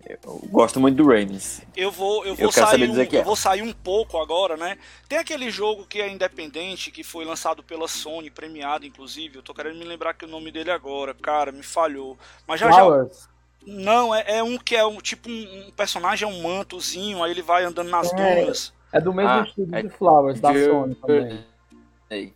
Eu 0.05 0.41
gosto 0.49 0.79
muito 0.79 0.95
do 0.95 1.07
Reigns. 1.07 1.61
Eu 1.75 1.91
vou, 1.91 2.25
eu 2.25 2.35
vou 2.35 2.45
eu 2.45 2.51
sair, 2.51 2.89
um, 2.89 2.95
eu 2.95 3.19
é. 3.19 3.23
vou 3.23 3.35
sair 3.35 3.61
um 3.61 3.73
pouco 3.73 4.17
agora, 4.17 4.55
né? 4.55 4.77
Tem 5.07 5.17
aquele 5.19 5.51
jogo 5.51 5.85
que 5.85 6.01
é 6.01 6.09
independente, 6.09 6.89
que 6.89 7.03
foi 7.03 7.25
lançado 7.25 7.61
pela 7.61 7.87
Sony, 7.87 8.29
premiado 8.29 8.85
inclusive. 8.85 9.37
Eu 9.37 9.43
tô 9.43 9.53
querendo 9.53 9.77
me 9.77 9.85
lembrar 9.85 10.13
que 10.13 10.25
o 10.25 10.27
nome 10.27 10.51
dele 10.51 10.71
agora, 10.71 11.13
cara, 11.13 11.51
me 11.51 11.63
falhou. 11.63 12.17
Mas 12.47 12.59
já 12.59 12.71
Flowers. 12.71 13.21
já. 13.21 13.39
Não, 13.67 14.15
é, 14.15 14.37
é, 14.37 14.43
um 14.43 14.57
que 14.57 14.75
é 14.75 14.85
um 14.85 14.97
tipo 14.97 15.29
um, 15.29 15.67
um, 15.67 15.71
personagem 15.71 16.27
é 16.27 16.31
um 16.31 16.41
mantozinho, 16.41 17.21
aí 17.21 17.31
ele 17.31 17.41
vai 17.41 17.63
andando 17.63 17.89
nas 17.89 18.11
é, 18.13 18.15
dunas. 18.15 18.73
É 18.91 19.01
do 19.01 19.13
mesmo 19.13 19.31
ah, 19.31 19.45
estúdio 19.47 19.75
é 19.75 19.83
de 19.83 19.89
Flowers 19.89 20.39
da 20.39 20.53
Sony 20.53 20.95
também. 20.95 22.33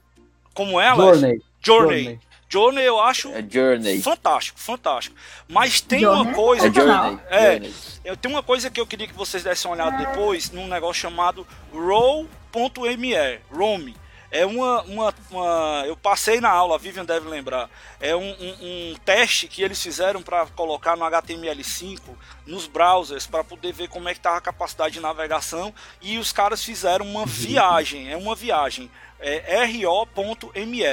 Como 0.53 0.79
ela? 0.79 1.15
Journey. 1.15 1.41
Journey. 1.61 2.03
Journey. 2.03 2.19
Journey 2.53 2.83
eu 2.85 2.99
acho 2.99 3.29
É 3.29 3.43
Journey. 3.49 3.99
fantástico, 4.01 4.59
fantástico. 4.59 5.15
Mas 5.47 5.81
tem 5.81 6.01
Journey 6.01 6.21
uma 6.21 6.31
é 6.31 6.33
coisa. 6.35 6.67
É 6.67 6.71
Journey. 6.71 7.19
É. 7.29 7.51
Journey. 7.53 7.73
Eu 8.05 8.15
tenho 8.15 8.35
uma 8.35 8.43
coisa 8.43 8.69
que 8.69 8.79
eu 8.79 8.85
queria 8.85 9.07
que 9.07 9.13
vocês 9.15 9.41
dessem 9.43 9.71
uma 9.71 9.75
olhada 9.75 9.97
depois 9.97 10.51
num 10.51 10.67
negócio 10.67 11.01
chamado 11.01 11.47
roll.me, 11.73 13.13
Rome. 13.51 13.95
É 14.33 14.45
uma, 14.47 14.81
uma, 14.83 15.13
uma- 15.29 15.83
Eu 15.85 15.95
passei 15.95 16.41
na 16.41 16.49
aula, 16.49 16.73
a 16.75 16.77
Vivian 16.79 17.05
deve 17.05 17.29
lembrar. 17.29 17.69
É 17.99 18.15
um, 18.15 18.31
um- 18.31 18.91
um 18.91 18.95
teste 19.05 19.47
que 19.47 19.61
eles 19.61 19.81
fizeram 19.81 20.23
para 20.23 20.47
colocar 20.47 20.97
no 20.97 21.05
HTML5 21.05 21.99
nos 22.47 22.65
browsers 22.65 23.27
para 23.27 23.43
poder 23.43 23.71
ver 23.73 23.89
como 23.89 24.09
é 24.09 24.13
que 24.13 24.19
estava 24.19 24.37
a 24.37 24.41
capacidade 24.41 24.95
de 24.95 24.99
navegação. 24.99 25.71
E 26.01 26.17
os 26.17 26.31
caras 26.31 26.63
fizeram 26.63 27.05
uma 27.05 27.27
viagem. 27.27 28.11
É 28.11 28.17
uma 28.17 28.35
viagem. 28.35 28.89
É 29.19 29.63
ro.me. 29.85 30.83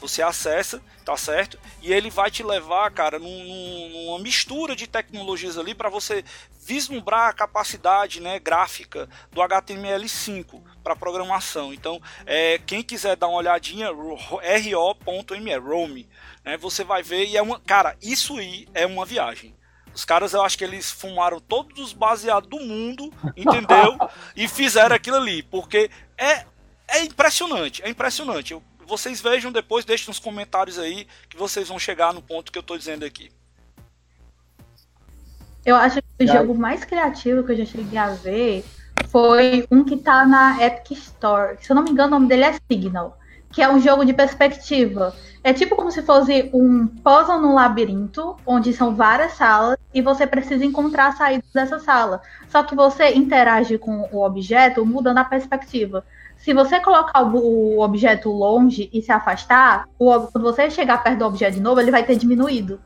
Você 0.00 0.22
acessa, 0.22 0.82
tá 1.04 1.16
certo? 1.16 1.58
E 1.82 1.92
ele 1.92 2.08
vai 2.10 2.30
te 2.30 2.42
levar, 2.42 2.90
cara, 2.90 3.18
num- 3.18 3.44
num- 3.44 3.88
numa 4.06 4.18
mistura 4.18 4.74
de 4.74 4.86
tecnologias 4.86 5.56
ali 5.58 5.74
para 5.74 5.88
você 5.90 6.24
vislumbrar 6.64 7.28
a 7.28 7.32
capacidade 7.32 8.20
né, 8.20 8.40
gráfica 8.40 9.08
do 9.30 9.40
HTML5 9.40 10.60
para 10.86 10.94
programação. 10.94 11.74
Então, 11.74 12.00
é, 12.24 12.60
quem 12.64 12.80
quiser 12.80 13.16
dar 13.16 13.26
uma 13.26 13.38
olhadinha, 13.38 13.90
ro.me, 13.90 15.56
Rome, 15.56 16.08
né, 16.44 16.56
você 16.56 16.84
vai 16.84 17.02
ver 17.02 17.26
e 17.26 17.36
é 17.36 17.42
uma, 17.42 17.58
cara, 17.58 17.96
isso 18.00 18.38
aí 18.38 18.68
é 18.72 18.86
uma 18.86 19.04
viagem. 19.04 19.52
Os 19.92 20.04
caras, 20.04 20.32
eu 20.32 20.42
acho 20.42 20.56
que 20.56 20.62
eles 20.62 20.88
fumaram 20.88 21.40
todos 21.40 21.80
os 21.80 21.92
baseados 21.92 22.48
do 22.48 22.60
mundo, 22.60 23.12
entendeu? 23.36 23.98
e 24.36 24.46
fizeram 24.46 24.94
aquilo 24.94 25.16
ali, 25.16 25.42
porque 25.42 25.90
é, 26.16 26.44
é 26.86 27.02
impressionante, 27.02 27.82
é 27.82 27.88
impressionante. 27.88 28.52
Eu- 28.52 28.62
vocês 28.86 29.20
vejam 29.20 29.50
depois, 29.50 29.84
deixem 29.84 30.06
nos 30.06 30.20
comentários 30.20 30.78
aí 30.78 31.08
que 31.28 31.36
vocês 31.36 31.66
vão 31.66 31.80
chegar 31.80 32.14
no 32.14 32.22
ponto 32.22 32.52
que 32.52 32.58
eu 32.58 32.62
tô 32.62 32.78
dizendo 32.78 33.04
aqui. 33.04 33.28
Eu 35.64 35.74
acho 35.74 36.00
que 36.00 36.24
o 36.24 36.26
jogo 36.28 36.54
mais 36.54 36.84
criativo 36.84 37.42
que 37.42 37.50
eu 37.50 37.56
já 37.56 37.64
cheguei 37.64 37.98
a 37.98 38.10
ver 38.10 38.64
foi 39.08 39.66
um 39.70 39.84
que 39.84 39.96
tá 39.96 40.26
na 40.26 40.62
Epic 40.64 40.92
Store. 40.92 41.56
Se 41.60 41.70
eu 41.70 41.76
não 41.76 41.82
me 41.82 41.90
engano, 41.90 42.08
o 42.08 42.18
nome 42.18 42.28
dele 42.28 42.44
é 42.44 42.54
Signal. 42.70 43.18
Que 43.50 43.62
é 43.62 43.72
um 43.72 43.80
jogo 43.80 44.04
de 44.04 44.12
perspectiva. 44.12 45.14
É 45.42 45.52
tipo 45.52 45.76
como 45.76 45.92
se 45.92 46.02
fosse 46.02 46.50
um 46.52 46.86
puzzle 46.86 47.40
no 47.40 47.54
labirinto, 47.54 48.36
onde 48.44 48.72
são 48.72 48.94
várias 48.94 49.34
salas, 49.34 49.78
e 49.94 50.02
você 50.02 50.26
precisa 50.26 50.64
encontrar 50.64 51.06
a 51.06 51.12
saída 51.12 51.44
dessa 51.54 51.78
sala. 51.78 52.20
Só 52.48 52.64
que 52.64 52.74
você 52.74 53.14
interage 53.14 53.78
com 53.78 54.08
o 54.10 54.24
objeto 54.24 54.84
mudando 54.84 55.18
a 55.18 55.24
perspectiva. 55.24 56.04
Se 56.36 56.52
você 56.52 56.80
colocar 56.80 57.22
o, 57.22 57.80
objeto 57.80 58.30
longe 58.30 58.90
e 58.92 59.00
se 59.00 59.12
afastar, 59.12 59.88
quando 59.96 60.42
você 60.42 60.70
chegar 60.70 61.02
perto 61.02 61.18
do 61.18 61.26
objeto 61.26 61.54
de 61.54 61.60
novo, 61.60 61.80
ele 61.80 61.90
vai 61.90 62.02
ter 62.02 62.16
diminuído. 62.16 62.80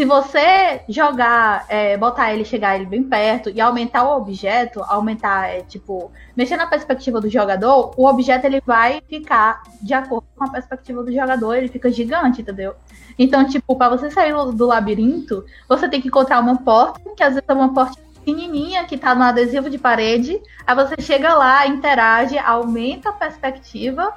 Se 0.00 0.06
você 0.06 0.80
jogar, 0.88 1.66
é, 1.68 1.94
botar 1.94 2.32
ele, 2.32 2.42
chegar 2.42 2.74
ele 2.74 2.86
bem 2.86 3.02
perto 3.02 3.50
e 3.50 3.60
aumentar 3.60 4.02
o 4.02 4.16
objeto, 4.16 4.82
aumentar, 4.84 5.50
é, 5.50 5.60
tipo, 5.60 6.10
mexer 6.34 6.56
na 6.56 6.66
perspectiva 6.66 7.20
do 7.20 7.28
jogador, 7.28 7.92
o 7.98 8.06
objeto 8.06 8.46
ele 8.46 8.62
vai 8.64 9.02
ficar 9.06 9.62
de 9.82 9.92
acordo 9.92 10.26
com 10.34 10.44
a 10.44 10.48
perspectiva 10.48 11.02
do 11.02 11.12
jogador, 11.12 11.54
ele 11.54 11.68
fica 11.68 11.92
gigante, 11.92 12.40
entendeu? 12.40 12.76
Então, 13.18 13.46
tipo, 13.46 13.76
para 13.76 13.94
você 13.94 14.10
sair 14.10 14.32
do 14.32 14.66
labirinto, 14.66 15.44
você 15.68 15.86
tem 15.86 16.00
que 16.00 16.08
encontrar 16.08 16.40
uma 16.40 16.56
porta, 16.56 16.98
que 17.14 17.22
às 17.22 17.34
vezes 17.34 17.46
é 17.46 17.52
uma 17.52 17.74
porta 17.74 18.00
pequenininha 18.14 18.86
que 18.86 18.96
tá 18.96 19.14
no 19.14 19.22
adesivo 19.22 19.68
de 19.68 19.76
parede. 19.76 20.40
Aí 20.66 20.74
você 20.74 20.94
chega 20.98 21.34
lá, 21.34 21.66
interage, 21.66 22.38
aumenta 22.38 23.10
a 23.10 23.12
perspectiva 23.12 24.14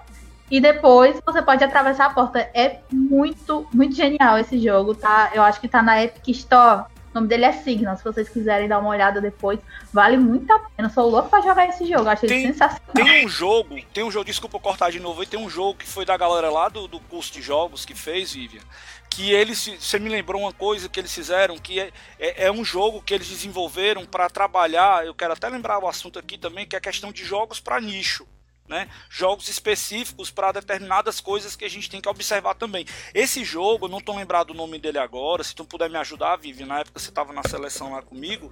e 0.54 0.62
depois 0.62 1.20
você 1.26 1.42
pode 1.42 1.64
atravessar 1.64 2.06
a 2.06 2.10
porta. 2.12 2.48
É 2.54 2.82
muito, 2.92 3.68
muito 3.74 3.96
genial 3.96 4.38
esse 4.38 4.60
jogo, 4.60 4.94
tá? 4.94 5.32
Eu 5.34 5.42
acho 5.42 5.60
que 5.60 5.68
tá 5.68 5.82
na 5.82 6.04
Epic 6.04 6.28
Store. 6.28 6.86
O 7.10 7.16
nome 7.16 7.28
dele 7.28 7.46
é 7.46 7.52
Signal. 7.52 7.98
Se 7.98 8.04
vocês 8.04 8.30
quiserem 8.30 8.68
dar 8.68 8.78
uma 8.78 8.90
olhada 8.90 9.20
depois, 9.20 9.60
vale 9.92 10.16
muito 10.16 10.54
a 10.54 10.60
pena. 10.60 10.92
Sou 10.92 11.10
louco 11.10 11.28
pra 11.28 11.42
jogar 11.42 11.68
esse 11.70 11.88
jogo. 11.88 12.08
Acho 12.08 12.28
ele 12.28 12.36
Tem- 12.36 12.48
sensacional. 12.52 12.94
Tem 12.94 13.26
um 13.26 13.28
jogo, 13.28 13.76
tem 13.92 14.04
um 14.04 14.12
jogo, 14.12 14.26
desculpa 14.26 14.58
eu 14.58 14.62
cortar 14.62 14.92
de 14.92 15.00
novo, 15.00 15.26
tem 15.26 15.40
um 15.40 15.50
jogo 15.50 15.80
que 15.80 15.88
foi 15.88 16.06
da 16.06 16.16
galera 16.16 16.52
lá 16.52 16.70
do, 16.70 16.88
do 16.88 17.00
curso 17.00 17.34
de 17.34 17.42
jogos 17.42 17.84
que 17.84 17.96
fez, 17.96 18.34
Vivian, 18.34 18.62
que 19.10 19.32
eles, 19.32 19.76
você 19.80 19.98
me 19.98 20.08
lembrou 20.08 20.40
uma 20.40 20.54
coisa 20.54 20.88
que 20.88 21.00
eles 21.00 21.12
fizeram, 21.12 21.58
que 21.58 21.80
é, 21.80 21.90
é, 22.20 22.46
é 22.46 22.52
um 22.52 22.64
jogo 22.64 23.02
que 23.02 23.16
eles 23.16 23.28
desenvolveram 23.28 24.06
para 24.06 24.30
trabalhar, 24.30 25.04
eu 25.04 25.16
quero 25.16 25.34
até 25.34 25.50
lembrar 25.50 25.80
o 25.80 25.88
assunto 25.88 26.20
aqui 26.20 26.38
também, 26.38 26.68
que 26.68 26.76
é 26.76 26.78
a 26.78 26.82
questão 26.82 27.12
de 27.12 27.26
jogos 27.26 27.60
para 27.60 27.82
nicho. 27.82 28.28
Né? 28.68 28.90
Jogos 29.10 29.50
específicos 29.50 30.32
para 30.32 30.54
determinadas 30.54 31.20
coisas 31.20 31.54
que 31.54 31.66
a 31.66 31.70
gente 31.70 31.90
tem 31.90 32.00
que 32.00 32.08
observar 32.08 32.56
também. 32.56 32.86
Esse 33.14 33.44
jogo, 33.44 33.86
eu 33.86 33.90
não 33.90 33.98
estou 33.98 34.16
lembrado 34.16 34.52
o 34.52 34.54
nome 34.54 34.80
dele 34.80 34.98
agora, 34.98 35.44
se 35.44 35.54
tu 35.54 35.66
puder 35.66 35.90
me 35.90 35.98
ajudar, 35.98 36.38
Vivi, 36.38 36.64
na 36.64 36.80
época 36.80 36.98
você 36.98 37.10
estava 37.10 37.34
na 37.34 37.44
seleção 37.44 37.92
lá 37.92 38.02
comigo, 38.02 38.50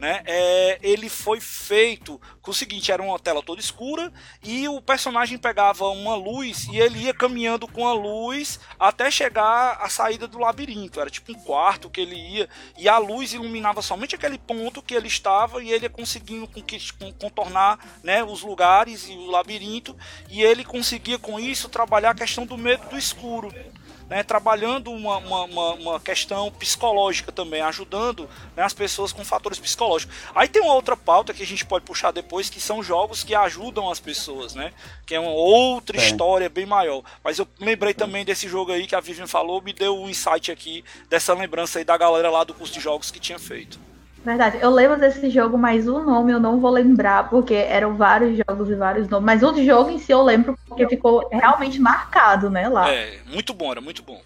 né? 0.00 0.22
É, 0.26 0.80
ele 0.82 1.08
foi 1.08 1.40
feito 1.40 2.20
com 2.40 2.50
o 2.50 2.54
seguinte, 2.54 2.90
era 2.90 3.00
uma 3.00 3.18
tela 3.20 3.40
toda 3.40 3.60
escura 3.60 4.12
e 4.42 4.68
o 4.68 4.80
personagem 4.80 5.38
pegava 5.38 5.86
uma 5.88 6.16
luz 6.16 6.66
e 6.66 6.78
ele 6.78 7.04
ia 7.04 7.14
caminhando 7.14 7.68
com 7.68 7.86
a 7.86 7.92
luz 7.92 8.58
até 8.80 9.12
chegar 9.12 9.78
à 9.80 9.88
saída 9.88 10.26
do 10.26 10.38
labirinto. 10.38 11.00
Era 11.00 11.08
tipo 11.08 11.30
um 11.30 11.40
quarto 11.40 11.88
que 11.88 12.00
ele 12.00 12.16
ia 12.16 12.48
e 12.76 12.88
a 12.88 12.98
luz 12.98 13.32
iluminava 13.32 13.80
somente 13.80 14.16
aquele 14.16 14.38
ponto 14.38 14.82
que 14.82 14.94
ele 14.94 15.06
estava 15.06 15.62
e 15.62 15.70
ele 15.70 15.84
ia 15.84 15.90
conseguindo 15.90 16.50
contornar 17.18 17.78
né, 18.02 18.24
os 18.24 18.42
lugares 18.42 19.08
e 19.08 19.12
o 19.12 19.30
labirinto 19.30 19.52
e 20.30 20.42
ele 20.42 20.64
conseguia 20.64 21.18
com 21.18 21.38
isso 21.38 21.68
trabalhar 21.68 22.10
a 22.10 22.14
questão 22.14 22.44
do 22.44 22.56
medo 22.58 22.88
do 22.88 22.98
escuro. 22.98 23.52
Né, 24.10 24.22
trabalhando 24.22 24.90
uma, 24.90 25.16
uma, 25.16 25.72
uma- 25.72 26.00
questão 26.00 26.50
psicológica 26.50 27.32
também, 27.32 27.62
ajudando 27.62 28.28
né, 28.54 28.62
as 28.62 28.74
pessoas 28.74 29.10
com 29.10 29.24
fatores 29.24 29.58
psicológicos. 29.58 30.14
Aí 30.34 30.46
tem 30.48 30.60
uma 30.60 30.74
outra 30.74 30.94
pauta 30.94 31.32
que 31.32 31.42
a 31.42 31.46
gente 31.46 31.64
pode 31.64 31.86
puxar 31.86 32.10
depois, 32.10 32.50
que 32.50 32.60
são 32.60 32.82
jogos 32.82 33.24
que 33.24 33.34
ajudam 33.34 33.88
as 33.90 34.00
pessoas, 34.00 34.54
né? 34.54 34.74
Que 35.06 35.14
é 35.14 35.20
uma 35.20 35.30
outra 35.30 35.98
Sim. 35.98 36.04
história 36.08 36.50
bem 36.50 36.66
maior. 36.66 37.02
Mas 37.24 37.38
eu 37.38 37.48
lembrei 37.58 37.94
também 37.94 38.22
desse 38.22 38.46
jogo 38.48 38.70
aí 38.72 38.86
que 38.86 38.94
a 38.94 39.00
Vivian 39.00 39.26
falou, 39.26 39.62
me 39.62 39.72
deu 39.72 39.98
um 39.98 40.10
insight 40.10 40.52
aqui 40.52 40.84
dessa 41.08 41.32
lembrança 41.32 41.78
aí 41.78 41.84
da 41.84 41.96
galera 41.96 42.28
lá 42.28 42.44
do 42.44 42.52
curso 42.52 42.74
de 42.74 42.80
jogos 42.80 43.10
que 43.10 43.20
tinha 43.20 43.38
feito. 43.38 43.80
Verdade, 44.24 44.58
eu 44.60 44.70
lembro 44.70 45.00
desse 45.00 45.28
jogo, 45.30 45.58
mas 45.58 45.88
o 45.88 46.00
nome 46.00 46.30
eu 46.32 46.38
não 46.38 46.60
vou 46.60 46.70
lembrar, 46.70 47.28
porque 47.28 47.54
eram 47.54 47.96
vários 47.96 48.38
jogos 48.46 48.68
e 48.70 48.74
vários 48.76 49.08
nomes. 49.08 49.24
Mas 49.26 49.42
o 49.42 49.64
jogo 49.64 49.90
em 49.90 49.98
si 49.98 50.12
eu 50.12 50.22
lembro 50.22 50.56
porque 50.68 50.88
ficou 50.88 51.28
realmente 51.30 51.80
marcado, 51.80 52.48
né, 52.48 52.68
lá. 52.68 52.88
É, 52.88 53.18
muito 53.26 53.52
bom, 53.52 53.72
era 53.72 53.80
muito 53.80 54.00
bom. 54.02 54.20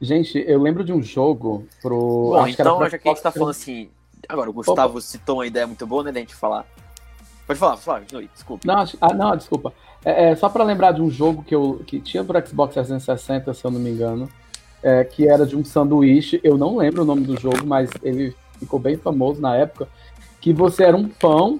Gente, 0.00 0.38
eu 0.46 0.60
lembro 0.60 0.84
de 0.84 0.92
um 0.92 1.02
jogo 1.02 1.66
pro. 1.80 2.30
Bom, 2.30 2.36
acho 2.44 2.52
então, 2.52 2.76
pro 2.78 2.88
já 2.90 2.98
que 2.98 3.08
a 3.08 3.12
gente 3.12 3.22
tá 3.22 3.30
falando 3.30 3.50
assim. 3.50 3.90
Agora, 4.28 4.50
o 4.50 4.52
Gustavo 4.52 5.00
citou 5.00 5.36
uma 5.38 5.46
ideia 5.46 5.66
muito 5.66 5.86
boa, 5.86 6.04
né, 6.04 6.12
da 6.12 6.20
gente 6.20 6.34
falar. 6.34 6.66
Pode 7.46 7.58
falar, 7.58 7.76
Flávio, 7.76 8.02
continue, 8.04 8.28
desculpa. 8.32 8.66
Não, 8.66 8.78
acho- 8.80 8.98
ah, 9.00 9.14
não, 9.14 9.36
desculpa. 9.36 9.72
É, 10.04 10.30
é, 10.30 10.36
só 10.36 10.48
pra 10.48 10.64
lembrar 10.64 10.92
de 10.92 11.00
um 11.00 11.10
jogo 11.10 11.44
que, 11.44 11.54
eu, 11.54 11.82
que 11.86 12.00
tinha 12.00 12.24
pro 12.24 12.44
Xbox 12.46 12.74
360, 12.74 13.54
se 13.54 13.64
eu 13.64 13.70
não 13.70 13.78
me 13.78 13.90
engano, 13.90 14.28
é, 14.86 15.02
que 15.02 15.28
era 15.28 15.44
de 15.44 15.56
um 15.56 15.64
sanduíche. 15.64 16.40
Eu 16.44 16.56
não 16.56 16.76
lembro 16.76 17.02
o 17.02 17.04
nome 17.04 17.22
do 17.22 17.38
jogo, 17.38 17.66
mas 17.66 17.90
ele 18.04 18.32
ficou 18.60 18.78
bem 18.78 18.96
famoso 18.96 19.40
na 19.40 19.56
época. 19.56 19.88
Que 20.40 20.52
você 20.52 20.84
era 20.84 20.96
um 20.96 21.08
pão. 21.08 21.58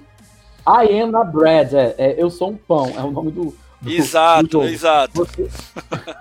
I 0.64 1.00
am 1.00 1.16
a 1.16 1.24
bread. 1.24 1.74
É, 1.74 1.94
é, 1.98 2.22
eu 2.22 2.30
sou 2.30 2.50
um 2.50 2.56
pão. 2.56 2.86
É 2.96 3.02
o 3.02 3.10
nome 3.10 3.32
do. 3.32 3.52
do 3.82 3.90
Exato, 3.90 4.60
do 4.60 4.62
exato. 4.62 5.12
Você... 5.12 5.50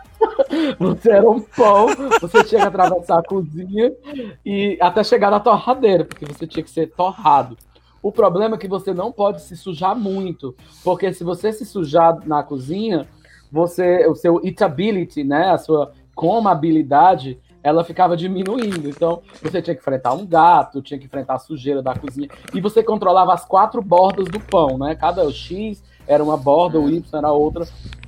você 0.79 1.11
era 1.11 1.29
um 1.29 1.39
pão, 1.39 1.87
você 2.19 2.43
tinha 2.43 2.61
que 2.61 2.67
atravessar 2.67 3.19
a 3.19 3.23
cozinha 3.23 3.93
e 4.43 4.75
até 4.81 5.03
chegar 5.03 5.29
na 5.29 5.39
torradeira, 5.39 6.03
porque 6.03 6.25
você 6.25 6.47
tinha 6.47 6.63
que 6.63 6.71
ser 6.71 6.87
torrado. 6.87 7.55
O 8.01 8.11
problema 8.11 8.55
é 8.55 8.59
que 8.59 8.67
você 8.67 8.95
não 8.95 9.11
pode 9.11 9.43
se 9.43 9.55
sujar 9.55 9.95
muito, 9.95 10.55
porque 10.83 11.13
se 11.13 11.23
você 11.23 11.53
se 11.53 11.65
sujar 11.65 12.17
na 12.25 12.41
cozinha, 12.41 13.07
você, 13.51 14.07
o 14.07 14.15
seu 14.15 14.41
eatability, 14.43 15.23
né, 15.23 15.51
a 15.51 15.57
sua 15.57 15.91
comabilidade, 16.15 17.37
ela 17.61 17.83
ficava 17.83 18.15
diminuindo. 18.15 18.89
Então, 18.89 19.21
você 19.41 19.61
tinha 19.61 19.75
que 19.75 19.81
enfrentar 19.81 20.13
um 20.13 20.25
gato, 20.25 20.81
tinha 20.81 20.99
que 20.99 21.05
enfrentar 21.05 21.35
a 21.35 21.39
sujeira 21.39 21.81
da 21.81 21.93
cozinha, 21.93 22.29
e 22.53 22.61
você 22.61 22.81
controlava 22.81 23.33
as 23.33 23.43
quatro 23.43 23.81
bordas 23.81 24.27
do 24.27 24.39
pão, 24.39 24.77
né? 24.77 24.95
Cada 24.95 25.29
X 25.31 25.83
era 26.07 26.23
uma 26.23 26.37
borda, 26.37 26.79
o 26.79 26.89
Y 26.89 27.03
era 27.13 27.31
outra. 27.31 27.67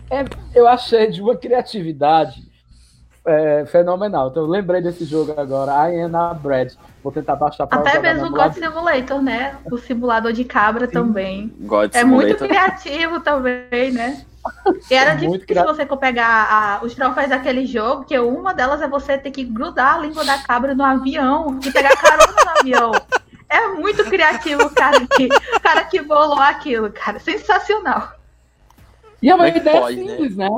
É, 0.09 0.23
eu 0.55 0.67
achei 0.67 1.11
de 1.11 1.21
uma 1.21 1.35
criatividade 1.35 2.47
é, 3.25 3.65
fenomenal. 3.65 4.29
Então, 4.29 4.43
eu 4.43 4.49
lembrei 4.49 4.81
desse 4.81 5.03
jogo 5.03 5.33
agora, 5.37 5.91
I 5.91 6.01
Am 6.01 6.13
Bread. 6.41 6.77
Vou 7.07 7.11
tentar 7.13 7.37
baixar 7.37 7.65
para 7.65 7.79
Até 7.79 7.99
mesmo 8.01 8.25
o 8.25 8.31
God. 8.31 8.51
Simulator, 8.51 9.21
né? 9.21 9.55
O 9.71 9.77
simulador 9.77 10.33
de 10.33 10.43
cabra 10.43 10.89
também. 10.89 11.53
God 11.61 11.95
É 11.95 12.03
muito 12.03 12.37
Simulator. 12.37 12.47
criativo 12.49 13.19
também, 13.21 13.91
né? 13.93 14.25
E 14.91 14.93
era 14.93 15.15
Muito 15.15 15.45
difícil 15.45 15.65
você 15.65 15.85
pegar 15.85 16.47
a- 16.51 16.85
os 16.85 16.93
troféus 16.93 17.29
daquele 17.29 17.65
jogo, 17.65 18.03
que 18.03 18.19
uma 18.19 18.53
delas 18.53 18.81
é 18.81 18.89
você 18.89 19.17
ter 19.17 19.31
que 19.31 19.45
grudar 19.45 19.95
a 19.95 19.99
língua 19.99 20.25
da 20.25 20.37
cabra 20.39 20.75
no 20.75 20.83
avião 20.83 21.57
e 21.63 21.71
pegar 21.71 21.95
carona 21.95 22.33
no 22.43 22.59
avião. 22.59 22.91
É 23.49 23.67
muito 23.69 24.03
criativo 24.03 24.63
o 24.63 24.69
cara 24.69 24.99
que, 25.07 25.27
o 25.55 25.59
cara 25.61 25.85
que 25.85 26.01
bolou 26.01 26.39
aquilo, 26.39 26.91
cara. 26.91 27.19
Sensacional. 27.19 28.11
E 29.21 29.29
é 29.29 29.33
uma 29.33 29.45
Como 29.45 29.57
é 29.57 29.61
ideia 29.61 29.79
pode, 29.81 29.95
né? 29.95 30.11
simples, 30.11 30.35
né? 30.35 30.49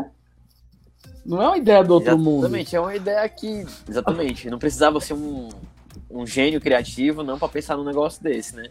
Não 1.26 1.40
é 1.44 1.48
uma 1.48 1.58
ideia 1.58 1.84
do 1.84 1.94
outro 1.94 2.10
exatamente, 2.10 2.26
mundo. 2.28 2.40
Exatamente, 2.46 2.76
é 2.76 2.80
uma 2.80 2.96
ideia 2.96 3.30
que. 3.30 3.66
Exatamente. 3.88 4.50
Não 4.50 4.58
precisava 4.58 5.00
ser 5.00 5.14
um, 5.14 5.50
um 6.10 6.26
gênio 6.26 6.60
criativo 6.60 7.24
não 7.24 7.38
para 7.38 7.48
pensar 7.50 7.78
num 7.78 7.84
negócio 7.84 8.22
desse, 8.22 8.56
né? 8.56 8.70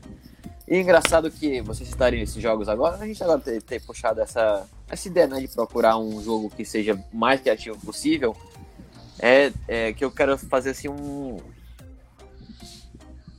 E 0.67 0.77
engraçado 0.77 1.31
que 1.31 1.63
vocês 1.63 1.89
estarem 1.89 2.21
nesses 2.21 2.43
jogos 2.43 2.69
agora, 2.69 2.97
a 2.97 3.07
gente 3.07 3.23
agora 3.23 3.41
ter, 3.41 3.63
ter 3.63 3.81
puxado 3.81 4.21
essa, 4.21 4.67
essa 4.89 5.09
ideia 5.09 5.27
né, 5.27 5.41
de 5.41 5.49
procurar 5.49 5.97
um 5.97 6.23
jogo 6.23 6.51
que 6.51 6.65
seja 6.65 7.03
mais 7.13 7.41
criativo 7.41 7.79
possível, 7.79 8.37
é, 9.19 9.51
é 9.67 9.93
que 9.93 10.05
eu 10.05 10.11
quero 10.11 10.37
fazer 10.37 10.71
assim 10.71 10.89
um. 10.89 11.39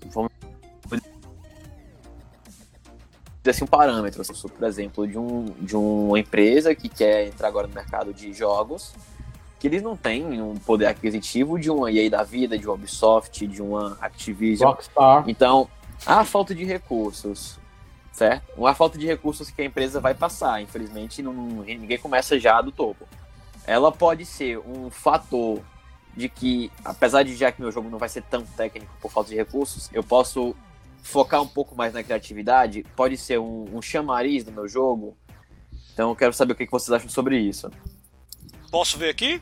Vamos 0.08 0.32
assim, 3.48 3.64
um 3.64 3.68
parâmetro, 3.68 4.24
por 4.26 4.68
exemplo, 4.68 5.08
de, 5.08 5.18
um, 5.18 5.46
de 5.62 5.76
uma 5.76 6.20
empresa 6.20 6.76
que 6.76 6.90
quer 6.90 7.28
entrar 7.28 7.48
agora 7.48 7.68
no 7.68 7.74
mercado 7.74 8.14
de 8.14 8.34
jogos, 8.34 8.94
que 9.60 9.68
eles 9.68 9.82
não 9.82 9.96
têm 9.96 10.42
um 10.42 10.56
poder 10.56 10.86
aquisitivo 10.86 11.60
de 11.60 11.70
uma 11.70 11.92
EA 11.92 12.10
da 12.10 12.24
vida, 12.24 12.58
de 12.58 12.66
uma 12.66 12.76
Ubisoft, 12.76 13.46
de 13.46 13.62
uma 13.62 13.98
Activision. 14.00 14.72
Rockstar. 14.72 15.26
Então, 15.28 15.70
há 16.06 16.24
falta 16.24 16.56
de 16.56 16.64
recursos, 16.64 17.60
certo? 18.14 18.46
Uma 18.58 18.74
falta 18.74 18.98
de 18.98 19.06
recursos 19.06 19.52
que 19.52 19.62
a 19.62 19.66
empresa 19.66 20.00
vai 20.00 20.16
passar, 20.16 20.62
infelizmente 20.62 21.22
não, 21.22 21.34
ninguém 21.34 21.98
começa 21.98 22.40
já 22.40 22.62
do 22.62 22.72
topo. 22.72 23.06
Ela 23.68 23.92
pode 23.92 24.26
ser 24.26 24.58
um 24.60 24.90
fator 24.90 25.60
de 26.16 26.30
que, 26.30 26.72
apesar 26.84 27.24
de 27.24 27.36
já 27.36 27.52
que 27.52 27.62
meu 27.62 27.72
jogo 27.72 27.90
não 27.90 28.00
vai 28.00 28.10
ser 28.10 28.24
tão 28.24 28.44
técnico 28.44 28.92
por 29.02 29.12
falta 29.12 29.30
de 29.30 29.36
recursos, 29.36 29.90
eu 29.94 30.04
posso 30.04 30.56
focar 31.04 31.42
um 31.42 31.48
pouco 31.48 31.76
mais 31.76 31.94
na 31.94 32.02
criatividade, 32.02 32.86
pode 32.96 33.18
ser 33.18 33.40
um, 33.40 33.66
um 33.74 33.82
chamariz 33.82 34.44
do 34.44 34.52
meu 34.52 34.68
jogo. 34.68 35.18
Então 35.94 36.10
eu 36.10 36.16
quero 36.16 36.34
saber 36.34 36.54
o 36.54 36.56
que 36.56 36.66
vocês 36.70 36.92
acham 36.92 37.10
sobre 37.10 37.38
isso. 37.38 37.70
Posso 38.72 38.98
ver 38.98 39.10
aqui? 39.10 39.42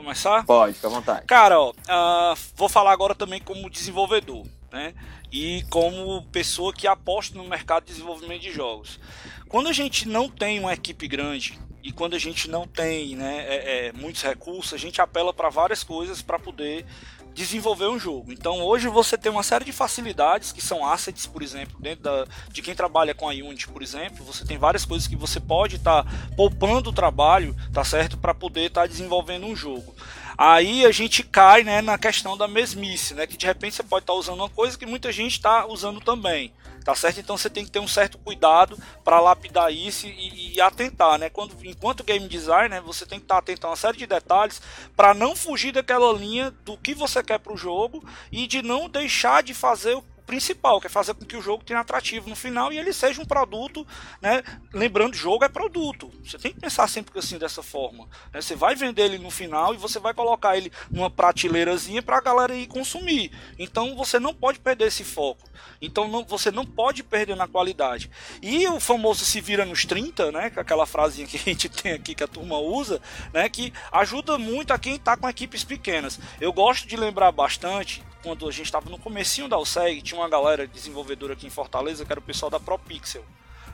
Começar? 0.00 0.46
Pode, 0.46 0.72
fica 0.72 0.86
à 0.86 0.90
vontade. 0.90 1.26
Cara, 1.26 1.60
ó, 1.60 1.72
uh, 1.72 2.38
vou 2.56 2.70
falar 2.70 2.90
agora 2.90 3.14
também 3.14 3.38
como 3.38 3.68
desenvolvedor, 3.68 4.46
né? 4.72 4.94
E 5.30 5.62
como 5.68 6.22
pessoa 6.32 6.72
que 6.72 6.86
aposta 6.86 7.36
no 7.36 7.44
mercado 7.44 7.84
de 7.84 7.92
desenvolvimento 7.92 8.40
de 8.40 8.50
jogos. 8.50 8.98
Quando 9.46 9.68
a 9.68 9.74
gente 9.74 10.08
não 10.08 10.26
tem 10.26 10.58
uma 10.58 10.72
equipe 10.72 11.06
grande 11.06 11.58
e 11.82 11.92
quando 11.92 12.16
a 12.16 12.18
gente 12.18 12.48
não 12.48 12.66
tem 12.66 13.14
né, 13.14 13.44
é, 13.46 13.88
é, 13.88 13.92
muitos 13.92 14.22
recursos, 14.22 14.72
a 14.72 14.78
gente 14.78 15.02
apela 15.02 15.34
para 15.34 15.50
várias 15.50 15.84
coisas 15.84 16.22
para 16.22 16.38
poder 16.38 16.86
desenvolver 17.34 17.88
um 17.88 17.98
jogo. 17.98 18.32
Então 18.32 18.62
hoje 18.62 18.88
você 18.88 19.16
tem 19.16 19.30
uma 19.30 19.42
série 19.42 19.64
de 19.64 19.72
facilidades 19.72 20.52
que 20.52 20.60
são 20.60 20.84
assets, 20.84 21.26
por 21.26 21.42
exemplo, 21.42 21.76
dentro 21.80 22.04
da, 22.04 22.26
de 22.50 22.62
quem 22.62 22.74
trabalha 22.74 23.14
com 23.14 23.28
a 23.28 23.32
Unity, 23.32 23.68
por 23.68 23.82
exemplo, 23.82 24.24
você 24.24 24.44
tem 24.44 24.58
várias 24.58 24.84
coisas 24.84 25.06
que 25.06 25.16
você 25.16 25.40
pode 25.40 25.76
estar 25.76 26.04
tá 26.04 26.10
poupando 26.36 26.90
o 26.90 26.92
trabalho, 26.92 27.56
tá 27.72 27.84
certo, 27.84 28.16
para 28.16 28.34
poder 28.34 28.66
estar 28.66 28.82
tá 28.82 28.86
desenvolvendo 28.86 29.46
um 29.46 29.56
jogo. 29.56 29.94
Aí 30.42 30.86
a 30.86 30.90
gente 30.90 31.22
cai 31.22 31.62
né, 31.62 31.82
na 31.82 31.98
questão 31.98 32.34
da 32.34 32.48
mesmice, 32.48 33.12
né, 33.12 33.26
que 33.26 33.36
de 33.36 33.44
repente 33.44 33.76
você 33.76 33.82
pode 33.82 34.04
estar 34.04 34.14
tá 34.14 34.18
usando 34.18 34.38
uma 34.38 34.48
coisa 34.48 34.78
que 34.78 34.86
muita 34.86 35.12
gente 35.12 35.32
está 35.32 35.66
usando 35.66 36.00
também 36.00 36.50
tá 36.84 36.94
certo? 36.94 37.20
Então 37.20 37.36
você 37.36 37.50
tem 37.50 37.64
que 37.64 37.70
ter 37.70 37.78
um 37.78 37.88
certo 37.88 38.18
cuidado 38.18 38.76
para 39.04 39.20
lapidar 39.20 39.72
isso 39.72 40.06
e, 40.06 40.54
e, 40.54 40.60
atentar, 40.60 41.18
né? 41.18 41.30
Quando, 41.30 41.54
enquanto 41.64 42.04
game 42.04 42.26
designer, 42.28 42.70
né, 42.70 42.80
você 42.80 43.06
tem 43.06 43.18
que 43.18 43.24
estar 43.24 43.36
tá 43.36 43.40
atento 43.40 43.66
a 43.66 43.70
uma 43.70 43.76
série 43.76 43.98
de 43.98 44.06
detalhes 44.06 44.60
para 44.96 45.14
não 45.14 45.36
fugir 45.36 45.72
daquela 45.72 46.12
linha 46.12 46.50
do 46.64 46.76
que 46.76 46.94
você 46.94 47.22
quer 47.22 47.38
para 47.38 47.52
o 47.52 47.56
jogo 47.56 48.04
e 48.32 48.46
de 48.46 48.62
não 48.62 48.88
deixar 48.88 49.42
de 49.42 49.54
fazer 49.54 49.94
o 49.94 50.02
principal, 50.30 50.80
que 50.80 50.86
é 50.86 50.90
fazer 50.90 51.12
com 51.12 51.24
que 51.24 51.36
o 51.36 51.42
jogo 51.42 51.64
tenha 51.64 51.80
atrativo 51.80 52.30
no 52.30 52.36
final 52.36 52.72
e 52.72 52.78
ele 52.78 52.92
seja 52.92 53.20
um 53.20 53.24
produto, 53.24 53.84
né? 54.22 54.44
Lembrando, 54.72 55.16
jogo 55.16 55.44
é 55.44 55.48
produto. 55.48 56.08
Você 56.24 56.38
tem 56.38 56.52
que 56.52 56.60
pensar 56.60 56.86
sempre 56.88 57.18
assim 57.18 57.36
dessa 57.36 57.64
forma. 57.64 58.06
Né? 58.32 58.40
Você 58.40 58.54
vai 58.54 58.76
vender 58.76 59.02
ele 59.02 59.18
no 59.18 59.28
final 59.28 59.74
e 59.74 59.76
você 59.76 59.98
vai 59.98 60.14
colocar 60.14 60.56
ele 60.56 60.70
numa 60.88 61.10
prateleirazinha 61.10 62.00
para 62.00 62.18
a 62.18 62.20
galera 62.20 62.54
ir 62.54 62.68
consumir. 62.68 63.32
Então 63.58 63.96
você 63.96 64.20
não 64.20 64.32
pode 64.32 64.60
perder 64.60 64.86
esse 64.86 65.02
foco. 65.02 65.42
Então 65.82 66.06
não, 66.06 66.24
você 66.24 66.52
não 66.52 66.64
pode 66.64 67.02
perder 67.02 67.34
na 67.34 67.48
qualidade. 67.48 68.08
E 68.40 68.68
o 68.68 68.78
famoso 68.78 69.24
se 69.24 69.40
vira 69.40 69.64
nos 69.64 69.84
30, 69.84 70.30
né? 70.30 70.50
Com 70.50 70.60
aquela 70.60 70.86
frasinha 70.86 71.26
que 71.26 71.38
a 71.38 71.40
gente 71.40 71.66
tem 71.82 71.90
aqui 71.90 72.14
que 72.14 72.22
a 72.22 72.28
turma 72.28 72.56
usa, 72.56 73.02
né? 73.32 73.48
Que 73.48 73.72
ajuda 73.90 74.38
muito 74.38 74.72
a 74.72 74.78
quem 74.78 74.94
está 74.94 75.16
com 75.16 75.28
equipes 75.28 75.64
pequenas. 75.64 76.20
Eu 76.40 76.52
gosto 76.52 76.86
de 76.86 76.96
lembrar 76.96 77.32
bastante 77.32 78.00
quando 78.22 78.48
a 78.48 78.52
gente 78.52 78.66
estava 78.66 78.88
no 78.90 78.98
comecinho 78.98 79.48
da 79.48 79.58
USEG, 79.58 80.02
tinha 80.02 80.20
uma 80.20 80.28
galera 80.28 80.66
desenvolvedora 80.66 81.32
aqui 81.32 81.46
em 81.46 81.50
Fortaleza, 81.50 82.04
que 82.04 82.12
era 82.12 82.20
o 82.20 82.22
pessoal 82.22 82.50
da 82.50 82.60
ProPixel. 82.60 83.24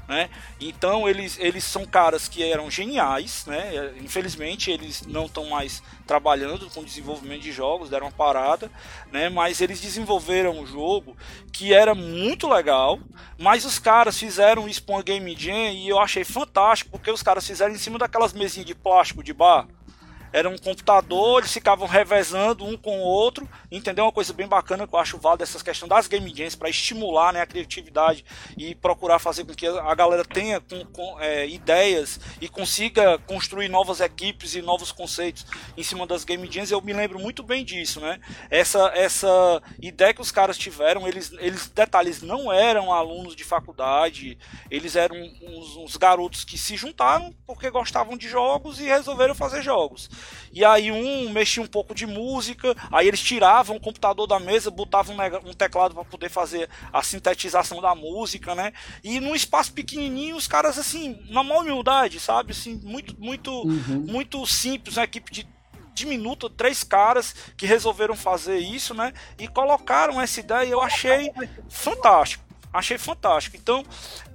Né? 0.09 0.31
Então 0.61 1.09
eles, 1.09 1.37
eles 1.41 1.65
são 1.65 1.85
caras 1.85 2.29
que 2.29 2.41
eram 2.41 2.71
geniais, 2.71 3.45
né? 3.45 3.93
Infelizmente 4.01 4.71
eles 4.71 5.05
não 5.05 5.27
estão 5.27 5.47
mais 5.47 5.83
trabalhando 6.07 6.71
com 6.71 6.85
desenvolvimento 6.85 7.43
de 7.43 7.51
jogos, 7.51 7.91
deram 7.91 8.07
uma 8.07 8.13
parada, 8.13 8.71
né? 9.11 9.29
Mas 9.29 9.61
eles 9.61 9.81
desenvolveram 9.81 10.61
um 10.61 10.65
jogo 10.65 11.17
que 11.53 11.75
era 11.75 11.93
muito 11.93 12.49
legal, 12.49 13.01
mas 13.37 13.65
os 13.65 13.81
caras 13.81 14.17
fizeram 14.17 14.69
isso 14.69 14.85
com 14.85 14.97
a 14.97 15.03
Game 15.03 15.35
Jam 15.37 15.73
e 15.73 15.89
eu 15.89 15.99
achei 15.99 16.23
fantástico 16.23 16.93
porque 16.93 17.11
os 17.11 17.23
caras 17.23 17.45
fizeram 17.45 17.75
em 17.75 17.79
cima 17.79 17.99
daquelas 17.99 18.33
mesinhas 18.33 18.67
de 18.67 18.77
plástico 18.77 19.25
de 19.25 19.33
bar 19.33 19.67
era 20.37 20.51
um 20.51 20.59
computador, 20.59 21.39
eles 21.39 21.51
ficavam 21.51 21.89
revezando 21.89 22.63
um 22.63 22.77
com 22.77 22.99
o 22.99 23.03
outro, 23.03 23.49
entendeu? 23.73 24.05
Uma 24.05 24.13
coisa 24.13 24.35
bem 24.35 24.47
bacana 24.47 24.87
que 24.87 24.95
eu 24.95 24.99
acho 24.99 25.17
válido 25.17 25.43
essas 25.43 25.63
questões 25.63 25.89
das 25.89 26.07
game 26.07 26.29
jams 26.29 26.55
para 26.55 26.69
estimular 26.69 27.33
né, 27.33 27.41
a 27.41 27.47
criatividade 27.47 28.23
e 28.55 28.75
procurar 28.75 29.19
fazer 29.19 29.47
com 29.47 29.55
que 29.55 29.67
a 29.67 29.95
galera 29.95 30.27
tenha 30.27 30.61
com, 30.61 30.85
com, 30.93 31.19
é, 31.23 31.49
ideias 31.49 32.21
e 32.39 32.51
consiga 32.51 33.19
construir 33.21 33.71
novas 33.71 33.99
equipes 34.01 34.55
e 34.55 34.61
novos 34.61 34.93
conceitos 34.93 35.47
em 35.75 35.83
cima 35.83 36.07
das 36.07 36.23
game 36.23 36.47
jams. 36.53 36.71
Eu 36.71 36.83
me 36.83 36.93
lembro 36.93 37.19
muito 37.19 37.43
bem 37.43 37.65
disso, 37.65 37.99
né? 37.99 38.21
Essa, 38.51 38.93
essa 38.95 39.63
ideia 39.81 40.13
que 40.13 40.21
os 40.21 40.31
caras 40.31 40.59
tiveram, 40.59 41.09
eles, 41.09 41.33
eles 41.39 41.67
detalhes 41.69 42.21
não 42.21 42.53
eram 42.53 42.93
alunos 42.93 43.35
de 43.35 43.43
faculdade, 43.43 44.37
eles 44.71 44.97
eram 44.97 45.17
uns, 45.17 45.77
uns 45.79 45.97
garotos 45.97 46.45
que 46.45 46.59
se 46.59 46.77
juntaram 46.77 47.35
porque 47.47 47.71
gostavam 47.71 48.19
de 48.19 48.29
jogos 48.29 48.79
e 48.79 48.85
resolveram 48.85 49.35
fazer 49.35 49.63
jogos. 49.63 50.11
E 50.53 50.65
aí 50.65 50.91
um 50.91 51.31
mexia 51.31 51.63
um 51.63 51.67
pouco 51.67 51.95
de 51.95 52.07
música, 52.07 52.75
aí 52.91 53.09
eles 53.09 53.21
tiravam 53.21 53.77
o 53.77 53.81
computador 53.81 54.27
da 54.27 54.39
mesa, 54.39 54.71
botavam 54.71 55.17
um 55.45 55.53
teclado 55.53 55.95
para 55.95 56.05
poder 56.05 56.29
fazer 56.29 56.69
a 56.93 57.03
sintetização 57.03 57.81
da 57.81 57.95
música, 57.95 58.55
né? 58.55 58.73
E 59.03 59.21
num 59.21 59.35
espaço 59.35 59.73
pequenininho, 59.73 60.37
os 60.37 60.47
caras 60.47 60.79
assim, 60.79 61.19
na 61.29 61.43
maior 61.43 61.63
humildade, 61.63 62.21
sabe? 62.21 62.53
Assim, 62.53 62.81
muito 62.83 63.15
muito 63.19 63.51
uhum. 63.51 64.05
muito 64.07 64.45
simples, 64.47 64.97
uma 64.97 65.05
equipe 65.05 65.33
de 65.33 65.57
diminuta, 65.97 66.51
três 66.51 66.85
caras 66.85 67.35
que 67.57 67.65
resolveram 67.65 68.15
fazer 68.15 68.59
isso, 68.59 68.93
né? 68.93 69.15
E 69.39 69.49
colocaram 69.49 70.21
essa 70.21 70.41
ideia, 70.41 70.69
eu 70.69 70.81
achei 70.83 71.33
fantástico. 71.71 72.45
Achei 72.73 72.99
fantástico. 72.99 73.57
Então, 73.57 73.83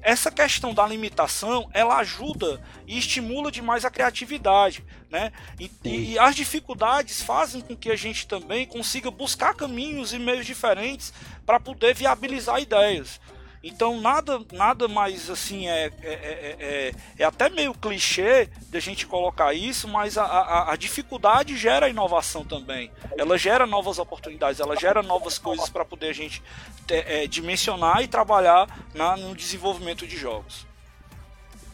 essa 0.01 0.31
questão 0.31 0.73
da 0.73 0.85
limitação, 0.87 1.69
ela 1.73 1.97
ajuda 1.97 2.61
e 2.87 2.97
estimula 2.97 3.51
demais 3.51 3.85
a 3.85 3.91
criatividade, 3.91 4.83
né? 5.09 5.31
E, 5.59 5.71
e, 5.83 6.19
as 6.19 6.35
dificuldades 6.35 7.21
fazem 7.21 7.61
com 7.61 7.75
que 7.75 7.91
a 7.91 7.95
gente 7.95 8.27
também 8.27 8.65
consiga 8.65 9.11
buscar 9.11 9.53
caminhos 9.53 10.13
e 10.13 10.19
meios 10.19 10.45
diferentes 10.45 11.13
para 11.45 11.59
poder 11.59 11.93
viabilizar 11.93 12.61
ideias. 12.61 13.19
Então 13.63 14.01
nada, 14.01 14.41
nada 14.51 14.87
mais 14.87 15.29
assim 15.29 15.67
é, 15.67 15.85
é, 15.85 15.93
é, 16.03 16.55
é, 16.59 16.95
é 17.19 17.23
até 17.23 17.49
meio 17.49 17.73
clichê 17.73 18.49
de 18.69 18.77
a 18.77 18.81
gente 18.81 19.05
colocar 19.05 19.53
isso, 19.53 19.87
mas 19.87 20.17
a, 20.17 20.23
a, 20.23 20.73
a, 20.73 20.75
dificuldade 20.75 21.55
gera 21.55 21.87
inovação 21.87 22.43
também. 22.43 22.91
Ela 23.15 23.37
gera 23.37 23.67
novas 23.67 23.99
oportunidades, 23.99 24.59
ela 24.59 24.75
gera 24.75 25.03
novas 25.03 25.37
coisas 25.37 25.69
para 25.69 25.85
poder 25.85 26.09
a 26.09 26.13
gente 26.13 26.41
ter, 26.87 27.05
é, 27.07 27.27
dimensionar 27.27 28.01
e 28.01 28.07
trabalhar 28.07 28.67
na, 28.95 29.15
no 29.15 29.35
desenvolvimento 29.35 30.07
de 30.07 30.17
jogos. 30.17 30.65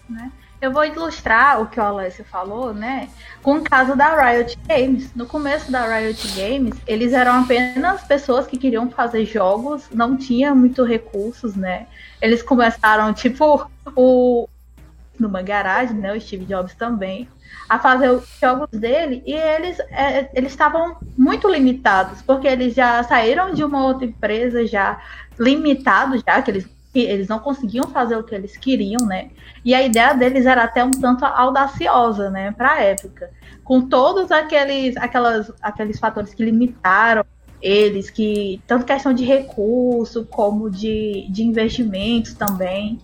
Né? 0.09 0.31
Eu 0.59 0.71
vou 0.71 0.83
ilustrar 0.83 1.61
o 1.61 1.67
que 1.67 1.79
o 1.79 1.83
Alessio 1.83 2.25
falou, 2.25 2.73
né? 2.73 3.09
Com 3.43 3.57
o 3.57 3.63
caso 3.63 3.95
da 3.95 4.15
Riot 4.15 4.57
Games. 4.67 5.13
No 5.13 5.27
começo 5.27 5.71
da 5.71 5.85
Riot 5.85 6.27
Games, 6.29 6.75
eles 6.87 7.13
eram 7.13 7.41
apenas 7.41 8.03
pessoas 8.03 8.47
que 8.47 8.57
queriam 8.57 8.89
fazer 8.89 9.25
jogos, 9.25 9.87
não 9.91 10.17
tinha 10.17 10.55
muito 10.55 10.83
recursos, 10.83 11.55
né? 11.55 11.85
Eles 12.19 12.41
começaram, 12.41 13.13
tipo, 13.13 13.69
o 13.95 14.49
numa 15.19 15.41
garagem, 15.41 15.95
né? 15.95 16.13
O 16.13 16.21
Steve 16.21 16.45
Jobs 16.45 16.75
também, 16.75 17.27
a 17.67 17.79
fazer 17.79 18.09
os 18.09 18.27
jogos 18.39 18.69
dele 18.71 19.23
e 19.25 19.33
eles 19.33 19.79
é, 19.91 20.29
eles 20.33 20.51
estavam 20.51 20.97
muito 21.17 21.49
limitados, 21.49 22.21
porque 22.21 22.47
eles 22.47 22.73
já 22.73 23.03
saíram 23.03 23.53
de 23.53 23.63
uma 23.63 23.83
outra 23.83 24.05
empresa 24.05 24.65
já 24.65 25.01
limitados, 25.39 26.21
já 26.25 26.41
que 26.41 26.51
eles 26.51 26.76
eles 27.01 27.27
não 27.27 27.39
conseguiam 27.39 27.85
fazer 27.85 28.15
o 28.15 28.23
que 28.23 28.33
eles 28.33 28.57
queriam, 28.57 29.05
né? 29.05 29.29
E 29.63 29.73
a 29.73 29.81
ideia 29.81 30.13
deles 30.13 30.45
era 30.45 30.63
até 30.63 30.83
um 30.83 30.91
tanto 30.91 31.25
audaciosa, 31.25 32.29
né, 32.29 32.51
para 32.51 32.73
a 32.73 32.81
época. 32.81 33.29
Com 33.63 33.81
todos 33.87 34.31
aqueles, 34.31 34.95
aquelas, 34.97 35.51
aqueles 35.61 35.99
fatores 35.99 36.33
que 36.33 36.43
limitaram 36.43 37.25
eles, 37.61 38.09
que 38.09 38.61
tanto 38.67 38.85
questão 38.85 39.13
de 39.13 39.23
recurso 39.23 40.25
como 40.25 40.69
de, 40.69 41.27
de 41.29 41.43
investimentos 41.43 42.33
também. 42.33 42.99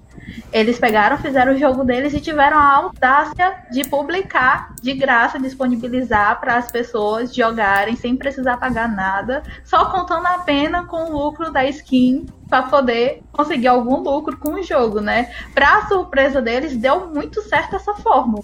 Eles 0.52 0.78
pegaram, 0.78 1.18
fizeram 1.18 1.54
o 1.54 1.58
jogo 1.58 1.84
deles 1.84 2.14
e 2.14 2.20
tiveram 2.20 2.58
a 2.58 2.76
audácia 2.76 3.56
de 3.72 3.84
publicar 3.88 4.74
de 4.82 4.94
graça, 4.94 5.40
disponibilizar 5.40 6.40
para 6.40 6.58
as 6.58 6.72
pessoas 6.72 7.34
jogarem 7.34 7.96
sem 7.96 8.16
precisar 8.16 8.58
pagar 8.58 8.88
nada, 8.88 9.44
só 9.64 9.86
contando 9.86 10.28
a 10.28 10.40
pena 10.40 10.86
com 10.86 11.06
o 11.06 11.12
lucro 11.12 11.52
da 11.52 11.66
skin 11.66 12.26
para 12.50 12.64
poder 12.64 13.24
conseguir 13.32 13.68
algum 13.68 13.98
lucro 14.02 14.38
com 14.38 14.54
o 14.54 14.64
jogo, 14.64 15.02
né? 15.02 15.32
Para 15.56 15.88
surpresa 15.88 16.42
deles, 16.42 16.78
deu 16.78 17.08
muito 17.08 17.42
certo 17.42 17.76
essa 17.76 17.94
fórmula. 17.96 18.44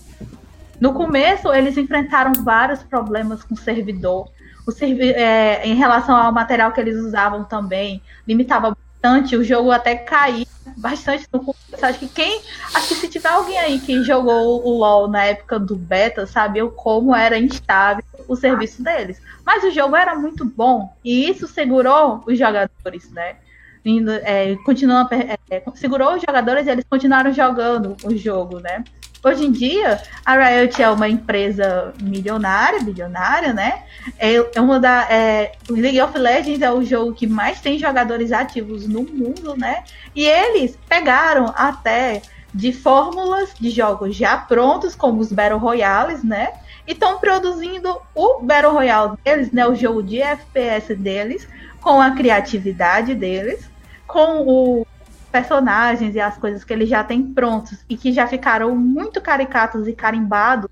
No 0.79 0.93
começo, 0.93 1.53
eles 1.53 1.77
enfrentaram 1.77 2.31
vários 2.43 2.81
problemas 2.81 3.43
com 3.43 3.53
o 3.53 3.57
servidor. 3.57 4.29
O 4.65 4.71
servi 4.71 5.11
é, 5.11 5.67
em 5.67 5.75
relação 5.75 6.15
ao 6.15 6.31
material 6.31 6.71
que 6.71 6.79
eles 6.79 6.97
usavam 6.97 7.43
também, 7.43 8.01
limitava 8.27 8.75
bastante, 9.01 9.35
o 9.35 9.43
jogo 9.43 9.71
até 9.71 9.95
caía 9.95 10.45
bastante 10.77 11.27
no 11.31 11.39
começo. 11.39 11.85
Acho 11.85 11.99
que 11.99 12.07
quem. 12.07 12.41
Acho 12.73 12.89
que 12.89 12.95
se 12.95 13.07
tiver 13.07 13.29
alguém 13.29 13.57
aí 13.57 13.79
que 13.79 14.03
jogou 14.03 14.65
o 14.65 14.77
LOL 14.77 15.07
na 15.07 15.25
época 15.25 15.57
do 15.57 15.75
beta, 15.75 16.25
sabe 16.25 16.59
como 16.71 17.15
era 17.15 17.37
instável 17.37 18.03
o 18.27 18.35
serviço 18.35 18.83
deles. 18.83 19.21
Mas 19.45 19.63
o 19.63 19.71
jogo 19.71 19.95
era 19.95 20.15
muito 20.15 20.45
bom 20.45 20.93
e 21.03 21.29
isso 21.29 21.47
segurou 21.47 22.23
os 22.27 22.37
jogadores, 22.37 23.09
né? 23.11 23.37
Indo, 23.83 24.11
é, 24.11 24.55
continuando, 24.65 25.09
é, 25.13 25.63
segurou 25.75 26.15
os 26.15 26.21
jogadores 26.21 26.67
e 26.67 26.69
eles 26.69 26.85
continuaram 26.89 27.33
jogando 27.33 27.95
o 28.03 28.15
jogo, 28.15 28.59
né? 28.59 28.83
Hoje 29.21 29.45
em 29.45 29.51
dia, 29.51 30.01
a 30.25 30.35
Riot 30.35 30.81
é 30.81 30.89
uma 30.89 31.09
empresa 31.09 31.93
milionária, 32.01 32.81
bilionária, 32.81 33.51
né? 33.51 33.83
É, 34.17 34.35
é 34.55 34.61
uma 34.61 34.79
da, 34.79 35.11
é, 35.11 35.51
League 35.69 35.99
of 36.01 36.17
Legends 36.17 36.61
é 36.61 36.71
o 36.71 36.83
jogo 36.85 37.13
que 37.13 37.27
mais 37.27 37.59
tem 37.59 37.77
jogadores 37.77 38.31
ativos 38.31 38.87
no 38.87 39.03
mundo, 39.03 39.57
né? 39.57 39.83
E 40.15 40.23
eles 40.23 40.79
pegaram 40.87 41.53
até 41.57 42.21
de 42.53 42.71
fórmulas 42.71 43.53
de 43.59 43.69
jogos 43.69 44.15
já 44.15 44.37
prontos, 44.37 44.95
como 44.95 45.19
os 45.19 45.33
Battle 45.33 45.59
Royales, 45.59 46.23
né? 46.23 46.53
E 46.87 46.93
estão 46.93 47.19
produzindo 47.19 48.01
o 48.15 48.39
Battle 48.41 48.71
Royale 48.71 49.17
deles, 49.25 49.51
né? 49.51 49.67
O 49.67 49.75
jogo 49.75 50.01
de 50.01 50.21
FPS 50.21 50.95
deles, 50.95 51.45
com 51.81 52.01
a 52.01 52.11
criatividade 52.11 53.13
deles, 53.13 53.69
com 54.07 54.41
o 54.47 54.87
personagens 55.31 56.15
e 56.15 56.19
as 56.19 56.37
coisas 56.37 56.63
que 56.63 56.73
ele 56.73 56.85
já 56.85 57.03
tem 57.03 57.23
prontos 57.23 57.85
e 57.87 57.95
que 57.95 58.11
já 58.11 58.27
ficaram 58.27 58.75
muito 58.75 59.21
caricatos 59.21 59.87
e 59.87 59.93
carimbados 59.93 60.69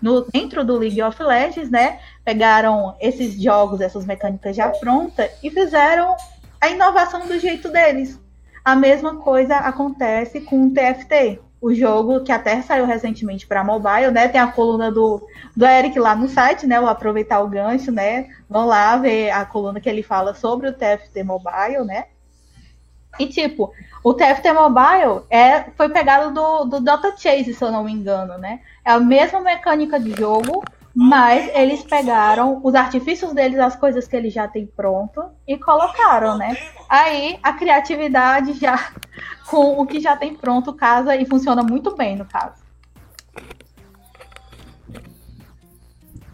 no, 0.00 0.22
dentro 0.22 0.64
do 0.64 0.76
League 0.76 1.02
of 1.02 1.22
Legends, 1.22 1.70
né? 1.70 2.00
Pegaram 2.24 2.96
esses 3.00 3.40
jogos, 3.40 3.80
essas 3.80 4.04
mecânicas 4.04 4.56
já 4.56 4.68
prontas 4.68 5.30
e 5.42 5.50
fizeram 5.50 6.16
a 6.60 6.68
inovação 6.68 7.26
do 7.26 7.38
jeito 7.38 7.70
deles. 7.70 8.18
A 8.64 8.76
mesma 8.76 9.16
coisa 9.16 9.56
acontece 9.56 10.40
com 10.40 10.66
o 10.66 10.70
TFT, 10.70 11.40
o 11.60 11.74
jogo 11.74 12.20
que 12.20 12.32
até 12.32 12.62
saiu 12.62 12.86
recentemente 12.86 13.46
para 13.46 13.64
mobile, 13.64 14.10
né? 14.10 14.28
Tem 14.28 14.40
a 14.40 14.46
coluna 14.46 14.90
do, 14.90 15.26
do 15.54 15.66
Eric 15.66 15.98
lá 15.98 16.14
no 16.14 16.28
site, 16.28 16.66
né? 16.66 16.80
Vou 16.80 16.88
aproveitar 16.88 17.40
o 17.40 17.48
gancho, 17.48 17.92
né? 17.92 18.28
Vão 18.48 18.66
lá 18.66 18.96
ver 18.96 19.30
a 19.30 19.44
coluna 19.44 19.80
que 19.80 19.88
ele 19.88 20.02
fala 20.02 20.34
sobre 20.34 20.68
o 20.68 20.72
TFT 20.72 21.22
mobile, 21.22 21.84
né? 21.84 22.06
E 23.18 23.26
tipo, 23.26 23.72
o 24.02 24.14
TFT 24.14 24.52
Mobile 24.52 25.22
é, 25.28 25.64
foi 25.76 25.88
pegado 25.88 26.32
do, 26.32 26.64
do 26.64 26.80
Dota 26.80 27.14
Chase, 27.16 27.52
se 27.52 27.62
eu 27.62 27.70
não 27.70 27.84
me 27.84 27.92
engano, 27.92 28.38
né? 28.38 28.60
É 28.84 28.92
a 28.92 29.00
mesma 29.00 29.40
mecânica 29.40 30.00
de 30.00 30.12
jogo, 30.12 30.64
mas 30.94 31.50
eles 31.54 31.82
pegaram 31.82 32.60
os 32.62 32.74
artifícios 32.74 33.32
deles, 33.32 33.58
as 33.58 33.76
coisas 33.76 34.08
que 34.08 34.16
eles 34.16 34.32
já 34.32 34.48
têm 34.48 34.66
pronto 34.66 35.24
e 35.46 35.58
colocaram, 35.58 36.36
né? 36.36 36.56
Aí 36.88 37.38
a 37.42 37.52
criatividade 37.52 38.54
já 38.54 38.92
com 39.48 39.80
o 39.80 39.86
que 39.86 40.00
já 40.00 40.16
tem 40.16 40.34
pronto 40.34 40.72
casa 40.72 41.14
e 41.14 41.26
funciona 41.26 41.62
muito 41.62 41.94
bem 41.94 42.16
no 42.16 42.24
caso. 42.24 42.60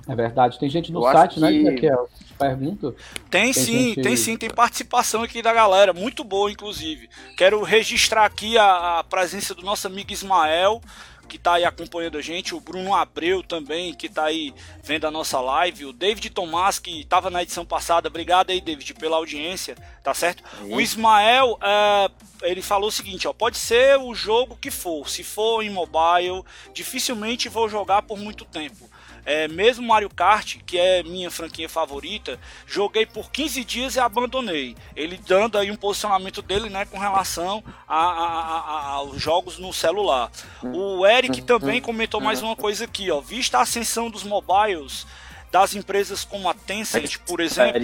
É 0.08 0.14
verdade. 0.14 0.58
Tem 0.58 0.68
gente 0.68 0.92
no 0.92 1.06
Eu 1.06 1.12
site, 1.12 1.40
né, 1.40 1.50
que... 1.50 1.80
que 1.80 1.86
é 1.86 1.96
pergunta? 2.38 2.94
Tem, 3.30 3.44
tem 3.44 3.52
sim, 3.52 3.88
gente... 3.88 4.02
tem 4.02 4.16
sim, 4.16 4.36
tem 4.36 4.50
participação 4.50 5.22
aqui 5.22 5.42
da 5.42 5.52
galera, 5.52 5.92
muito 5.92 6.22
boa, 6.22 6.50
inclusive. 6.50 7.08
Quero 7.36 7.62
registrar 7.62 8.24
aqui 8.24 8.56
a, 8.58 8.98
a 8.98 9.04
presença 9.04 9.54
do 9.54 9.62
nosso 9.62 9.86
amigo 9.86 10.12
Ismael, 10.12 10.80
que 11.26 11.36
está 11.36 11.54
aí 11.54 11.64
acompanhando 11.64 12.18
a 12.18 12.22
gente, 12.22 12.54
o 12.54 12.60
Bruno 12.60 12.94
Abreu 12.94 13.42
também, 13.42 13.92
que 13.92 14.06
está 14.06 14.26
aí 14.26 14.54
vendo 14.84 15.06
a 15.06 15.10
nossa 15.10 15.40
live, 15.40 15.86
o 15.86 15.92
David 15.92 16.30
Tomás, 16.30 16.78
que 16.78 17.00
estava 17.00 17.30
na 17.30 17.42
edição 17.42 17.64
passada, 17.64 18.08
obrigado 18.08 18.50
aí, 18.50 18.60
David, 18.60 18.94
pela 18.94 19.16
audiência, 19.16 19.74
tá 20.04 20.14
certo? 20.14 20.42
Sim. 20.58 20.74
O 20.74 20.80
Ismael, 20.80 21.58
é, 21.62 22.10
ele 22.42 22.62
falou 22.62 22.88
o 22.88 22.92
seguinte, 22.92 23.26
ó, 23.26 23.32
pode 23.32 23.58
ser 23.58 23.98
o 23.98 24.14
jogo 24.14 24.56
que 24.60 24.70
for, 24.70 25.08
se 25.08 25.24
for 25.24 25.62
em 25.62 25.70
mobile, 25.70 26.44
dificilmente 26.72 27.48
vou 27.48 27.68
jogar 27.68 28.02
por 28.02 28.18
muito 28.18 28.44
tempo. 28.44 28.88
É, 29.26 29.48
mesmo 29.48 29.84
Mario 29.84 30.08
Kart, 30.08 30.58
que 30.64 30.78
é 30.78 31.02
minha 31.02 31.32
franquia 31.32 31.68
favorita, 31.68 32.38
joguei 32.64 33.04
por 33.04 33.28
15 33.28 33.64
dias 33.64 33.96
e 33.96 34.00
abandonei. 34.00 34.76
Ele 34.94 35.18
dando 35.26 35.58
aí 35.58 35.68
um 35.68 35.76
posicionamento 35.76 36.40
dele 36.40 36.70
né, 36.70 36.84
com 36.84 36.96
relação 36.96 37.62
a, 37.88 37.96
a, 37.96 38.60
a, 38.60 38.86
aos 38.92 39.20
jogos 39.20 39.58
no 39.58 39.72
celular. 39.72 40.30
O 40.62 41.04
Eric 41.04 41.42
também 41.42 41.80
comentou 41.80 42.20
mais 42.20 42.40
uma 42.40 42.54
coisa 42.54 42.84
aqui, 42.84 43.10
ó. 43.10 43.20
Vista 43.20 43.58
a 43.58 43.62
ascensão 43.62 44.08
dos 44.08 44.22
mobiles 44.22 45.04
das 45.50 45.74
empresas 45.74 46.24
como 46.24 46.48
a 46.48 46.54
Tencent, 46.54 47.18
por 47.26 47.40
exemplo, 47.40 47.80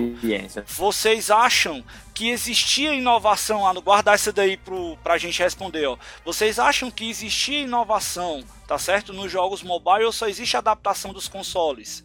vocês 0.67 1.31
acham 1.31 1.83
que 2.13 2.29
existia 2.29 2.93
inovação 2.93 3.63
lá 3.63 3.73
no 3.73 3.81
guardar 3.81 4.15
essa 4.15 4.33
daí 4.33 4.59
para 5.03 5.15
a 5.15 5.19
gente 5.19 5.43
responder, 5.43 5.87
ó. 5.87 5.97
Vocês 6.25 6.59
acham 6.59 6.91
que 6.91 7.09
existia 7.09 7.61
inovação, 7.61 8.45
tá 8.69 8.79
certo, 8.79 9.13
nos 9.13 9.31
jogos 9.33 9.63
mobile 9.63 10.05
ou 10.05 10.13
só 10.13 10.29
existe 10.29 10.57
adaptação 10.57 11.13
dos 11.13 11.29
consoles? 11.29 12.05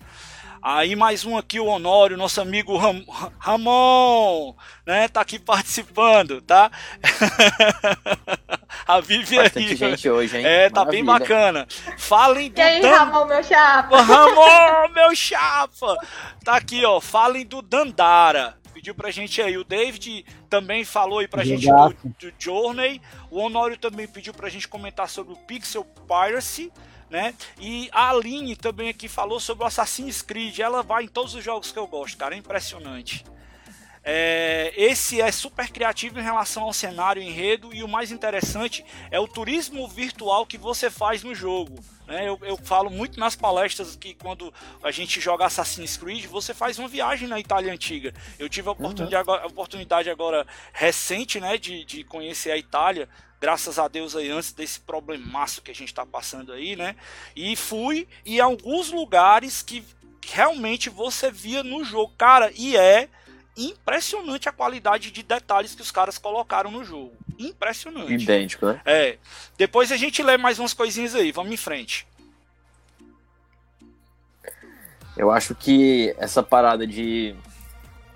Aí 0.70 0.98
mais 0.98 1.24
um 1.24 1.38
aqui, 1.38 1.62
o 1.62 1.66
Honório, 1.66 2.18
nosso 2.18 2.42
amigo 2.42 2.76
Ram 2.76 3.02
Ramon, 3.40 4.54
né? 4.86 5.08
Tá 5.08 5.22
aqui 5.22 5.40
participando, 5.40 6.42
tá? 6.42 6.70
A 8.86 9.00
Vivi 9.00 9.40
aí. 9.40 9.78
gente 9.78 10.10
hoje, 10.10 10.38
hein? 10.38 10.46
É, 10.46 10.70
tá 10.70 10.82
Maravilha. 10.82 10.92
bem 10.92 11.06
bacana. 11.06 11.68
Falem 11.98 12.52
do. 12.52 12.60
E 12.60 12.62
aí, 12.62 12.82
Dan... 12.82 12.98
Ramon, 12.98 13.26
meu 13.28 13.42
chapa? 13.42 14.02
Ramon, 14.02 14.94
meu 14.94 15.16
chapa! 15.16 15.96
Tá 16.44 16.58
aqui, 16.58 16.84
ó. 16.84 17.00
Falem 17.00 17.46
do 17.46 17.62
Dandara. 17.62 18.58
Pediu 18.74 18.94
pra 18.94 19.10
gente 19.10 19.42
aí. 19.42 19.58
O 19.58 19.64
David 19.64 20.26
também 20.50 20.84
falou 20.84 21.20
aí 21.20 21.30
pra 21.30 21.46
gente 21.46 21.66
do, 21.66 21.96
do 22.20 22.34
Journey. 22.38 23.02
O 23.32 23.40
Honório 23.40 23.78
também 23.78 24.06
pediu 24.06 24.34
pra 24.34 24.50
gente 24.50 24.68
comentar 24.68 25.08
sobre 25.08 25.32
o 25.32 25.38
Pixel 25.38 25.86
Piracy 26.06 26.74
né? 27.10 27.34
E 27.60 27.90
a 27.92 28.10
Aline 28.10 28.56
também 28.56 28.90
aqui 28.90 29.08
falou 29.08 29.40
sobre 29.40 29.64
o 29.64 29.68
Assassin's 29.68 30.22
Creed. 30.22 30.60
Ela 30.60 30.84
vai 30.84 31.04
em 31.04 31.08
todos 31.08 31.36
os 31.36 31.44
jogos 31.44 31.72
que 31.72 31.80
eu 31.80 31.88
gosto, 31.88 32.18
cara. 32.18 32.36
É 32.36 32.38
impressionante. 32.38 33.26
É, 34.10 34.72
esse 34.78 35.20
é 35.20 35.30
super 35.34 35.70
criativo 35.70 36.18
em 36.18 36.24
relação 36.24 36.64
ao 36.64 36.72
cenário, 36.72 37.22
enredo 37.22 37.76
e 37.76 37.84
o 37.84 37.90
mais 37.90 38.10
interessante 38.10 38.86
é 39.12 39.20
o 39.20 39.28
turismo 39.28 39.86
virtual 39.86 40.46
que 40.46 40.58
você 40.58 40.90
faz 40.90 41.24
no 41.24 41.36
jogo. 41.36 41.78
Né? 42.08 42.26
Eu, 42.26 42.40
eu, 42.42 42.56
falo 42.56 42.90
muito 42.90 43.20
nas 43.20 43.36
palestras 43.36 43.98
que 43.98 44.14
quando 44.14 44.54
a 44.82 44.92
gente 44.92 45.20
joga 45.20 45.46
Assassin's 45.46 45.98
Creed, 45.98 46.26
você 46.26 46.54
faz 46.54 46.80
uma 46.80 46.88
viagem 46.88 47.28
na 47.28 47.38
Itália 47.38 47.74
antiga. 47.74 48.14
Eu 48.40 48.48
tive 48.48 48.70
a 48.70 48.72
oportunidade, 48.72 49.14
uhum. 49.14 49.20
agora, 49.20 49.44
a 49.44 49.48
oportunidade 49.48 50.10
agora 50.10 50.48
recente 50.72 51.42
né, 51.42 51.58
de, 51.58 51.84
de 51.84 52.06
conhecer 52.06 52.52
a 52.52 52.58
Itália, 52.58 53.10
graças 53.40 53.78
a 53.78 53.88
Deus 53.88 54.16
aí 54.16 54.30
antes 54.30 54.52
desse 54.52 54.80
problemaço 54.80 55.62
que 55.62 55.72
a 55.72 55.76
gente 55.76 55.90
está 55.90 56.06
passando 56.06 56.52
aí, 56.52 56.76
né? 56.76 56.96
E 57.36 57.56
fui 57.56 58.08
em 58.26 58.40
alguns 58.40 58.92
lugares 58.92 59.62
que 59.62 59.84
realmente 60.26 60.90
você 60.90 61.32
via 61.32 61.64
no 61.64 61.84
jogo, 61.84 62.14
cara, 62.18 62.52
e 62.56 62.76
é 62.76 63.10
impressionante 63.56 64.48
a 64.48 64.52
qualidade 64.52 65.10
de 65.10 65.24
detalhes 65.24 65.74
que 65.74 65.82
os 65.82 65.92
caras 65.92 66.18
colocaram 66.18 66.70
no 66.70 66.84
jogo. 66.84 67.16
Impressionante. 67.40 68.24
Idêntico, 68.24 68.68
né? 68.68 68.82
É. 68.86 69.18
Depois 69.58 69.92
a 69.92 69.98
gente 69.98 70.22
lê 70.22 70.38
mais 70.38 70.60
umas 70.60 70.74
coisinhas 70.74 71.16
aí, 71.16 71.32
vamos 71.32 71.52
em 71.52 71.58
frente. 71.58 72.08
Eu 75.16 75.32
acho 75.32 75.56
que 75.56 76.14
essa 76.20 76.44
parada 76.44 76.86
de 76.86 77.36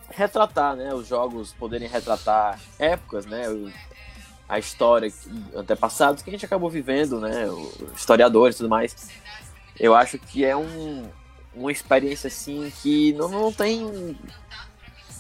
retratar, 0.10 0.76
né, 0.76 0.94
os 0.94 1.08
jogos 1.08 1.52
poderem 1.54 1.88
retratar 1.88 2.60
épocas, 2.78 3.26
né, 3.26 3.46
a 4.52 4.60
história 4.60 5.10
antepassados 5.56 6.22
que 6.22 6.30
a 6.30 6.34
gente 6.34 6.46
acabou 6.46 6.70
vivendo, 6.70 7.22
né, 7.22 7.48
historiadores 7.96 8.56
e 8.56 8.58
tudo 8.58 8.70
mais. 8.70 9.10
Eu 9.80 9.96
acho 9.96 10.20
que 10.20 10.44
é 10.44 10.54
um, 10.54 11.06
uma 11.56 11.72
experiência 11.72 12.28
assim 12.28 12.70
que 12.82 13.14
não, 13.14 13.30
não 13.30 13.54
tem 13.54 14.18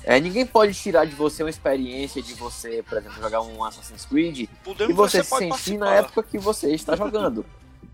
é, 0.03 0.19
ninguém 0.19 0.45
pode 0.45 0.73
tirar 0.73 1.05
de 1.05 1.15
você 1.15 1.43
uma 1.43 1.49
experiência 1.49 2.21
de 2.21 2.33
você, 2.33 2.83
por 2.83 2.97
exemplo, 2.97 3.21
jogar 3.21 3.41
um 3.41 3.63
Assassin's 3.63 4.03
Creed 4.03 4.49
Podemos, 4.65 4.91
e 4.91 4.93
você, 4.93 5.23
você 5.23 5.23
se 5.23 5.39
sentir 5.39 5.77
na 5.77 5.93
época 5.93 6.23
que 6.23 6.37
você 6.37 6.73
está 6.73 6.97
jogando. 6.97 7.45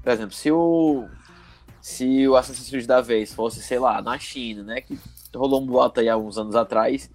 Por 0.01 0.11
exemplo, 0.11 0.33
se 0.33 0.51
o 0.51 1.07
se 1.79 2.27
o 2.27 2.35
Assassin's 2.35 2.67
Creed 2.67 2.87
da 2.87 2.99
vez 2.99 3.31
fosse, 3.31 3.61
sei 3.61 3.77
lá, 3.77 4.01
na 4.01 4.17
China, 4.17 4.63
né, 4.63 4.81
que 4.81 4.97
rolou 5.35 5.61
um 5.61 5.67
boato 5.67 5.99
aí 5.99 6.09
há 6.09 6.17
uns 6.17 6.35
anos 6.39 6.55
atrás, 6.55 7.11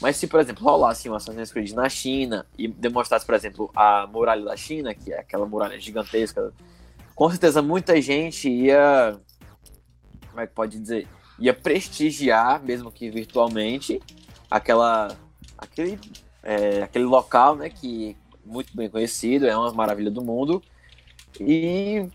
Mas 0.00 0.16
se, 0.16 0.26
por 0.26 0.40
exemplo, 0.40 0.64
rolasse 0.64 1.10
um 1.10 1.14
Assassin's 1.14 1.52
Creed 1.52 1.72
na 1.72 1.88
China 1.88 2.46
e 2.56 2.66
demonstrasse, 2.66 3.26
por 3.26 3.34
exemplo, 3.34 3.70
a 3.76 4.06
muralha 4.06 4.44
da 4.44 4.56
China, 4.56 4.94
que 4.94 5.12
é 5.12 5.20
aquela 5.20 5.46
muralha 5.46 5.78
gigantesca, 5.78 6.52
com 7.14 7.28
certeza 7.28 7.60
muita 7.60 8.00
gente 8.00 8.48
ia. 8.48 9.20
Como 10.30 10.40
é 10.40 10.46
que 10.46 10.54
pode 10.54 10.78
dizer? 10.78 11.06
Ia 11.38 11.52
prestigiar, 11.52 12.62
mesmo 12.62 12.90
que 12.90 13.10
virtualmente, 13.10 14.00
aquela, 14.50 15.14
aquele, 15.58 15.98
é, 16.42 16.82
aquele 16.82 17.04
local, 17.04 17.56
né, 17.56 17.68
que 17.68 18.16
é 18.32 18.36
muito 18.50 18.74
bem 18.74 18.88
conhecido, 18.88 19.46
é 19.46 19.56
uma 19.56 19.72
maravilha 19.72 20.10
do 20.10 20.22
mundo. 20.22 20.62
E 21.38 22.08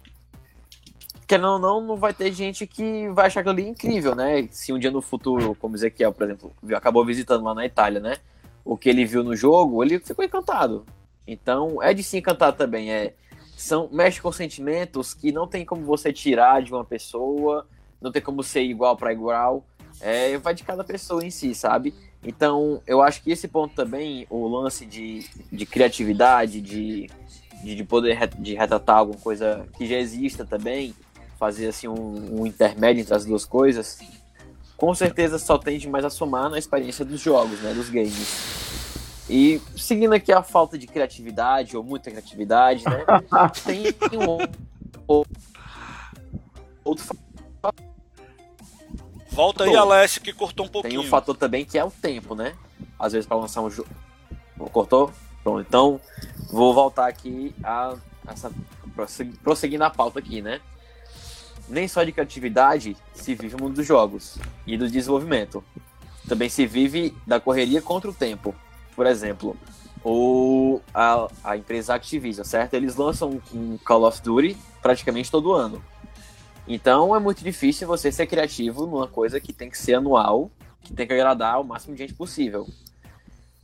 que 1.27 1.37
não, 1.37 1.57
não, 1.57 1.81
não 1.81 1.95
vai 1.95 2.13
ter 2.13 2.31
gente 2.31 2.67
que 2.67 3.09
vai 3.09 3.27
achar 3.27 3.39
aquilo 3.39 3.53
ali 3.53 3.67
incrível, 3.67 4.13
né? 4.13 4.47
Se 4.51 4.71
um 4.71 4.79
dia 4.79 4.91
no 4.91 5.01
futuro, 5.01 5.55
como 5.55 5.75
Ezequiel, 5.75 6.13
por 6.13 6.23
exemplo, 6.23 6.53
acabou 6.75 7.03
visitando 7.03 7.43
lá 7.43 7.53
na 7.53 7.65
Itália, 7.65 7.99
né? 7.99 8.17
O 8.63 8.77
que 8.77 8.89
ele 8.89 9.05
viu 9.05 9.23
no 9.23 9.35
jogo, 9.35 9.83
ele 9.83 9.99
ficou 9.99 10.23
encantado. 10.23 10.85
Então, 11.27 11.81
é 11.81 11.93
de 11.93 12.03
se 12.03 12.17
encantar 12.17 12.53
também. 12.53 12.91
É, 12.91 13.13
são, 13.57 13.89
mexe 13.91 14.21
com 14.21 14.31
sentimentos 14.31 15.13
que 15.13 15.31
não 15.31 15.47
tem 15.47 15.65
como 15.65 15.83
você 15.83 16.13
tirar 16.13 16.61
de 16.61 16.71
uma 16.71 16.85
pessoa, 16.85 17.67
não 17.99 18.11
tem 18.11 18.21
como 18.21 18.43
ser 18.43 18.61
igual 18.61 18.95
para 18.95 19.11
igual. 19.11 19.65
É, 20.01 20.37
vai 20.37 20.53
de 20.53 20.63
cada 20.63 20.83
pessoa 20.83 21.25
em 21.25 21.31
si, 21.31 21.55
sabe? 21.55 21.93
Então, 22.23 22.81
eu 22.85 23.01
acho 23.01 23.23
que 23.23 23.31
esse 23.31 23.47
ponto 23.47 23.73
também, 23.73 24.27
o 24.29 24.47
lance 24.47 24.85
de, 24.85 25.25
de 25.51 25.65
criatividade, 25.65 26.59
de, 26.59 27.09
de, 27.63 27.75
de 27.75 27.83
poder 27.83 28.27
de 28.37 28.55
retratar 28.55 28.97
alguma 28.97 29.19
coisa 29.19 29.67
que 29.77 29.85
já 29.85 29.97
exista 29.97 30.45
também, 30.45 30.93
fazer 31.37 31.67
assim 31.67 31.87
um, 31.87 32.41
um, 32.41 32.45
intermédio 32.45 33.01
entre 33.01 33.13
as 33.13 33.25
duas 33.25 33.45
coisas, 33.45 33.99
com 34.77 34.93
certeza 34.93 35.37
só 35.37 35.57
tende 35.57 35.87
mais 35.89 36.05
a 36.05 36.09
somar 36.09 36.49
na 36.49 36.57
experiência 36.57 37.05
dos 37.05 37.21
jogos, 37.21 37.59
né, 37.59 37.73
dos 37.73 37.89
games. 37.89 38.65
E 39.29 39.61
seguindo 39.75 40.13
aqui 40.13 40.31
a 40.31 40.43
falta 40.43 40.77
de 40.77 40.85
criatividade 40.85 41.75
ou 41.75 41.83
muita 41.83 42.11
criatividade, 42.11 42.83
né, 42.85 43.05
tem 44.09 44.19
um 44.19 44.29
outro 44.29 44.65
Volta 49.31 49.65
aí, 49.65 49.75
Alessio, 49.75 50.21
que 50.21 50.31
cortou 50.31 50.65
um 50.65 50.69
pouquinho. 50.69 51.01
Tem 51.01 51.07
um 51.07 51.09
fator 51.09 51.35
também 51.35 51.65
que 51.65 51.77
é 51.77 51.83
o 51.83 51.91
tempo, 51.91 52.35
né? 52.35 52.55
Às 52.97 53.11
vezes 53.11 53.27
para 53.27 53.35
lançar 53.35 53.61
um 53.61 53.69
jogo. 53.69 53.89
Cortou? 54.71 55.11
Pronto, 55.43 55.59
então 55.59 55.99
vou 56.49 56.73
voltar 56.73 57.07
aqui 57.07 57.53
a 57.61 57.95
essa 58.27 58.51
prosseguir 59.43 59.77
na 59.77 59.89
pauta 59.89 60.19
aqui, 60.19 60.41
né? 60.41 60.61
Nem 61.67 61.87
só 61.87 62.03
de 62.03 62.11
criatividade 62.11 62.95
se 63.13 63.35
vive 63.35 63.55
o 63.55 63.61
mundo 63.61 63.75
dos 63.75 63.85
jogos 63.85 64.37
e 64.65 64.77
do 64.77 64.89
desenvolvimento. 64.89 65.63
Também 66.27 66.49
se 66.49 66.65
vive 66.65 67.15
da 67.25 67.39
correria 67.39 67.81
contra 67.81 68.09
o 68.09 68.13
tempo. 68.13 68.55
Por 68.95 69.05
exemplo, 69.05 69.55
o, 70.03 70.79
a, 70.93 71.27
a 71.43 71.57
empresa 71.57 71.95
Activision, 71.95 72.45
certo? 72.45 72.73
Eles 72.75 72.95
lançam 72.95 73.41
um 73.53 73.77
Call 73.79 74.03
of 74.07 74.21
Duty 74.21 74.55
praticamente 74.81 75.31
todo 75.31 75.53
ano. 75.53 75.83
Então 76.67 77.15
é 77.15 77.19
muito 77.19 77.43
difícil 77.43 77.87
você 77.87 78.11
ser 78.11 78.25
criativo 78.25 78.85
numa 78.85 79.07
coisa 79.07 79.39
que 79.39 79.53
tem 79.53 79.69
que 79.69 79.77
ser 79.77 79.95
anual, 79.95 80.49
que 80.81 80.93
tem 80.93 81.05
que 81.05 81.13
agradar 81.13 81.59
o 81.59 81.63
máximo 81.63 81.95
de 81.95 82.03
gente 82.03 82.13
possível. 82.13 82.67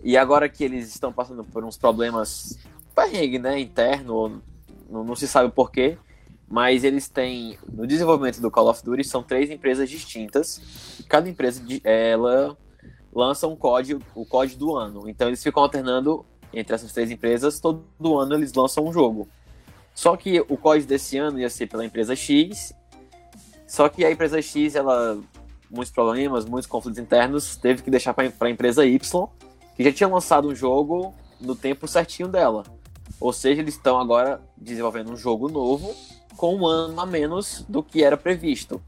E 0.04 0.18
agora 0.18 0.49
que 0.49 0.64
eles 0.64 0.89
estão 0.89 1.14
passando 1.14 1.43
por 1.43 1.64
uns 1.64 1.78
problemas 1.78 2.58
perrengue, 2.95 3.39
né, 3.39 3.60
interno, 3.60 4.41
não, 4.89 5.04
não 5.04 5.16
se 5.16 5.28
sabe 5.28 5.52
porquê, 5.52 5.97
mas 6.52 6.84
eles 6.84 7.08
têm 7.08 7.58
no 7.72 7.88
desenvolvimento 7.88 8.41
do 8.41 8.52
Call 8.52 8.70
of 8.70 8.84
Duty 8.84 9.06
são 9.06 9.24
três 9.24 9.49
empresas 9.49 9.89
distintas. 9.89 10.62
Cada 11.08 11.30
empresa 11.30 11.64
ela 11.82 12.58
lança 13.14 13.47
um 13.47 13.56
código, 13.56 14.02
o 14.14 14.26
código 14.26 14.60
do 14.60 14.76
ano. 14.76 15.10
Então 15.10 15.30
eles 15.30 15.41
ficam 15.41 15.64
alternando 15.64 16.26
entre 16.54 16.76
essas 16.76 16.91
três 16.91 17.10
empresas. 17.10 17.62
Todo 17.62 18.20
ano 18.20 18.36
eles 18.36 18.52
lançam 18.54 18.86
um 18.86 18.91
jogo. 18.91 19.30
Só 19.95 20.18
que 20.18 20.41
o 20.41 20.58
código 20.58 20.88
desse 20.88 21.18
ano 21.18 21.39
ia 21.39 21.49
ser 21.49 21.68
pela 21.68 21.86
empresa 21.86 22.18
X. 22.18 22.74
Só 23.66 23.88
que 23.88 24.04
a 24.04 24.12
empresa 24.12 24.41
X, 24.41 24.76
ela 24.76 25.18
muitos 25.70 25.93
problemas, 25.93 26.43
muitos 26.43 26.70
conflitos 26.70 26.99
internos, 26.99 27.56
teve 27.56 27.82
que 27.82 27.89
deixar 27.89 28.14
para 28.14 28.30
a 28.41 28.49
empresa 28.49 28.86
Y, 28.86 29.30
que 29.74 29.86
já 29.86 29.91
tinha 29.93 30.10
lançado 30.10 30.49
um 30.49 30.56
jogo 30.56 31.14
no 31.39 31.56
tempo 31.56 31.88
certinho 31.88 32.28
dela. 32.28 32.64
Ou 33.22 33.32
seja, 33.32 33.62
eles 33.62 33.76
estão 33.76 33.97
agora 33.97 34.41
desenvolvendo 34.58 35.14
um 35.14 35.16
jogo 35.16 35.47
novo 35.47 35.95
com 36.38 36.55
um 36.55 36.65
ano 36.65 36.99
a 36.99 37.05
menos 37.05 37.65
do 37.67 37.84
que 37.84 38.03
era 38.03 38.17
previsto. 38.17 38.82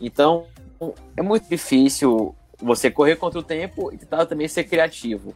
Então, 0.00 0.46
é 1.16 1.22
muito 1.22 1.48
difícil 1.48 2.34
você 2.60 2.90
correr 2.90 3.16
contra 3.16 3.38
o 3.38 3.42
tempo 3.42 3.92
e 3.92 3.98
tentar 3.98 4.26
também 4.26 4.48
ser 4.48 4.64
criativo. 4.64 5.34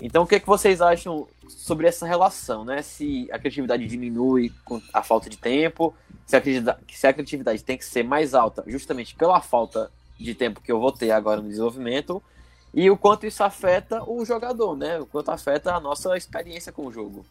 Então, 0.00 0.22
o 0.22 0.26
que, 0.26 0.36
é 0.36 0.40
que 0.40 0.46
vocês 0.46 0.80
acham 0.80 1.26
sobre 1.48 1.86
essa 1.86 2.06
relação, 2.06 2.64
né? 2.64 2.82
Se 2.82 3.28
a 3.32 3.38
criatividade 3.38 3.86
diminui 3.86 4.52
com 4.64 4.80
a 4.92 5.02
falta 5.02 5.28
de 5.28 5.36
tempo, 5.36 5.94
se 6.26 6.36
a 6.36 6.40
criatividade, 7.12 7.64
tem 7.64 7.76
que 7.76 7.84
ser 7.84 8.04
mais 8.04 8.34
alta 8.34 8.62
justamente 8.66 9.14
pela 9.14 9.40
falta 9.40 9.90
de 10.18 10.34
tempo 10.34 10.60
que 10.60 10.70
eu 10.70 10.78
vou 10.78 10.92
ter 10.92 11.10
agora 11.10 11.40
no 11.40 11.48
desenvolvimento, 11.48 12.22
e 12.72 12.90
o 12.90 12.96
quanto 12.96 13.26
isso 13.26 13.42
afeta 13.42 14.04
o 14.08 14.24
jogador, 14.24 14.76
né? 14.76 15.00
O 15.00 15.06
quanto 15.06 15.30
afeta 15.30 15.74
a 15.74 15.80
nossa 15.80 16.16
experiência 16.16 16.70
com 16.70 16.86
o 16.86 16.92
jogo. 16.92 17.24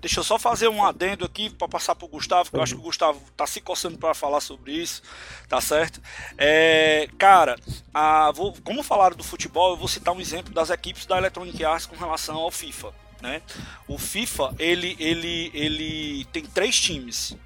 Deixa 0.00 0.20
eu 0.20 0.24
só 0.24 0.38
fazer 0.38 0.68
um 0.68 0.84
adendo 0.84 1.24
aqui 1.24 1.50
para 1.50 1.68
passar 1.68 1.94
para 1.94 2.04
o 2.04 2.08
Gustavo, 2.08 2.50
que 2.50 2.56
eu 2.56 2.62
acho 2.62 2.74
que 2.74 2.80
o 2.80 2.84
Gustavo 2.84 3.20
tá 3.36 3.46
se 3.46 3.60
coçando 3.60 3.96
para 3.98 4.14
falar 4.14 4.40
sobre 4.40 4.72
isso, 4.72 5.02
tá 5.48 5.60
certo? 5.60 6.00
É, 6.36 7.08
cara, 7.18 7.56
a, 7.92 8.30
vou, 8.32 8.54
como 8.62 8.82
falaram 8.82 9.16
do 9.16 9.24
futebol, 9.24 9.70
eu 9.70 9.76
vou 9.76 9.88
citar 9.88 10.14
um 10.14 10.20
exemplo 10.20 10.52
das 10.52 10.70
equipes 10.70 11.06
da 11.06 11.18
Electronic 11.18 11.64
Arts 11.64 11.86
com 11.86 11.96
relação 11.96 12.36
ao 12.36 12.50
FIFA. 12.50 12.92
Né? 13.20 13.40
O 13.88 13.96
FIFA 13.96 14.54
ele, 14.58 14.94
ele, 14.98 15.50
ele 15.54 16.24
tem 16.26 16.44
três 16.44 16.78
times. 16.78 17.36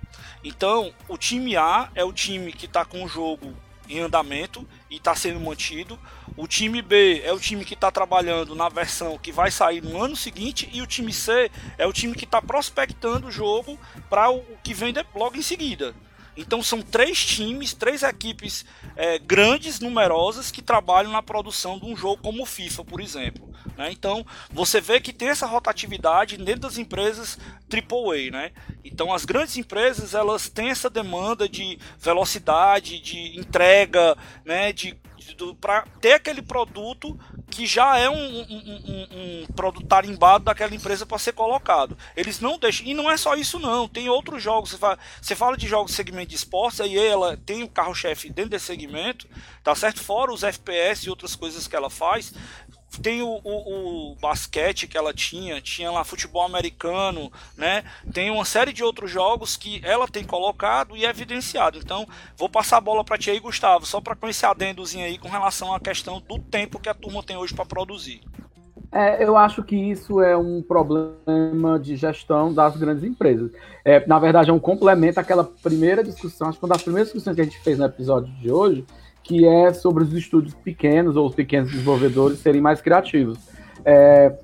Então, 0.43 0.93
o 1.07 1.16
time 1.16 1.57
A 1.57 1.91
é 1.95 2.03
o 2.03 2.12
time 2.12 2.53
que 2.53 2.66
está 2.66 2.84
com 2.84 3.05
o 3.05 3.09
jogo 3.09 3.55
em 3.91 3.99
andamento 4.01 4.66
e 4.88 4.97
está 4.97 5.14
sendo 5.14 5.41
mantido. 5.41 5.99
O 6.36 6.47
time 6.47 6.80
B 6.80 7.20
é 7.24 7.32
o 7.32 7.41
time 7.41 7.64
que 7.64 7.74
está 7.74 7.91
trabalhando 7.91 8.55
na 8.55 8.68
versão 8.68 9.18
que 9.18 9.32
vai 9.32 9.51
sair 9.51 9.82
no 9.82 10.03
ano 10.03 10.14
seguinte 10.14 10.68
e 10.72 10.80
o 10.80 10.86
time 10.86 11.12
C 11.12 11.51
é 11.76 11.86
o 11.86 11.93
time 11.93 12.14
que 12.14 12.24
está 12.24 12.41
prospectando 12.41 13.26
o 13.26 13.32
jogo 13.32 13.78
para 14.09 14.30
o 14.30 14.43
que 14.62 14.72
vem 14.72 14.95
logo 15.14 15.36
em 15.36 15.43
seguida. 15.43 15.95
Então 16.37 16.62
são 16.62 16.81
três 16.81 17.24
times, 17.24 17.74
três 17.74 18.03
equipes 18.03 18.64
é, 18.97 19.18
grandes, 19.18 19.81
numerosas, 19.81 20.51
que 20.51 20.62
trabalham 20.62 21.12
na 21.12 21.22
produção 21.22 21.78
de 21.78 21.87
um 21.87 21.97
jogo 21.97 22.22
como 22.22 22.43
o 22.43 22.47
FIFA, 22.47 22.85
por 22.85 23.01
exemplo. 23.01 23.49
Né? 23.76 23.91
Então 23.93 24.24
você 24.51 24.81
vê 24.81 25.01
que 25.01 25.12
tem 25.12 25.28
essa 25.28 25.47
rotatividade 25.47 26.37
dentro 26.37 26.62
das 26.62 26.78
empresas 26.78 27.39
AAA. 27.72 28.31
Né? 28.31 28.53
Então 28.85 29.12
as 29.12 29.24
grandes 29.24 29.57
empresas 29.57 30.14
elas 30.14 30.49
têm 30.49 30.70
essa 30.70 30.89
demanda 30.89 31.49
de 31.49 31.78
velocidade, 31.99 33.01
de 33.01 33.39
entrega, 33.39 34.16
né? 34.45 34.72
de 34.72 34.99
para 35.61 35.83
ter 36.01 36.14
aquele 36.14 36.43
produto 36.43 37.18
que 37.51 37.66
já 37.66 37.98
é 37.98 38.09
um, 38.09 38.14
um, 38.14 38.82
um, 38.88 39.42
um 39.42 39.46
produto 39.55 39.86
tarimbado 39.86 40.44
daquela 40.44 40.74
empresa 40.74 41.05
para 41.05 41.18
ser 41.18 41.32
colocado. 41.32 41.98
Eles 42.16 42.40
não 42.40 42.59
deixam. 42.59 42.86
E 42.86 42.94
não 42.94 43.11
é 43.11 43.16
só 43.16 43.34
isso, 43.34 43.59
não. 43.59 43.88
Tem 43.88 44.09
outros 44.09 44.42
jogos. 44.42 44.78
Você 45.20 45.34
fala, 45.34 45.57
de 45.57 45.66
jogos 45.66 45.92
segmento 45.92 46.28
de 46.30 46.36
esportes, 46.36 46.80
aí 46.80 46.96
ela 46.96 47.36
tem 47.36 47.62
o 47.62 47.68
carro-chefe 47.68 48.30
dentro 48.30 48.53
desse 48.53 48.66
segmento, 48.66 49.28
tá 49.62 49.74
certo? 49.74 50.03
Fora 50.03 50.32
os 50.32 50.42
FPS 50.44 51.07
e 51.07 51.11
outras 51.11 51.34
coisas 51.34 51.66
que 51.66 51.76
ela 51.76 51.90
faz 51.90 52.32
tem 52.99 53.22
o, 53.22 53.41
o, 53.45 54.12
o, 54.12 54.16
basquete 54.16 54.88
que 54.88 54.99
ela 54.99 55.14
tinha, 55.14 55.61
tinha 55.61 55.91
lá 55.91 56.03
futebol 56.03 56.43
americano, 56.43 57.30
né? 57.57 57.84
Tem 58.12 58.30
uma 58.30 58.45
série 58.45 58.72
de 58.72 58.82
outros 58.82 59.11
jogos 59.11 59.57
que 59.57 59.80
ela 59.84 60.09
tem 60.09 60.24
colocado 60.24 60.97
e 60.97 61.05
evidenciado. 61.05 61.78
Então, 61.78 62.07
vou 62.36 62.49
passar 62.49 62.78
a 62.78 62.80
bola 62.80 63.05
para 63.05 63.18
ti 63.18 63.30
aí, 63.30 63.38
Gustavo, 63.38 63.86
só 63.86 64.01
para 64.01 64.16
conhecer 64.16 64.47
a 64.47 64.51
adendozinho 64.51 65.05
aí 65.05 65.18
com 65.18 65.28
relação 65.28 65.72
à 65.72 65.78
questão 65.78 66.20
do 66.20 66.38
tempo 66.38 66.80
que 66.80 66.88
a 66.88 66.95
turma 66.95 67.22
tem 67.22 67.36
hoje 67.36 67.55
para 67.55 67.64
produzir. 67.64 68.20
É, 68.93 69.24
eu 69.24 69.36
acho 69.36 69.62
que 69.62 69.76
isso 69.76 70.20
é 70.20 70.36
um 70.36 70.61
problema 70.61 71.78
de 71.80 71.95
gestão 71.95 72.53
das 72.53 72.76
grandes 72.76 73.05
empresas. 73.05 73.53
É, 73.84 74.05
na 74.05 74.18
verdade, 74.18 74.51
é 74.51 74.53
um 74.53 74.59
complemento 74.59 75.20
àquela 75.20 75.45
primeira 75.45 76.03
discussão, 76.03 76.49
acho 76.49 76.59
que 76.59 76.64
uma 76.64 76.74
das 76.74 76.82
primeiras 76.82 77.09
discussões 77.09 77.36
que 77.36 77.41
a 77.41 77.45
gente 77.45 77.61
fez 77.61 77.78
no 77.78 77.84
episódio 77.84 78.32
de 78.34 78.51
hoje, 78.51 78.84
que 79.22 79.46
é 79.46 79.72
sobre 79.72 80.04
os 80.04 80.12
estúdios 80.12 80.54
pequenos 80.54 81.16
ou 81.16 81.26
os 81.26 81.34
pequenos 81.34 81.70
desenvolvedores 81.70 82.38
serem 82.38 82.60
mais 82.60 82.80
criativos. 82.80 83.38
É, 83.84 84.34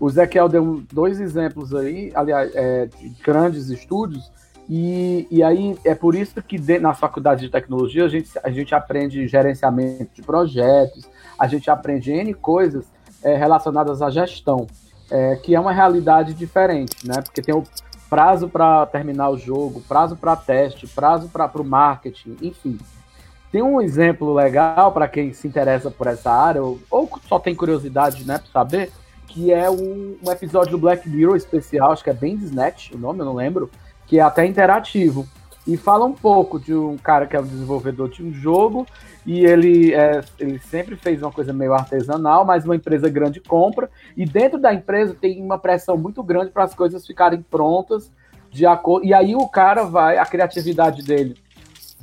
o 0.00 0.08
Zequiel 0.10 0.48
deu 0.48 0.82
dois 0.92 1.20
exemplos 1.20 1.74
aí, 1.74 2.10
aliás, 2.14 2.50
é, 2.54 2.86
de 2.86 3.08
grandes 3.22 3.68
estúdios, 3.68 4.32
e, 4.68 5.26
e 5.30 5.42
aí 5.42 5.76
é 5.84 5.94
por 5.94 6.14
isso 6.14 6.42
que 6.42 6.58
de, 6.58 6.78
nas 6.78 6.98
faculdades 6.98 7.44
de 7.44 7.50
tecnologia 7.50 8.04
a 8.04 8.08
gente, 8.08 8.30
a 8.42 8.50
gente 8.50 8.74
aprende 8.74 9.26
gerenciamento 9.28 10.10
de 10.14 10.22
projetos, 10.22 11.08
a 11.38 11.46
gente 11.46 11.70
aprende 11.70 12.10
N 12.10 12.32
coisas 12.34 12.86
é, 13.22 13.36
relacionadas 13.36 14.02
à 14.02 14.10
gestão, 14.10 14.66
é, 15.10 15.36
que 15.36 15.54
é 15.54 15.60
uma 15.60 15.72
realidade 15.72 16.34
diferente, 16.34 17.06
né? 17.06 17.20
Porque 17.22 17.42
tem 17.42 17.54
o 17.54 17.62
prazo 18.08 18.48
para 18.48 18.86
terminar 18.86 19.30
o 19.30 19.38
jogo, 19.38 19.80
prazo 19.88 20.16
para 20.16 20.36
teste, 20.36 20.86
prazo 20.86 21.28
para 21.28 21.50
o 21.60 21.64
marketing, 21.64 22.36
enfim. 22.42 22.78
Tem 23.52 23.60
um 23.60 23.82
exemplo 23.82 24.32
legal 24.32 24.90
para 24.92 25.06
quem 25.06 25.34
se 25.34 25.46
interessa 25.46 25.90
por 25.90 26.06
essa 26.06 26.32
área, 26.32 26.62
ou, 26.62 26.80
ou 26.90 27.06
só 27.28 27.38
tem 27.38 27.54
curiosidade, 27.54 28.26
né, 28.26 28.38
para 28.38 28.50
saber, 28.50 28.90
que 29.28 29.52
é 29.52 29.70
um, 29.70 30.16
um, 30.26 30.32
episódio 30.32 30.72
do 30.72 30.78
Black 30.78 31.06
Mirror 31.06 31.36
especial, 31.36 31.92
acho 31.92 32.02
que 32.02 32.08
é 32.08 32.14
bem 32.14 32.34
Snatch, 32.36 32.92
o 32.92 32.98
nome, 32.98 33.20
eu 33.20 33.26
não 33.26 33.34
lembro, 33.34 33.70
que 34.06 34.18
é 34.18 34.22
até 34.22 34.46
interativo. 34.46 35.28
E 35.66 35.76
fala 35.76 36.06
um 36.06 36.14
pouco 36.14 36.58
de 36.58 36.74
um 36.74 36.96
cara 36.96 37.26
que 37.26 37.36
é 37.36 37.40
o 37.40 37.44
desenvolvedor 37.44 38.08
de 38.08 38.22
um 38.22 38.32
jogo 38.32 38.84
e 39.24 39.44
ele, 39.44 39.94
é, 39.94 40.20
ele 40.40 40.58
sempre 40.58 40.96
fez 40.96 41.22
uma 41.22 41.30
coisa 41.30 41.52
meio 41.52 41.74
artesanal, 41.74 42.44
mas 42.44 42.64
uma 42.64 42.74
empresa 42.74 43.08
grande 43.08 43.38
compra, 43.38 43.88
e 44.16 44.24
dentro 44.24 44.58
da 44.58 44.72
empresa 44.72 45.14
tem 45.14 45.40
uma 45.40 45.58
pressão 45.58 45.96
muito 45.96 46.22
grande 46.22 46.50
para 46.50 46.64
as 46.64 46.74
coisas 46.74 47.06
ficarem 47.06 47.42
prontas 47.42 48.10
de 48.50 48.66
acordo. 48.66 49.06
E 49.06 49.14
aí 49.14 49.36
o 49.36 49.46
cara 49.46 49.84
vai, 49.84 50.16
a 50.16 50.24
criatividade 50.24 51.02
dele 51.02 51.36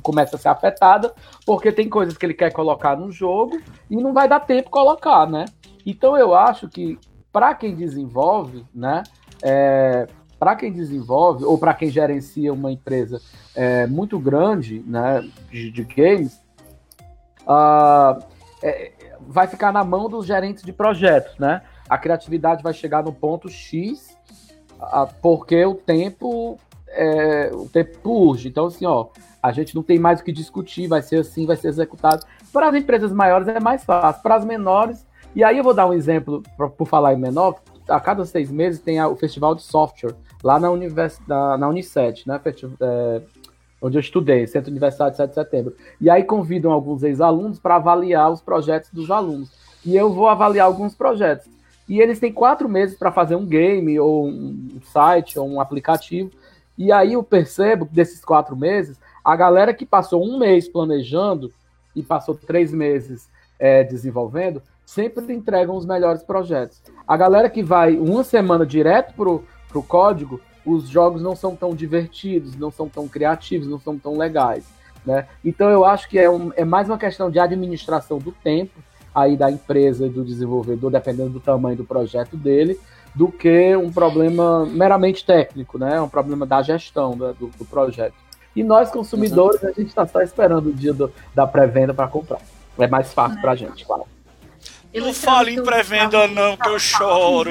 começa 0.00 0.36
a 0.36 0.38
ser 0.38 0.48
afetada, 0.48 1.12
porque 1.46 1.70
tem 1.72 1.88
coisas 1.88 2.16
que 2.16 2.26
ele 2.26 2.34
quer 2.34 2.52
colocar 2.52 2.96
no 2.96 3.10
jogo 3.10 3.60
e 3.88 3.96
não 3.96 4.12
vai 4.12 4.28
dar 4.28 4.40
tempo 4.40 4.70
colocar, 4.70 5.28
né? 5.28 5.44
Então 5.84 6.16
eu 6.16 6.34
acho 6.34 6.68
que 6.68 6.98
para 7.32 7.54
quem 7.54 7.74
desenvolve, 7.74 8.64
né? 8.74 9.02
É, 9.42 10.06
para 10.38 10.56
quem 10.56 10.72
desenvolve 10.72 11.44
ou 11.44 11.58
para 11.58 11.74
quem 11.74 11.90
gerencia 11.90 12.52
uma 12.52 12.72
empresa 12.72 13.20
é, 13.54 13.86
muito 13.86 14.18
grande 14.18 14.82
né, 14.86 15.22
de, 15.50 15.70
de 15.70 15.84
games, 15.84 16.40
uh, 17.42 18.22
é, 18.62 18.92
vai 19.20 19.46
ficar 19.46 19.70
na 19.70 19.84
mão 19.84 20.08
dos 20.08 20.24
gerentes 20.24 20.62
de 20.62 20.72
projetos, 20.72 21.38
né? 21.38 21.62
A 21.88 21.98
criatividade 21.98 22.62
vai 22.62 22.72
chegar 22.72 23.02
no 23.02 23.12
ponto 23.12 23.50
X, 23.50 24.16
uh, 24.78 25.12
porque 25.20 25.62
o 25.64 25.74
tempo 25.74 26.58
é, 26.88 27.50
o 27.52 27.68
tempo 27.68 28.10
urge. 28.10 28.48
Então, 28.48 28.66
assim, 28.66 28.86
ó, 28.86 29.08
a 29.42 29.52
gente 29.52 29.74
não 29.74 29.82
tem 29.82 29.98
mais 29.98 30.20
o 30.20 30.24
que 30.24 30.32
discutir, 30.32 30.86
vai 30.86 31.02
ser 31.02 31.20
assim, 31.20 31.46
vai 31.46 31.56
ser 31.56 31.68
executado. 31.68 32.24
Para 32.52 32.68
as 32.68 32.74
empresas 32.74 33.12
maiores 33.12 33.48
é 33.48 33.60
mais 33.60 33.84
fácil, 33.84 34.22
para 34.22 34.36
as 34.36 34.44
menores. 34.44 35.06
E 35.34 35.44
aí 35.44 35.58
eu 35.58 35.64
vou 35.64 35.74
dar 35.74 35.86
um 35.86 35.92
exemplo, 35.92 36.42
pra, 36.56 36.68
por 36.68 36.86
falar 36.86 37.14
em 37.14 37.18
menor, 37.18 37.60
a 37.88 38.00
cada 38.00 38.24
seis 38.24 38.50
meses 38.50 38.80
tem 38.80 38.98
a, 38.98 39.08
o 39.08 39.16
festival 39.16 39.54
de 39.54 39.62
software 39.62 40.14
lá 40.42 40.58
na, 40.58 40.70
univers, 40.70 41.20
na, 41.26 41.56
na 41.56 41.68
Unicet, 41.68 42.26
né? 42.26 42.40
É, 42.80 43.22
onde 43.82 43.96
eu 43.96 44.00
estudei, 44.00 44.46
Centro 44.46 44.70
Universitário 44.70 45.12
de 45.12 45.16
7 45.16 45.28
de 45.28 45.34
Setembro. 45.34 45.74
E 46.00 46.10
aí 46.10 46.22
convidam 46.22 46.70
alguns 46.70 47.02
ex-alunos 47.02 47.58
para 47.58 47.76
avaliar 47.76 48.30
os 48.30 48.40
projetos 48.40 48.90
dos 48.90 49.10
alunos. 49.10 49.50
E 49.84 49.96
eu 49.96 50.12
vou 50.12 50.28
avaliar 50.28 50.66
alguns 50.66 50.94
projetos. 50.94 51.48
E 51.88 52.00
eles 52.00 52.20
têm 52.20 52.32
quatro 52.32 52.68
meses 52.68 52.96
para 52.98 53.10
fazer 53.10 53.36
um 53.36 53.46
game, 53.46 53.98
ou 53.98 54.28
um 54.28 54.80
site, 54.92 55.38
ou 55.38 55.48
um 55.48 55.60
aplicativo. 55.60 56.30
E 56.76 56.92
aí 56.92 57.14
eu 57.14 57.22
percebo 57.22 57.86
que 57.86 57.94
desses 57.94 58.24
quatro 58.24 58.56
meses, 58.56 58.98
a 59.24 59.36
galera 59.36 59.74
que 59.74 59.86
passou 59.86 60.24
um 60.24 60.38
mês 60.38 60.68
planejando 60.68 61.52
e 61.94 62.02
passou 62.02 62.34
três 62.34 62.72
meses 62.72 63.28
é, 63.58 63.84
desenvolvendo, 63.84 64.62
sempre 64.86 65.32
entregam 65.32 65.76
os 65.76 65.86
melhores 65.86 66.22
projetos. 66.22 66.82
A 67.06 67.16
galera 67.16 67.48
que 67.48 67.62
vai 67.62 67.96
uma 67.96 68.24
semana 68.24 68.66
direto 68.66 69.14
pro, 69.14 69.44
pro 69.68 69.82
código, 69.82 70.40
os 70.64 70.88
jogos 70.88 71.22
não 71.22 71.36
são 71.36 71.54
tão 71.54 71.74
divertidos, 71.74 72.56
não 72.56 72.70
são 72.70 72.88
tão 72.88 73.06
criativos, 73.06 73.68
não 73.68 73.78
são 73.78 73.98
tão 73.98 74.16
legais. 74.16 74.64
Né? 75.04 75.26
Então 75.44 75.70
eu 75.70 75.84
acho 75.84 76.08
que 76.08 76.18
é, 76.18 76.28
um, 76.28 76.52
é 76.56 76.64
mais 76.64 76.88
uma 76.88 76.98
questão 76.98 77.30
de 77.30 77.38
administração 77.38 78.18
do 78.18 78.32
tempo 78.32 78.80
aí 79.14 79.36
da 79.36 79.50
empresa 79.50 80.06
e 80.06 80.10
do 80.10 80.24
desenvolvedor, 80.24 80.90
dependendo 80.90 81.30
do 81.30 81.40
tamanho 81.40 81.76
do 81.76 81.84
projeto 81.84 82.36
dele, 82.36 82.78
do 83.14 83.30
que 83.30 83.74
um 83.76 83.90
problema 83.90 84.64
meramente 84.66 85.24
técnico, 85.24 85.78
né? 85.78 86.00
Um 86.00 86.08
problema 86.08 86.46
da 86.46 86.62
gestão 86.62 87.16
do, 87.16 87.32
do 87.32 87.64
projeto. 87.64 88.14
E 88.54 88.62
nós, 88.64 88.90
consumidores, 88.90 89.62
a 89.64 89.68
gente 89.68 89.88
está 89.88 90.06
só 90.06 90.20
esperando 90.20 90.70
o 90.70 90.72
dia 90.72 90.92
do, 90.92 91.12
da 91.34 91.46
pré-venda 91.46 91.94
para 91.94 92.08
comprar. 92.08 92.40
É 92.78 92.88
mais 92.88 93.12
fácil 93.12 93.40
para 93.40 93.52
a 93.52 93.56
gente, 93.56 93.84
claro. 93.84 94.04
Não 94.92 95.14
fale 95.14 95.52
em 95.52 95.62
pré-venda 95.62 96.26
não, 96.26 96.56
que 96.56 96.68
eu 96.68 96.78
choro. 96.78 97.50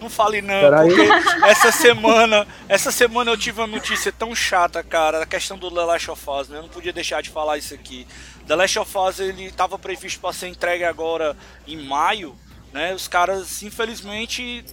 Não 0.00 0.08
fale 0.08 0.40
não, 0.40 0.60
porque 0.86 1.08
essa 1.44 1.72
semana, 1.72 2.46
essa 2.68 2.92
semana 2.92 3.32
eu 3.32 3.36
tive 3.36 3.60
uma 3.60 3.66
notícia 3.66 4.12
tão 4.12 4.32
chata, 4.32 4.80
cara, 4.80 5.24
a 5.24 5.26
questão 5.26 5.58
do 5.58 5.68
The 5.72 5.84
Last 5.84 6.10
of 6.12 6.30
Us, 6.30 6.48
né? 6.48 6.58
Eu 6.58 6.62
não 6.62 6.68
podia 6.68 6.92
deixar 6.92 7.20
de 7.20 7.30
falar 7.30 7.58
isso 7.58 7.74
aqui. 7.74 8.06
The 8.46 8.54
Last 8.54 8.78
of 8.78 8.96
Us 8.96 9.18
ele 9.18 9.46
estava 9.46 9.76
previsto 9.76 10.20
para 10.20 10.32
ser 10.32 10.46
entregue 10.46 10.84
agora 10.84 11.36
em 11.66 11.76
maio, 11.76 12.36
né? 12.72 12.94
Os 12.94 13.08
caras 13.08 13.60
infelizmente 13.64 14.64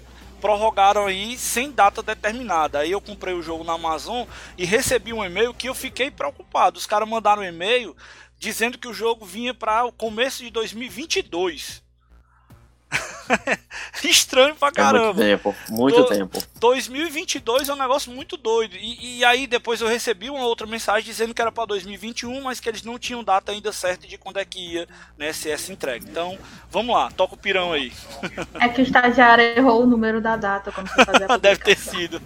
prorrogaram 0.46 1.08
aí 1.08 1.36
sem 1.40 1.72
data 1.72 2.04
determinada. 2.04 2.78
Aí 2.78 2.92
eu 2.92 3.02
comprei 3.02 3.34
o 3.34 3.42
jogo 3.42 3.64
na 3.64 3.74
Amazon 3.74 4.28
e 4.56 4.64
recebi 4.64 5.12
um 5.12 5.26
e-mail 5.26 5.56
que 5.56 5.68
eu 5.68 5.74
fiquei 5.74 6.12
preocupado. 6.12 6.78
Os 6.78 6.86
caras 6.86 7.10
mandaram 7.10 7.42
um 7.42 7.46
e-mail 7.46 7.98
dizendo 8.38 8.78
que 8.78 8.88
o 8.88 8.94
jogo 8.94 9.26
vinha 9.26 9.56
para 9.56 9.86
o 9.86 9.92
começo 9.92 10.44
de 10.44 10.52
2022. 10.52 11.85
Estranho 14.04 14.56
pra 14.56 14.72
caramba. 14.72 15.24
É 15.24 15.28
muito 15.28 15.44
tempo, 15.44 15.56
muito 15.70 15.98
Do, 15.98 16.06
tempo. 16.06 16.44
2022 16.60 17.70
é 17.70 17.74
um 17.74 17.78
negócio 17.78 18.12
muito 18.12 18.38
doido. 18.38 18.76
E, 18.76 19.20
e, 19.20 19.26
aí 19.26 19.48
depois 19.48 19.82
eu 19.82 19.88
recebi 19.88 20.30
uma 20.30 20.46
outra 20.46 20.68
mensagem 20.68 21.04
dizendo 21.04 21.34
que 21.34 21.42
era 21.42 21.52
para 21.52 21.66
2021, 21.66 22.42
mas 22.42 22.60
que 22.60 22.70
eles 22.70 22.84
não 22.84 23.00
tinham 23.00 23.24
data 23.24 23.52
ainda 23.52 23.72
certa 23.72 24.08
de 24.08 24.18
quando 24.18 24.38
é 24.38 24.46
que 24.46 24.74
ia 24.74 24.88
né, 25.18 25.34
ser 25.34 25.50
essa 25.50 25.72
entrega. 25.72 26.06
Então, 26.08 26.38
vamos 26.70 26.96
lá, 26.96 27.10
toca 27.12 27.36
o 27.36 27.38
pirão 27.38 27.74
aí. 27.74 27.92
É 28.60 28.70
que 28.70 28.82
o 28.82 28.84
estagiário 28.84 29.44
errou 29.44 29.84
o 29.84 29.86
número 29.86 30.22
da 30.22 30.36
data 30.36 30.72
quando 30.72 30.88
você 30.88 31.26
a 31.28 31.38
Deve 31.38 31.62
ter 31.62 31.78
sido. 31.78 32.22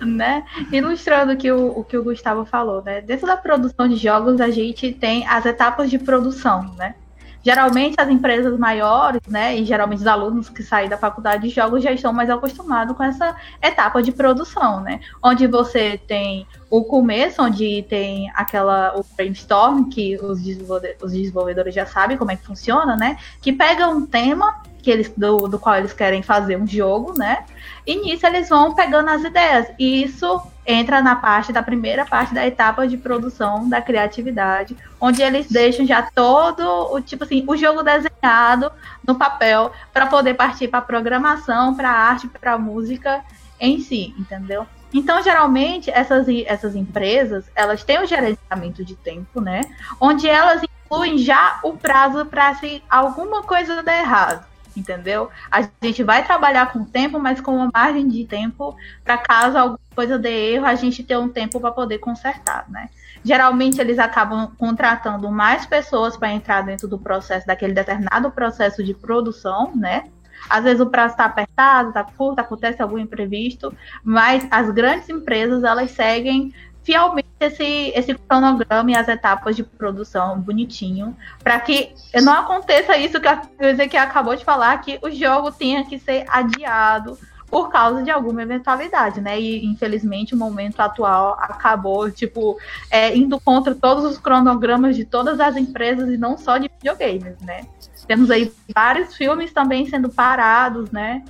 né? 0.00 0.44
Ilustrando 0.72 1.36
que 1.36 1.50
o, 1.50 1.78
o 1.78 1.84
que 1.84 1.96
o 1.96 2.02
Gustavo 2.02 2.44
falou, 2.44 2.82
né? 2.82 3.00
Dentro 3.00 3.26
da 3.26 3.36
produção 3.36 3.88
de 3.88 3.96
jogos, 3.96 4.40
a 4.40 4.50
gente 4.50 4.92
tem 4.92 5.26
as 5.26 5.44
etapas 5.46 5.90
de 5.90 5.98
produção, 5.98 6.74
né? 6.74 6.94
Geralmente 7.42 7.94
as 7.98 8.08
empresas 8.08 8.58
maiores, 8.58 9.20
né, 9.26 9.56
e 9.56 9.64
geralmente 9.64 10.00
os 10.00 10.06
alunos 10.06 10.48
que 10.48 10.62
saem 10.62 10.88
da 10.88 10.98
faculdade 10.98 11.48
de 11.48 11.54
jogos 11.54 11.82
já 11.82 11.92
estão 11.92 12.12
mais 12.12 12.28
acostumados 12.28 12.96
com 12.96 13.02
essa 13.02 13.36
etapa 13.62 14.02
de 14.02 14.12
produção, 14.12 14.80
né? 14.80 15.00
Onde 15.22 15.46
você 15.46 15.98
tem 16.06 16.46
o 16.70 16.84
começo, 16.84 17.42
onde 17.42 17.84
tem 17.88 18.30
aquela 18.34 18.94
o 18.96 19.04
brainstorm 19.16 19.88
que 19.88 20.16
os 20.16 20.42
desenvolvedores, 20.42 21.74
já 21.74 21.86
sabem 21.86 22.16
como 22.16 22.30
é 22.30 22.36
que 22.36 22.44
funciona, 22.44 22.96
né? 22.96 23.16
Que 23.40 23.52
pega 23.52 23.88
um 23.88 24.04
tema 24.04 24.62
que 24.82 24.90
eles 24.90 25.12
do, 25.16 25.36
do 25.48 25.58
qual 25.58 25.76
eles 25.76 25.92
querem 25.92 26.22
fazer 26.22 26.56
um 26.56 26.66
jogo, 26.66 27.14
né? 27.18 27.44
E 27.86 27.96
nisso 27.96 28.26
eles 28.26 28.48
vão 28.48 28.74
pegando 28.74 29.10
as 29.10 29.22
ideias. 29.22 29.66
E 29.78 30.02
isso 30.02 30.40
entra 30.66 31.00
na 31.00 31.16
parte 31.16 31.52
da 31.52 31.62
primeira 31.62 32.04
parte 32.04 32.34
da 32.34 32.46
etapa 32.46 32.86
de 32.86 32.96
produção 32.96 33.68
da 33.68 33.80
criatividade, 33.80 34.76
onde 35.00 35.22
eles 35.22 35.50
deixam 35.50 35.86
já 35.86 36.02
todo 36.02 36.92
o 36.92 37.00
tipo 37.00 37.24
assim, 37.24 37.42
o 37.46 37.56
jogo 37.56 37.82
desenhado 37.82 38.70
no 39.06 39.14
papel 39.14 39.72
para 39.92 40.06
poder 40.06 40.34
partir 40.34 40.68
para 40.68 40.82
programação, 40.82 41.74
para 41.74 41.90
arte, 41.90 42.28
para 42.28 42.58
música 42.58 43.24
em 43.58 43.80
si, 43.80 44.14
entendeu? 44.18 44.66
Então, 44.92 45.22
geralmente, 45.22 45.90
essas, 45.90 46.26
essas 46.46 46.74
empresas, 46.74 47.44
elas 47.54 47.84
têm 47.84 48.02
um 48.02 48.06
gerenciamento 48.06 48.84
de 48.84 48.96
tempo, 48.96 49.40
né? 49.40 49.62
Onde 50.00 50.28
elas 50.28 50.62
incluem 50.62 51.18
já 51.18 51.60
o 51.62 51.74
prazo 51.74 52.24
para 52.24 52.54
se 52.54 52.82
alguma 52.88 53.42
coisa 53.42 53.82
der 53.82 54.00
errado 54.00 54.46
entendeu? 54.78 55.28
A 55.50 55.68
gente 55.82 56.02
vai 56.02 56.24
trabalhar 56.24 56.72
com 56.72 56.84
tempo, 56.84 57.18
mas 57.18 57.40
com 57.40 57.56
uma 57.56 57.70
margem 57.72 58.06
de 58.08 58.24
tempo 58.24 58.76
para 59.04 59.18
caso 59.18 59.58
alguma 59.58 59.80
coisa 59.94 60.18
dê 60.18 60.52
erro, 60.54 60.66
a 60.66 60.74
gente 60.74 61.02
ter 61.02 61.16
um 61.16 61.28
tempo 61.28 61.60
para 61.60 61.72
poder 61.72 61.98
consertar, 61.98 62.66
né? 62.68 62.88
Geralmente 63.24 63.80
eles 63.80 63.98
acabam 63.98 64.52
contratando 64.56 65.30
mais 65.30 65.66
pessoas 65.66 66.16
para 66.16 66.32
entrar 66.32 66.62
dentro 66.62 66.86
do 66.86 66.98
processo, 66.98 67.46
daquele 67.46 67.72
determinado 67.72 68.30
processo 68.30 68.82
de 68.82 68.94
produção, 68.94 69.72
né? 69.74 70.04
Às 70.48 70.64
vezes 70.64 70.80
o 70.80 70.86
prazo 70.86 71.14
está 71.14 71.24
apertado, 71.24 71.88
está 71.88 72.04
curto, 72.04 72.38
acontece 72.38 72.80
algum 72.80 72.98
imprevisto, 72.98 73.74
mas 74.04 74.46
as 74.50 74.70
grandes 74.70 75.08
empresas 75.08 75.64
elas 75.64 75.90
seguem 75.90 76.52
fielmente 76.88 77.28
esse, 77.38 77.92
esse 77.94 78.14
cronograma 78.14 78.90
e 78.90 78.96
as 78.96 79.06
etapas 79.08 79.54
de 79.54 79.62
produção 79.62 80.40
bonitinho, 80.40 81.14
para 81.44 81.60
que 81.60 81.92
não 82.22 82.32
aconteça 82.32 82.96
isso 82.96 83.20
que 83.20 83.28
a 83.28 83.42
que 83.90 83.96
acabou 83.98 84.34
de 84.34 84.42
falar, 84.42 84.80
que 84.80 84.98
o 85.02 85.10
jogo 85.10 85.52
tenha 85.52 85.84
que 85.84 85.98
ser 85.98 86.24
adiado 86.30 87.18
por 87.46 87.68
causa 87.68 88.02
de 88.02 88.10
alguma 88.10 88.40
eventualidade, 88.40 89.20
né? 89.20 89.38
E 89.38 89.66
infelizmente 89.66 90.34
o 90.34 90.38
momento 90.38 90.80
atual 90.80 91.36
acabou, 91.38 92.10
tipo, 92.10 92.56
é, 92.90 93.14
indo 93.14 93.38
contra 93.38 93.74
todos 93.74 94.04
os 94.04 94.16
cronogramas 94.16 94.96
de 94.96 95.04
todas 95.04 95.40
as 95.40 95.58
empresas 95.58 96.08
e 96.08 96.16
não 96.16 96.38
só 96.38 96.56
de 96.56 96.70
videogames, 96.70 97.38
né? 97.42 97.66
Temos 98.06 98.30
aí 98.30 98.50
vários 98.74 99.14
filmes 99.14 99.52
também 99.52 99.84
sendo 99.84 100.08
parados, 100.08 100.90
né? 100.90 101.22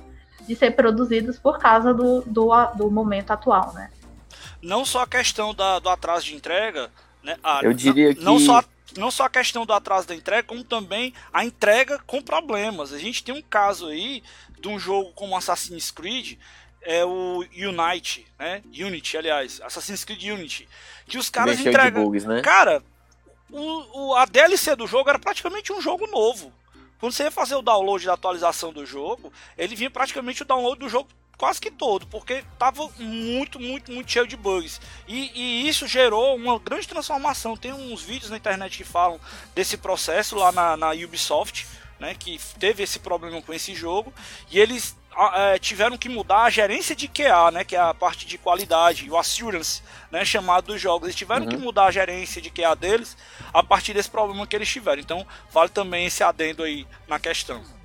De 0.47 0.55
ser 0.55 0.71
produzidos 0.71 1.37
por 1.37 1.59
causa 1.59 1.93
do, 1.93 2.21
do, 2.21 2.49
do 2.77 2.89
momento 2.89 3.31
atual, 3.31 3.73
né? 3.73 3.89
Não 4.61 4.85
só 4.85 5.01
a 5.01 5.07
questão 5.07 5.53
da, 5.53 5.79
do 5.79 5.89
atraso 5.89 6.25
de 6.25 6.35
entrega, 6.35 6.91
né? 7.23 7.37
A, 7.43 7.61
eu 7.63 7.73
diria 7.73 8.13
que. 8.13 8.23
Não 8.23 8.39
só, 8.39 8.63
não 8.97 9.11
só 9.11 9.25
a 9.25 9.29
questão 9.29 9.65
do 9.65 9.73
atraso 9.73 10.07
da 10.07 10.15
entrega, 10.15 10.43
como 10.43 10.63
também 10.63 11.13
a 11.33 11.43
entrega 11.43 11.99
com 12.05 12.21
problemas. 12.21 12.93
A 12.93 12.97
gente 12.97 13.23
tem 13.23 13.35
um 13.35 13.41
caso 13.41 13.87
aí 13.87 14.23
de 14.59 14.67
um 14.67 14.79
jogo 14.79 15.11
como 15.13 15.35
Assassin's 15.35 15.91
Creed, 15.91 16.37
é 16.81 17.03
o 17.05 17.39
Unite, 17.39 18.25
né? 18.37 18.61
Unity, 18.65 19.17
aliás, 19.17 19.61
Assassin's 19.61 20.03
Creed 20.03 20.23
Unity, 20.23 20.67
que 21.05 21.17
os 21.17 21.29
caras 21.29 21.59
entregam. 21.59 22.03
Bugs, 22.03 22.25
né? 22.25 22.41
Cara, 22.41 22.83
o, 23.49 24.09
o, 24.09 24.15
a 24.15 24.25
DLC 24.25 24.75
do 24.75 24.87
jogo 24.87 25.09
era 25.09 25.19
praticamente 25.19 25.73
um 25.73 25.81
jogo 25.81 26.07
novo. 26.07 26.53
Quando 26.99 27.13
você 27.13 27.23
ia 27.23 27.31
fazer 27.31 27.55
o 27.55 27.61
download 27.61 28.05
da 28.05 28.13
atualização 28.13 28.73
do 28.73 28.85
jogo, 28.85 29.31
ele 29.57 29.75
vinha 29.75 29.89
praticamente 29.89 30.41
o 30.41 30.45
download 30.45 30.79
do 30.79 30.89
jogo 30.89 31.09
quase 31.39 31.61
que 31.61 31.71
todo, 31.71 32.05
porque 32.05 32.43
estava 32.53 32.87
muito, 32.99 33.59
muito, 33.61 33.91
muito 33.91 34.11
cheio 34.11 34.27
de 34.27 34.35
bugs. 34.35 34.79
E, 35.07 35.31
e, 35.33 35.69
isso 35.69 35.87
gerou 35.87 36.35
uma 36.35 36.59
grande 36.59 36.85
transformação. 36.85 37.55
Tem 37.55 37.71
uns 37.71 38.03
vídeos 38.03 38.29
na 38.29 38.35
internet 38.35 38.77
que 38.77 38.83
falam 38.83 39.17
desse 39.55 39.77
processo 39.77 40.35
lá 40.35 40.51
na, 40.51 40.75
na 40.75 40.89
Ubisoft, 40.91 41.65
né, 41.97 42.13
que 42.13 42.37
teve 42.59 42.83
esse 42.83 42.99
problema 42.99 43.41
com 43.41 43.53
esse 43.53 43.73
jogo, 43.73 44.13
e 44.51 44.59
eles 44.59 44.97
é, 45.33 45.57
tiveram 45.57 45.97
que 45.97 46.09
mudar 46.09 46.43
a 46.43 46.49
gerência 46.49 46.93
de 46.93 47.07
QA, 47.07 47.51
né, 47.51 47.63
que 47.63 47.75
é 47.75 47.79
a 47.79 47.93
parte 47.93 48.25
de 48.25 48.37
qualidade, 48.37 49.09
o 49.09 49.17
assurance, 49.17 49.81
né, 50.11 50.25
chamado 50.25 50.67
dos 50.67 50.81
jogos. 50.81 51.07
Eles 51.07 51.15
tiveram 51.15 51.43
uhum. 51.43 51.51
que 51.51 51.57
mudar 51.57 51.85
a 51.85 51.91
gerência 51.91 52.41
de 52.41 52.49
QA 52.49 52.75
deles 52.75 53.15
a 53.53 53.63
partir 53.63 53.93
desse 53.93 54.09
problema 54.09 54.45
que 54.45 54.57
eles 54.57 54.67
tiveram. 54.67 55.01
Então, 55.01 55.25
vale 55.51 55.69
também 55.69 56.05
esse 56.05 56.21
adendo 56.21 56.63
aí 56.63 56.85
na 57.07 57.17
questão. 57.17 57.78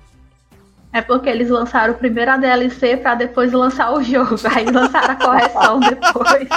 É 0.95 1.01
porque 1.01 1.27
eles 1.27 1.49
lançaram 1.49 1.93
o 1.93 1.97
primeiro 1.97 2.31
a 2.31 2.37
DLC 2.37 2.95
para 2.95 3.15
depois 3.15 3.51
lançar 3.51 3.91
o 3.91 4.01
jogo. 4.01 4.37
Aí 4.55 4.63
lançaram 4.63 5.13
a 5.13 5.15
correção 5.17 5.79
depois. 5.81 6.47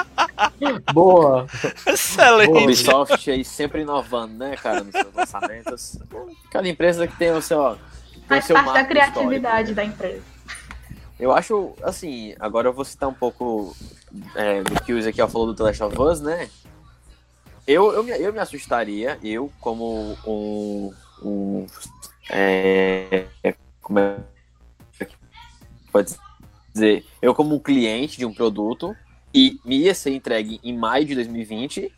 Boa! 0.93 1.45
Excelente! 1.85 2.53
O 2.53 2.63
Ubisoft 2.63 3.29
aí 3.33 3.45
sempre 3.45 3.83
inovando, 3.83 4.35
né, 4.35 4.55
cara, 4.55 4.85
nos 4.85 4.93
seus 4.93 5.13
lançamentos. 5.13 5.99
Cada 6.53 6.69
empresa 6.69 7.09
que 7.09 7.17
tem 7.17 7.33
o 7.33 7.43
seu. 7.43 7.77
Faz 8.29 8.47
parte 8.47 8.75
da 8.75 8.85
criatividade 8.85 9.75
da 9.75 9.85
empresa. 9.85 10.23
Eu 11.19 11.33
acho, 11.33 11.75
assim, 11.83 12.33
agora 12.39 12.69
eu 12.69 12.73
vou 12.73 12.85
citar 12.85 13.09
um 13.09 13.15
pouco 13.15 13.77
é, 14.37 14.63
do 14.63 14.81
que 14.85 14.93
o 14.93 14.99
Ezequiel 14.99 15.27
falou 15.27 15.49
do 15.49 15.55
The 15.57 15.65
Last 15.65 15.83
of 15.83 16.01
Us, 16.01 16.21
né? 16.21 16.49
Eu, 17.67 17.93
eu, 17.93 18.05
me, 18.05 18.13
eu 18.13 18.33
me 18.33 18.39
assustaria, 18.39 19.19
eu 19.21 19.51
como 19.61 20.17
um, 20.25 20.95
um 21.25 21.67
é, 22.31 23.25
como 23.89 23.99
é 23.99 24.19
que 25.01 25.17
pode 25.91 26.15
dizer, 26.73 27.07
eu 27.23 27.35
como 27.35 27.59
cliente 27.59 28.19
de 28.19 28.27
um 28.27 28.35
produto 28.35 28.95
e 29.35 29.59
me 29.65 29.79
ia 29.79 29.95
ser 29.95 30.11
entregue 30.11 30.61
em 30.63 30.77
maio 30.77 31.07
de 31.07 31.15
2020, 31.15 31.91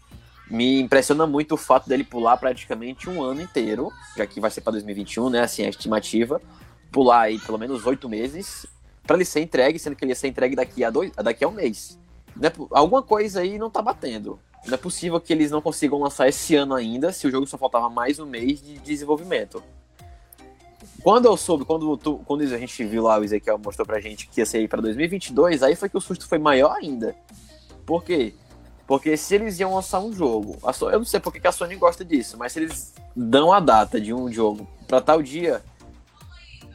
me 0.49 0.80
impressiona 0.80 1.26
muito 1.26 1.55
o 1.55 1.57
fato 1.57 1.88
dele 1.88 2.05
pular 2.05 2.36
praticamente 2.36 3.11
um 3.11 3.20
ano 3.22 3.43
inteiro, 3.43 3.93
já 4.16 4.24
que 4.24 4.41
vai 4.41 4.53
ser 4.53 4.61
para 4.61 4.72
2021, 4.72 5.30
né, 5.30 5.41
assim, 5.41 5.64
a 5.64 5.68
estimativa, 5.68 6.41
pular 6.93 7.22
aí 7.22 7.41
pelo 7.41 7.59
menos 7.59 7.84
oito 7.86 8.09
meses 8.09 8.66
para 9.05 9.16
ele 9.16 9.24
ser 9.24 9.41
entregue, 9.41 9.78
sendo 9.78 9.97
que 9.97 10.05
ele 10.05 10.12
ia 10.12 10.16
ser 10.16 10.28
entregue 10.28 10.55
daqui 10.55 10.84
a, 10.84 10.91
dois, 10.91 11.11
daqui 11.16 11.43
a 11.43 11.49
um 11.49 11.53
mês. 11.53 11.99
É, 12.41 12.53
alguma 12.70 13.03
coisa 13.03 13.41
aí 13.41 13.59
não 13.59 13.68
tá 13.68 13.82
batendo. 13.82 14.38
Não 14.64 14.74
é 14.74 14.76
possível 14.76 15.20
que 15.20 15.32
eles 15.32 15.51
não 15.51 15.61
consigam 15.61 15.99
lançar 15.99 16.28
esse 16.28 16.55
ano 16.55 16.74
ainda, 16.74 17.12
se 17.12 17.26
o 17.26 17.30
jogo 17.30 17.47
só 17.47 17.59
faltava 17.59 17.91
mais 17.91 18.20
um 18.20 18.26
mês 18.26 18.62
de 18.62 18.78
desenvolvimento. 18.78 19.61
Quando 21.03 21.26
eu 21.26 21.36
soube, 21.36 21.64
quando, 21.64 21.96
tu, 21.96 22.20
quando 22.26 22.42
a 22.42 22.59
gente 22.59 22.84
viu 22.84 23.05
lá, 23.05 23.18
o 23.18 23.24
Ezequiel 23.24 23.59
mostrou 23.59 23.86
pra 23.86 24.01
gente 24.01 24.28
que 24.28 24.40
ia 24.40 24.46
ser 24.46 24.68
para 24.68 24.82
2022, 24.82 25.62
aí 25.62 25.74
foi 25.74 25.88
que 25.88 25.96
o 25.96 26.01
susto 26.01 26.28
foi 26.28 26.38
maior 26.38 26.76
ainda. 26.76 27.14
Por 27.86 28.05
quê? 28.05 28.34
Porque 28.86 29.16
se 29.16 29.34
eles 29.36 29.59
iam 29.61 29.74
lançar 29.74 30.01
um 30.01 30.12
jogo, 30.12 30.59
eu 30.92 30.98
não 30.98 31.05
sei 31.05 31.20
porque 31.20 31.40
que 31.40 31.46
a 31.46 31.53
Sony 31.53 31.76
gosta 31.76 32.05
disso, 32.05 32.36
mas 32.36 32.53
se 32.53 32.59
eles 32.59 32.92
dão 33.14 33.53
a 33.53 33.61
data 33.61 34.01
de 34.01 34.12
um 34.12 34.30
jogo 34.32 34.68
para 34.86 35.01
tal 35.01 35.22
dia, 35.22 35.62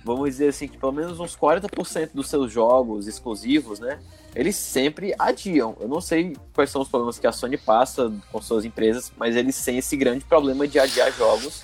vamos 0.03 0.29
dizer 0.29 0.49
assim, 0.49 0.67
que 0.67 0.77
pelo 0.77 0.91
menos 0.91 1.19
uns 1.19 1.35
40% 1.35 2.11
dos 2.13 2.29
seus 2.29 2.51
jogos 2.51 3.07
exclusivos, 3.07 3.79
né? 3.79 3.99
Eles 4.33 4.55
sempre 4.55 5.13
adiam. 5.19 5.75
Eu 5.79 5.87
não 5.87 5.99
sei 5.99 6.35
quais 6.53 6.69
são 6.69 6.81
os 6.81 6.87
problemas 6.87 7.19
que 7.19 7.27
a 7.27 7.31
Sony 7.31 7.57
passa 7.57 8.11
com 8.31 8.41
suas 8.41 8.65
empresas, 8.65 9.11
mas 9.17 9.35
eles 9.35 9.63
têm 9.63 9.77
esse 9.77 9.95
grande 9.97 10.23
problema 10.25 10.67
de 10.67 10.79
adiar 10.79 11.11
jogos. 11.11 11.63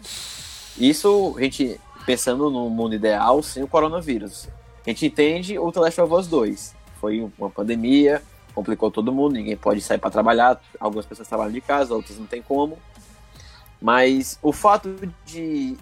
Isso, 0.78 1.36
gente, 1.40 1.80
pensando 2.06 2.50
no 2.50 2.70
mundo 2.70 2.96
ideal, 2.96 3.42
sem 3.42 3.64
o 3.64 3.68
coronavírus. 3.68 4.48
A 4.86 4.90
gente 4.90 5.06
entende 5.06 5.60
o 5.60 5.72
The 5.72 5.80
Last 5.80 6.02
of 6.02 6.14
Us 6.14 6.28
2. 6.28 6.76
Foi 7.00 7.32
uma 7.38 7.50
pandemia, 7.50 8.22
complicou 8.54 8.92
todo 8.92 9.12
mundo, 9.12 9.34
ninguém 9.34 9.58
pode 9.58 9.82
sair 9.82 9.98
para 9.98 10.10
trabalhar, 10.10 10.62
algumas 10.80 11.06
pessoas 11.06 11.28
trabalham 11.28 11.52
de 11.52 11.62
casa, 11.62 11.94
outras 11.94 12.18
não 12.18 12.26
tem 12.26 12.42
como. 12.42 12.78
Mas 13.82 14.38
o 14.42 14.52
fato 14.52 14.90
de 15.26 15.78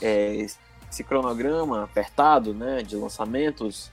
é, 0.00 0.48
esse 0.90 1.04
cronograma 1.04 1.84
apertado, 1.84 2.52
né, 2.52 2.82
de 2.82 2.96
lançamentos, 2.96 3.90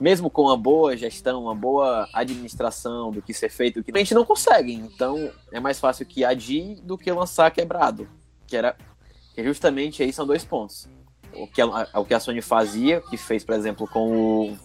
mesmo 0.00 0.30
com 0.30 0.42
uma 0.42 0.56
boa 0.56 0.96
gestão, 0.96 1.44
uma 1.44 1.54
boa 1.54 2.08
administração 2.14 3.10
do 3.10 3.20
que 3.20 3.34
ser 3.34 3.50
feito, 3.50 3.84
que 3.84 3.92
a 3.94 3.98
gente 3.98 4.14
não 4.14 4.24
consegue. 4.24 4.72
Então, 4.72 5.30
é 5.52 5.60
mais 5.60 5.78
fácil 5.78 6.06
que 6.06 6.24
adie 6.24 6.76
do 6.82 6.96
que 6.96 7.12
lançar 7.12 7.50
quebrado, 7.50 8.08
que 8.46 8.56
era 8.56 8.74
que 9.34 9.44
justamente 9.44 10.02
aí 10.02 10.12
são 10.12 10.26
dois 10.26 10.44
pontos. 10.44 10.88
O 11.34 11.46
que 11.46 11.60
a, 11.60 11.88
o 11.94 12.04
que 12.04 12.14
a 12.14 12.18
Sony 12.18 12.40
fazia, 12.40 13.00
que 13.02 13.16
fez, 13.16 13.44
por 13.44 13.54
exemplo, 13.54 13.86
com 13.86 14.48
o 14.48 14.58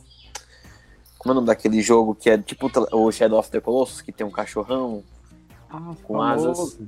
como 1.20 1.32
é 1.32 1.34
o 1.34 1.36
nome 1.36 1.48
daquele 1.48 1.82
jogo 1.82 2.14
que 2.14 2.30
é 2.30 2.38
tipo 2.38 2.72
o 2.92 3.12
Shadow 3.12 3.40
of 3.40 3.50
the 3.50 3.60
Colossus, 3.60 4.00
que 4.00 4.12
tem 4.12 4.26
um 4.26 4.32
cachorrão 4.32 5.04
ah, 5.70 5.94
com 6.04 6.18
famoso. 6.18 6.50
asas. 6.50 6.80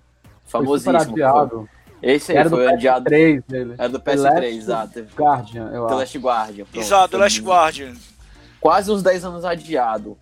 Famosíssimo. 0.46 1.68
Esse 2.02 2.32
aí 2.32 2.38
era 2.38 2.50
foi 2.50 2.64
do 2.64 2.70
adiado. 2.70 3.10
PS3 3.10 3.44
dele. 3.48 3.76
Era 3.78 3.90
do 3.90 4.00
PS3, 4.00 4.44
exato. 4.44 5.06
Guardian, 5.16 5.66
eu 5.74 5.88
The 5.88 5.94
acho. 5.94 5.96
Last 5.96 6.18
Guardian. 6.20 6.66
Pronto. 6.66 6.80
Exato, 6.80 7.10
The 7.10 7.18
Last 7.18 7.42
Guardian. 7.42 7.94
Quase 8.60 8.92
uns 8.92 9.04
10 9.04 9.26
anos 9.26 9.46
adiado. 9.46 10.18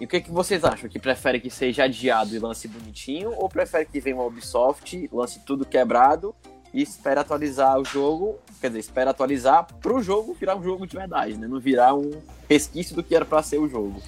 E 0.00 0.04
o 0.04 0.08
que, 0.08 0.20
que 0.20 0.30
vocês 0.30 0.64
acham? 0.64 0.88
Que 0.88 0.98
prefere 0.98 1.38
que 1.38 1.50
seja 1.50 1.84
adiado 1.84 2.34
e 2.34 2.38
lance 2.38 2.66
bonitinho? 2.66 3.32
Ou 3.36 3.48
prefere 3.48 3.86
que 3.86 4.00
venha 4.00 4.16
uma 4.16 4.24
Ubisoft, 4.24 5.08
lance 5.12 5.40
tudo 5.40 5.64
quebrado 5.64 6.34
e 6.72 6.82
espera 6.82 7.20
atualizar 7.20 7.78
o 7.78 7.84
jogo? 7.84 8.38
Quer 8.60 8.68
dizer, 8.68 8.80
espera 8.80 9.10
atualizar 9.10 9.66
pro 9.80 10.02
jogo 10.02 10.34
virar 10.34 10.56
um 10.56 10.62
jogo 10.62 10.86
de 10.86 10.96
verdade, 10.96 11.36
né? 11.36 11.46
Não 11.46 11.60
virar 11.60 11.94
um 11.94 12.20
resquício 12.48 12.96
do 12.96 13.04
que 13.04 13.14
era 13.14 13.24
para 13.24 13.42
ser 13.42 13.58
o 13.58 13.68
jogo. 13.68 14.02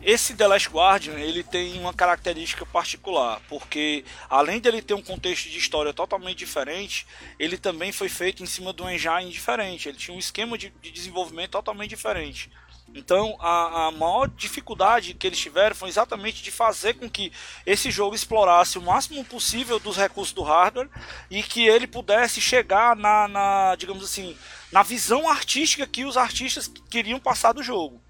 Esse 0.00 0.34
The 0.34 0.46
Last 0.46 0.70
Guardian 0.70 1.18
ele 1.18 1.42
tem 1.42 1.78
uma 1.78 1.92
característica 1.92 2.64
particular, 2.64 3.42
porque 3.48 4.04
além 4.30 4.60
dele 4.60 4.80
ter 4.80 4.94
um 4.94 5.02
contexto 5.02 5.50
de 5.50 5.58
história 5.58 5.92
totalmente 5.92 6.38
diferente, 6.38 7.06
ele 7.38 7.58
também 7.58 7.90
foi 7.90 8.08
feito 8.08 8.42
em 8.42 8.46
cima 8.46 8.72
de 8.72 8.80
um 8.80 8.88
engine 8.88 9.30
diferente. 9.30 9.88
Ele 9.88 9.98
tinha 9.98 10.16
um 10.16 10.18
esquema 10.18 10.56
de, 10.56 10.72
de 10.80 10.90
desenvolvimento 10.90 11.50
totalmente 11.50 11.90
diferente. 11.90 12.48
Então, 12.94 13.36
a, 13.38 13.86
a, 13.86 13.90
maior 13.92 14.28
dificuldade 14.28 15.14
que 15.14 15.26
eles 15.26 15.38
tiveram 15.38 15.76
foi 15.76 15.88
exatamente 15.88 16.42
de 16.42 16.50
fazer 16.50 16.94
com 16.94 17.08
que 17.08 17.32
esse 17.64 17.90
jogo 17.90 18.14
explorasse 18.14 18.78
o 18.78 18.82
máximo 18.82 19.24
possível 19.24 19.78
dos 19.78 19.96
recursos 19.96 20.32
do 20.32 20.42
hardware 20.42 20.88
e 21.30 21.42
que 21.42 21.66
ele 21.66 21.86
pudesse 21.86 22.40
chegar 22.40 22.96
na, 22.96 23.28
na 23.28 23.76
digamos 23.76 24.04
assim, 24.04 24.36
na 24.72 24.82
visão 24.82 25.28
artística 25.28 25.86
que 25.86 26.04
os 26.04 26.16
artistas 26.16 26.70
queriam 26.90 27.20
passar 27.20 27.52
do 27.52 27.62
jogo. 27.62 28.00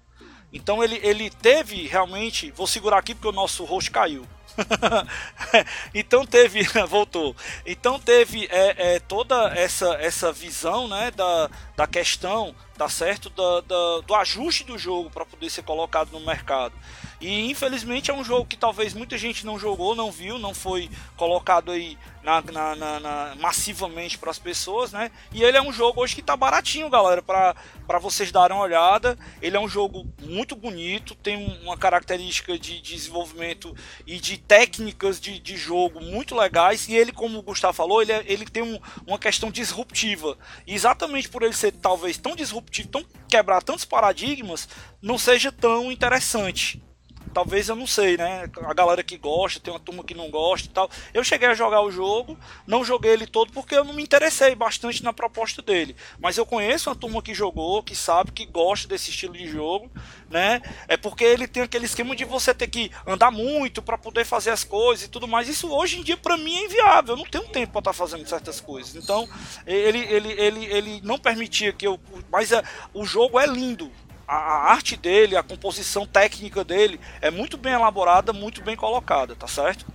Então 0.51 0.83
ele, 0.83 0.99
ele 1.03 1.29
teve 1.29 1.87
realmente. 1.87 2.51
Vou 2.51 2.65
segurar 2.65 2.97
aqui 2.97 3.13
porque 3.13 3.27
o 3.27 3.31
nosso 3.31 3.63
host 3.65 3.91
caiu. 3.91 4.25
então 5.93 6.25
teve. 6.25 6.63
voltou. 6.87 7.35
Então 7.65 7.99
teve 7.99 8.47
é, 8.51 8.95
é, 8.95 8.99
toda 8.99 9.53
essa, 9.53 9.93
essa 9.95 10.31
visão 10.31 10.87
né, 10.87 11.11
da, 11.11 11.49
da 11.75 11.87
questão, 11.87 12.55
tá 12.79 12.87
certo? 12.87 13.29
Da, 13.29 13.59
da 13.59 13.99
do 14.07 14.15
ajuste 14.15 14.63
do 14.63 14.77
jogo 14.77 15.09
para 15.09 15.25
poder 15.25 15.49
ser 15.49 15.63
colocado 15.63 16.11
no 16.11 16.21
mercado. 16.21 16.73
E 17.21 17.49
infelizmente 17.49 18.09
é 18.09 18.13
um 18.13 18.23
jogo 18.23 18.45
que 18.45 18.55
talvez 18.55 18.93
muita 18.93 19.17
gente 19.17 19.45
não 19.45 19.59
jogou, 19.59 19.93
não 19.95 20.11
viu, 20.11 20.39
não 20.39 20.53
foi 20.53 20.89
colocado 21.17 21.71
aí 21.71 21.97
na, 22.23 22.41
na, 22.41 22.75
na, 22.75 22.99
na 22.99 23.35
massivamente 23.39 24.17
para 24.17 24.31
as 24.31 24.39
pessoas, 24.39 24.91
né? 24.91 25.11
E 25.33 25.43
ele 25.43 25.57
é 25.57 25.61
um 25.61 25.71
jogo 25.71 26.01
hoje 26.01 26.15
que 26.15 26.21
tá 26.21 26.35
baratinho, 26.37 26.89
galera, 26.89 27.21
para 27.21 27.99
vocês 27.99 28.31
darem 28.31 28.55
uma 28.55 28.63
olhada. 28.63 29.17
Ele 29.41 29.57
é 29.57 29.59
um 29.59 29.67
jogo 29.67 30.07
muito 30.21 30.55
bonito, 30.55 31.13
tem 31.15 31.59
uma 31.61 31.77
característica 31.77 32.57
de, 32.57 32.81
de 32.81 32.95
desenvolvimento 32.95 33.75
e 34.07 34.17
de 34.19 34.37
técnicas 34.37 35.19
de, 35.19 35.39
de 35.39 35.57
jogo 35.57 35.99
muito 35.99 36.35
legais. 36.35 36.87
E 36.87 36.95
ele, 36.95 37.11
como 37.11 37.39
o 37.39 37.43
Gustavo 37.43 37.73
falou, 37.73 38.01
ele, 38.01 38.13
é, 38.13 38.23
ele 38.27 38.45
tem 38.45 38.63
um, 38.63 38.79
uma 39.05 39.19
questão 39.19 39.51
disruptiva. 39.51 40.37
E 40.65 40.73
exatamente 40.73 41.27
por 41.27 41.43
ele 41.43 41.53
ser 41.53 41.73
talvez 41.73 42.17
tão 42.17 42.35
disruptivo, 42.35 42.89
tão 42.89 43.05
quebrar 43.27 43.61
tantos 43.61 43.85
paradigmas, 43.85 44.69
não 45.01 45.17
seja 45.17 45.51
tão 45.51 45.91
interessante 45.91 46.81
talvez 47.39 47.69
eu 47.69 47.75
não 47.75 47.87
sei, 47.87 48.17
né? 48.17 48.49
A 48.65 48.73
galera 48.73 49.01
que 49.01 49.17
gosta, 49.17 49.61
tem 49.61 49.73
uma 49.73 49.79
turma 49.79 50.03
que 50.03 50.13
não 50.13 50.29
gosta 50.29 50.67
e 50.67 50.71
tal. 50.71 50.89
Eu 51.13 51.23
cheguei 51.23 51.47
a 51.47 51.53
jogar 51.53 51.81
o 51.81 51.89
jogo, 51.89 52.37
não 52.67 52.83
joguei 52.83 53.13
ele 53.13 53.25
todo 53.25 53.53
porque 53.53 53.73
eu 53.73 53.85
não 53.85 53.93
me 53.93 54.03
interessei 54.03 54.53
bastante 54.55 55.01
na 55.01 55.13
proposta 55.13 55.61
dele. 55.61 55.95
Mas 56.19 56.37
eu 56.37 56.45
conheço 56.45 56.89
uma 56.89 56.97
turma 56.97 57.21
que 57.21 57.33
jogou, 57.33 57.81
que 57.81 57.95
sabe, 57.95 58.33
que 58.33 58.45
gosta 58.45 58.89
desse 58.89 59.09
estilo 59.09 59.31
de 59.31 59.47
jogo, 59.47 59.89
né? 60.29 60.61
É 60.85 60.97
porque 60.97 61.23
ele 61.23 61.47
tem 61.47 61.63
aquele 61.63 61.85
esquema 61.85 62.13
de 62.13 62.25
você 62.25 62.53
ter 62.53 62.67
que 62.67 62.91
andar 63.07 63.31
muito 63.31 63.81
para 63.81 63.97
poder 63.97 64.25
fazer 64.25 64.49
as 64.49 64.65
coisas 64.65 65.05
e 65.05 65.09
tudo 65.09 65.25
mais. 65.25 65.47
Isso 65.47 65.71
hoje 65.71 65.97
em 65.97 66.03
dia 66.03 66.17
para 66.17 66.35
mim 66.35 66.57
é 66.57 66.65
inviável. 66.65 67.13
Eu 67.13 67.19
não 67.19 67.25
tenho 67.25 67.47
tempo 67.47 67.71
para 67.71 67.79
estar 67.79 67.91
tá 67.91 67.97
fazendo 67.97 68.27
certas 68.27 68.59
coisas. 68.59 69.01
Então, 69.01 69.29
ele, 69.65 69.99
ele, 69.99 70.31
ele, 70.33 70.65
ele 70.65 71.01
não 71.05 71.17
permitia 71.17 71.71
que 71.71 71.87
eu. 71.87 71.97
Mas 72.29 72.51
é, 72.51 72.61
o 72.93 73.05
jogo 73.05 73.39
é 73.39 73.45
lindo 73.47 73.89
a, 74.35 74.71
arte 74.71 74.95
dele, 74.95 75.35
a 75.35 75.43
composição 75.43 76.05
técnica 76.05 76.63
dele 76.63 76.99
é 77.21 77.31
muito 77.31 77.57
bem 77.57 77.73
elaborada, 77.73 78.31
muito 78.31 78.61
bem 78.61 78.75
colocada, 78.75 79.35
tá 79.35 79.47
certo? 79.47 79.85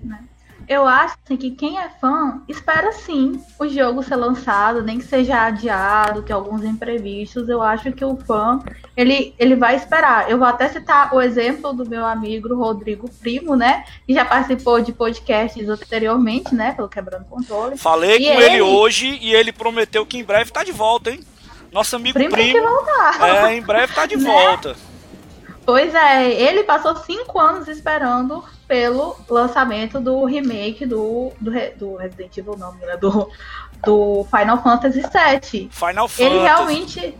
Né? 0.00 0.24
eu 0.70 0.86
acho 0.86 1.16
assim, 1.24 1.36
que 1.36 1.50
quem 1.50 1.80
é 1.80 1.88
fã 1.88 2.42
espera 2.48 2.92
sim 2.92 3.42
o 3.58 3.66
jogo 3.66 4.04
ser 4.04 4.14
lançado, 4.14 4.84
nem 4.84 4.98
que 4.98 5.04
seja 5.04 5.46
adiado, 5.46 6.22
que 6.22 6.32
alguns 6.32 6.62
imprevistos. 6.62 7.48
Eu 7.48 7.60
acho 7.60 7.90
que 7.90 8.04
o 8.04 8.16
fã 8.16 8.62
ele, 8.96 9.34
ele 9.36 9.56
vai 9.56 9.74
esperar. 9.74 10.30
Eu 10.30 10.38
vou 10.38 10.46
até 10.46 10.68
citar 10.68 11.12
o 11.12 11.20
exemplo 11.20 11.72
do 11.72 11.84
meu 11.90 12.06
amigo 12.06 12.54
Rodrigo 12.54 13.10
Primo, 13.10 13.56
né? 13.56 13.84
Que 14.06 14.14
já 14.14 14.24
participou 14.24 14.80
de 14.80 14.92
podcasts 14.92 15.68
anteriormente, 15.68 16.54
né? 16.54 16.70
Pelo 16.70 16.88
Quebrando 16.88 17.24
Controle. 17.24 17.76
Falei 17.76 18.18
e 18.18 18.32
com 18.32 18.40
ele... 18.40 18.44
ele... 18.44 18.62
hoje 18.62 19.18
e 19.20 19.34
ele 19.34 19.52
prometeu 19.52 20.06
que 20.06 20.18
em 20.18 20.24
breve 20.24 20.52
tá 20.52 20.62
de 20.62 20.70
volta, 20.70 21.10
hein? 21.10 21.20
Nosso 21.72 21.96
amigo 21.96 22.14
Primo. 22.14 22.32
Primo 22.32 22.68
é, 23.20 23.54
em 23.54 23.62
breve 23.62 23.94
tá 23.94 24.06
de 24.06 24.16
né? 24.18 24.24
volta. 24.24 24.76
Pois 25.64 25.94
é, 25.94 26.32
ele 26.32 26.64
passou 26.64 26.96
cinco 26.96 27.38
anos 27.38 27.68
esperando 27.68 28.42
pelo 28.66 29.16
lançamento 29.28 30.00
do 30.00 30.24
remake 30.24 30.86
do, 30.86 31.32
do, 31.40 31.50
do 31.76 31.96
Resident 31.96 32.36
Evil, 32.36 32.56
não, 32.56 32.72
né? 32.74 32.96
Do, 32.96 33.30
do 33.84 34.26
Final 34.30 34.62
Fantasy 34.62 35.00
VII. 35.00 35.70
Final 35.72 36.08
Fantasy. 36.08 36.22
Ele 36.22 36.38
realmente. 36.40 37.14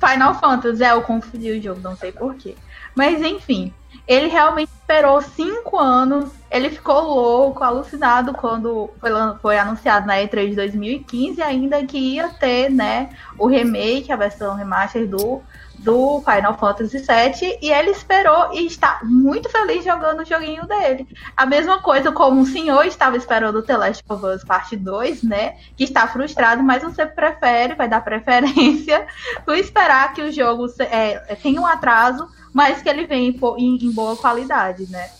Final 0.00 0.34
Fantasy, 0.40 0.82
é, 0.82 0.90
eu 0.90 1.02
confundi 1.02 1.52
o 1.52 1.62
jogo, 1.62 1.80
não 1.80 1.96
sei 1.96 2.10
porquê. 2.10 2.56
Mas 2.96 3.22
enfim, 3.22 3.72
ele 4.06 4.28
realmente 4.28 4.70
esperou 4.70 5.20
cinco 5.22 5.78
anos. 5.78 6.30
Ele 6.50 6.70
ficou 6.70 7.00
louco, 7.02 7.64
alucinado 7.64 8.32
quando 8.34 8.90
foi, 9.00 9.10
foi 9.40 9.58
anunciado 9.58 10.06
na 10.06 10.16
E3 10.16 10.50
de 10.50 10.56
2015, 10.56 11.42
ainda 11.42 11.84
que 11.84 11.98
ia 11.98 12.28
ter, 12.28 12.70
né, 12.70 13.10
o 13.38 13.46
remake, 13.46 14.12
a 14.12 14.16
versão 14.16 14.54
remaster 14.54 15.08
do 15.08 15.42
do 15.84 16.22
Final 16.22 16.56
Fantasy 16.56 16.98
VII 16.98 17.58
e 17.60 17.70
ele 17.70 17.90
esperou 17.90 18.52
e 18.54 18.66
está 18.66 19.00
muito 19.02 19.50
feliz 19.50 19.84
jogando 19.84 20.20
o 20.20 20.24
joguinho 20.24 20.66
dele. 20.66 21.06
A 21.36 21.44
mesma 21.44 21.80
coisa 21.80 22.10
como 22.10 22.40
o 22.40 22.46
senhor 22.46 22.84
estava 22.86 23.16
esperando 23.16 23.58
o 23.58 23.62
The 23.62 23.76
Last 23.76 24.04
of 24.08 24.24
Us 24.24 24.42
Parte 24.42 24.76
2, 24.76 25.22
né? 25.22 25.56
Que 25.76 25.84
está 25.84 26.08
frustrado, 26.08 26.62
mas 26.62 26.82
você 26.82 27.04
prefere, 27.04 27.74
vai 27.74 27.86
dar 27.86 28.02
preferência 28.02 29.06
por 29.44 29.56
esperar 29.56 30.14
que 30.14 30.22
o 30.22 30.32
jogo 30.32 30.66
é, 30.80 31.18
tenha 31.36 31.60
um 31.60 31.66
atraso, 31.66 32.26
mas 32.52 32.80
que 32.80 32.88
ele 32.88 33.06
venha 33.06 33.30
em, 33.58 33.76
em 33.76 33.92
boa 33.92 34.16
qualidade, 34.16 34.90
né? 34.90 35.10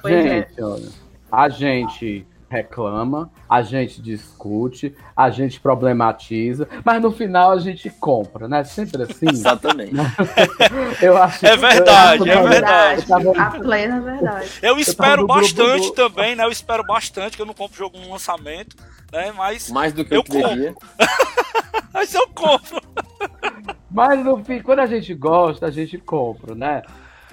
Pois 0.00 0.14
é. 0.14 0.22
gente, 0.22 0.58
é. 0.60 0.64
olha, 0.64 0.88
a 1.30 1.48
gente 1.50 2.26
reclama, 2.48 3.30
a 3.48 3.62
gente 3.62 4.00
discute, 4.00 4.94
a 5.16 5.30
gente 5.30 5.60
problematiza, 5.60 6.68
mas 6.84 7.02
no 7.02 7.10
final 7.10 7.52
a 7.52 7.58
gente 7.58 7.90
compra, 7.90 8.48
né? 8.48 8.64
Sempre 8.64 9.02
assim. 9.02 9.26
Exatamente. 9.30 9.94
eu 11.02 11.16
acho, 11.16 11.44
é 11.44 11.56
verdade, 11.56 12.28
eu, 12.28 12.38
é 12.38 12.48
verdade. 12.48 13.04
a 13.12 13.50
plena 13.50 14.00
verdade. 14.00 14.50
Eu 14.62 14.78
espero 14.78 15.22
eu 15.22 15.26
bastante 15.26 15.92
também, 15.94 16.36
né? 16.36 16.44
Eu 16.44 16.50
espero 16.50 16.84
bastante 16.84 17.36
que 17.36 17.42
eu 17.42 17.46
não 17.46 17.54
compro 17.54 17.76
jogo 17.76 17.98
no 17.98 18.12
lançamento, 18.12 18.76
né? 19.12 19.32
Mas 19.36 19.70
mais 19.70 19.92
do 19.92 20.04
que 20.04 20.14
eu 20.14 20.22
compro. 20.22 20.76
mas 21.92 22.14
eu 22.14 22.28
compro. 22.28 22.80
Mas 23.90 24.24
no 24.24 24.44
fim, 24.44 24.60
quando 24.60 24.80
a 24.80 24.86
gente 24.86 25.14
gosta, 25.14 25.66
a 25.66 25.70
gente 25.70 25.98
compra, 25.98 26.54
né? 26.54 26.82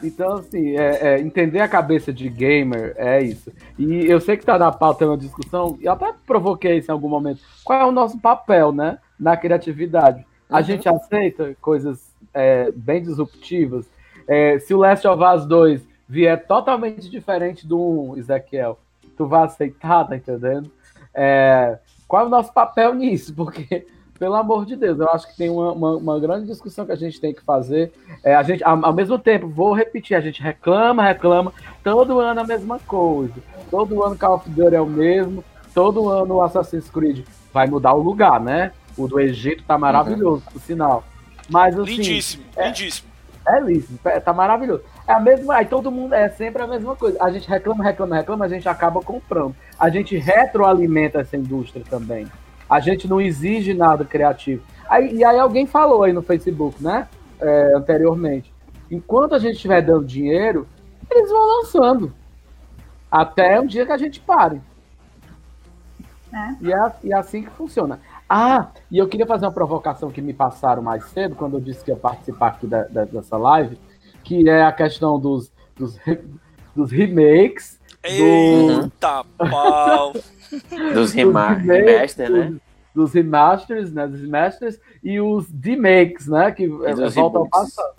Então, 0.04 0.34
assim, 0.34 0.76
é, 0.78 1.14
é, 1.14 1.20
entender 1.22 1.62
a 1.62 1.68
cabeça 1.68 2.12
de 2.12 2.28
gamer 2.30 2.94
é 2.98 3.22
isso. 3.22 3.52
E 3.80 4.06
eu 4.06 4.20
sei 4.20 4.36
que 4.36 4.46
tá 4.46 4.60
na 4.60 4.72
pauta 4.72 5.06
uma 5.06 5.18
discussão, 5.18 5.78
e 5.80 5.88
até 5.88 6.14
provoquei 6.26 6.78
isso 6.78 6.92
em 6.92 6.94
algum 6.94 7.08
momento. 7.08 7.42
Qual 7.64 7.80
é 7.80 7.86
o 7.86 7.92
nosso 7.92 8.20
papel, 8.20 8.72
né? 8.72 9.00
Na 9.20 9.38
criatividade. 9.38 10.26
A 10.50 10.58
uhum. 10.58 10.64
gente 10.64 10.90
aceita 10.90 11.56
coisas 11.62 12.14
é, 12.34 12.72
bem 12.72 13.02
disruptivas. 13.02 13.90
É, 14.28 14.60
se 14.60 14.74
o 14.74 14.78
Last 14.78 15.08
of 15.08 15.24
Us 15.24 15.46
2 15.46 15.82
vier 16.08 16.46
totalmente 16.46 17.10
diferente 17.10 17.66
do 17.66 18.12
1, 18.12 18.18
Ezequiel, 18.18 18.78
tu 19.18 19.26
vai 19.26 19.44
aceitar, 19.44 20.08
tá 20.08 20.16
entendendo? 20.16 20.70
É, 21.14 21.80
qual 22.08 22.24
é 22.24 22.26
o 22.26 22.30
nosso 22.30 22.54
papel 22.54 22.94
nisso? 22.94 23.34
Porque 23.34 23.88
pelo 24.24 24.36
amor 24.36 24.66
de 24.66 24.78
Deus, 24.78 24.98
eu 24.98 25.10
acho 25.10 25.28
que 25.28 25.36
tem 25.36 25.50
uma, 25.50 25.74
uma, 25.74 25.98
uma 25.98 26.18
grande 26.18 26.48
discussão 26.48 26.86
que 26.86 26.94
a 26.94 26.96
gente 26.96 27.20
tem 27.20 27.34
que 27.34 27.42
fazer. 27.42 27.92
É, 28.24 28.34
a 28.34 28.42
gente, 28.42 28.64
ao, 28.64 28.86
ao, 28.86 28.94
mesmo 28.94 29.20
tempo, 29.20 29.50
vou 29.50 29.74
repetir, 29.74 30.16
a 30.16 30.22
gente 30.22 30.42
reclama, 30.42 31.04
reclama, 31.04 31.52
todo 31.84 32.22
ano 32.22 32.40
a 32.40 32.44
mesma 32.46 32.80
coisa. 32.80 33.34
Todo 33.70 34.02
ano 34.02 34.18
Call 34.18 34.36
of 34.36 34.50
Duty 34.50 34.76
é 34.76 34.80
o 34.80 34.86
mesmo, 34.86 35.44
todo 35.76 36.08
ano 36.08 36.36
o 36.36 36.42
Assassin's 36.42 36.90
Creed 36.90 37.26
vai 37.52 37.68
mudar 37.68 37.94
o 37.96 38.02
lugar, 38.02 38.40
né? 38.40 38.72
O 38.98 39.10
do 39.10 39.20
Egito 39.20 39.62
tá 39.66 39.78
maravilhoso, 39.78 40.42
uhum. 40.46 40.54
por 40.54 40.62
sinal. 40.62 41.04
Mas 41.50 41.78
assim, 41.78 41.98
lindíssimo, 41.98 42.46
é, 42.56 42.68
lindíssimo. 42.68 43.10
É 43.46 43.60
lindíssimo, 43.60 44.00
tá 44.24 44.32
maravilhoso. 44.32 44.84
É 45.06 45.12
a 45.12 45.20
mesma, 45.20 45.56
aí 45.56 45.66
todo 45.66 45.92
mundo 45.92 46.16
é 46.16 46.30
sempre 46.30 46.62
a 46.62 46.68
mesma 46.68 46.96
coisa. 46.96 47.22
A 47.22 47.30
gente 47.30 47.50
reclama, 47.50 47.84
reclama, 47.84 48.16
reclama, 48.16 48.46
a 48.46 48.48
gente 48.48 48.70
acaba 48.70 49.02
comprando. 49.02 49.54
A 49.78 49.90
gente 49.90 50.16
retroalimenta 50.16 51.20
essa 51.20 51.36
indústria 51.36 51.84
também. 51.90 52.26
A 52.74 52.80
gente 52.80 53.08
não 53.08 53.22
exige 53.22 53.72
nada 53.72 54.04
criativo. 54.04 54.64
Aí, 54.90 55.18
e 55.18 55.24
aí 55.24 55.38
alguém 55.38 55.68
falou 55.68 56.02
aí 56.02 56.12
no 56.12 56.24
Facebook, 56.24 56.84
né? 56.84 57.08
É, 57.40 57.74
anteriormente. 57.76 58.52
Enquanto 58.90 59.36
a 59.36 59.40
gente 59.40 59.58
estiver 59.58 59.80
dando 59.84 60.06
dinheiro, 60.06 60.68
eles 61.08 61.30
vão 61.30 61.58
lançando. 61.58 62.12
Até 63.12 63.62
um 63.62 63.68
dia 63.68 63.86
que 63.86 63.92
a 63.92 63.98
gente 63.98 64.20
pare. 64.20 64.60
É. 66.34 66.56
E, 66.62 66.74
é, 66.74 66.92
e 67.04 67.14
é 67.14 67.16
assim 67.16 67.44
que 67.44 67.52
funciona. 67.52 68.00
Ah, 68.28 68.70
e 68.90 68.98
eu 68.98 69.08
queria 69.08 69.28
fazer 69.28 69.46
uma 69.46 69.52
provocação 69.52 70.10
que 70.10 70.20
me 70.20 70.34
passaram 70.34 70.82
mais 70.82 71.06
cedo, 71.10 71.36
quando 71.36 71.58
eu 71.58 71.62
disse 71.62 71.84
que 71.84 71.92
ia 71.92 71.96
participar 71.96 72.48
aqui 72.48 72.66
da, 72.66 72.86
da, 72.86 73.06
dessa 73.06 73.38
live, 73.38 73.78
que 74.24 74.50
é 74.50 74.64
a 74.64 74.72
questão 74.72 75.20
dos, 75.20 75.52
dos, 75.76 76.00
dos 76.76 76.92
remakes. 76.92 77.80
Eita, 78.04 79.24
do... 79.24 79.50
pau! 79.50 80.14
Dos 80.94 81.14
remaster, 81.14 82.30
né? 82.30 82.54
Dos 82.94 83.14
remasters, 83.14 83.92
né? 83.92 84.08
Dos 84.08 84.22
remasters 84.22 84.80
e 85.04 85.20
os 85.20 85.48
remakes, 85.64 86.28
né? 86.28 86.52
Que 86.52 86.68
voltam 86.68 87.42
ao 87.42 87.50
passado. 87.50 87.96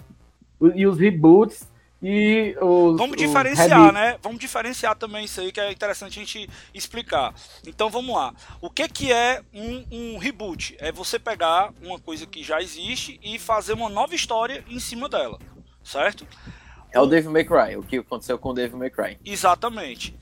E 0.75 0.87
os 0.87 0.99
reboots 0.99 1.67
e 2.07 2.55
os. 2.61 2.99
Vamos 2.99 3.17
diferenciar, 3.17 3.91
né? 3.91 4.19
Vamos 4.23 4.39
diferenciar 4.39 4.95
também 4.95 5.25
isso 5.25 5.41
aí, 5.41 5.51
que 5.51 5.59
é 5.59 5.73
interessante 5.73 6.21
a 6.21 6.23
gente 6.23 6.51
explicar. 6.75 7.35
Então 7.67 7.89
vamos 7.89 8.15
lá. 8.15 8.35
O 8.61 8.69
que, 8.69 8.87
que 8.87 9.11
é 9.11 9.41
um, 9.55 9.85
um 9.91 10.19
reboot? 10.19 10.77
É 10.79 10.93
você 10.93 11.19
pegar 11.19 11.73
uma 11.83 11.99
coisa 11.99 12.27
que 12.27 12.43
já 12.43 12.61
existe 12.61 13.19
e 13.23 13.39
fazer 13.39 13.73
uma 13.73 13.89
nova 13.89 14.15
história 14.15 14.63
em 14.69 14.79
cima 14.79 15.09
dela, 15.09 15.39
certo? 15.83 16.27
É 16.93 17.01
o 17.01 17.07
Devil 17.07 17.33
May 17.33 17.45
Cry, 17.45 17.77
o 17.77 17.83
que 17.83 17.97
aconteceu 17.97 18.39
com 18.39 18.51
o 18.51 18.53
Devil 18.53 18.79
May 18.79 18.91
Cry. 18.91 19.19
Exatamente. 19.25 20.15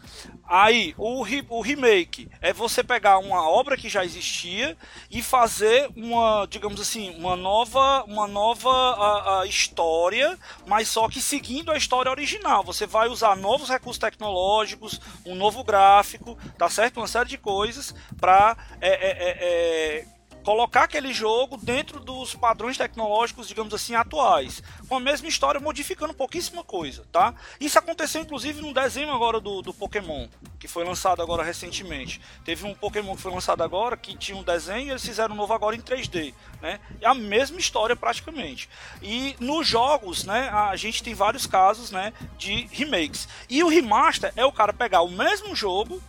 Aí, 0.54 0.94
o, 0.98 1.22
re, 1.22 1.42
o 1.48 1.62
remake 1.62 2.28
é 2.42 2.52
você 2.52 2.84
pegar 2.84 3.16
uma 3.16 3.48
obra 3.48 3.74
que 3.74 3.88
já 3.88 4.04
existia 4.04 4.76
e 5.10 5.22
fazer 5.22 5.88
uma, 5.96 6.46
digamos 6.46 6.78
assim, 6.78 7.08
uma 7.16 7.34
nova, 7.34 8.04
uma 8.04 8.26
nova 8.28 8.68
a, 8.68 9.40
a 9.40 9.46
história, 9.46 10.38
mas 10.66 10.88
só 10.88 11.08
que 11.08 11.22
seguindo 11.22 11.70
a 11.70 11.76
história 11.78 12.10
original. 12.10 12.62
Você 12.64 12.86
vai 12.86 13.08
usar 13.08 13.34
novos 13.34 13.70
recursos 13.70 13.98
tecnológicos, 13.98 15.00
um 15.24 15.34
novo 15.34 15.64
gráfico, 15.64 16.36
tá 16.58 16.68
certo? 16.68 16.98
Uma 16.98 17.08
série 17.08 17.30
de 17.30 17.38
coisas 17.38 17.94
para 18.20 18.54
é, 18.78 18.90
é, 18.90 19.10
é, 19.10 19.98
é 20.00 20.04
colocar 20.43 20.85
aquele 20.85 21.12
jogo 21.12 21.56
dentro 21.56 22.01
dos 22.01 22.35
padrões 22.35 22.77
tecnológicos, 22.77 23.48
digamos 23.48 23.73
assim, 23.73 23.94
atuais. 23.94 24.62
Com 24.89 24.97
a 24.97 25.01
mesma 25.01 25.28
história, 25.28 25.60
modificando 25.60 26.14
pouquíssima 26.14 26.62
coisa, 26.62 27.05
tá? 27.10 27.35
Isso 27.60 27.78
aconteceu, 27.78 28.23
inclusive, 28.23 28.60
no 28.60 28.74
desenho 28.74 29.12
agora 29.12 29.40
do, 29.40 29.62
do 29.62 29.73
Pokémon, 29.73 30.28
que 30.59 30.69
foi 30.69 30.85
lançado 30.85 31.23
agora 31.23 31.43
recentemente. 31.43 32.20
Teve 32.44 32.66
um 32.66 32.74
Pokémon 32.74 33.16
que 33.16 33.23
foi 33.23 33.32
lançado 33.32 33.62
agora, 33.62 33.97
que 33.97 34.16
tinha 34.16 34.36
um 34.36 34.43
desenho, 34.43 34.89
e 34.89 34.90
eles 34.90 35.05
fizeram 35.05 35.35
um 35.35 35.39
novo 35.39 35.52
agora 35.52 35.77
em 35.77 35.81
3D, 35.81 36.35
né? 36.60 36.81
É 37.01 37.06
a 37.06 37.14
mesma 37.14 37.59
história, 37.59 37.97
praticamente. 37.97 38.69
E 39.01 39.36
nos 39.39 39.66
jogos, 39.66 40.24
né, 40.24 40.48
a 40.48 40.74
gente 40.77 41.02
tem 41.02 41.14
vários 41.14 41.47
casos, 41.47 41.90
né, 41.90 42.12
de 42.36 42.69
remakes. 42.73 43.28
E 43.48 43.62
o 43.62 43.69
remaster 43.69 44.32
é 44.36 44.44
o 44.44 44.52
cara 44.52 44.73
pegar 44.73 45.02
o 45.02 45.10
mesmo 45.10 45.55
jogo, 45.55 46.02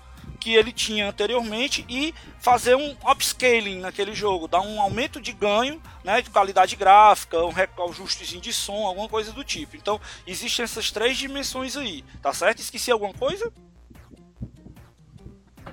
que 0.43 0.53
ele 0.53 0.73
tinha 0.73 1.07
anteriormente 1.07 1.85
e 1.87 2.13
fazer 2.37 2.75
um 2.75 2.93
upscaling 3.09 3.79
naquele 3.79 4.13
jogo, 4.13 4.45
dar 4.45 4.59
um 4.59 4.81
aumento 4.81 5.21
de 5.21 5.31
ganho, 5.31 5.81
né, 6.03 6.21
de 6.21 6.29
qualidade 6.29 6.75
gráfica, 6.75 7.37
um 7.45 7.89
ajustezinho 7.89 8.41
de 8.41 8.51
som, 8.51 8.85
alguma 8.85 9.07
coisa 9.07 9.31
do 9.31 9.41
tipo. 9.41 9.77
Então, 9.77 10.01
existem 10.27 10.65
essas 10.65 10.91
três 10.91 11.15
dimensões 11.15 11.77
aí, 11.77 12.03
tá 12.21 12.33
certo? 12.33 12.59
Esqueci 12.59 12.91
alguma 12.91 13.13
coisa? 13.13 13.49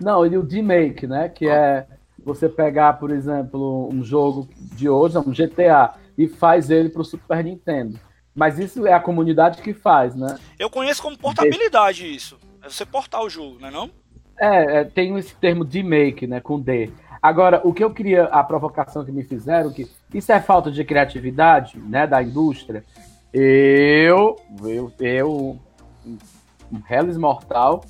Não, 0.01 0.25
e 0.25 0.39
o 0.39 0.47
remake, 0.47 1.05
né, 1.05 1.29
que 1.29 1.49
ah. 1.49 1.53
é 1.53 1.87
você 2.25 2.49
pegar, 2.49 2.93
por 2.93 3.11
exemplo, 3.11 3.89
um 3.93 4.05
jogo 4.05 4.49
de 4.77 4.89
hoje, 4.89 5.19
um 5.19 5.33
GTA, 5.33 5.95
e 6.17 6.29
faz 6.29 6.71
ele 6.71 6.91
para 6.91 7.03
o 7.03 7.05
Super 7.05 7.43
Nintendo. 7.43 7.99
Mas 8.33 8.57
isso 8.57 8.87
é 8.87 8.93
a 8.93 9.01
comunidade 9.01 9.63
que 9.63 9.75
faz, 9.75 10.15
né? 10.15 10.39
Eu 10.57 10.71
conheço 10.71 11.03
como 11.03 11.19
portabilidade 11.19 12.07
isso. 12.07 12.39
É 12.63 12.69
você 12.69 12.87
portar 12.87 13.23
o 13.23 13.29
jogo, 13.29 13.59
não 13.59 13.67
é 13.67 13.71
não? 13.73 13.91
É, 14.41 14.81
é, 14.81 14.85
tem 14.85 15.17
esse 15.19 15.35
termo 15.37 15.67
de 15.67 15.83
make, 15.83 16.27
né, 16.27 16.41
com 16.41 16.59
D. 16.59 16.91
Agora, 17.21 17.61
o 17.63 17.75
que 17.75 17.85
eu 17.85 17.93
queria, 17.93 18.25
a 18.25 18.43
provocação 18.43 19.05
que 19.05 19.13
me 19.13 19.23
fizeram, 19.23 19.71
que 19.71 19.87
Isso 20.15 20.33
é 20.33 20.41
falta 20.41 20.71
de 20.71 20.83
criatividade, 20.83 21.79
né, 21.79 22.07
da 22.07 22.23
indústria? 22.23 22.83
Eu, 23.33 24.37
eu, 24.65 24.93
eu, 24.99 25.59
um 26.73 26.83
Hellis 26.89 27.19
Mortal, 27.19 27.85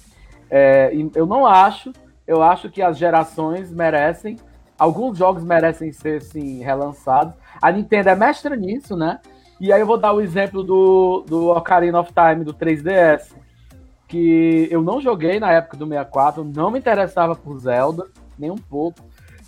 é, 0.50 0.92
eu 1.14 1.24
não 1.24 1.46
acho, 1.46 1.92
eu 2.26 2.42
acho 2.42 2.68
que 2.68 2.82
as 2.82 2.98
gerações 2.98 3.70
merecem, 3.70 4.36
alguns 4.76 5.16
jogos 5.16 5.44
merecem 5.44 5.92
ser, 5.92 6.20
sim, 6.20 6.64
relançados. 6.64 7.32
A 7.62 7.70
Nintendo 7.70 8.08
é 8.08 8.16
mestra 8.16 8.56
nisso, 8.56 8.96
né? 8.96 9.20
E 9.60 9.72
aí 9.72 9.80
eu 9.80 9.86
vou 9.86 9.98
dar 9.98 10.12
o 10.12 10.20
exemplo 10.20 10.64
do, 10.64 11.24
do 11.28 11.48
Ocarina 11.50 12.00
of 12.00 12.12
Time, 12.12 12.44
do 12.44 12.52
3DS, 12.52 13.32
que 14.10 14.66
eu 14.72 14.82
não 14.82 15.00
joguei 15.00 15.38
na 15.38 15.52
época 15.52 15.76
do 15.76 15.86
64, 15.86 16.42
não 16.42 16.68
me 16.68 16.80
interessava 16.80 17.36
por 17.36 17.56
Zelda, 17.60 18.08
nem 18.36 18.50
um 18.50 18.58
pouco. 18.58 18.98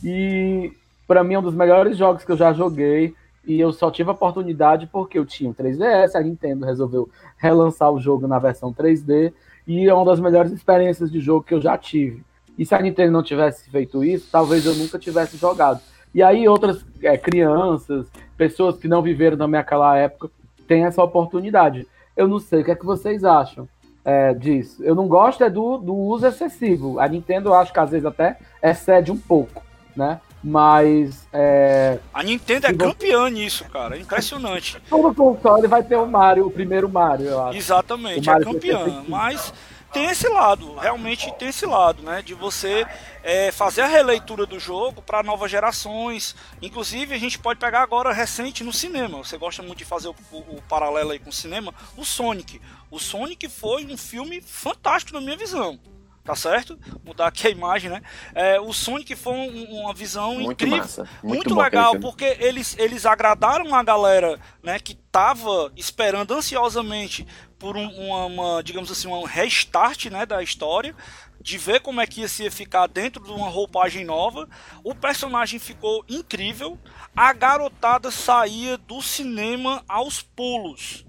E 0.04 0.72
para 1.06 1.24
mim 1.24 1.34
é 1.34 1.38
um 1.40 1.42
dos 1.42 1.54
melhores 1.54 1.96
jogos 1.96 2.24
que 2.24 2.30
eu 2.30 2.36
já 2.36 2.52
joguei. 2.52 3.12
E 3.44 3.58
eu 3.58 3.72
só 3.72 3.90
tive 3.90 4.08
a 4.08 4.12
oportunidade 4.12 4.86
porque 4.86 5.18
eu 5.18 5.26
tinha 5.26 5.50
um 5.50 5.52
3DS, 5.54 6.14
a 6.14 6.20
Nintendo 6.20 6.64
resolveu 6.64 7.10
relançar 7.36 7.90
o 7.90 7.98
jogo 7.98 8.28
na 8.28 8.38
versão 8.38 8.72
3D. 8.72 9.32
E 9.66 9.88
é 9.88 9.92
uma 9.92 10.04
das 10.04 10.20
melhores 10.20 10.52
experiências 10.52 11.10
de 11.10 11.18
jogo 11.18 11.44
que 11.44 11.54
eu 11.54 11.60
já 11.60 11.76
tive. 11.76 12.22
E 12.56 12.64
se 12.64 12.72
a 12.72 12.80
Nintendo 12.80 13.10
não 13.10 13.22
tivesse 13.22 13.68
feito 13.68 14.04
isso, 14.04 14.28
talvez 14.30 14.64
eu 14.64 14.76
nunca 14.76 14.96
tivesse 14.96 15.36
jogado. 15.36 15.80
E 16.14 16.22
aí 16.22 16.48
outras 16.48 16.86
é, 17.02 17.18
crianças, 17.18 18.06
pessoas 18.36 18.76
que 18.76 18.86
não 18.86 19.02
viveram 19.02 19.36
também 19.36 19.58
aquela 19.58 19.96
época, 19.96 20.30
têm 20.68 20.84
essa 20.84 21.02
oportunidade. 21.02 21.84
Eu 22.16 22.28
não 22.28 22.38
sei, 22.38 22.60
o 22.60 22.64
que 22.64 22.70
é 22.70 22.76
que 22.76 22.86
vocês 22.86 23.24
acham 23.24 23.68
é, 24.04 24.34
disso? 24.34 24.82
Eu 24.82 24.94
não 24.94 25.06
gosto 25.06 25.44
é 25.44 25.50
do, 25.50 25.78
do 25.78 25.94
uso 25.94 26.26
excessivo. 26.26 26.98
A 26.98 27.08
Nintendo 27.08 27.50
eu 27.50 27.54
acho 27.54 27.72
que 27.72 27.78
às 27.78 27.90
vezes 27.90 28.06
até 28.06 28.36
excede 28.62 29.10
um 29.10 29.18
pouco, 29.18 29.62
né? 29.96 30.20
Mas. 30.42 31.28
É... 31.32 31.98
A 32.12 32.22
Nintendo 32.22 32.66
é 32.66 32.72
campeã 32.72 33.30
nisso, 33.30 33.64
cara. 33.66 33.96
É 33.96 34.00
impressionante. 34.00 34.82
Todo 34.90 35.14
console 35.14 35.68
vai 35.68 35.84
ter 35.84 35.96
o 35.96 36.06
Mario, 36.06 36.46
o 36.46 36.50
primeiro 36.50 36.88
Mario, 36.88 37.26
eu 37.26 37.44
acho. 37.44 37.58
Exatamente, 37.58 38.28
é 38.28 38.40
campeã. 38.40 39.04
Mas 39.06 39.54
tem 39.92 40.06
esse 40.06 40.26
lado, 40.28 40.74
realmente 40.76 41.30
tem 41.38 41.48
esse 41.48 41.66
lado, 41.66 42.02
né? 42.02 42.22
De 42.22 42.34
você 42.34 42.86
é, 43.22 43.52
fazer 43.52 43.82
a 43.82 43.86
releitura 43.86 44.46
do 44.46 44.58
jogo 44.58 45.02
para 45.02 45.22
novas 45.22 45.50
gerações. 45.50 46.34
Inclusive, 46.60 47.14
a 47.14 47.18
gente 47.18 47.38
pode 47.38 47.60
pegar 47.60 47.82
agora 47.82 48.12
recente 48.12 48.64
no 48.64 48.72
cinema. 48.72 49.18
Você 49.18 49.36
gosta 49.36 49.62
muito 49.62 49.78
de 49.78 49.84
fazer 49.84 50.08
o, 50.08 50.16
o, 50.32 50.56
o 50.56 50.62
paralelo 50.68 51.10
aí 51.10 51.18
com 51.18 51.30
o 51.30 51.32
cinema? 51.32 51.74
O 51.96 52.04
Sonic. 52.04 52.60
O 52.90 52.98
Sonic 52.98 53.48
foi 53.48 53.84
um 53.86 53.96
filme 53.96 54.40
fantástico 54.40 55.14
na 55.14 55.20
minha 55.20 55.36
visão 55.36 55.78
tá 56.24 56.36
certo? 56.36 56.78
Mudar 57.04 57.26
aqui 57.26 57.46
a 57.46 57.50
imagem, 57.50 57.90
né? 57.90 58.00
É, 58.34 58.60
o 58.60 58.72
Sonic 58.72 59.16
foi 59.16 59.34
um, 59.34 59.80
uma 59.80 59.92
visão 59.92 60.34
muito 60.36 60.52
incrível, 60.52 60.78
massa, 60.78 61.08
muito, 61.22 61.48
muito 61.48 61.54
legal, 61.54 61.98
porque 61.98 62.36
eles, 62.38 62.76
eles 62.78 63.04
agradaram 63.04 63.74
a 63.74 63.82
galera, 63.82 64.38
né, 64.62 64.78
que 64.78 64.94
tava 64.94 65.72
esperando 65.76 66.32
ansiosamente 66.32 67.26
por 67.58 67.76
um, 67.76 67.88
uma, 67.88 68.26
uma, 68.26 68.62
digamos 68.62 68.90
assim, 68.90 69.08
um 69.08 69.24
restart, 69.24 70.06
né, 70.06 70.24
da 70.24 70.42
história, 70.42 70.94
de 71.40 71.58
ver 71.58 71.80
como 71.80 72.00
é 72.00 72.06
que 72.06 72.20
ia 72.20 72.28
se 72.28 72.48
ficar 72.50 72.86
dentro 72.86 73.22
de 73.24 73.30
uma 73.32 73.48
roupagem 73.48 74.04
nova. 74.04 74.48
O 74.84 74.94
personagem 74.94 75.58
ficou 75.58 76.04
incrível. 76.08 76.78
A 77.16 77.32
garotada 77.32 78.10
saía 78.12 78.78
do 78.78 79.02
cinema 79.02 79.84
aos 79.88 80.22
pulos. 80.22 81.04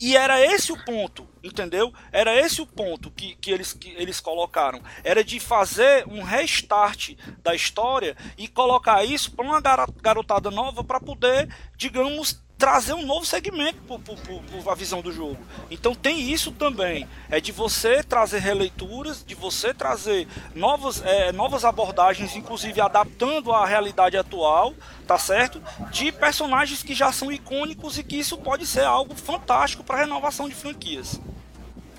E 0.00 0.16
era 0.16 0.40
esse 0.40 0.72
o 0.72 0.84
ponto, 0.84 1.26
entendeu? 1.42 1.92
Era 2.12 2.34
esse 2.38 2.60
o 2.60 2.66
ponto 2.66 3.10
que, 3.10 3.36
que, 3.36 3.50
eles, 3.50 3.72
que 3.72 3.90
eles 3.90 4.20
colocaram. 4.20 4.82
Era 5.02 5.22
de 5.22 5.38
fazer 5.38 6.06
um 6.08 6.22
restart 6.22 7.16
da 7.42 7.54
história 7.54 8.16
e 8.36 8.48
colocar 8.48 9.04
isso 9.04 9.32
para 9.32 9.44
uma 9.44 9.60
garotada 9.60 10.50
nova 10.50 10.82
para 10.82 11.00
poder, 11.00 11.48
digamos, 11.76 12.43
trazer 12.56 12.94
um 12.94 13.04
novo 13.04 13.26
segmento 13.26 13.78
para 13.82 14.72
a 14.72 14.74
visão 14.74 15.02
do 15.02 15.12
jogo. 15.12 15.36
Então 15.70 15.94
tem 15.94 16.30
isso 16.30 16.52
também, 16.52 17.06
é 17.28 17.40
de 17.40 17.52
você 17.52 18.02
trazer 18.02 18.38
releituras, 18.38 19.24
de 19.24 19.34
você 19.34 19.74
trazer 19.74 20.28
novas, 20.54 21.02
é, 21.04 21.32
novas 21.32 21.64
abordagens, 21.64 22.36
inclusive 22.36 22.80
adaptando 22.80 23.52
à 23.52 23.66
realidade 23.66 24.16
atual, 24.16 24.72
tá 25.06 25.18
certo? 25.18 25.60
De 25.90 26.12
personagens 26.12 26.82
que 26.82 26.94
já 26.94 27.12
são 27.12 27.30
icônicos 27.30 27.98
e 27.98 28.04
que 28.04 28.16
isso 28.16 28.38
pode 28.38 28.66
ser 28.66 28.84
algo 28.84 29.14
fantástico 29.14 29.82
para 29.82 29.98
renovação 29.98 30.48
de 30.48 30.54
franquias. 30.54 31.20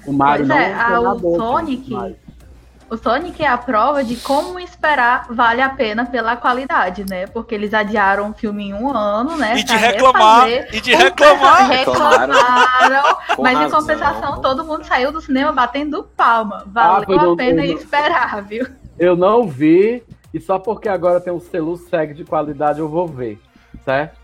O 0.06 0.14
Mario 0.14 0.48
pois 0.48 0.60
é, 0.60 0.74
a, 0.74 1.00
o 1.00 1.36
Sonic, 1.36 1.94
o 2.96 2.98
Sonic 2.98 3.44
é 3.44 3.48
a 3.48 3.58
prova 3.58 4.04
de 4.04 4.16
como 4.16 4.58
esperar 4.60 5.28
vale 5.30 5.62
a 5.62 5.70
pena 5.70 6.06
pela 6.06 6.36
qualidade, 6.38 7.06
né? 7.08 7.28
Porque 7.28 7.54
eles 7.54 7.74
adiaram 7.74 8.32
o 8.32 8.34
filme 8.34 8.70
em 8.70 8.74
um 8.74 8.90
ano, 8.90 9.36
né? 9.36 9.58
E 9.58 9.64
de 9.64 9.76
reclamar, 9.76 10.50
e 10.50 10.82
de 10.82 10.96
reclamar. 10.96 11.68
Reclamaram, 11.76 13.18
mas 13.38 13.60
em 13.60 13.70
compensação 13.70 14.42
todo 14.42 14.64
mundo 14.64 14.86
saiu 14.86 15.12
do 15.12 15.22
cinema 15.22 15.52
batendo 15.52 16.04
palma. 16.16 16.64
Valeu 16.68 17.20
ah, 17.20 17.34
a 17.34 17.36
pena 17.36 17.66
esperar, 17.66 18.42
viu? 18.44 18.66
Eu 18.98 19.16
não 19.16 19.48
vi, 19.48 20.02
e 20.34 20.40
só 20.40 20.58
porque 20.58 20.88
agora 20.88 21.20
tem 21.20 21.34
um 21.34 21.40
selo 21.40 21.76
SEG 21.76 22.14
de 22.14 22.24
qualidade 22.24 22.80
eu 22.80 22.88
vou 22.88 23.08
ver, 23.08 23.40
certo? 23.84 24.18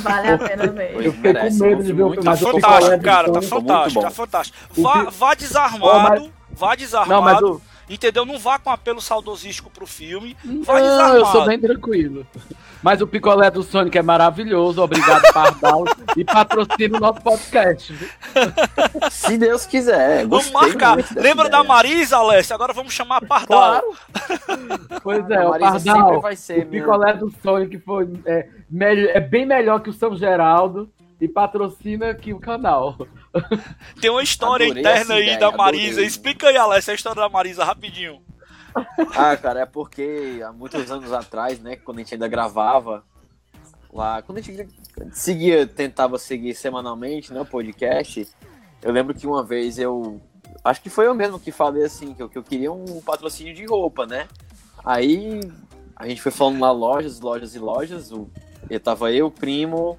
Vale 0.00 0.28
a 0.28 0.38
pena 0.38 0.66
ver. 0.66 1.06
Eu 1.06 1.12
fiquei 1.12 1.34
com 1.34 1.54
medo 1.54 1.82
de 1.84 1.92
ver 1.92 2.02
o 2.02 2.10
filme. 2.10 2.24
Tá 2.24 2.36
fantástico, 2.36 3.02
cara, 3.02 3.32
tá 3.32 3.42
fantástico, 3.42 4.02
tá 4.02 4.10
fantástico. 4.10 4.58
Vá, 4.82 5.04
vá 5.04 5.34
desarmado, 5.34 6.32
vá 6.50 6.74
desarmado. 6.74 7.48
Não, 7.48 7.71
Entendeu? 7.92 8.24
Não 8.24 8.38
vá 8.38 8.58
com 8.58 8.70
apelo 8.70 9.00
saudosístico 9.00 9.70
pro 9.70 9.86
filme. 9.86 10.36
Vai 10.64 10.80
não, 10.80 10.88
desarmado. 10.88 11.16
eu 11.18 11.26
sou 11.26 11.44
bem 11.44 11.60
tranquilo. 11.60 12.26
Mas 12.82 13.00
o 13.00 13.06
picolé 13.06 13.50
do 13.50 13.62
Sonic 13.62 13.96
é 13.96 14.02
maravilhoso. 14.02 14.82
Obrigado, 14.82 15.22
Pardal. 15.32 15.84
e 16.16 16.24
patrocina 16.24 16.96
o 16.96 17.00
nosso 17.00 17.20
podcast. 17.20 17.94
Se 19.10 19.36
Deus 19.38 19.66
quiser. 19.66 20.26
Vamos 20.26 20.50
marcar. 20.50 20.96
Lembra 21.14 21.48
da 21.48 21.62
Marisa, 21.62 22.16
Alessia? 22.16 22.54
Agora 22.54 22.72
vamos 22.72 22.92
chamar 22.92 23.18
a 23.18 23.26
Pardal. 23.26 23.82
Claro. 23.82 24.82
Pois 25.02 25.28
é, 25.30 25.46
o 25.46 25.58
Pardal. 25.58 26.20
Vai 26.20 26.36
ser, 26.36 26.64
o 26.64 26.66
picolé 26.66 27.14
do 27.14 27.32
Sonic 27.42 27.78
foi, 27.78 28.08
é, 28.24 28.48
é 29.14 29.20
bem 29.20 29.44
melhor 29.44 29.80
que 29.80 29.90
o 29.90 29.92
São 29.92 30.14
Geraldo 30.16 30.88
e 31.20 31.28
patrocina 31.28 32.10
aqui 32.10 32.32
o 32.32 32.38
canal. 32.38 32.96
Tem 34.00 34.10
uma 34.10 34.22
história 34.22 34.66
adorei 34.66 34.82
interna 34.82 35.14
aí 35.14 35.22
ideia, 35.22 35.38
da 35.38 35.50
Marisa. 35.52 35.92
Adorei. 35.92 36.06
Explica 36.06 36.48
aí, 36.48 36.56
Alex, 36.56 36.88
a 36.88 36.94
história 36.94 37.22
da 37.22 37.28
Marisa 37.28 37.64
rapidinho. 37.64 38.22
Ah, 39.14 39.36
cara, 39.36 39.60
é 39.60 39.66
porque 39.66 40.40
há 40.44 40.52
muitos 40.52 40.90
anos 40.90 41.12
atrás, 41.12 41.60
né, 41.60 41.76
quando 41.76 41.98
a 41.98 42.00
gente 42.00 42.14
ainda 42.14 42.28
gravava 42.28 43.04
lá, 43.92 44.22
quando 44.22 44.38
a 44.38 44.40
gente 44.40 44.66
seguia, 45.12 45.66
tentava 45.66 46.18
seguir 46.18 46.54
semanalmente, 46.54 47.32
né, 47.32 47.40
o 47.42 47.46
podcast, 47.46 48.26
eu 48.80 48.90
lembro 48.90 49.14
que 49.14 49.26
uma 49.26 49.44
vez 49.44 49.78
eu, 49.78 50.20
acho 50.64 50.80
que 50.80 50.88
foi 50.88 51.06
eu 51.06 51.14
mesmo 51.14 51.38
que 51.38 51.52
falei 51.52 51.84
assim, 51.84 52.14
que 52.14 52.22
eu, 52.22 52.28
que 52.28 52.38
eu 52.38 52.42
queria 52.42 52.72
um 52.72 53.00
patrocínio 53.02 53.54
de 53.54 53.66
roupa, 53.66 54.06
né? 54.06 54.26
Aí 54.84 55.40
a 55.94 56.08
gente 56.08 56.22
foi 56.22 56.32
falando 56.32 56.60
lá 56.60 56.72
lojas, 56.72 57.20
lojas 57.20 57.54
e 57.54 57.58
lojas, 57.58 58.10
o, 58.10 58.30
eu 58.70 58.80
tava 58.80 59.12
eu, 59.12 59.26
o 59.26 59.30
primo, 59.30 59.98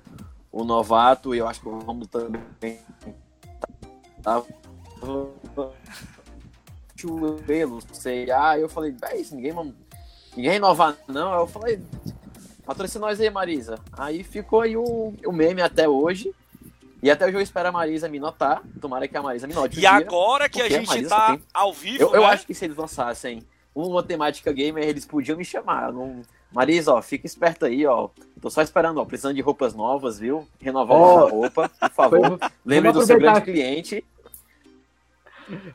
o 0.51 0.63
novato, 0.63 1.33
e 1.33 1.37
eu 1.37 1.47
acho 1.47 1.61
que 1.61 1.69
o 1.69 1.79
Romulo 1.79 2.07
também 2.07 2.79
tava 4.23 4.47
chuveiro, 6.95 7.79
sei. 7.91 8.31
Ah, 8.31 8.57
eu 8.57 8.69
falei, 8.69 8.95
isso, 9.15 9.35
ninguém, 9.35 9.53
ninguém 10.35 10.51
renovar, 10.53 10.95
não. 11.07 11.33
Eu 11.33 11.45
falei, 11.47 11.81
patrocina 12.65 13.07
nós 13.07 13.19
aí, 13.19 13.29
Marisa. 13.29 13.77
Aí 13.91 14.23
ficou 14.23 14.61
aí 14.61 14.77
o, 14.77 15.13
o 15.25 15.31
meme 15.31 15.61
até 15.61 15.87
hoje. 15.87 16.33
E 17.01 17.11
até 17.11 17.25
hoje 17.25 17.35
eu 17.35 17.41
espero 17.41 17.67
a 17.67 17.71
Marisa 17.71 18.07
me 18.07 18.17
notar. 18.17 18.63
Tomara 18.79 19.09
que 19.09 19.17
a 19.17 19.21
Marisa 19.21 19.45
me 19.45 19.53
note. 19.53 19.75
E 19.75 19.81
dia, 19.81 19.91
agora 19.91 20.47
que 20.47 20.61
a 20.61 20.69
gente 20.69 21.05
a 21.05 21.09
tá 21.09 21.27
tem... 21.27 21.41
ao 21.53 21.73
vivo. 21.73 22.01
Eu, 22.01 22.11
né? 22.11 22.17
eu 22.17 22.25
acho 22.25 22.47
que 22.47 22.53
se 22.53 22.63
eles 22.63 22.77
lançassem 22.77 23.43
uma 23.75 24.01
temática 24.01 24.53
gamer, 24.53 24.87
eles 24.87 25.05
podiam 25.05 25.37
me 25.37 25.43
chamar. 25.43 25.91
Não, 25.91 26.21
Marisa, 26.49 26.93
ó, 26.93 27.01
fica 27.01 27.25
esperto 27.25 27.65
aí, 27.65 27.85
ó. 27.85 28.07
Tô 28.39 28.49
só 28.49 28.61
esperando, 28.61 29.01
ó, 29.01 29.05
precisando 29.05 29.35
de 29.35 29.41
roupas 29.41 29.73
novas, 29.73 30.17
viu? 30.17 30.47
Renovar 30.61 30.97
oh, 30.97 31.17
a 31.17 31.29
roupa, 31.29 31.69
por 31.69 31.89
favor. 31.89 32.39
Lembre 32.65 32.93
do 32.93 33.05
seu 33.05 33.19
grande 33.19 33.41
cliente. 33.41 34.05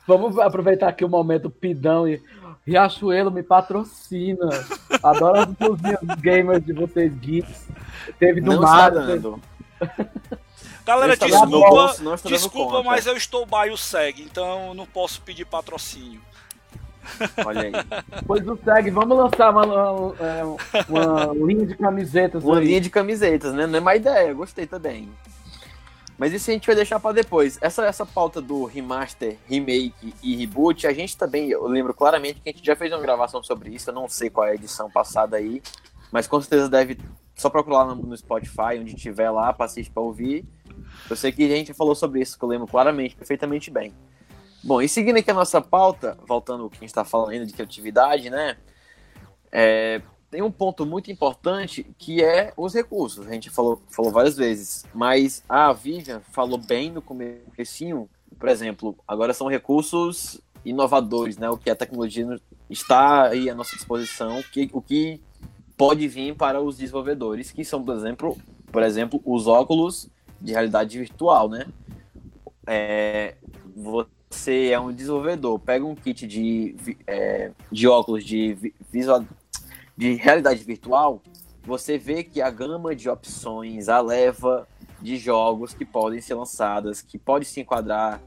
Vamos 0.07 0.39
aproveitar 0.39 0.89
aqui 0.89 1.05
o 1.05 1.09
momento 1.09 1.51
pidão 1.51 2.07
e 2.07 2.23
Riachuelo 2.67 3.31
me 3.31 3.43
patrocina. 3.43 4.49
Adoro 5.03 5.41
as 5.41 5.47
blusinhas 5.47 6.01
gamers 6.21 6.65
de 6.65 6.73
vocês, 6.73 7.13
geeks. 7.19 7.69
Teve 8.19 8.41
do 8.41 8.61
Mario. 8.61 9.41
Galera, 10.85 11.17
desculpa, 11.17 11.47
bolso, 11.47 12.29
desculpa, 12.29 12.83
mas 12.83 13.07
eu 13.07 13.15
estou 13.15 13.45
baio 13.45 13.77
segue, 13.77 14.23
então 14.23 14.73
não 14.73 14.87
posso 14.87 15.21
pedir 15.21 15.45
patrocínio. 15.45 16.21
Olha 17.45 17.63
aí. 17.63 17.73
Pois 18.27 18.47
o 18.47 18.59
segue, 18.65 18.91
vamos 18.91 19.17
lançar 19.17 19.51
uma, 19.51 19.65
uma, 19.65 20.15
é, 20.19 20.45
uma 20.89 21.47
linha 21.47 21.67
de 21.67 21.77
camisetas. 21.77 22.43
Uma 22.43 22.59
aí. 22.59 22.67
linha 22.67 22.81
de 22.81 22.91
camisetas, 22.91 23.53
né? 23.55 23.67
Não 23.67 23.79
é 23.79 23.81
má 23.81 23.97
ideia, 23.97 24.33
gostei 24.33 24.67
também. 24.67 25.09
Mas 26.19 26.33
isso 26.33 26.51
a 26.51 26.53
gente 26.53 26.67
vai 26.67 26.75
deixar 26.75 26.99
para 26.99 27.15
depois. 27.15 27.59
Essa, 27.61 27.87
essa 27.87 28.05
pauta 28.05 28.43
do 28.43 28.65
remaster, 28.65 29.39
remake 29.47 30.13
e 30.21 30.37
reboot, 30.37 30.87
a 30.87 30.93
gente 30.93 31.17
também, 31.17 31.49
eu 31.49 31.65
lembro 31.67 31.95
claramente 31.95 32.41
que 32.41 32.49
a 32.49 32.53
gente 32.53 32.67
já 32.67 32.75
fez 32.75 32.93
uma 32.93 33.01
gravação 33.01 33.43
sobre 33.43 33.71
isso, 33.71 33.89
eu 33.89 33.95
não 33.95 34.09
sei 34.09 34.29
qual 34.29 34.47
é 34.47 34.51
a 34.51 34.55
edição 34.55 34.91
passada 34.91 35.37
aí, 35.37 35.63
mas 36.11 36.27
com 36.27 36.41
certeza 36.41 36.69
deve 36.69 36.99
só 37.37 37.49
procurar 37.49 37.85
no, 37.85 37.95
no 37.95 38.17
Spotify, 38.17 38.81
onde 38.81 38.95
tiver 38.95 39.31
lá, 39.31 39.53
para 39.53 39.67
assistir 39.67 39.93
para 39.93 40.03
ouvir. 40.03 40.45
Eu 41.09 41.15
sei 41.15 41.31
que 41.31 41.45
a 41.45 41.57
gente 41.57 41.73
falou 41.73 41.95
sobre 41.95 42.21
isso, 42.21 42.37
que 42.37 42.45
eu 42.45 42.49
lembro 42.49 42.67
claramente, 42.67 43.15
perfeitamente 43.15 43.71
bem. 43.71 43.95
Bom, 44.65 44.83
e 44.83 44.89
seguindo 44.89 45.19
aqui 45.19 45.31
a 45.31 45.35
nossa 45.35 45.61
pauta, 45.61 46.19
voltando 46.27 46.65
ao 46.65 46.71
que 46.71 46.79
a 46.79 46.81
gente 46.81 46.91
está 46.91 47.05
falando 47.05 47.47
de 47.47 47.53
criatividade, 47.53 48.29
né? 48.29 48.57
É, 49.53 50.03
tem 50.31 50.43
um 50.43 50.51
ponto 50.51 50.85
muito 50.85 51.11
importante 51.11 51.87
que 51.99 52.23
é 52.23 52.53
os 52.57 52.75
recursos. 52.75 53.27
A 53.27 53.33
gente 53.33 53.51
falou, 53.51 53.81
falou 53.89 54.13
várias 54.13 54.37
vezes, 54.37 54.85
mas 54.95 55.43
a 55.49 55.73
Vivian 55.73 56.21
falou 56.33 56.59
bem 56.59 56.91
no 56.91 57.01
comecinho, 57.01 58.09
por 58.39 58.49
exemplo, 58.49 58.97
agora 59.07 59.33
são 59.33 59.49
recursos 59.49 60.41
inovadores, 60.65 61.39
né? 61.39 61.49
O 61.49 61.57
que 61.57 61.71
a 61.71 61.77
tecnologia 61.77 62.39
está 62.69 63.29
aí 63.29 63.49
à 63.49 63.55
nossa 63.55 63.75
disposição, 63.75 64.39
o 64.39 64.45
que, 64.45 64.69
o 64.73 64.83
que 64.83 65.21
pode 65.77 66.07
vir 66.07 66.35
para 66.35 66.61
os 66.61 66.77
desenvolvedores, 66.77 67.51
que 67.51 67.65
são, 67.65 67.83
por 67.83 67.97
exemplo, 67.97 68.37
por 68.71 68.83
exemplo, 68.83 69.23
os 69.25 69.47
óculos 69.47 70.11
de 70.41 70.53
realidade 70.53 70.99
virtual, 70.99 71.49
né? 71.49 71.67
É, 72.67 73.37
você 73.75 74.69
é 74.71 74.79
um 74.79 74.93
desenvolvedor, 74.93 75.59
pega 75.59 75.87
um 75.87 75.95
kit 75.95 76.27
de, 76.27 76.77
é, 77.07 77.51
de 77.73 77.89
óculos 77.89 78.25
de 78.25 78.75
visual, 78.91 79.25
de 79.99 80.15
realidade 80.15 80.63
virtual, 80.63 81.21
você 81.65 81.99
vê 81.99 82.23
que 82.23 82.41
a 82.41 82.49
gama 82.51 82.95
de 82.95 83.11
opções, 83.11 83.89
a 83.89 84.01
leva 84.01 84.69
de 85.03 85.17
jogos 85.17 85.75
que 85.75 85.85
podem 85.85 86.21
ser 86.21 86.35
lançadas, 86.35 87.03
que 87.03 87.19
pode 87.19 87.45
se 87.45 87.61
enquadrar 87.61 88.21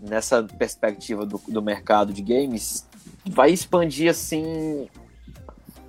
nessa 0.00 0.42
perspectiva 0.42 1.26
do, 1.26 1.38
do 1.46 1.60
mercado 1.60 2.14
de 2.14 2.22
games, 2.22 2.88
vai 3.26 3.50
expandir 3.50 4.10
assim 4.10 4.88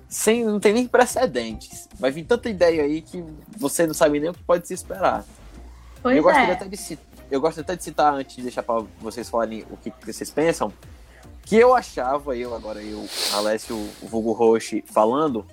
sem 0.06 0.44
não 0.44 0.60
tem 0.60 0.74
nem 0.74 0.86
precedentes. 0.86 1.88
Vai 1.98 2.10
vir 2.10 2.24
tanta 2.24 2.50
ideia 2.50 2.82
aí 2.82 3.00
que 3.00 3.24
você 3.56 3.86
não 3.86 3.94
sabe 3.94 4.20
nem 4.20 4.28
o 4.28 4.34
que 4.34 4.42
pode 4.44 4.68
se 4.68 4.74
esperar. 4.74 5.24
Pois 6.02 6.16
eu, 6.18 6.22
gostaria 6.22 6.50
é. 6.50 6.52
até 6.52 6.68
de, 6.68 6.98
eu 7.30 7.40
gosto 7.40 7.62
até 7.62 7.74
de 7.74 7.82
citar, 7.82 8.12
antes 8.12 8.36
de 8.36 8.42
deixar 8.42 8.62
para 8.62 8.84
vocês 9.00 9.28
falarem 9.30 9.64
o 9.70 9.76
que, 9.78 9.90
que 9.90 10.12
vocês 10.12 10.30
pensam, 10.30 10.70
que 11.44 11.56
eu 11.56 11.74
achava, 11.74 12.36
eu 12.36 12.54
agora, 12.54 12.82
eu, 12.82 13.06
Alessio, 13.32 13.76
Vulgo 14.02 14.32
Roche, 14.32 14.82
falando, 14.86 15.46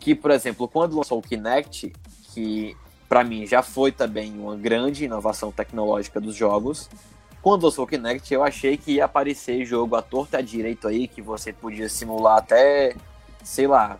que, 0.00 0.14
por 0.14 0.30
exemplo, 0.30 0.66
quando 0.66 0.96
lançou 0.96 1.18
o 1.18 1.22
Kinect, 1.22 1.92
que 2.32 2.76
para 3.08 3.22
mim 3.22 3.46
já 3.46 3.62
foi 3.62 3.92
também 3.92 4.38
uma 4.38 4.56
grande 4.56 5.04
inovação 5.04 5.52
tecnológica 5.52 6.20
dos 6.20 6.34
jogos, 6.34 6.88
quando 7.42 7.64
lançou 7.64 7.84
o 7.84 7.88
Kinect, 7.88 8.32
eu 8.32 8.42
achei 8.42 8.76
que 8.76 8.94
ia 8.94 9.04
aparecer 9.04 9.64
jogo 9.64 9.94
à 9.94 10.02
torta 10.02 10.38
à 10.38 10.40
direito 10.40 10.88
aí, 10.88 11.06
que 11.06 11.22
você 11.22 11.52
podia 11.52 11.88
simular 11.88 12.38
até, 12.38 12.96
sei 13.44 13.66
lá, 13.66 13.98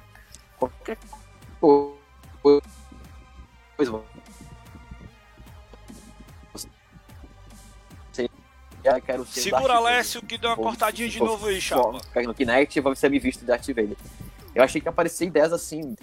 qualquer 0.58 0.98
coisa. 1.60 2.62
Já 8.86 9.00
quero 9.00 9.26
ser 9.26 9.40
Segura. 9.40 9.74
Alessio, 9.74 10.22
que 10.22 10.38
deu 10.38 10.50
uma 10.50 10.56
cortadinha 10.56 11.08
de 11.08 11.18
novo 11.18 11.46
aí, 11.46 11.60
chapa. 11.60 11.98
no 12.24 12.32
Kinect 12.32 12.80
vai 12.80 12.94
ser 12.94 13.10
me 13.10 13.18
visto 13.18 13.40
de 13.40 13.46
Darth 13.46 13.66
Vader. 13.66 13.96
Eu 14.54 14.62
achei 14.62 14.80
que 14.80 14.86
ia 14.86 14.90
aparecer 14.90 15.26
ideias 15.26 15.52
assim. 15.52 15.96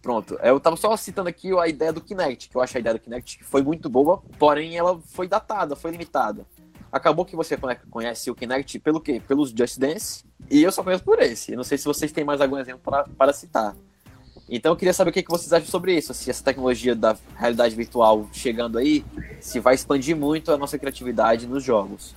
Pronto, 0.00 0.38
eu 0.42 0.58
tava 0.60 0.76
só 0.76 0.96
citando 0.96 1.28
aqui 1.28 1.50
a 1.58 1.66
ideia 1.66 1.92
do 1.92 2.00
Kinect, 2.00 2.48
que 2.48 2.56
eu 2.56 2.62
acho 2.62 2.76
a 2.76 2.80
ideia 2.80 2.94
do 2.94 3.00
Kinect 3.00 3.38
que 3.38 3.44
foi 3.44 3.62
muito 3.62 3.90
boa, 3.90 4.22
porém 4.38 4.76
ela 4.78 4.98
foi 5.06 5.26
datada, 5.28 5.74
foi 5.74 5.90
limitada. 5.90 6.46
Acabou 6.92 7.24
que 7.24 7.36
você 7.36 7.56
conhe- 7.56 7.78
conhece 7.90 8.30
o 8.30 8.34
Kinect 8.34 8.78
pelo 8.78 9.00
quê? 9.00 9.20
Pelos 9.26 9.50
Just 9.50 9.78
Dance, 9.78 10.24
e 10.48 10.62
eu 10.62 10.72
só 10.72 10.82
conheço 10.84 11.04
por 11.04 11.20
esse. 11.20 11.52
Eu 11.52 11.56
não 11.56 11.64
sei 11.64 11.76
se 11.76 11.84
vocês 11.84 12.10
têm 12.12 12.24
mais 12.24 12.40
algum 12.40 12.56
exemplo 12.58 12.80
para 13.16 13.32
citar. 13.32 13.74
Então 14.50 14.72
eu 14.72 14.76
queria 14.76 14.92
saber 14.92 15.10
o 15.10 15.12
que, 15.12 15.22
que 15.22 15.30
vocês 15.30 15.52
acham 15.52 15.68
sobre 15.68 15.96
isso, 15.96 16.12
se 16.12 16.28
essa 16.28 16.42
tecnologia 16.42 16.94
da 16.94 17.16
realidade 17.36 17.74
virtual 17.76 18.28
chegando 18.32 18.78
aí, 18.78 19.04
se 19.40 19.60
vai 19.60 19.74
expandir 19.74 20.16
muito 20.16 20.50
a 20.50 20.58
nossa 20.58 20.76
criatividade 20.76 21.46
nos 21.46 21.62
jogos. 21.62 22.14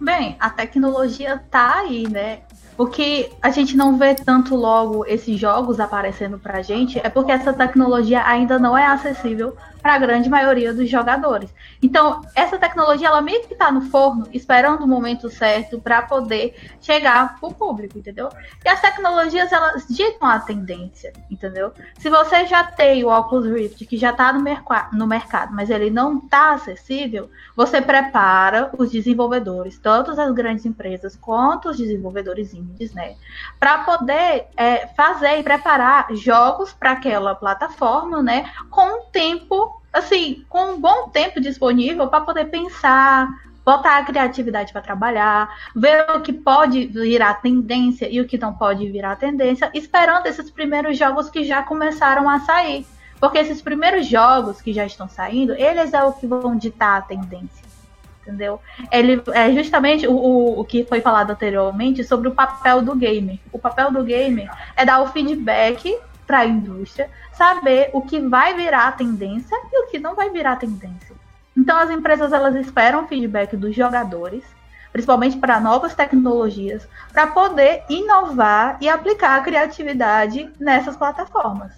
Bem, 0.00 0.36
a 0.38 0.48
tecnologia 0.48 1.42
tá 1.50 1.78
aí, 1.78 2.08
né? 2.08 2.42
O 2.78 2.86
que 2.86 3.28
a 3.42 3.50
gente 3.50 3.76
não 3.76 3.98
vê 3.98 4.14
tanto 4.14 4.54
logo 4.54 5.04
esses 5.04 5.36
jogos 5.40 5.80
aparecendo 5.80 6.38
pra 6.38 6.62
gente 6.62 7.00
é 7.00 7.10
porque 7.10 7.32
essa 7.32 7.52
tecnologia 7.52 8.24
ainda 8.24 8.56
não 8.56 8.78
é 8.78 8.86
acessível 8.86 9.56
para 9.80 9.94
a 9.94 9.98
grande 9.98 10.28
maioria 10.28 10.72
dos 10.72 10.88
jogadores. 10.88 11.52
Então, 11.82 12.22
essa 12.34 12.58
tecnologia 12.58 13.08
ela 13.08 13.20
meio 13.20 13.46
que 13.46 13.54
tá 13.54 13.70
no 13.70 13.82
forno, 13.82 14.26
esperando 14.32 14.84
o 14.84 14.88
momento 14.88 15.30
certo 15.30 15.80
para 15.80 16.02
poder 16.02 16.54
chegar 16.80 17.38
pro 17.38 17.52
público, 17.52 17.98
entendeu? 17.98 18.28
E 18.64 18.68
as 18.68 18.80
tecnologias 18.80 19.52
elas 19.52 19.86
ditam 19.88 20.28
a 20.28 20.40
tendência, 20.40 21.12
entendeu? 21.30 21.72
Se 21.98 22.10
você 22.10 22.46
já 22.46 22.64
tem 22.64 23.04
o 23.04 23.08
Oculus 23.08 23.46
Rift 23.46 23.86
que 23.86 23.96
já 23.96 24.12
tá 24.12 24.32
no, 24.32 24.40
merca 24.40 24.88
no 24.92 25.06
mercado, 25.06 25.54
mas 25.54 25.70
ele 25.70 25.90
não 25.90 26.20
tá 26.20 26.52
acessível, 26.52 27.30
você 27.54 27.80
prepara 27.80 28.70
os 28.76 28.90
desenvolvedores, 28.90 29.78
tanto 29.78 30.10
as 30.10 30.32
grandes 30.32 30.66
empresas 30.66 31.16
quanto 31.16 31.68
os 31.68 31.76
desenvolvedores 31.76 32.52
indies, 32.54 32.92
né, 32.92 33.14
para 33.58 33.78
poder 33.84 34.46
é, 34.56 34.86
fazer 34.88 35.38
e 35.38 35.42
preparar 35.42 36.08
jogos 36.14 36.72
para 36.72 36.92
aquela 36.92 37.34
plataforma, 37.34 38.22
né, 38.22 38.50
com 38.70 38.98
um 38.98 39.10
tempo, 39.10 39.77
assim, 39.92 40.44
com 40.48 40.72
um 40.72 40.80
bom 40.80 41.08
tempo 41.08 41.40
disponível 41.40 42.08
para 42.08 42.20
poder 42.20 42.46
pensar, 42.46 43.28
botar 43.64 43.98
a 43.98 44.04
criatividade 44.04 44.72
para 44.72 44.80
trabalhar, 44.80 45.54
ver 45.74 46.06
o 46.16 46.20
que 46.20 46.32
pode 46.32 46.86
virar 46.86 47.34
tendência 47.34 48.08
e 48.10 48.20
o 48.20 48.26
que 48.26 48.38
não 48.38 48.54
pode 48.54 48.88
virar 48.90 49.16
tendência, 49.16 49.70
esperando 49.74 50.26
esses 50.26 50.50
primeiros 50.50 50.96
jogos 50.96 51.28
que 51.28 51.44
já 51.44 51.62
começaram 51.62 52.28
a 52.28 52.40
sair. 52.40 52.86
Porque 53.20 53.36
esses 53.36 53.60
primeiros 53.60 54.06
jogos 54.06 54.62
que 54.62 54.72
já 54.72 54.86
estão 54.86 55.08
saindo, 55.08 55.52
eles 55.52 55.92
é 55.92 56.02
o 56.02 56.12
que 56.12 56.26
vão 56.26 56.56
ditar 56.56 56.98
a 56.98 57.02
tendência. 57.02 57.66
Entendeu? 58.22 58.60
Ele 58.92 59.22
é 59.32 59.52
justamente 59.52 60.06
o, 60.06 60.12
o, 60.12 60.60
o 60.60 60.64
que 60.64 60.84
foi 60.84 61.00
falado 61.00 61.30
anteriormente 61.30 62.04
sobre 62.04 62.28
o 62.28 62.34
papel 62.34 62.80
do 62.80 62.94
gamer. 62.94 63.38
O 63.52 63.58
papel 63.58 63.90
do 63.90 64.04
gamer 64.04 64.50
é 64.76 64.84
dar 64.84 65.00
o 65.00 65.08
feedback 65.08 65.98
para 66.28 66.40
a 66.40 66.46
indústria, 66.46 67.08
saber 67.32 67.88
o 67.94 68.02
que 68.02 68.20
vai 68.20 68.54
virar 68.54 68.92
tendência 68.92 69.56
e 69.72 69.82
o 69.82 69.86
que 69.88 69.98
não 69.98 70.14
vai 70.14 70.28
virar 70.28 70.56
tendência. 70.56 71.16
Então 71.56 71.76
as 71.78 71.90
empresas 71.90 72.32
elas 72.32 72.54
esperam 72.54 73.08
feedback 73.08 73.56
dos 73.56 73.74
jogadores, 73.74 74.44
principalmente 74.92 75.38
para 75.38 75.58
novas 75.58 75.94
tecnologias, 75.94 76.86
para 77.12 77.28
poder 77.28 77.82
inovar 77.88 78.76
e 78.80 78.88
aplicar 78.88 79.38
a 79.38 79.42
criatividade 79.42 80.50
nessas 80.60 80.96
plataformas. 80.96 81.72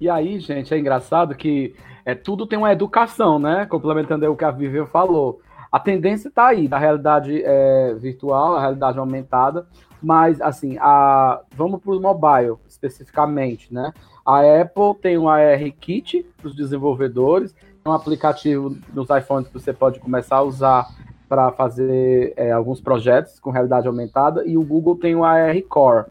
E 0.00 0.08
aí, 0.08 0.40
gente, 0.40 0.72
é 0.72 0.78
engraçado 0.78 1.34
que 1.34 1.76
é, 2.04 2.14
tudo 2.14 2.46
tem 2.46 2.58
uma 2.58 2.72
educação, 2.72 3.38
né? 3.38 3.66
Complementando 3.66 4.30
o 4.32 4.36
que 4.36 4.44
a 4.44 4.50
Vivian 4.50 4.86
falou. 4.86 5.40
A 5.70 5.78
tendência 5.78 6.28
está 6.28 6.46
aí, 6.46 6.66
da 6.66 6.78
realidade 6.78 7.42
é, 7.44 7.94
virtual, 7.94 8.56
a 8.56 8.60
realidade 8.60 8.98
aumentada, 8.98 9.66
mas, 10.02 10.40
assim, 10.40 10.76
a, 10.78 11.40
vamos 11.56 11.80
para 11.80 11.92
o 11.92 12.00
mobile, 12.00 12.56
especificamente, 12.68 13.72
né? 13.72 13.92
A 14.24 14.40
Apple 14.60 14.94
tem 15.00 15.18
um 15.18 15.28
AR 15.28 15.72
Kit 15.80 16.24
para 16.36 16.48
os 16.48 16.54
desenvolvedores, 16.54 17.54
um 17.86 17.92
aplicativo 17.92 18.76
nos 18.92 19.08
iPhones 19.10 19.48
que 19.48 19.54
você 19.54 19.72
pode 19.72 19.98
começar 20.00 20.36
a 20.36 20.42
usar 20.42 20.86
para 21.28 21.50
fazer 21.52 22.32
é, 22.36 22.52
alguns 22.52 22.80
projetos 22.80 23.38
com 23.40 23.50
realidade 23.50 23.86
aumentada, 23.86 24.46
e 24.46 24.56
o 24.56 24.62
Google 24.62 24.96
tem 24.96 25.14
o 25.14 25.24
AR 25.24 25.60
Core. 25.68 26.06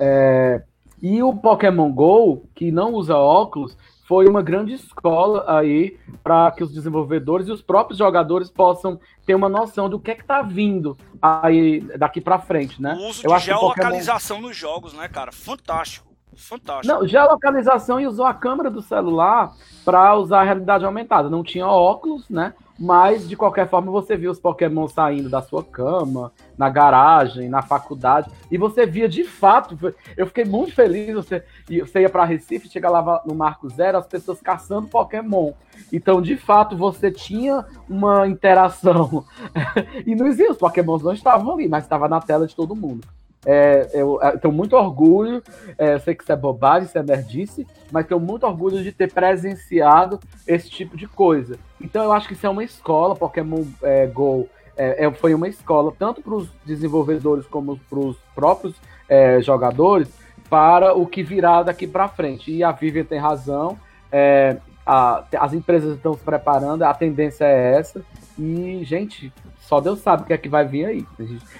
É, 0.00 0.62
e 1.00 1.22
o 1.22 1.34
Pokémon 1.34 1.92
Go, 1.92 2.42
que 2.54 2.70
não 2.70 2.92
usa 2.92 3.16
óculos, 3.16 3.76
foi 4.08 4.26
uma 4.26 4.40
grande 4.40 4.72
escola 4.72 5.44
aí 5.46 5.98
para 6.24 6.50
que 6.50 6.64
os 6.64 6.72
desenvolvedores 6.72 7.46
e 7.46 7.52
os 7.52 7.60
próprios 7.60 7.98
jogadores 7.98 8.50
possam 8.50 8.98
ter 9.26 9.34
uma 9.34 9.50
noção 9.50 9.86
do 9.88 10.00
que 10.00 10.12
é 10.12 10.14
que 10.14 10.24
tá 10.24 10.40
vindo 10.40 10.96
aí 11.20 11.80
daqui 11.98 12.18
para 12.18 12.38
frente, 12.38 12.80
né? 12.80 12.94
O 12.94 13.08
uso 13.10 13.20
Eu 13.22 13.28
de 13.28 13.34
acho 13.36 13.44
que 13.44 13.52
o 13.52 13.54
Pokémon- 13.60 13.74
geolocalização 13.74 14.40
nos 14.40 14.56
jogos, 14.56 14.94
né, 14.94 15.06
cara? 15.08 15.30
Fantástico. 15.30 16.08
Fantástico. 16.34 16.86
Não, 16.86 17.06
geolocalização 17.06 18.00
e 18.00 18.06
usou 18.06 18.24
a 18.24 18.32
câmera 18.32 18.70
do 18.70 18.80
celular 18.80 19.52
para 19.84 20.14
usar 20.16 20.40
a 20.40 20.44
realidade 20.44 20.84
aumentada. 20.86 21.28
Não 21.28 21.42
tinha 21.42 21.66
óculos, 21.66 22.30
né? 22.30 22.54
Mas 22.78 23.28
de 23.28 23.36
qualquer 23.36 23.68
forma 23.68 23.90
você 23.90 24.16
via 24.16 24.30
os 24.30 24.38
Pokémon 24.38 24.86
saindo 24.86 25.28
da 25.28 25.42
sua 25.42 25.64
cama, 25.64 26.32
na 26.56 26.68
garagem, 26.68 27.48
na 27.48 27.60
faculdade, 27.60 28.30
e 28.50 28.56
você 28.56 28.86
via 28.86 29.08
de 29.08 29.24
fato. 29.24 29.76
Eu 30.16 30.26
fiquei 30.26 30.44
muito 30.44 30.72
feliz. 30.74 31.14
Você, 31.14 31.42
você 31.68 32.00
ia 32.02 32.08
para 32.08 32.24
Recife, 32.24 32.68
chega 32.68 32.88
lá 32.88 33.22
no 33.26 33.34
Marco 33.34 33.68
Zero, 33.68 33.98
as 33.98 34.06
pessoas 34.06 34.40
caçando 34.40 34.88
Pokémon. 34.88 35.52
Então, 35.92 36.22
de 36.22 36.36
fato, 36.36 36.76
você 36.76 37.10
tinha 37.10 37.66
uma 37.88 38.28
interação. 38.28 39.24
e 40.06 40.14
não 40.14 40.26
existia, 40.26 40.52
os 40.52 40.58
Pokémons 40.58 41.02
não 41.02 41.12
estavam 41.12 41.54
ali, 41.54 41.68
mas 41.68 41.84
estava 41.84 42.08
na 42.08 42.20
tela 42.20 42.46
de 42.46 42.54
todo 42.54 42.76
mundo. 42.76 43.06
É, 43.46 43.88
eu, 43.94 44.20
eu 44.20 44.38
tenho 44.38 44.52
muito 44.52 44.76
orgulho, 44.76 45.42
é, 45.78 45.94
eu 45.94 46.00
sei 46.00 46.14
que 46.14 46.22
isso 46.22 46.32
é 46.32 46.36
bobagem, 46.36 46.88
isso 46.88 46.98
é 46.98 47.02
nerdice, 47.02 47.66
mas 47.90 48.06
tenho 48.06 48.20
muito 48.20 48.44
orgulho 48.44 48.82
de 48.82 48.92
ter 48.92 49.12
presenciado 49.12 50.18
esse 50.46 50.68
tipo 50.68 50.96
de 50.96 51.06
coisa. 51.06 51.58
Então 51.80 52.02
eu 52.02 52.12
acho 52.12 52.26
que 52.26 52.34
isso 52.34 52.46
é 52.46 52.50
uma 52.50 52.64
escola, 52.64 53.14
Pokémon 53.14 53.64
é, 53.82 54.06
Go 54.06 54.48
é, 54.78 55.04
é, 55.04 55.10
foi 55.10 55.34
uma 55.34 55.48
escola, 55.48 55.92
tanto 55.98 56.22
para 56.22 56.34
os 56.34 56.48
desenvolvedores 56.64 57.44
como 57.46 57.76
para 57.90 57.98
os 57.98 58.16
próprios 58.32 58.76
é, 59.08 59.40
jogadores, 59.42 60.08
para 60.48 60.94
o 60.94 61.04
que 61.04 61.22
virá 61.22 61.64
daqui 61.64 61.86
para 61.86 62.08
frente. 62.08 62.52
E 62.52 62.62
a 62.62 62.70
Vivian 62.70 63.04
tem 63.04 63.18
razão. 63.18 63.76
É, 64.10 64.56
a, 64.86 65.24
as 65.38 65.52
empresas 65.52 65.96
estão 65.96 66.14
se 66.14 66.20
preparando, 66.20 66.84
a 66.84 66.94
tendência 66.94 67.44
é 67.44 67.74
essa. 67.74 68.02
E, 68.38 68.80
gente, 68.84 69.32
só 69.68 69.80
Deus 69.80 69.98
sabe 69.98 70.22
o 70.22 70.24
que 70.24 70.32
é 70.32 70.38
que 70.38 70.48
vai 70.48 70.64
vir 70.64 70.86
aí. 70.86 71.06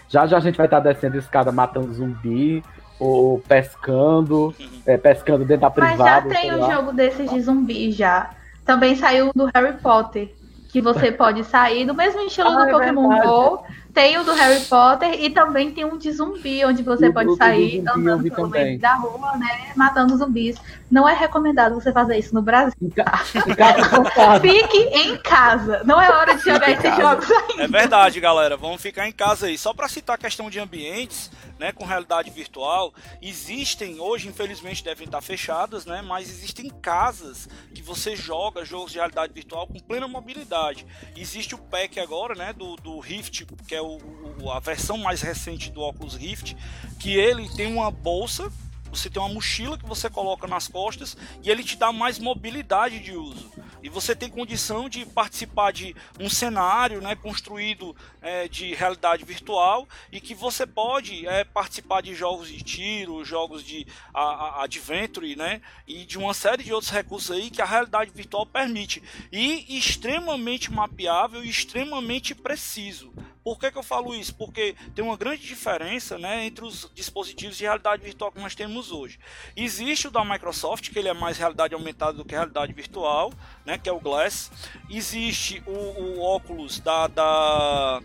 Já 0.09 0.27
já 0.27 0.39
a 0.39 0.41
gente 0.41 0.57
vai 0.57 0.67
estar 0.67 0.81
descendo 0.81 1.19
escada 1.19 1.53
matando 1.53 1.93
zumbi, 1.93 2.65
ou 2.99 3.39
pescando, 3.41 4.55
é, 4.87 4.97
pescando 4.97 5.45
dentro 5.45 5.61
da 5.61 5.71
privada. 5.71 6.27
Mas 6.27 6.35
já 6.35 6.41
tem 6.41 6.55
um 6.55 6.73
jogo 6.73 6.93
desses 6.93 7.31
de 7.31 7.41
zumbi 7.43 7.93
já. 7.93 8.31
Também 8.65 8.97
saiu 8.97 9.31
do 9.35 9.51
Harry 9.55 9.77
Potter, 9.77 10.35
que 10.69 10.81
você 10.81 11.11
pode 11.13 11.45
sair 11.45 11.87
do 11.87 11.95
mesmo 11.95 12.21
estilo 12.23 12.49
ah, 12.49 12.65
do 12.65 12.69
é 12.69 12.73
Pokémon 12.73 13.09
verdade. 13.09 13.29
GO, 13.29 13.63
tem 13.93 14.17
o 14.19 14.23
do 14.23 14.33
Harry 14.33 14.61
Potter 14.61 15.21
e 15.21 15.31
também 15.31 15.73
tem 15.73 15.85
um 15.85 15.99
de 15.99 16.13
zumbi, 16.13 16.65
onde 16.65 16.83
você 16.83 17.11
pode 17.11 17.35
sair 17.37 17.83
andando 17.89 18.31
pelo 18.31 18.49
meio 18.49 18.79
da 18.79 18.95
rua, 18.95 19.37
né? 19.37 19.73
Matando 19.75 20.17
zumbis. 20.17 20.57
Não 20.91 21.09
é 21.09 21.15
recomendado 21.15 21.75
você 21.75 21.93
fazer 21.93 22.17
isso 22.17 22.35
no 22.35 22.41
Brasil. 22.41 22.75
Fique 24.41 24.79
em 24.79 25.17
casa. 25.17 25.83
Não 25.85 26.01
é 26.01 26.09
hora 26.11 26.37
de 26.37 26.45
jogar 26.45 26.71
esses 26.71 26.97
jogos 26.97 27.29
ainda. 27.31 27.65
É 27.65 27.67
verdade, 27.67 28.21
galera. 28.21 28.57
Vamos 28.57 28.81
ficar 28.81 29.09
em 29.09 29.13
casa 29.13 29.47
aí. 29.47 29.59
Só 29.59 29.75
para 29.75 29.89
citar 29.89 30.15
a 30.15 30.19
questão 30.19 30.49
de 30.49 30.61
ambientes, 30.61 31.31
né, 31.59 31.73
com 31.73 31.85
realidade 31.85 32.31
virtual, 32.31 32.93
existem, 33.21 34.01
hoje 34.01 34.29
infelizmente 34.29 34.85
devem 34.85 35.07
estar 35.07 35.21
fechadas, 35.21 35.85
né, 35.85 36.03
mas 36.03 36.31
existem 36.31 36.69
casas 36.71 37.49
que 37.75 37.83
você 37.83 38.15
joga 38.15 38.65
jogos 38.65 38.93
de 38.93 38.99
realidade 38.99 39.33
virtual 39.33 39.67
com 39.67 39.79
plena 39.79 40.07
mobilidade. 40.07 40.87
Existe 41.17 41.55
o 41.55 41.59
pack 41.59 41.99
agora, 42.01 42.35
né, 42.35 42.53
do, 42.53 42.77
do 42.77 42.99
Rift, 43.01 43.47
que 43.67 43.75
é 43.75 43.83
o, 43.83 43.99
o, 44.43 44.51
a 44.51 44.61
versão 44.61 44.99
mais 44.99 45.21
recente 45.21 45.71
do 45.71 45.81
Oculus 45.81 46.15
Rift, 46.15 46.57
que 46.99 47.17
ele 47.17 47.49
tem 47.55 47.73
uma 47.73 47.91
bolsa 47.91 48.51
você 48.91 49.11
tem 49.11 49.21
uma 49.21 49.29
mochila 49.29 49.77
que 49.77 49.87
você 49.87 50.09
coloca 50.09 50.47
nas 50.47 50.67
costas 50.67 51.17
e 51.43 51.51
ele 51.51 51.63
te 51.63 51.77
dá 51.77 51.93
mais 51.93 52.19
mobilidade 52.19 53.01
de 53.01 53.13
uso. 53.13 53.51
E 53.89 53.91
você 53.91 54.15
tem 54.15 54.29
condição 54.29 54.87
de 54.87 55.07
participar 55.07 55.73
de 55.73 55.97
um 56.21 56.29
cenário 56.29 57.01
né, 57.01 57.17
construído 57.17 57.97
é, 58.21 58.47
de 58.47 58.75
realidade 58.75 59.25
virtual 59.25 59.89
e 60.13 60.21
que 60.21 60.35
você 60.35 60.67
pode 60.67 61.27
é, 61.27 61.43
participar 61.43 62.03
de 62.03 62.15
jogos 62.15 62.49
de 62.49 62.63
tiro, 62.63 63.25
jogos 63.25 63.65
de 63.65 63.87
a, 64.13 64.21
a, 64.21 64.65
adventure, 64.65 65.35
né? 65.35 65.63
E 65.87 66.05
de 66.05 66.19
uma 66.19 66.35
série 66.35 66.63
de 66.63 66.71
outros 66.71 66.93
recursos 66.93 67.31
aí 67.31 67.49
que 67.49 67.63
a 67.63 67.65
realidade 67.65 68.11
virtual 68.15 68.45
permite. 68.45 69.03
E 69.33 69.79
extremamente 69.79 70.71
mapeável 70.71 71.43
e 71.43 71.49
extremamente 71.49 72.35
preciso. 72.35 73.11
Por 73.49 73.59
que, 73.59 73.73
que 73.73 73.79
eu 73.79 73.83
falo 73.83 74.15
isso? 74.15 74.35
Porque 74.35 74.77
tem 74.95 75.03
uma 75.03 75.17
grande 75.17 75.41
diferença 75.41 76.19
né, 76.19 76.45
entre 76.45 76.67
os 76.67 76.87
dispositivos 76.95 77.57
de 77.57 77.65
realidade 77.65 78.03
virtual 78.03 78.31
que 78.31 78.39
nós 78.39 78.55
temos 78.55 78.93
hoje. 78.93 79.19
Existe 79.57 80.07
o 80.07 80.11
da 80.11 80.23
Microsoft, 80.23 80.91
que 80.91 80.99
ele 80.99 81.09
é 81.09 81.15
mais 81.15 81.39
realidade 81.39 81.73
aumentada 81.73 82.13
do 82.13 82.27
que 82.27 82.35
realidade 82.35 82.75
virtual, 82.75 83.33
né, 83.65 83.79
que 83.79 83.89
é 83.89 83.93
o 83.93 83.99
Glass. 83.99 84.53
Existe 84.91 85.63
o, 85.67 85.71
o 85.71 86.21
óculos 86.21 86.79
da, 86.79 87.07
da, 87.07 88.03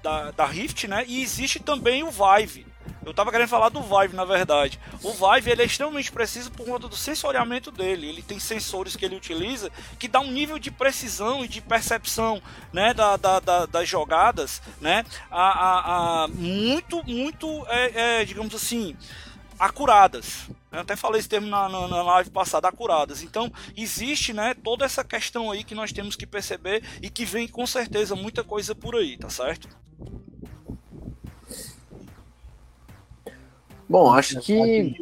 da, 0.00 0.30
da 0.30 0.46
Rift, 0.46 0.86
né, 0.86 1.04
e 1.08 1.20
existe 1.20 1.58
também 1.58 2.04
o 2.04 2.10
Vive. 2.12 2.64
Eu 3.04 3.12
tava 3.12 3.30
querendo 3.30 3.48
falar 3.48 3.68
do 3.68 3.82
Vive, 3.82 4.16
na 4.16 4.24
verdade. 4.24 4.80
O 5.02 5.12
Vive 5.12 5.50
ele 5.50 5.62
é 5.62 5.66
extremamente 5.66 6.10
preciso 6.10 6.50
por 6.50 6.66
conta 6.66 6.88
do 6.88 6.96
sensoriamento 6.96 7.70
dele. 7.70 8.08
Ele 8.08 8.22
tem 8.22 8.38
sensores 8.38 8.96
que 8.96 9.04
ele 9.04 9.16
utiliza 9.16 9.70
que 9.98 10.08
dá 10.08 10.20
um 10.20 10.30
nível 10.30 10.58
de 10.58 10.70
precisão 10.70 11.44
e 11.44 11.48
de 11.48 11.60
percepção 11.60 12.42
né, 12.72 12.94
da, 12.94 13.16
da, 13.16 13.40
da 13.40 13.66
das 13.66 13.88
jogadas 13.88 14.62
né, 14.80 15.04
a, 15.30 15.42
a, 15.42 16.24
a 16.24 16.28
muito, 16.28 17.02
muito, 17.04 17.66
é, 17.68 18.20
é, 18.20 18.24
digamos 18.24 18.54
assim, 18.54 18.96
acuradas. 19.58 20.48
Eu 20.72 20.80
até 20.80 20.96
falei 20.96 21.20
esse 21.20 21.28
termo 21.28 21.46
na, 21.46 21.68
na, 21.68 21.86
na, 21.86 22.02
live 22.02 22.30
passada, 22.30 22.68
acuradas. 22.68 23.22
Então, 23.22 23.52
existe 23.76 24.32
né, 24.32 24.54
toda 24.54 24.84
essa 24.84 25.04
questão 25.04 25.50
aí 25.50 25.62
que 25.62 25.74
nós 25.74 25.92
temos 25.92 26.16
que 26.16 26.26
perceber 26.26 26.82
e 27.00 27.08
que 27.08 27.24
vem 27.24 27.46
com 27.46 27.66
certeza 27.66 28.16
muita 28.16 28.42
coisa 28.42 28.74
por 28.74 28.96
aí, 28.96 29.16
tá 29.16 29.30
certo? 29.30 29.68
Bom, 33.88 34.12
acho 34.12 34.40
que. 34.40 34.94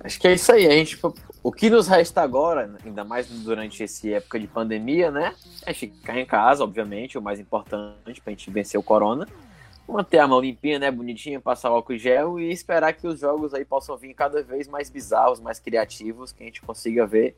Acho 0.00 0.20
que 0.20 0.28
é 0.28 0.34
isso 0.34 0.52
aí. 0.52 0.66
A 0.66 0.70
gente, 0.70 0.98
o 1.42 1.52
que 1.52 1.68
nos 1.68 1.88
resta 1.88 2.22
agora, 2.22 2.76
ainda 2.84 3.04
mais 3.04 3.28
durante 3.28 3.82
essa 3.82 4.08
época 4.08 4.38
de 4.38 4.46
pandemia, 4.46 5.10
né? 5.10 5.34
É 5.64 5.72
ficar 5.72 6.18
em 6.18 6.26
casa, 6.26 6.62
obviamente, 6.62 7.18
o 7.18 7.22
mais 7.22 7.40
importante 7.40 8.20
para 8.20 8.30
a 8.32 8.36
gente 8.36 8.50
vencer 8.50 8.78
o 8.78 8.82
corona. 8.82 9.26
Manter 9.88 10.18
a 10.18 10.26
mão 10.26 10.40
limpinha, 10.40 10.78
né? 10.78 10.90
Bonitinha, 10.90 11.40
passar 11.40 11.70
o 11.70 11.74
álcool 11.74 11.96
gel 11.96 12.40
e 12.40 12.50
esperar 12.50 12.92
que 12.92 13.06
os 13.06 13.20
jogos 13.20 13.54
aí 13.54 13.64
possam 13.64 13.96
vir 13.96 14.14
cada 14.14 14.42
vez 14.42 14.68
mais 14.68 14.90
bizarros, 14.90 15.40
mais 15.40 15.58
criativos, 15.58 16.32
que 16.32 16.42
a 16.42 16.46
gente 16.46 16.62
consiga 16.62 17.06
ver 17.06 17.36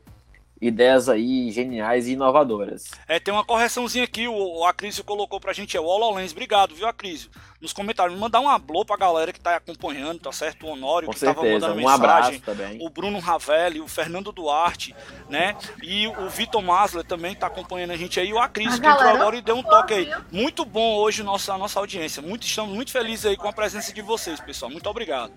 ideias 0.61 1.07
aí 1.07 1.51
geniais 1.51 2.07
e 2.07 2.13
inovadoras. 2.13 2.91
É, 3.07 3.19
tem 3.19 3.33
uma 3.33 3.45
correçãozinha 3.45 4.03
aqui, 4.03 4.27
o, 4.27 4.59
o 4.59 4.65
Acrísio 4.65 5.03
colocou 5.03 5.39
pra 5.39 5.53
gente, 5.53 5.75
é 5.77 5.79
o 5.79 5.85
HoloLens. 5.85 6.31
Obrigado, 6.31 6.75
viu, 6.75 6.87
Acrísio? 6.87 7.29
Nos 7.61 7.73
comentários, 7.73 8.17
mandar 8.17 8.39
um 8.39 8.47
alô 8.47 8.85
pra 8.85 8.95
galera 8.95 9.33
que 9.33 9.39
tá 9.39 9.57
acompanhando, 9.57 10.19
tá 10.19 10.31
certo? 10.31 10.65
O 10.65 10.69
Honório, 10.69 11.07
Com 11.07 11.13
que 11.13 11.19
certeza. 11.19 11.41
tava 11.41 11.53
mandando 11.53 11.73
um 11.73 11.77
mensagem. 11.77 12.05
abraço 12.05 12.41
também. 12.41 12.77
O 12.81 12.89
Bruno 12.89 13.19
Ravelli, 13.19 13.81
o 13.81 13.87
Fernando 13.87 14.31
Duarte, 14.31 14.95
né? 15.29 15.57
E 15.83 16.07
o 16.07 16.29
Vitor 16.29 16.61
Masler 16.61 17.03
também 17.03 17.35
tá 17.35 17.47
acompanhando 17.47 17.91
a 17.91 17.97
gente 17.97 18.17
aí. 18.19 18.31
O 18.31 18.39
Acrísio, 18.39 18.79
que 18.79 18.87
entrou 18.87 19.09
agora 19.09 19.35
e 19.35 19.41
deu 19.41 19.57
um 19.57 19.63
toque 19.63 19.93
aí. 19.93 20.09
Muito 20.31 20.63
bom 20.63 20.95
hoje 20.95 21.21
nossa, 21.21 21.53
a 21.53 21.57
nossa 21.57 21.79
audiência. 21.79 22.21
Muito, 22.21 22.45
estamos 22.45 22.73
muito 22.73 22.91
felizes 22.91 23.25
aí 23.25 23.35
com 23.35 23.47
a 23.49 23.53
presença 23.53 23.91
de 23.91 24.01
vocês, 24.01 24.39
pessoal. 24.39 24.71
Muito 24.71 24.89
obrigado. 24.89 25.33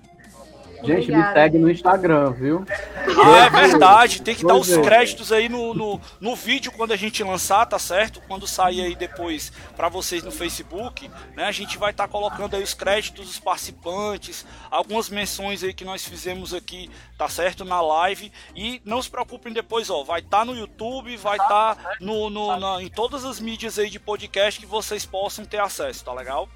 Gente, 0.85 1.03
Obrigada. 1.03 1.29
me 1.29 1.35
segue 1.35 1.59
no 1.59 1.71
Instagram, 1.71 2.33
viu? 2.33 2.65
Ah, 3.25 3.47
é 3.47 3.51
verdade. 3.51 4.23
Tem 4.23 4.35
que 4.35 4.45
dar 4.45 4.57
os 4.57 4.71
é. 4.71 4.81
créditos 4.83 5.31
aí 5.31 5.49
no, 5.49 5.73
no, 5.75 6.01
no, 6.21 6.35
vídeo 6.35 6.73
quando 6.73 6.93
a 6.93 6.97
gente 6.97 7.23
lançar, 7.23 7.65
tá 7.67 7.79
certo? 7.79 8.21
Quando 8.27 8.47
sair 8.47 8.83
aí 8.83 8.95
depois 8.95 9.53
para 9.77 9.89
vocês 9.89 10.23
no 10.23 10.33
Facebook, 10.33 11.09
né? 11.37 11.45
A 11.45 11.53
gente 11.53 11.79
vai 11.79 11.91
estar 11.93 12.05
tá 12.05 12.09
colocando 12.09 12.57
aí 12.57 12.63
os 12.63 12.75
créditos 12.75 13.27
dos 13.27 13.39
participantes, 13.39 14.45
algumas 14.71 15.09
menções 15.09 15.63
aí 15.63 15.73
que 15.73 15.85
nós 15.85 16.05
fizemos 16.05 16.53
aqui, 16.53 16.91
tá 17.17 17.29
certo? 17.29 17.65
Na 17.65 17.81
live. 17.81 18.33
E 18.57 18.83
não 18.85 19.01
se 19.01 19.11
preocupem 19.11 19.53
depois, 19.53 19.89
ó. 19.89 20.03
Vai 20.03 20.21
estar 20.21 20.39
tá 20.39 20.45
no 20.45 20.57
YouTube, 20.57 21.17
vai 21.17 21.37
estar 21.37 21.77
tá 21.77 21.97
no, 22.01 22.29
no 22.29 22.57
na, 22.59 22.83
em 22.83 22.89
todas 22.89 23.25
as 23.25 23.39
mídias 23.39 23.79
aí 23.79 23.89
de 23.89 24.01
podcast 24.01 24.59
que 24.59 24.67
vocês 24.67 25.07
possam 25.07 25.45
ter 25.45 25.61
acesso, 25.61 26.05
tá 26.05 26.13
legal? 26.13 26.49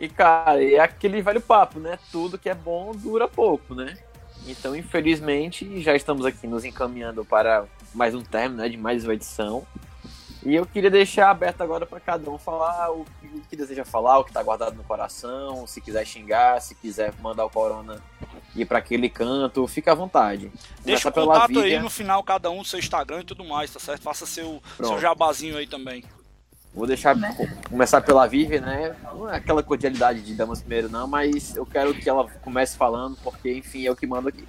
E, 0.00 0.08
cara, 0.08 0.64
é 0.64 0.78
aquele 0.78 1.20
velho 1.20 1.42
papo, 1.42 1.78
né? 1.78 1.98
Tudo 2.10 2.38
que 2.38 2.48
é 2.48 2.54
bom 2.54 2.92
dura 2.92 3.28
pouco, 3.28 3.74
né? 3.74 3.98
Então, 4.46 4.74
infelizmente, 4.74 5.78
já 5.82 5.94
estamos 5.94 6.24
aqui 6.24 6.46
nos 6.46 6.64
encaminhando 6.64 7.22
para 7.22 7.66
mais 7.94 8.14
um 8.14 8.22
término 8.22 8.62
né, 8.62 8.68
de 8.70 8.78
mais 8.78 9.04
uma 9.04 9.12
edição. 9.12 9.66
E 10.42 10.54
eu 10.54 10.64
queria 10.64 10.90
deixar 10.90 11.28
aberto 11.28 11.60
agora 11.60 11.84
para 11.84 12.00
cada 12.00 12.30
um 12.30 12.38
falar 12.38 12.90
o 12.90 13.04
que, 13.20 13.26
o 13.26 13.40
que, 13.42 13.54
deseja 13.54 13.84
falar, 13.84 14.18
o 14.18 14.24
que 14.24 14.30
está 14.30 14.42
guardado 14.42 14.74
no 14.74 14.82
coração, 14.82 15.66
se 15.66 15.82
quiser 15.82 16.06
xingar, 16.06 16.62
se 16.62 16.74
quiser 16.74 17.12
mandar 17.20 17.44
o 17.44 17.50
Corona 17.50 18.02
ir 18.56 18.64
para 18.64 18.78
aquele 18.78 19.10
canto, 19.10 19.66
fica 19.66 19.92
à 19.92 19.94
vontade. 19.94 20.50
Deixa 20.82 21.10
o 21.10 21.12
contato 21.12 21.60
aí 21.60 21.78
no 21.78 21.90
final, 21.90 22.24
cada 22.24 22.50
um, 22.50 22.64
seu 22.64 22.78
Instagram 22.78 23.20
e 23.20 23.24
tudo 23.24 23.44
mais, 23.44 23.70
tá 23.70 23.78
certo? 23.78 24.00
Faça 24.00 24.24
seu, 24.24 24.62
seu 24.78 24.98
jabazinho 24.98 25.58
aí 25.58 25.66
também. 25.66 26.02
Vou 26.74 26.86
deixar 26.86 27.16
né? 27.16 27.34
começar 27.68 28.00
pela 28.00 28.26
Vivi, 28.26 28.60
né? 28.60 28.94
Não 29.02 29.28
é 29.28 29.36
aquela 29.36 29.62
cordialidade 29.62 30.20
de 30.22 30.34
damas 30.34 30.60
primeiro, 30.60 30.88
não, 30.88 31.06
mas 31.06 31.56
eu 31.56 31.66
quero 31.66 31.92
que 31.92 32.08
ela 32.08 32.28
comece 32.42 32.76
falando, 32.76 33.16
porque, 33.22 33.52
enfim, 33.52 33.86
é 33.86 33.90
o 33.90 33.96
que 33.96 34.06
mando 34.06 34.28
aqui. 34.28 34.46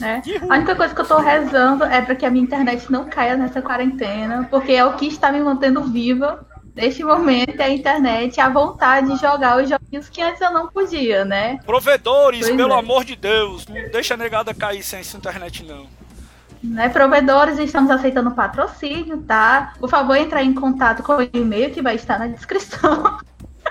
É. 0.00 0.22
A 0.48 0.56
única 0.56 0.74
coisa 0.74 0.94
que 0.94 1.00
eu 1.00 1.06
tô 1.06 1.18
rezando 1.18 1.84
é 1.84 2.00
para 2.00 2.16
que 2.16 2.24
a 2.24 2.30
minha 2.30 2.44
internet 2.44 2.90
não 2.90 3.08
caia 3.08 3.36
nessa 3.36 3.60
quarentena, 3.62 4.48
porque 4.50 4.72
é 4.72 4.84
o 4.84 4.94
que 4.96 5.06
está 5.06 5.30
me 5.30 5.40
mantendo 5.40 5.84
viva 5.84 6.44
neste 6.74 7.04
momento 7.04 7.60
é 7.60 7.64
a 7.64 7.70
internet, 7.70 8.40
a 8.40 8.48
vontade 8.48 9.12
de 9.12 9.20
jogar 9.20 9.62
os 9.62 9.68
joguinhos 9.68 10.08
que 10.08 10.22
antes 10.22 10.40
eu 10.40 10.50
não 10.50 10.68
podia, 10.68 11.24
né? 11.24 11.58
Provedores, 11.64 12.40
pois 12.40 12.56
pelo 12.56 12.74
é. 12.74 12.78
amor 12.78 13.04
de 13.04 13.16
Deus, 13.16 13.66
não 13.66 13.90
deixa 13.90 14.14
a 14.14 14.16
negada 14.16 14.54
cair 14.54 14.82
sem 14.82 15.00
essa 15.00 15.16
internet, 15.16 15.64
não. 15.64 15.86
Né, 16.62 16.88
provedores, 16.88 17.58
estamos 17.58 17.90
aceitando 17.90 18.30
patrocínio, 18.30 19.18
tá? 19.22 19.72
Por 19.80 19.90
favor, 19.90 20.16
entrar 20.16 20.44
em 20.44 20.54
contato 20.54 21.02
com 21.02 21.16
o 21.16 21.22
e-mail 21.22 21.72
que 21.72 21.82
vai 21.82 21.96
estar 21.96 22.18
na 22.20 22.28
descrição. 22.28 23.18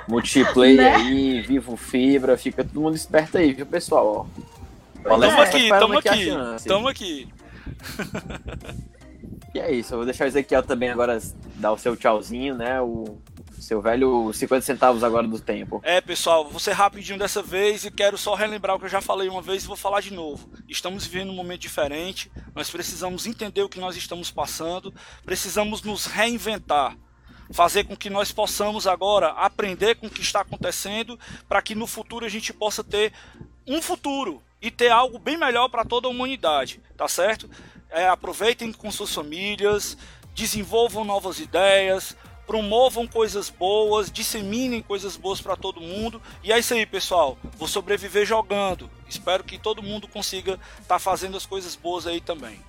Multiplayer 0.10 0.78
né? 0.78 0.96
aí, 0.96 1.42
Vivo 1.42 1.78
Fibra, 1.78 2.38
fica 2.38 2.64
todo 2.66 2.82
mundo 2.82 2.96
esperto 2.96 3.38
aí, 3.38 3.54
viu, 3.54 3.66
pessoal? 3.66 4.28
Tamo 5.04 5.24
é, 5.24 5.42
aqui, 5.42 5.70
tamo 5.70 5.98
aqui, 5.98 6.30
tamo 6.68 6.88
aqui. 6.90 7.28
e 9.56 9.60
é 9.60 9.72
isso, 9.72 9.94
eu 9.94 10.00
vou 10.00 10.06
deixar 10.06 10.26
o 10.26 10.28
Ezequiel 10.28 10.62
também 10.62 10.90
agora 10.90 11.18
dar 11.56 11.72
o 11.72 11.78
seu 11.78 11.96
tchauzinho, 11.96 12.56
né? 12.56 12.82
O 12.82 13.18
seu 13.62 13.82
velho 13.82 14.34
50 14.34 14.66
centavos 14.66 15.04
agora 15.04 15.28
do 15.28 15.40
tempo. 15.40 15.80
É, 15.84 16.02
pessoal, 16.02 16.50
vou 16.50 16.60
ser 16.60 16.72
rapidinho 16.72 17.20
dessa 17.20 17.42
vez 17.42 17.86
e 17.86 17.92
quero 17.92 18.18
só 18.18 18.34
relembrar 18.34 18.76
o 18.76 18.80
que 18.80 18.86
eu 18.86 18.90
já 18.90 19.02
falei 19.02 19.30
uma 19.30 19.42
vez 19.42 19.64
e 19.64 19.68
vou 19.68 19.76
falar 19.76 20.02
de 20.02 20.12
novo. 20.12 20.50
Estamos 20.68 21.06
vivendo 21.06 21.30
um 21.30 21.36
momento 21.36 21.62
diferente, 21.62 22.32
nós 22.56 22.70
precisamos 22.70 23.26
entender 23.28 23.62
o 23.62 23.70
que 23.70 23.80
nós 23.80 23.96
estamos 23.96 24.32
passando, 24.32 24.94
precisamos 25.24 25.82
nos 25.84 26.06
reinventar. 26.06 26.98
fazer 27.54 27.84
com 27.84 27.98
que 27.98 28.10
nós 28.10 28.32
possamos 28.32 28.88
agora 28.88 29.28
aprender 29.32 29.96
com 29.96 30.08
o 30.08 30.10
que 30.10 30.22
está 30.22 30.40
acontecendo, 30.40 31.20
para 31.50 31.62
que 31.62 31.76
no 31.76 31.86
futuro 31.86 32.26
a 32.26 32.30
gente 32.30 32.54
possa 32.54 32.82
ter 32.82 33.12
um 33.68 33.82
futuro 33.82 34.42
e 34.62 34.72
ter 34.72 34.90
algo 34.90 35.20
bem 35.20 35.38
melhor 35.38 35.68
para 35.68 35.84
toda 35.84 36.08
a 36.08 36.12
humanidade, 36.12 36.80
tá 36.96 37.10
certo? 37.10 37.50
É, 37.90 38.08
aproveitem 38.08 38.72
com 38.72 38.90
suas 38.90 39.14
famílias, 39.14 39.98
desenvolvam 40.34 41.04
novas 41.04 41.40
ideias, 41.40 42.16
promovam 42.46 43.08
coisas 43.08 43.50
boas, 43.50 44.12
disseminem 44.12 44.82
coisas 44.82 45.16
boas 45.16 45.40
para 45.40 45.56
todo 45.56 45.80
mundo. 45.80 46.22
E 46.44 46.52
é 46.52 46.60
isso 46.60 46.74
aí, 46.74 46.86
pessoal. 46.86 47.38
Vou 47.58 47.68
sobreviver 47.68 48.26
jogando. 48.26 48.90
Espero 49.08 49.44
que 49.44 49.58
todo 49.58 49.84
mundo 49.84 50.08
consiga 50.08 50.54
estar 50.82 50.96
tá 50.96 51.00
fazendo 51.00 51.38
as 51.38 51.46
coisas 51.46 51.76
boas 51.76 52.08
aí 52.08 52.20
também. 52.20 52.60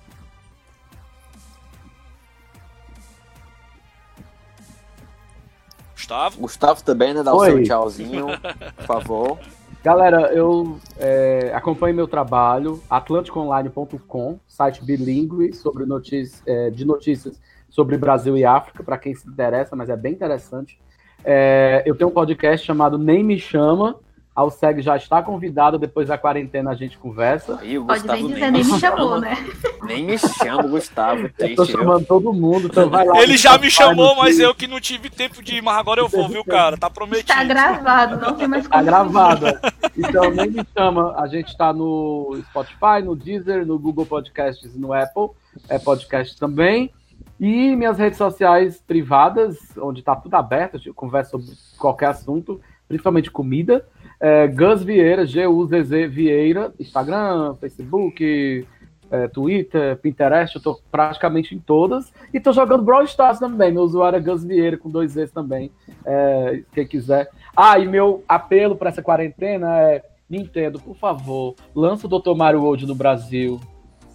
Gustavo? 5.95 6.39
Gustavo 6.39 6.83
também, 6.83 7.13
né? 7.13 7.23
Dá 7.23 7.33
Oi. 7.33 7.49
o 7.49 7.51
seu 7.51 7.63
tchauzinho, 7.63 8.27
por 8.75 8.85
favor. 8.85 9.39
Galera, 9.83 10.33
eu 10.33 10.79
é, 10.97 11.51
acompanho 11.53 11.93
meu 11.93 12.07
trabalho, 12.07 12.81
atlanticonline.com, 12.89 14.39
site 14.47 14.81
bilíngue 14.81 15.53
sobre 15.53 15.85
notícias, 15.85 16.41
é, 16.45 16.69
de 16.69 16.85
notícias 16.85 17.37
sobre 17.73 17.97
Brasil 17.97 18.37
e 18.37 18.45
África, 18.45 18.83
para 18.83 18.99
quem 18.99 19.15
se 19.15 19.27
interessa, 19.27 19.75
mas 19.75 19.89
é 19.89 19.97
bem 19.97 20.13
interessante. 20.13 20.79
É, 21.25 21.81
eu 21.87 21.95
tenho 21.95 22.11
um 22.11 22.13
podcast 22.13 22.63
chamado 22.63 22.99
Nem 22.99 23.23
Me 23.23 23.39
Chama. 23.39 23.95
A 24.35 24.41
Alceg 24.41 24.79
já 24.79 24.95
está 24.95 25.23
convidado, 25.23 25.79
depois 25.79 26.07
da 26.07 26.17
quarentena 26.17 26.69
a 26.69 26.75
gente 26.75 26.99
conversa. 26.99 27.57
Aí, 27.59 27.79
Pode 27.79 28.07
bem 28.07 28.27
dizer, 28.27 28.51
nem 28.51 28.63
me 28.63 28.79
chamou, 28.79 29.19
né? 29.19 29.37
Nem 29.83 30.05
me 30.05 30.17
chama, 30.19 30.63
Gustavo. 30.63 31.29
Triste, 31.29 31.49
eu 31.49 31.55
tô 31.55 31.65
chamando 31.65 32.01
eu. 32.01 32.07
todo 32.07 32.31
mundo, 32.31 32.67
então 32.67 32.87
vai 32.91 33.05
lá. 33.05 33.19
Ele 33.19 33.37
já 33.37 33.57
me 33.57 33.71
chamou, 33.71 34.15
mas 34.17 34.39
eu 34.39 34.53
que 34.53 34.67
não 34.67 34.79
tive 34.79 35.09
tempo 35.09 35.41
de 35.41 35.55
ir, 35.55 35.61
mas 35.63 35.75
agora 35.75 35.99
eu 35.99 36.07
vou, 36.07 36.29
viu, 36.29 36.45
cara? 36.45 36.77
Tá 36.77 36.91
prometido. 36.91 37.27
Tá 37.27 37.43
gravado, 37.43 38.17
não 38.17 38.35
tem 38.35 38.47
mais 38.47 38.67
como. 38.67 38.83
Tá 38.83 38.83
gravado. 38.83 39.47
É. 39.47 39.59
Então, 39.97 40.29
nem 40.29 40.51
me 40.51 40.65
chama. 40.77 41.15
A 41.17 41.25
gente 41.25 41.57
tá 41.57 41.73
no 41.73 42.39
Spotify, 42.49 43.01
no 43.03 43.15
Deezer, 43.15 43.65
no 43.65 43.79
Google 43.79 44.05
Podcasts, 44.05 44.75
no 44.75 44.93
Apple. 44.93 45.29
É 45.67 45.79
podcast 45.79 46.39
também. 46.39 46.91
E 47.39 47.75
minhas 47.75 47.97
redes 47.97 48.17
sociais 48.17 48.81
privadas, 48.85 49.57
onde 49.77 49.99
está 49.99 50.15
tudo 50.15 50.35
aberto, 50.35 50.79
eu 50.85 50.93
converso 50.93 51.31
sobre 51.31 51.47
qualquer 51.77 52.07
assunto, 52.07 52.61
principalmente 52.87 53.31
comida. 53.31 53.85
É, 54.19 54.47
Gus 54.47 54.83
Vieira, 54.83 55.25
G-U-Z-Z 55.25 56.07
Vieira, 56.07 56.73
Instagram, 56.79 57.55
Facebook, 57.55 58.65
é, 59.11 59.27
Twitter, 59.27 59.97
Pinterest, 59.97 60.55
eu 60.55 60.59
estou 60.59 60.79
praticamente 60.91 61.53
em 61.53 61.59
todas. 61.59 62.11
E 62.33 62.37
estou 62.37 62.53
jogando 62.53 62.83
Brawl 62.83 63.03
Stars 63.03 63.39
também, 63.39 63.71
meu 63.71 63.83
usuário 63.83 64.17
é 64.17 64.19
Gus 64.19 64.43
Vieira, 64.43 64.77
com 64.77 64.89
dois 64.89 65.11
Z's 65.11 65.31
também, 65.31 65.71
é, 66.05 66.63
quem 66.71 66.87
quiser. 66.87 67.29
Ah, 67.55 67.77
e 67.77 67.87
meu 67.87 68.23
apelo 68.27 68.75
para 68.75 68.89
essa 68.89 69.03
quarentena 69.03 69.79
é, 69.81 70.03
Nintendo, 70.29 70.79
por 70.79 70.95
favor, 70.95 71.55
lança 71.75 72.07
o 72.07 72.09
Dr. 72.09 72.35
Mario 72.35 72.61
World 72.61 72.87
no 72.87 72.95
Brasil, 72.95 73.59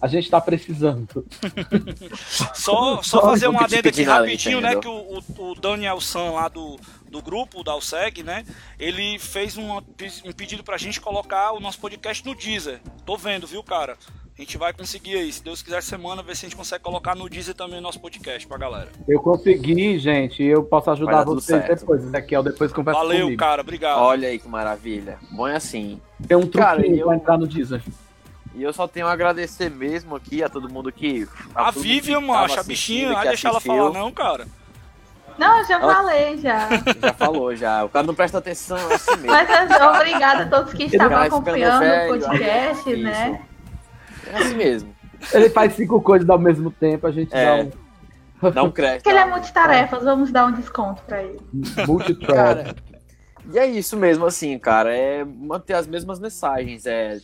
a 0.01 0.07
gente 0.07 0.25
está 0.25 0.39
precisando. 0.39 1.25
só, 2.53 3.01
só 3.01 3.21
fazer 3.21 3.47
um 3.47 3.59
adendo 3.59 3.89
aqui 3.89 4.03
rapidinho, 4.03 4.61
né? 4.61 4.75
Que 4.75 4.87
o, 4.87 5.19
o, 5.37 5.55
Daniel 5.55 5.99
San 5.99 6.31
lá 6.31 6.47
do, 6.47 6.77
do 7.09 7.21
grupo 7.21 7.63
da 7.63 7.73
Alseg, 7.73 8.23
né? 8.23 8.45
Ele 8.79 9.19
fez 9.19 9.57
um, 9.57 9.77
um 9.77 10.31
pedido 10.35 10.63
pra 10.63 10.77
gente 10.77 11.01
colocar 11.01 11.51
o 11.51 11.59
nosso 11.59 11.79
podcast 11.79 12.25
no 12.25 12.35
Deezer. 12.35 12.79
Tô 13.05 13.17
vendo, 13.17 13.45
viu, 13.45 13.63
cara? 13.63 13.97
A 14.37 14.41
gente 14.41 14.57
vai 14.57 14.71
conseguir 14.71 15.17
aí, 15.17 15.33
se 15.33 15.43
Deus 15.43 15.61
quiser, 15.61 15.83
semana, 15.83 16.23
ver 16.23 16.33
se 16.33 16.45
a 16.45 16.49
gente 16.49 16.57
consegue 16.57 16.81
colocar 16.81 17.13
no 17.13 17.27
Deezer 17.27 17.53
também 17.53 17.79
o 17.79 17.81
nosso 17.81 17.99
podcast 17.99 18.47
pra 18.47 18.57
galera. 18.57 18.87
Eu 19.05 19.19
consegui, 19.19 19.99
gente, 19.99 20.41
eu 20.41 20.63
posso 20.63 20.89
ajudar 20.91 21.25
vocês 21.25 21.67
depois. 21.67 22.05
Ezequiel 22.05 22.41
depois 22.41 22.71
conversa 22.71 23.01
Valeu, 23.01 23.23
comigo. 23.23 23.37
cara, 23.37 23.61
obrigado. 23.61 23.99
Olha 23.99 24.29
aí 24.29 24.39
que 24.39 24.47
maravilha. 24.47 25.17
Bom 25.29 25.45
é 25.45 25.57
assim. 25.57 25.99
Tem 26.25 26.37
um 26.37 26.47
truquinho 26.47 26.99
eu... 26.99 27.07
pra 27.07 27.15
entrar 27.17 27.37
no 27.37 27.45
Deezer. 27.45 27.83
E 28.55 28.63
eu 28.63 28.73
só 28.73 28.87
tenho 28.87 29.07
a 29.07 29.11
agradecer 29.11 29.69
mesmo 29.69 30.15
aqui 30.15 30.43
a 30.43 30.49
todo 30.49 30.69
mundo 30.69 30.91
que. 30.91 31.27
A, 31.53 31.67
a 31.67 31.71
Vivian, 31.71 32.21
macho, 32.21 32.59
a 32.59 32.63
bichinha, 32.63 33.13
não 33.13 33.21
deixar 33.21 33.49
ela 33.49 33.61
falar, 33.61 33.91
não, 33.91 34.11
cara. 34.11 34.47
Não, 35.37 35.63
já 35.65 35.79
falei, 35.79 36.37
já. 36.37 36.67
Já 37.01 37.13
falou, 37.13 37.55
já. 37.55 37.85
O 37.85 37.89
cara 37.89 38.05
não 38.05 38.13
presta 38.13 38.39
atenção, 38.39 38.77
é 38.77 38.95
assim 38.95 39.11
mesmo. 39.11 39.27
Mas 39.27 39.49
é, 39.49 39.87
obrigada 39.87 40.43
a 40.43 40.47
todos 40.47 40.73
que 40.73 40.83
estavam 40.83 41.17
acompanhando 41.17 41.79
velho, 41.79 42.15
o 42.15 42.19
podcast, 42.19 42.95
né? 42.97 43.41
É 44.27 44.37
assim 44.37 44.55
mesmo. 44.55 44.95
Ele 45.31 45.49
faz 45.49 45.73
cinco 45.75 46.01
coisas 46.01 46.29
ao 46.29 46.37
mesmo 46.37 46.69
tempo, 46.71 47.07
a 47.07 47.11
gente 47.11 47.33
é. 47.33 47.45
dá 47.45 47.55
um. 47.55 48.51
Dá 48.51 48.63
um 48.63 48.71
crédito. 48.71 49.03
Porque 49.03 49.09
ele 49.09 49.19
é 49.19 49.25
multitarefas, 49.25 50.03
vamos 50.03 50.31
dar 50.31 50.45
um 50.45 50.51
desconto 50.51 51.01
pra 51.03 51.23
ele. 51.23 51.39
Multitrack. 51.87 52.75
E 53.51 53.57
é 53.57 53.65
isso 53.65 53.95
mesmo, 53.97 54.25
assim, 54.25 54.57
cara. 54.59 54.93
É 54.95 55.23
manter 55.23 55.73
as 55.73 55.87
mesmas 55.87 56.19
mensagens. 56.19 56.85
É 56.85 57.17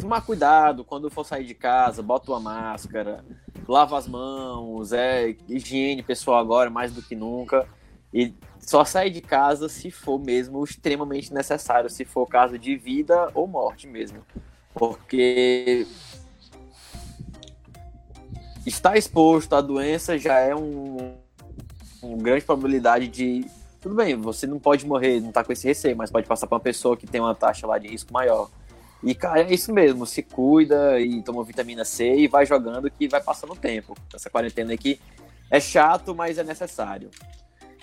tomar 0.00 0.20
cuidado 0.22 0.84
quando 0.84 1.10
for 1.10 1.24
sair 1.24 1.44
de 1.44 1.54
casa, 1.54 2.02
bota 2.02 2.30
uma 2.30 2.40
máscara, 2.40 3.24
lava 3.66 3.98
as 3.98 4.06
mãos, 4.06 4.92
é 4.92 5.36
higiene 5.48 6.02
pessoal 6.02 6.38
agora 6.38 6.70
mais 6.70 6.92
do 6.92 7.02
que 7.02 7.14
nunca. 7.14 7.66
E 8.12 8.32
só 8.60 8.84
sair 8.84 9.10
de 9.10 9.20
casa 9.20 9.68
se 9.68 9.90
for 9.90 10.18
mesmo 10.18 10.62
extremamente 10.62 11.32
necessário, 11.32 11.90
se 11.90 12.04
for 12.04 12.26
caso 12.26 12.58
de 12.58 12.76
vida 12.76 13.30
ou 13.34 13.46
morte 13.46 13.86
mesmo. 13.86 14.20
Porque 14.72 15.86
estar 18.66 18.96
exposto 18.96 19.54
à 19.54 19.60
doença 19.60 20.18
já 20.18 20.38
é 20.38 20.54
um, 20.54 21.14
uma 22.02 22.22
grande 22.22 22.44
probabilidade 22.44 23.08
de. 23.08 23.46
Tudo 23.80 23.94
bem, 23.94 24.16
você 24.16 24.46
não 24.46 24.58
pode 24.58 24.86
morrer, 24.86 25.20
não 25.20 25.30
tá 25.30 25.44
com 25.44 25.52
esse 25.52 25.66
receio, 25.66 25.96
mas 25.96 26.10
pode 26.10 26.26
passar 26.26 26.46
para 26.46 26.56
uma 26.56 26.60
pessoa 26.60 26.96
que 26.96 27.06
tem 27.06 27.20
uma 27.20 27.34
taxa 27.34 27.66
lá 27.66 27.78
de 27.78 27.88
risco 27.88 28.12
maior. 28.12 28.48
E, 29.04 29.14
cara, 29.14 29.42
é 29.42 29.52
isso 29.52 29.72
mesmo. 29.72 30.06
Se 30.06 30.22
cuida 30.22 30.98
e 30.98 31.22
toma 31.22 31.44
vitamina 31.44 31.84
C 31.84 32.16
e 32.16 32.26
vai 32.26 32.46
jogando 32.46 32.90
que 32.90 33.06
vai 33.06 33.22
passando 33.22 33.52
o 33.52 33.56
tempo. 33.56 33.94
Essa 34.12 34.30
quarentena 34.30 34.72
aqui 34.72 34.98
é 35.50 35.60
chato, 35.60 36.14
mas 36.14 36.38
é 36.38 36.42
necessário. 36.42 37.10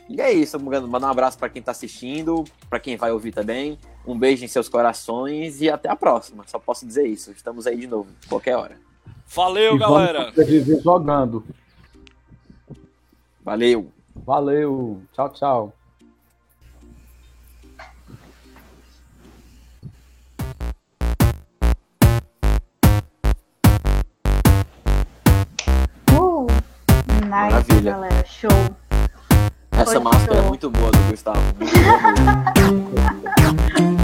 E 0.10 0.20
é 0.20 0.32
isso. 0.32 0.60
Mandar 0.60 1.08
um 1.08 1.12
abraço 1.12 1.38
para 1.38 1.48
quem 1.48 1.60
está 1.60 1.72
assistindo, 1.72 2.44
para 2.70 2.80
quem 2.80 2.98
vai 2.98 3.12
ouvir 3.12 3.32
também. 3.32 3.78
Um 4.06 4.18
beijo 4.18 4.44
em 4.44 4.48
seus 4.48 4.68
corações 4.68 5.62
e 5.62 5.70
até 5.70 5.90
a 5.90 5.96
próxima. 5.96 6.44
Só 6.48 6.58
posso 6.58 6.86
dizer 6.88 7.06
isso. 7.08 7.32
Estamos 7.32 7.68
aí 7.68 7.78
de 7.78 7.88
novo, 7.88 8.10
qualquer 8.28 8.58
hora. 8.58 8.78
Valeu, 9.28 9.76
e 9.76 9.80
galera. 9.80 10.34
jogando. 10.84 11.46
Valeu. 13.44 13.92
Valeu. 14.16 15.02
Tchau, 15.14 15.30
tchau. 15.30 15.74
Nice, 27.32 27.54
Maravilha. 27.54 27.92
galera. 27.94 28.26
Show. 28.26 28.50
Essa 29.72 29.86
Foi 29.86 30.00
máscara 30.02 30.34
é 30.34 30.36
show. 30.36 30.46
é 30.46 30.50
muito 30.50 30.70
boa 30.70 30.92
do 30.92 30.98
Gustavo. 31.10 31.40
Muito 31.58 31.80
boa 32.92 33.92